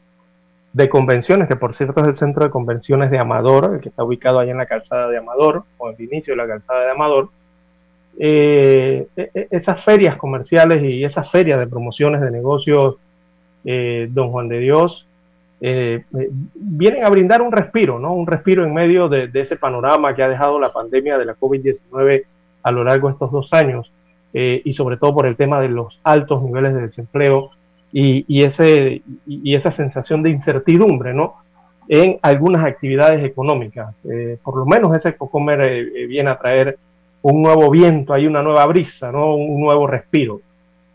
de 0.73 0.89
convenciones, 0.89 1.47
que 1.47 1.55
por 1.55 1.75
cierto 1.75 2.01
es 2.01 2.07
el 2.07 2.17
centro 2.17 2.43
de 2.43 2.51
convenciones 2.51 3.09
de 3.09 3.19
Amador, 3.19 3.75
el 3.75 3.81
que 3.81 3.89
está 3.89 4.03
ubicado 4.03 4.39
ahí 4.39 4.49
en 4.49 4.57
la 4.57 4.65
calzada 4.65 5.07
de 5.07 5.17
Amador, 5.17 5.63
o 5.77 5.89
en 5.89 5.95
el 5.97 6.05
inicio 6.05 6.33
de 6.33 6.37
la 6.37 6.47
calzada 6.47 6.81
de 6.81 6.91
Amador, 6.91 7.29
eh, 8.21 9.07
e, 9.15 9.31
e, 9.33 9.47
esas 9.51 9.83
ferias 9.83 10.17
comerciales 10.17 10.83
y 10.83 11.03
esas 11.03 11.31
ferias 11.31 11.57
de 11.59 11.67
promociones 11.67 12.21
de 12.21 12.31
negocios, 12.31 12.97
eh, 13.65 14.07
don 14.11 14.31
Juan 14.31 14.47
de 14.47 14.59
Dios, 14.59 15.07
eh, 15.61 16.03
vienen 16.53 17.03
a 17.03 17.09
brindar 17.09 17.41
un 17.41 17.51
respiro, 17.51 17.97
¿no? 17.97 18.13
Un 18.13 18.27
respiro 18.27 18.63
en 18.63 18.73
medio 18.73 19.09
de, 19.09 19.29
ese 19.33 19.55
panorama 19.55 20.15
que 20.15 20.23
ha 20.23 20.29
dejado 20.29 20.59
la 20.59 20.71
pandemia 20.71 21.17
de 21.17 21.25
la 21.25 21.35
COVID-19 21.35 22.25
a 22.63 22.71
lo 22.71 22.83
largo 22.83 23.07
de 23.07 23.13
estos 23.13 23.31
dos 23.31 23.53
años, 23.53 23.91
y 24.31 24.73
sobre 24.73 24.97
todo 24.97 25.15
por 25.15 25.25
el 25.25 25.35
tema 25.35 25.59
de 25.59 25.69
los 25.69 25.99
altos 26.03 26.43
niveles 26.43 26.75
de 26.75 26.81
desempleo 26.81 27.49
y, 27.91 28.43
ese, 28.43 29.01
y 29.25 29.55
esa 29.55 29.71
sensación 29.71 30.21
de 30.21 30.29
incertidumbre, 30.29 31.13
¿no? 31.13 31.35
En 31.87 32.19
algunas 32.21 32.65
actividades 32.65 33.23
económicas. 33.25 33.95
Eh, 34.09 34.37
por 34.43 34.57
lo 34.57 34.65
menos 34.65 34.95
ese 34.95 35.15
Cocomer 35.15 35.61
eh, 35.61 35.79
eh, 35.79 36.05
viene 36.05 36.29
a 36.29 36.37
traer 36.37 36.77
un 37.21 37.41
nuevo 37.41 37.69
viento, 37.71 38.13
hay 38.13 38.27
una 38.27 38.43
nueva 38.43 38.65
brisa, 38.67 39.11
¿no? 39.11 39.35
Un 39.35 39.61
nuevo 39.61 39.87
respiro. 39.87 40.41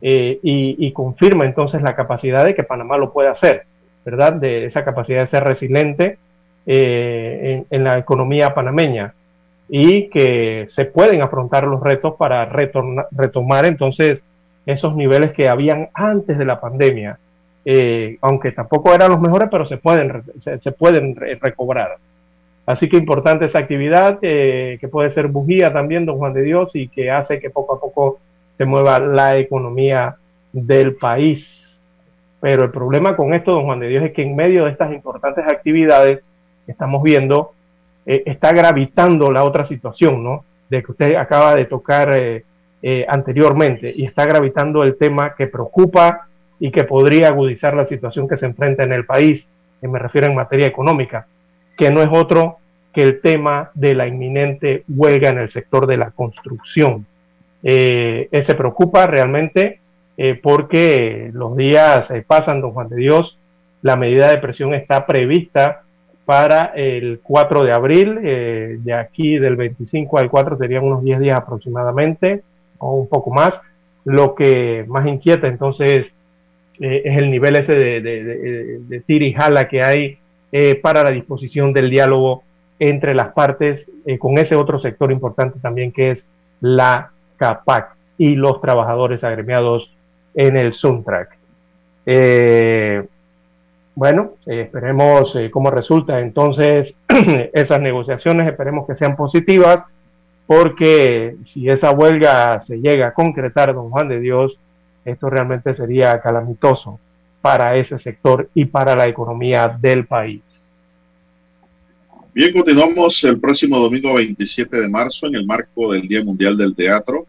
y, 0.00 0.92
confirma 0.92 1.44
entonces 1.44 1.80
la 1.82 1.96
capacidad 1.96 2.44
de 2.44 2.54
que 2.54 2.62
Panamá 2.62 2.98
lo 2.98 3.12
puede 3.12 3.28
hacer, 3.28 3.62
¿verdad? 4.04 4.34
De 4.34 4.66
esa 4.66 4.84
capacidad 4.84 5.20
de 5.20 5.26
ser 5.26 5.44
resiliente 5.44 6.18
en, 6.66 7.66
en, 7.70 7.84
la 7.84 7.98
economía 7.98 8.54
panameña 8.54 9.14
y 9.68 10.08
que 10.10 10.68
se 10.70 10.84
pueden 10.84 11.22
afrontar 11.22 11.64
los 11.64 11.82
retos 11.82 12.14
para 12.16 12.44
retomar 12.44 13.64
entonces 13.64 14.22
esos 14.66 14.94
niveles 14.96 15.32
que 15.32 15.48
habían 15.48 15.88
antes 15.94 16.38
de 16.38 16.44
la 16.44 16.60
pandemia, 16.60 17.18
eh, 17.64 18.18
aunque 18.20 18.52
tampoco 18.52 18.94
eran 18.94 19.10
los 19.10 19.20
mejores, 19.20 19.48
pero 19.50 19.66
se 19.66 19.76
pueden, 19.76 20.22
se, 20.40 20.72
pueden 20.72 21.16
recobrar. 21.40 21.96
Así 22.66 22.88
que 22.88 22.96
importante 22.96 23.44
esa 23.44 23.58
actividad, 23.58 24.20
que 24.20 24.88
puede 24.90 25.12
ser 25.12 25.28
bujía 25.28 25.72
también, 25.72 26.06
don 26.06 26.16
Juan 26.16 26.32
de 26.32 26.42
Dios, 26.42 26.70
y 26.74 26.88
que 26.88 27.10
hace 27.10 27.40
que 27.40 27.50
poco 27.50 27.74
a 27.74 27.80
poco 27.80 28.20
se 28.56 28.64
mueva 28.64 28.98
la 28.98 29.38
economía 29.38 30.16
del 30.52 30.94
país. 30.94 31.62
Pero 32.40 32.64
el 32.64 32.70
problema 32.70 33.16
con 33.16 33.34
esto, 33.34 33.52
don 33.52 33.64
Juan 33.64 33.80
de 33.80 33.88
Dios, 33.88 34.04
es 34.04 34.12
que 34.12 34.22
en 34.22 34.36
medio 34.36 34.64
de 34.64 34.70
estas 34.70 34.92
importantes 34.92 35.44
actividades 35.46 36.20
que 36.64 36.72
estamos 36.72 37.02
viendo, 37.02 37.52
eh, 38.06 38.22
está 38.26 38.52
gravitando 38.52 39.32
la 39.32 39.44
otra 39.44 39.64
situación, 39.64 40.22
¿no? 40.22 40.44
De 40.68 40.82
que 40.82 40.92
usted 40.92 41.14
acaba 41.16 41.54
de 41.54 41.64
tocar 41.64 42.14
eh, 42.14 42.44
eh, 42.86 43.06
anteriormente 43.08 43.90
y 43.96 44.04
está 44.04 44.26
gravitando 44.26 44.82
el 44.82 44.96
tema 44.96 45.34
que 45.34 45.46
preocupa 45.46 46.28
y 46.60 46.70
que 46.70 46.84
podría 46.84 47.28
agudizar 47.28 47.74
la 47.74 47.86
situación 47.86 48.28
que 48.28 48.36
se 48.36 48.44
enfrenta 48.44 48.82
en 48.82 48.92
el 48.92 49.06
país, 49.06 49.48
me 49.80 49.98
refiero 49.98 50.26
en 50.26 50.34
materia 50.34 50.66
económica, 50.66 51.26
que 51.78 51.90
no 51.90 52.02
es 52.02 52.08
otro 52.12 52.58
que 52.92 53.02
el 53.02 53.20
tema 53.20 53.70
de 53.74 53.94
la 53.94 54.06
inminente 54.06 54.84
huelga 54.86 55.30
en 55.30 55.38
el 55.38 55.50
sector 55.50 55.86
de 55.86 55.96
la 55.96 56.10
construcción. 56.10 57.06
Eh, 57.62 58.28
ese 58.30 58.54
preocupa 58.54 59.06
realmente 59.06 59.80
eh, 60.16 60.38
porque 60.40 61.30
los 61.32 61.56
días 61.56 62.08
pasan, 62.26 62.60
don 62.60 62.72
Juan 62.72 62.88
de 62.88 62.96
Dios, 62.96 63.38
la 63.82 63.96
medida 63.96 64.28
de 64.28 64.38
presión 64.38 64.74
está 64.74 65.06
prevista 65.06 65.82
para 66.24 66.72
el 66.74 67.20
4 67.22 67.64
de 67.64 67.72
abril. 67.72 68.18
Eh, 68.22 68.78
de 68.80 68.94
aquí 68.94 69.38
del 69.38 69.56
25 69.56 70.18
al 70.18 70.30
4 70.30 70.56
serían 70.56 70.84
unos 70.84 71.04
10 71.04 71.20
días 71.20 71.36
aproximadamente, 71.36 72.42
o 72.84 72.94
un 72.94 73.08
poco 73.08 73.30
más. 73.30 73.60
Lo 74.04 74.34
que 74.34 74.84
más 74.86 75.06
inquieta 75.06 75.48
entonces 75.48 76.08
eh, 76.80 77.02
es 77.04 77.16
el 77.18 77.30
nivel 77.30 77.56
ese 77.56 77.74
de, 77.74 78.00
de, 78.00 78.78
de, 78.78 79.02
y 79.06 79.32
jala 79.32 79.68
que 79.68 79.82
hay 79.82 80.18
eh, 80.52 80.74
para 80.74 81.02
la 81.02 81.10
disposición 81.10 81.72
del 81.72 81.90
diálogo 81.90 82.42
entre 82.78 83.14
las 83.14 83.32
partes, 83.32 83.86
con 84.18 84.36
ese 84.36 84.56
otro 84.56 84.78
sector 84.78 85.10
importante 85.12 85.58
también 85.60 85.92
que 85.92 86.10
es 86.10 86.26
la 86.60 87.12
CAPAC 87.36 87.94
y 88.18 88.34
los 88.34 88.60
trabajadores 88.60 89.24
agremiados 89.24 89.94
en 90.34 90.56
el 90.56 90.74
Suntrack. 90.74 91.36
Eh, 92.06 93.04
bueno, 93.94 94.32
eh, 94.46 94.62
esperemos 94.62 95.34
eh, 95.36 95.50
cómo 95.50 95.70
resulta 95.70 96.20
entonces 96.20 96.94
esas 97.52 97.80
negociaciones, 97.80 98.48
esperemos 98.48 98.86
que 98.86 98.96
sean 98.96 99.16
positivas, 99.16 99.84
porque 100.46 101.36
si 101.46 101.68
esa 101.68 101.90
huelga 101.90 102.62
se 102.64 102.76
llega 102.76 103.08
a 103.08 103.14
concretar, 103.14 103.74
don 103.74 103.90
Juan 103.90 104.08
de 104.08 104.20
Dios, 104.20 104.58
esto 105.04 105.30
realmente 105.30 105.74
sería 105.74 106.20
calamitoso 106.20 106.98
para 107.40 107.76
ese 107.76 107.98
sector 107.98 108.48
y 108.54 108.64
para 108.66 108.96
la 108.96 109.06
economía 109.06 109.76
del 109.80 110.06
país. 110.06 110.42
Bien, 112.34 112.52
continuamos 112.52 113.22
el 113.24 113.38
próximo 113.38 113.78
domingo 113.78 114.14
27 114.14 114.80
de 114.80 114.88
marzo 114.88 115.26
en 115.28 115.36
el 115.36 115.46
marco 115.46 115.92
del 115.92 116.08
Día 116.08 116.24
Mundial 116.24 116.56
del 116.56 116.74
Teatro. 116.74 117.26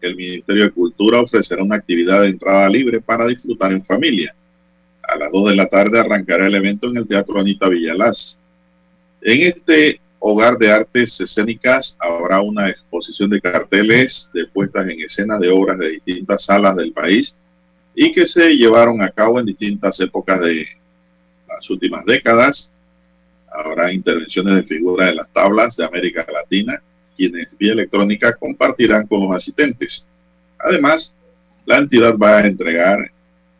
El 0.00 0.16
Ministerio 0.16 0.64
de 0.64 0.70
Cultura 0.72 1.20
ofrecerá 1.20 1.62
una 1.62 1.76
actividad 1.76 2.22
de 2.22 2.30
entrada 2.30 2.68
libre 2.68 3.00
para 3.00 3.26
disfrutar 3.26 3.72
en 3.72 3.84
familia. 3.84 4.34
A 5.02 5.16
las 5.16 5.30
2 5.30 5.50
de 5.50 5.56
la 5.56 5.66
tarde 5.66 6.00
arrancará 6.00 6.46
el 6.46 6.54
evento 6.54 6.88
en 6.88 6.96
el 6.96 7.06
Teatro 7.06 7.38
Anita 7.38 7.68
Villalaz. 7.68 8.36
En 9.20 9.46
este 9.46 10.00
hogar 10.24 10.56
de 10.56 10.70
artes 10.70 11.20
escénicas 11.20 11.96
habrá 11.98 12.40
una 12.40 12.70
exposición 12.70 13.28
de 13.28 13.40
carteles 13.40 14.30
de 14.32 14.46
puestas 14.46 14.88
en 14.88 15.00
escena 15.00 15.36
de 15.36 15.50
obras 15.50 15.76
de 15.80 15.90
distintas 15.90 16.44
salas 16.44 16.76
del 16.76 16.92
país 16.92 17.36
y 17.92 18.12
que 18.12 18.24
se 18.24 18.56
llevaron 18.56 19.02
a 19.02 19.10
cabo 19.10 19.40
en 19.40 19.46
distintas 19.46 19.98
épocas 19.98 20.40
de 20.40 20.64
las 21.48 21.68
últimas 21.68 22.04
décadas. 22.06 22.72
Habrá 23.50 23.92
intervenciones 23.92 24.54
de 24.54 24.62
figuras 24.62 25.08
de 25.08 25.16
las 25.16 25.28
tablas 25.30 25.76
de 25.76 25.86
América 25.86 26.24
Latina, 26.32 26.80
quienes 27.16 27.48
vía 27.58 27.72
electrónica 27.72 28.32
compartirán 28.36 29.08
con 29.08 29.22
los 29.26 29.36
asistentes. 29.36 30.06
Además, 30.56 31.16
la 31.66 31.78
entidad 31.78 32.16
va 32.16 32.38
a 32.38 32.46
entregar 32.46 33.10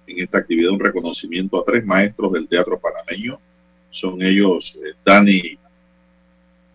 en 0.07 0.21
esta 0.21 0.39
actividad 0.39 0.71
un 0.71 0.79
reconocimiento 0.79 1.61
a 1.61 1.65
tres 1.65 1.85
maestros 1.85 2.33
del 2.33 2.47
teatro 2.47 2.79
panameño. 2.79 3.41
Son 3.91 4.23
ellos 4.23 4.79
eh, 4.81 4.95
Dani 5.05 5.59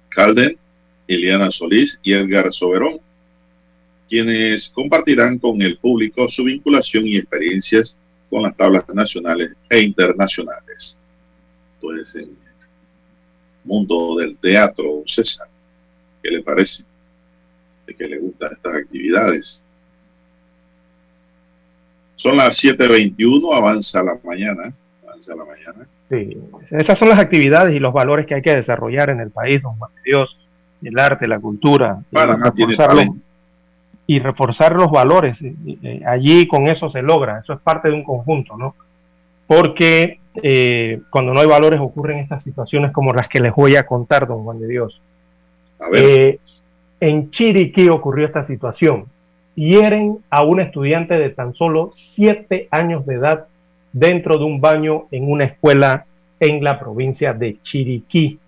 Calden, 0.10 0.58
Eliana 1.08 1.52
Solís 1.52 2.00
y 2.04 2.14
Edgar 2.14 2.52
Soberón, 2.54 3.00
quienes 4.10 4.70
compartirán 4.70 5.38
con 5.38 5.62
el 5.62 5.78
público 5.78 6.30
su 6.30 6.44
vinculación 6.44 7.08
y 7.08 7.18
experiencias 7.18 7.98
con 8.30 8.44
las 8.44 8.56
tablas 8.56 8.84
nacionales 8.94 9.52
e 9.70 9.82
internacionales. 9.82 10.98
Entonces, 11.76 12.16
en 12.16 12.30
el 12.30 12.36
mundo 13.64 14.18
del 14.18 14.38
teatro, 14.38 15.04
César, 15.06 15.48
¿qué 16.22 16.32
le 16.32 16.42
parece? 16.42 16.84
¿De 17.86 17.94
que 17.96 18.08
le 18.08 18.18
gustan 18.18 18.54
estas 18.54 18.76
actividades? 18.76 19.64
Son 22.16 22.36
las 22.36 22.62
7.21, 22.64 23.56
avanza 23.56 24.02
la 24.04 24.20
mañana. 24.24 24.74
Avanza 25.18 25.36
la 25.36 25.46
mañana. 25.46 25.88
Sí, 26.10 26.38
esas 26.72 27.00
son 27.00 27.10
las 27.10 27.20
actividades 27.20 27.76
y 27.76 27.80
los 27.80 27.94
valores 27.94 28.26
que 28.26 28.36
hay 28.36 28.42
que 28.42 28.56
desarrollar 28.56 29.10
en 29.10 29.20
el 29.20 29.32
país, 29.32 29.62
don 29.62 29.76
Juan 29.78 29.92
Dios, 30.06 30.38
el 30.84 30.98
arte, 31.00 31.28
la 31.28 31.40
cultura. 31.40 32.00
y, 34.06 34.20
reforzar 34.20 34.76
los 34.76 34.92
valores. 34.92 35.38
Allí 36.06 36.48
con 36.48 36.68
eso 36.68 36.90
se 36.90 37.02
logra, 37.02 37.40
eso 37.40 37.54
es 37.54 37.60
parte 37.60 37.90
de 37.90 37.96
un 37.96 38.04
conjunto, 38.04 38.56
¿no? 38.56 38.76
Porque 39.48 40.20
eh, 40.42 41.02
cuando 41.10 41.34
no 41.34 41.42
hay 41.42 41.48
valores 41.48 41.80
ocurren 41.82 42.20
estas 42.20 42.44
situaciones 42.44 42.92
como 42.92 43.14
las 43.14 43.28
que 43.28 43.40
les 43.40 43.54
voy 43.54 43.76
a 43.76 43.86
contar, 43.86 44.28
don 44.28 44.44
Juan 44.44 44.60
de 44.60 44.68
Dios. 44.68 45.02
Eh, 45.94 46.40
en 47.00 47.32
Chiriquí 47.32 47.90
ocurrió 47.90 48.26
esta 48.26 48.46
situación 48.46 49.06
hieren 49.58 50.20
a 50.30 50.44
un 50.44 50.60
estudiante 50.60 51.16
de 51.16 51.32
tan 51.32 51.56
solo 51.56 51.90
siete 51.92 52.68
años 52.70 53.08
de 53.08 53.16
edad 53.16 53.48
dentro 53.94 54.38
de 54.38 54.46
un 54.46 54.62
baño 54.62 55.06
en 55.12 55.32
una 55.32 55.46
escuela 55.46 56.06
en 56.40 56.64
la 56.64 56.80
provincia 56.80 57.34
de 57.34 57.58
Chiriquí. 57.62 58.40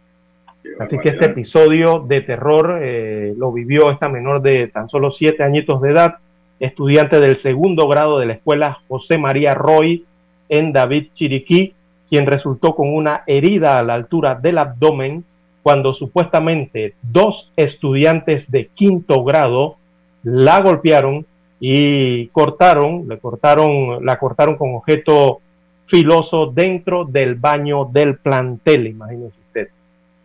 Así 0.80 0.98
que 1.00 1.10
ese 1.10 1.26
episodio 1.26 2.00
de 2.08 2.22
terror 2.22 2.80
eh, 2.82 3.34
lo 3.38 3.52
vivió 3.52 3.92
esta 3.92 4.10
menor 4.10 4.42
de 4.42 4.68
tan 4.68 4.90
solo 4.90 5.12
siete 5.12 5.44
añitos 5.44 5.82
de 5.82 5.92
edad, 5.92 6.16
estudiante 6.60 7.20
del 7.20 7.38
segundo 7.38 7.88
grado 7.88 8.20
de 8.20 8.26
la 8.26 8.34
escuela 8.34 8.80
José 8.88 9.18
María 9.18 9.56
Roy 9.56 10.06
en 10.50 10.74
David 10.74 11.08
Chiriquí, 11.14 11.74
quien 12.10 12.26
resultó 12.26 12.76
con 12.76 12.94
una 12.94 13.24
herida 13.28 13.78
a 13.78 13.84
la 13.84 13.94
altura 13.94 14.36
del 14.36 14.58
abdomen 14.58 15.24
cuando 15.64 15.94
supuestamente 15.94 16.96
dos 17.02 17.52
estudiantes 17.56 18.50
de 18.50 18.68
quinto 18.68 19.24
grado 19.24 19.76
la 20.24 20.62
golpearon 20.62 21.26
y 21.60 22.28
cortaron, 22.28 23.08
le 23.08 23.18
cortaron, 23.18 24.06
la 24.06 24.18
cortaron 24.18 24.56
con 24.56 24.76
objeto 24.76 25.42
filoso 25.88 26.48
dentro 26.48 27.06
del 27.06 27.36
baño 27.36 27.86
del 27.86 28.18
plantel, 28.18 28.88
imagínese 28.88 29.36
usted. 29.48 29.68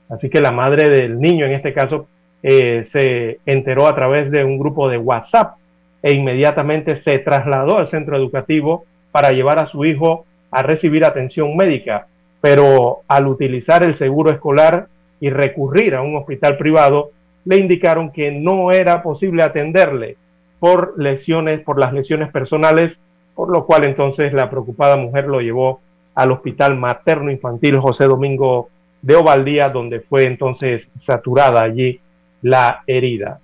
Así 0.09 0.29
que 0.29 0.41
la 0.41 0.53
madre 0.53 0.91
del 0.91 1.19
niño, 1.21 1.47
en 1.47 1.53
este 1.53 1.73
caso, 1.73 2.07
eh, 2.43 2.87
se 2.91 3.41
enteró 3.47 3.89
a 3.89 3.95
través 3.95 4.31
de 4.31 4.45
un 4.45 4.59
grupo 4.59 4.89
de 4.89 4.99
WhatsApp 4.99 5.57
e 6.03 6.13
inmediatamente 6.13 6.97
se 6.97 7.19
trasladó 7.19 7.79
al 7.79 7.89
centro 7.89 8.17
educativo 8.17 8.85
para 9.11 9.33
llevar 9.33 9.59
a 9.59 9.69
su 9.69 9.85
hijo 9.85 10.27
a 10.51 10.63
recibir 10.63 11.05
atención 11.05 11.57
médica. 11.57 12.07
Pero 12.43 13.01
al 13.09 13.27
utilizar 13.27 13.83
el 13.83 13.97
seguro 13.97 14.31
escolar 14.31 14.89
y 15.19 15.31
recurrir 15.31 15.95
a 15.95 16.03
un 16.03 16.17
hospital 16.17 16.59
privado, 16.59 17.11
le 17.47 17.57
indicaron 17.57 18.11
que 18.11 18.31
no 18.31 18.71
era 18.71 19.03
posible 19.03 19.43
atenderle 19.43 20.17
por 20.65 20.95
lesiones, 20.97 21.61
por 21.61 21.79
las 21.79 21.93
lesiones 21.93 22.33
personales, 22.33 22.99
por 23.35 23.51
lo 23.51 23.67
cual 23.67 23.85
entonces 23.85 24.33
la 24.33 24.49
preocupada 24.49 24.97
mujer 24.97 25.27
lo 25.27 25.43
llevó 25.43 25.81
al 26.15 26.33
Hospital 26.33 26.75
Materno 26.75 27.31
Infantil 27.31 27.79
José 27.79 28.05
Domingo 28.05 28.71
de 29.03 29.15
Ovaldía, 29.15 29.69
donde 29.69 30.01
fue 30.01 30.23
entonces 30.23 30.89
saturada 30.97 31.61
allí 31.61 32.01
la 32.41 32.83
herida. 32.87 33.41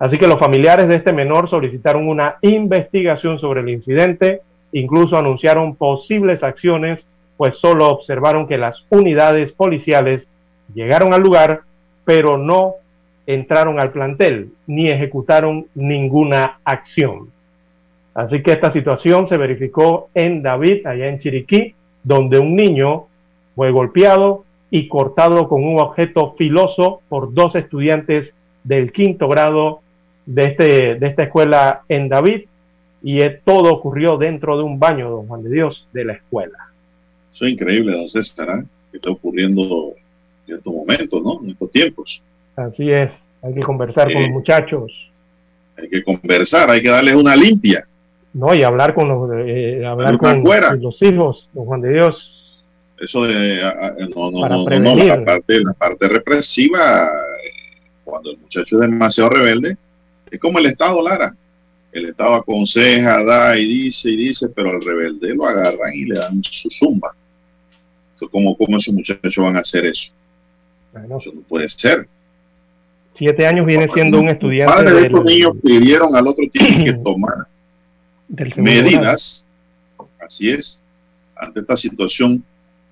Así 0.00 0.18
que 0.18 0.26
los 0.26 0.40
familiares 0.40 0.88
de 0.88 0.96
este 0.96 1.12
menor 1.12 1.48
solicitaron 1.48 2.08
una 2.08 2.34
investigación 2.42 3.38
sobre 3.38 3.60
el 3.60 3.68
incidente, 3.68 4.40
incluso 4.72 5.16
anunciaron 5.16 5.76
posibles 5.76 6.42
acciones, 6.42 7.06
pues 7.36 7.58
solo 7.58 7.90
observaron 7.90 8.48
que 8.48 8.58
las 8.58 8.82
unidades 8.90 9.52
policiales 9.52 10.28
llegaron 10.74 11.14
al 11.14 11.22
lugar, 11.22 11.60
pero 12.04 12.36
no 12.36 12.74
entraron 13.26 13.80
al 13.80 13.90
plantel 13.90 14.50
ni 14.66 14.88
ejecutaron 14.88 15.66
ninguna 15.74 16.58
acción. 16.64 17.30
Así 18.14 18.42
que 18.42 18.52
esta 18.52 18.72
situación 18.72 19.28
se 19.28 19.36
verificó 19.36 20.08
en 20.14 20.42
David, 20.42 20.86
allá 20.86 21.08
en 21.08 21.18
Chiriquí, 21.18 21.74
donde 22.02 22.38
un 22.38 22.56
niño 22.56 23.06
fue 23.54 23.70
golpeado 23.70 24.44
y 24.70 24.88
cortado 24.88 25.48
con 25.48 25.64
un 25.64 25.78
objeto 25.80 26.34
filoso 26.38 27.02
por 27.08 27.34
dos 27.34 27.54
estudiantes 27.56 28.34
del 28.64 28.92
quinto 28.92 29.28
grado 29.28 29.80
de, 30.24 30.44
este, 30.44 30.94
de 30.94 31.06
esta 31.06 31.24
escuela 31.24 31.82
en 31.88 32.08
David, 32.08 32.44
y 33.02 33.20
todo 33.44 33.72
ocurrió 33.72 34.16
dentro 34.16 34.56
de 34.56 34.64
un 34.64 34.78
baño, 34.78 35.10
don 35.10 35.26
Juan 35.28 35.44
de 35.44 35.50
Dios, 35.50 35.86
de 35.92 36.04
la 36.04 36.14
escuela. 36.14 36.58
Eso 37.34 37.44
es 37.44 37.52
increíble, 37.52 37.92
don 37.96 38.08
César, 38.08 38.60
¿eh? 38.60 38.64
que 38.90 38.96
está 38.96 39.10
ocurriendo 39.10 39.92
en 40.48 40.56
estos 40.56 40.72
momentos, 40.72 41.22
¿no? 41.22 41.40
En 41.44 41.50
estos 41.50 41.70
tiempos. 41.70 42.22
Así 42.56 42.90
es, 42.90 43.12
hay 43.42 43.54
que 43.54 43.60
conversar 43.60 44.12
con 44.12 44.22
los 44.22 44.30
muchachos. 44.30 44.92
Hay 45.78 45.88
que 45.90 46.02
conversar, 46.02 46.70
hay 46.70 46.82
que 46.82 46.88
darles 46.88 47.14
una 47.14 47.36
limpia. 47.36 47.86
No, 48.32 48.54
y 48.54 48.62
hablar 48.62 48.94
con 48.94 49.08
los, 49.08 49.30
eh, 49.46 49.84
hablar 49.84 50.18
con 50.18 50.42
los 50.80 51.02
hijos, 51.02 51.48
don 51.52 51.66
Juan 51.66 51.80
de 51.82 51.92
Dios. 51.92 52.32
Eso 52.98 53.24
de, 53.24 53.60
no, 54.14 54.30
no, 54.30 54.48
no, 54.48 54.78
no, 54.80 55.04
la 55.04 55.24
parte, 55.24 55.60
la 55.60 55.74
parte 55.74 56.08
represiva, 56.08 57.10
cuando 58.04 58.30
el 58.30 58.38
muchacho 58.38 58.76
es 58.76 58.80
demasiado 58.80 59.30
rebelde, 59.30 59.76
es 60.30 60.40
como 60.40 60.58
el 60.58 60.66
Estado, 60.66 61.02
Lara. 61.02 61.34
El 61.92 62.06
Estado 62.06 62.34
aconseja, 62.34 63.22
da 63.22 63.58
y 63.58 63.66
dice 63.66 64.10
y 64.10 64.16
dice, 64.16 64.48
pero 64.48 64.70
al 64.70 64.82
rebelde 64.82 65.34
lo 65.34 65.46
agarran 65.46 65.94
y 65.94 66.04
le 66.04 66.18
dan 66.18 66.42
su 66.42 66.70
zumba. 66.70 67.14
¿Cómo, 68.30 68.56
¿Cómo 68.56 68.78
esos 68.78 68.94
muchachos 68.94 69.36
van 69.36 69.56
a 69.56 69.60
hacer 69.60 69.86
eso? 69.86 70.10
Eso 70.94 71.32
no 71.34 71.40
puede 71.42 71.68
ser. 71.68 72.08
Siete 73.16 73.46
años 73.46 73.66
viene 73.66 73.88
siendo 73.88 74.20
un 74.20 74.28
estudiante. 74.28 74.74
Padre 74.74 74.92
de 74.92 75.06
estos 75.06 75.24
niños 75.24 75.52
pidieron 75.62 76.14
al 76.14 76.26
otro 76.26 76.44
tiene 76.52 76.84
que 76.84 76.92
tomar 77.04 77.46
medidas. 78.56 79.46
Así 80.20 80.50
es. 80.50 80.82
Ante 81.34 81.60
esta 81.60 81.76
situación 81.76 82.42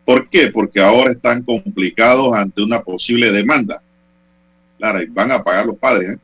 ¿Por 0.04 0.28
qué? 0.28 0.48
Porque 0.48 0.80
ahora 0.80 1.12
están 1.12 1.42
complicados 1.42 2.34
ante 2.34 2.62
una 2.62 2.82
posible 2.82 3.32
demanda. 3.32 3.82
Claro, 4.78 5.00
y 5.00 5.06
van 5.06 5.32
a 5.32 5.42
pagar 5.42 5.66
los 5.66 5.78
padres. 5.78 6.10
¿eh? 6.10 6.18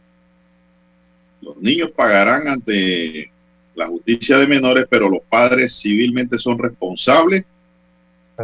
Los 1.40 1.56
niños 1.56 1.90
pagarán 1.92 2.46
ante 2.46 3.30
la 3.74 3.86
justicia 3.86 4.36
de 4.36 4.46
menores, 4.46 4.86
pero 4.90 5.08
los 5.08 5.22
padres 5.22 5.80
civilmente 5.80 6.38
son 6.38 6.58
responsables 6.58 7.44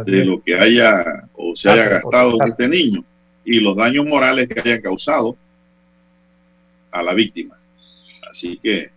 de 0.05 0.25
lo 0.25 0.41
que 0.41 0.55
haya 0.55 1.27
o 1.35 1.55
se 1.55 1.69
haya 1.69 1.89
gastado 1.89 2.37
este 2.45 2.67
niño 2.67 3.03
y 3.43 3.59
los 3.59 3.75
daños 3.75 4.05
morales 4.05 4.47
que 4.47 4.59
haya 4.59 4.81
causado 4.81 5.35
a 6.99 7.03
la 7.03 7.13
víctima. 7.13 7.57
Así 8.29 8.57
que 8.57 8.89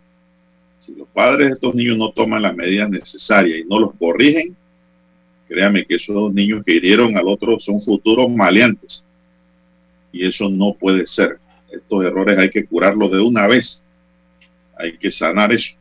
si 0.79 0.95
los 0.95 1.07
padres 1.09 1.47
de 1.47 1.53
estos 1.53 1.75
niños 1.75 1.97
no 1.97 2.11
toman 2.11 2.41
las 2.41 2.55
medidas 2.55 2.89
necesarias 2.89 3.59
y 3.59 3.63
no 3.65 3.79
los 3.79 3.93
corrigen, 3.95 4.55
créame 5.47 5.85
que 5.85 5.95
esos 5.95 6.15
dos 6.15 6.33
niños 6.33 6.63
que 6.65 6.75
hirieron 6.75 7.17
al 7.17 7.27
otro 7.27 7.59
son 7.59 7.81
futuros 7.81 8.29
maleantes. 8.29 9.05
Y 10.11 10.25
eso 10.25 10.49
no 10.49 10.73
puede 10.73 11.05
ser. 11.05 11.37
Estos 11.71 12.03
errores 12.03 12.37
hay 12.37 12.49
que 12.49 12.65
curarlos 12.65 13.11
de 13.11 13.21
una 13.21 13.47
vez. 13.47 13.81
Hay 14.77 14.97
que 14.97 15.11
sanar 15.11 15.51
eso. 15.51 15.77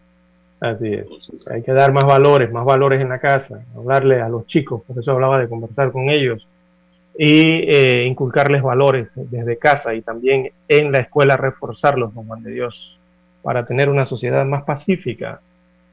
Así 0.60 0.92
es. 0.92 1.06
Hay 1.50 1.62
que 1.62 1.72
dar 1.72 1.92
más 1.92 2.04
valores, 2.04 2.52
más 2.52 2.64
valores 2.64 3.00
en 3.00 3.08
la 3.08 3.18
casa, 3.18 3.64
hablarle 3.74 4.20
a 4.20 4.28
los 4.28 4.46
chicos, 4.46 4.82
por 4.86 4.98
eso 4.98 5.12
hablaba 5.12 5.40
de 5.40 5.48
conversar 5.48 5.90
con 5.90 6.10
ellos 6.10 6.46
y 7.18 7.68
eh, 7.68 8.06
inculcarles 8.06 8.62
valores 8.62 9.08
desde 9.14 9.58
casa 9.58 9.94
y 9.94 10.02
también 10.02 10.52
en 10.68 10.92
la 10.92 10.98
escuela 10.98 11.36
reforzarlos, 11.36 12.14
don 12.14 12.26
Juan 12.26 12.42
de 12.42 12.52
Dios, 12.52 12.98
para 13.42 13.66
tener 13.66 13.88
una 13.88 14.06
sociedad 14.06 14.44
más 14.44 14.64
pacífica 14.64 15.40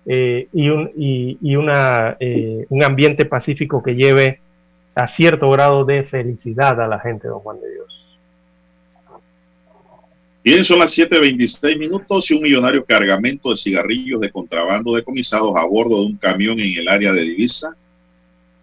eh, 0.05 0.47
y, 0.53 0.69
un, 0.69 0.91
y, 0.95 1.55
una, 1.55 2.15
eh, 2.19 2.65
un 2.69 2.83
ambiente 2.83 3.25
pacífico 3.25 3.83
que 3.83 3.95
lleve 3.95 4.39
a 4.95 5.07
cierto 5.07 5.49
grado 5.49 5.85
de 5.85 6.03
felicidad 6.03 6.81
a 6.81 6.87
la 6.87 6.99
gente, 6.99 7.27
don 7.27 7.39
Juan 7.39 7.59
de 7.59 7.73
Dios. 7.73 7.87
Bien, 10.43 10.63
son 10.63 10.79
las 10.79 10.97
7.26 10.97 11.77
minutos 11.77 12.31
y 12.31 12.35
un 12.35 12.43
millonario 12.43 12.85
cargamento 12.85 13.49
de 13.49 13.57
cigarrillos 13.57 14.21
de 14.21 14.31
contrabando 14.31 14.95
decomisados 14.95 15.53
a 15.57 15.65
bordo 15.65 15.99
de 15.99 16.05
un 16.05 16.15
camión 16.15 16.57
en 16.61 16.77
el 16.77 16.87
área 16.87 17.11
de 17.11 17.21
Divisa 17.23 17.75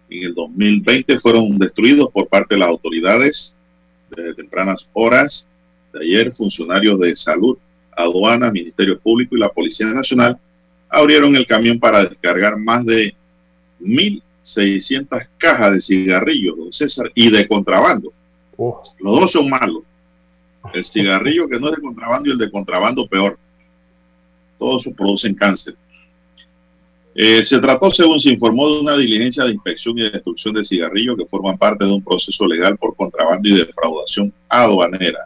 en 0.09 0.23
el 0.23 0.33
2020 0.33 1.19
fueron 1.19 1.57
destruidos 1.57 2.09
por 2.11 2.27
parte 2.27 2.55
de 2.55 2.59
las 2.59 2.69
autoridades 2.69 3.55
desde 4.09 4.35
tempranas 4.35 4.87
horas 4.93 5.47
de 5.93 6.01
ayer. 6.01 6.35
Funcionarios 6.35 6.99
de 6.99 7.15
salud, 7.15 7.57
aduana, 7.95 8.51
Ministerio 8.51 8.99
Público 8.99 9.35
y 9.35 9.39
la 9.39 9.49
Policía 9.49 9.87
Nacional 9.87 10.37
abrieron 10.89 11.35
el 11.35 11.47
camión 11.47 11.79
para 11.79 12.05
descargar 12.05 12.57
más 12.57 12.85
de 12.85 13.15
1.600 13.81 15.27
cajas 15.37 15.73
de 15.73 15.81
cigarrillos, 15.81 16.57
don 16.57 16.71
César, 16.71 17.11
y 17.15 17.29
de 17.29 17.47
contrabando. 17.47 18.13
Los 18.57 19.19
dos 19.19 19.31
son 19.31 19.49
malos. 19.49 19.83
El 20.73 20.83
cigarrillo 20.83 21.47
que 21.47 21.59
no 21.59 21.69
es 21.69 21.75
de 21.75 21.81
contrabando 21.81 22.29
y 22.29 22.31
el 22.31 22.37
de 22.37 22.51
contrabando 22.51 23.07
peor. 23.07 23.37
Todos 24.57 24.87
producen 24.95 25.35
cáncer. 25.35 25.75
Eh, 27.17 27.45
se 27.45 27.61
trató, 27.61 27.89
según 27.89 28.19
se 28.19 28.29
informó, 28.29 28.67
de 28.69 28.81
una 28.81 28.97
diligencia 28.97 29.45
de 29.45 29.53
inspección 29.53 29.97
y 29.97 30.01
destrucción 30.01 30.53
de 30.53 30.65
cigarrillos 30.65 31.15
que 31.17 31.25
forman 31.25 31.57
parte 31.57 31.85
de 31.85 31.93
un 31.93 32.03
proceso 32.03 32.45
legal 32.45 32.77
por 32.77 32.93
contrabando 32.93 33.47
y 33.47 33.55
defraudación 33.55 34.33
aduanera. 34.49 35.25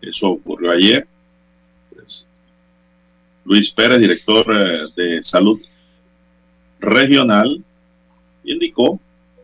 Eso 0.00 0.28
ocurrió 0.28 0.70
ayer. 0.70 1.06
Luis 3.44 3.70
Pérez, 3.72 3.98
director 4.00 4.46
eh, 4.48 4.86
de 4.96 5.22
salud 5.24 5.60
regional, 6.78 7.60
indicó 8.44 9.00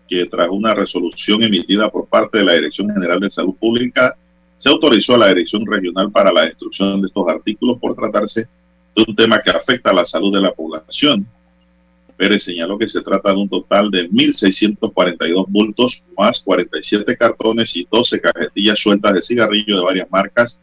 que 0.09 0.27
tras 0.27 0.51
una 0.51 0.73
resolución 0.73 1.43
emitida 1.43 1.91
por 1.91 2.07
parte 2.07 2.39
de 2.39 2.45
la 2.45 2.55
Dirección 2.55 2.89
General 2.93 3.19
de 3.19 3.31
Salud 3.31 3.55
Pública 3.57 4.16
se 4.59 4.69
autorizó 4.69 5.15
a 5.15 5.19
la 5.19 5.29
Dirección 5.29 5.66
Regional 5.66 6.12
para 6.12 6.33
la 6.33 6.43
destrucción 6.43 7.01
de 7.01 7.09
estos 7.09 7.27
artículos 7.27 7.79
por 7.79 7.97
tratarse 7.97 8.43
de 8.43 8.49
un 8.97 9.16
tema 9.16 9.40
que 9.40 9.51
afecta 9.51 9.90
a 9.90 9.94
la 9.94 10.05
salud 10.05 10.32
de 10.32 10.40
la 10.40 10.52
población. 10.52 11.27
Pérez 12.16 12.44
señaló 12.44 12.78
que 12.78 12.89
se 12.89 13.01
trata 13.01 13.31
de 13.31 13.36
un 13.36 13.48
total 13.48 13.90
de 13.90 14.09
1.642 14.09 15.47
bultos 15.48 16.02
más 16.16 16.43
47 16.43 17.16
cartones 17.16 17.74
y 17.74 17.86
12 17.90 18.20
cajetillas 18.20 18.78
sueltas 18.78 19.14
de 19.14 19.23
cigarrillo 19.23 19.77
de 19.77 19.82
varias 19.82 20.10
marcas, 20.10 20.60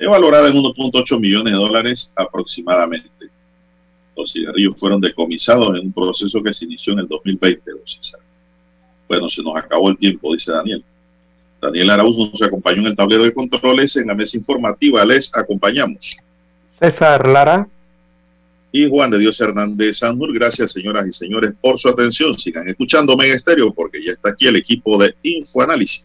valorada 0.00 0.48
en 0.48 0.54
1.8 0.54 1.20
millones 1.20 1.52
de 1.52 1.58
dólares 1.58 2.12
aproximadamente. 2.16 3.28
Los 4.16 4.32
cigarrillos 4.32 4.74
fueron 4.78 5.00
decomisados 5.00 5.68
en 5.76 5.86
un 5.86 5.92
proceso 5.92 6.42
que 6.42 6.54
se 6.54 6.64
inició 6.64 6.92
en 6.92 7.00
el 7.00 7.08
2020, 7.08 7.70
Bueno, 9.08 9.28
se 9.28 9.42
nos 9.42 9.56
acabó 9.56 9.90
el 9.90 9.96
tiempo, 9.96 10.32
dice 10.32 10.52
Daniel. 10.52 10.84
Daniel 11.60 11.90
Arauz 11.90 12.16
nos 12.16 12.42
acompañó 12.42 12.80
en 12.80 12.88
el 12.88 12.96
tablero 12.96 13.24
de 13.24 13.32
controles. 13.32 13.96
En 13.96 14.08
la 14.08 14.14
mesa 14.14 14.36
informativa 14.36 15.04
les 15.04 15.34
acompañamos. 15.34 16.16
César 16.90 17.26
Lara. 17.26 17.66
Y 18.70 18.88
Juan 18.90 19.10
de 19.10 19.18
Dios 19.18 19.40
Hernández 19.40 19.98
Sandur. 19.98 20.34
Gracias, 20.34 20.72
señoras 20.72 21.06
y 21.06 21.12
señores, 21.12 21.52
por 21.60 21.78
su 21.78 21.88
atención. 21.88 22.36
Sigan 22.38 22.68
escuchando 22.68 23.16
Mega 23.16 23.34
Estéreo 23.34 23.72
porque 23.72 24.04
ya 24.04 24.12
está 24.12 24.30
aquí 24.30 24.48
el 24.48 24.56
equipo 24.56 24.98
de 24.98 25.14
Infoanálisis. 25.22 26.02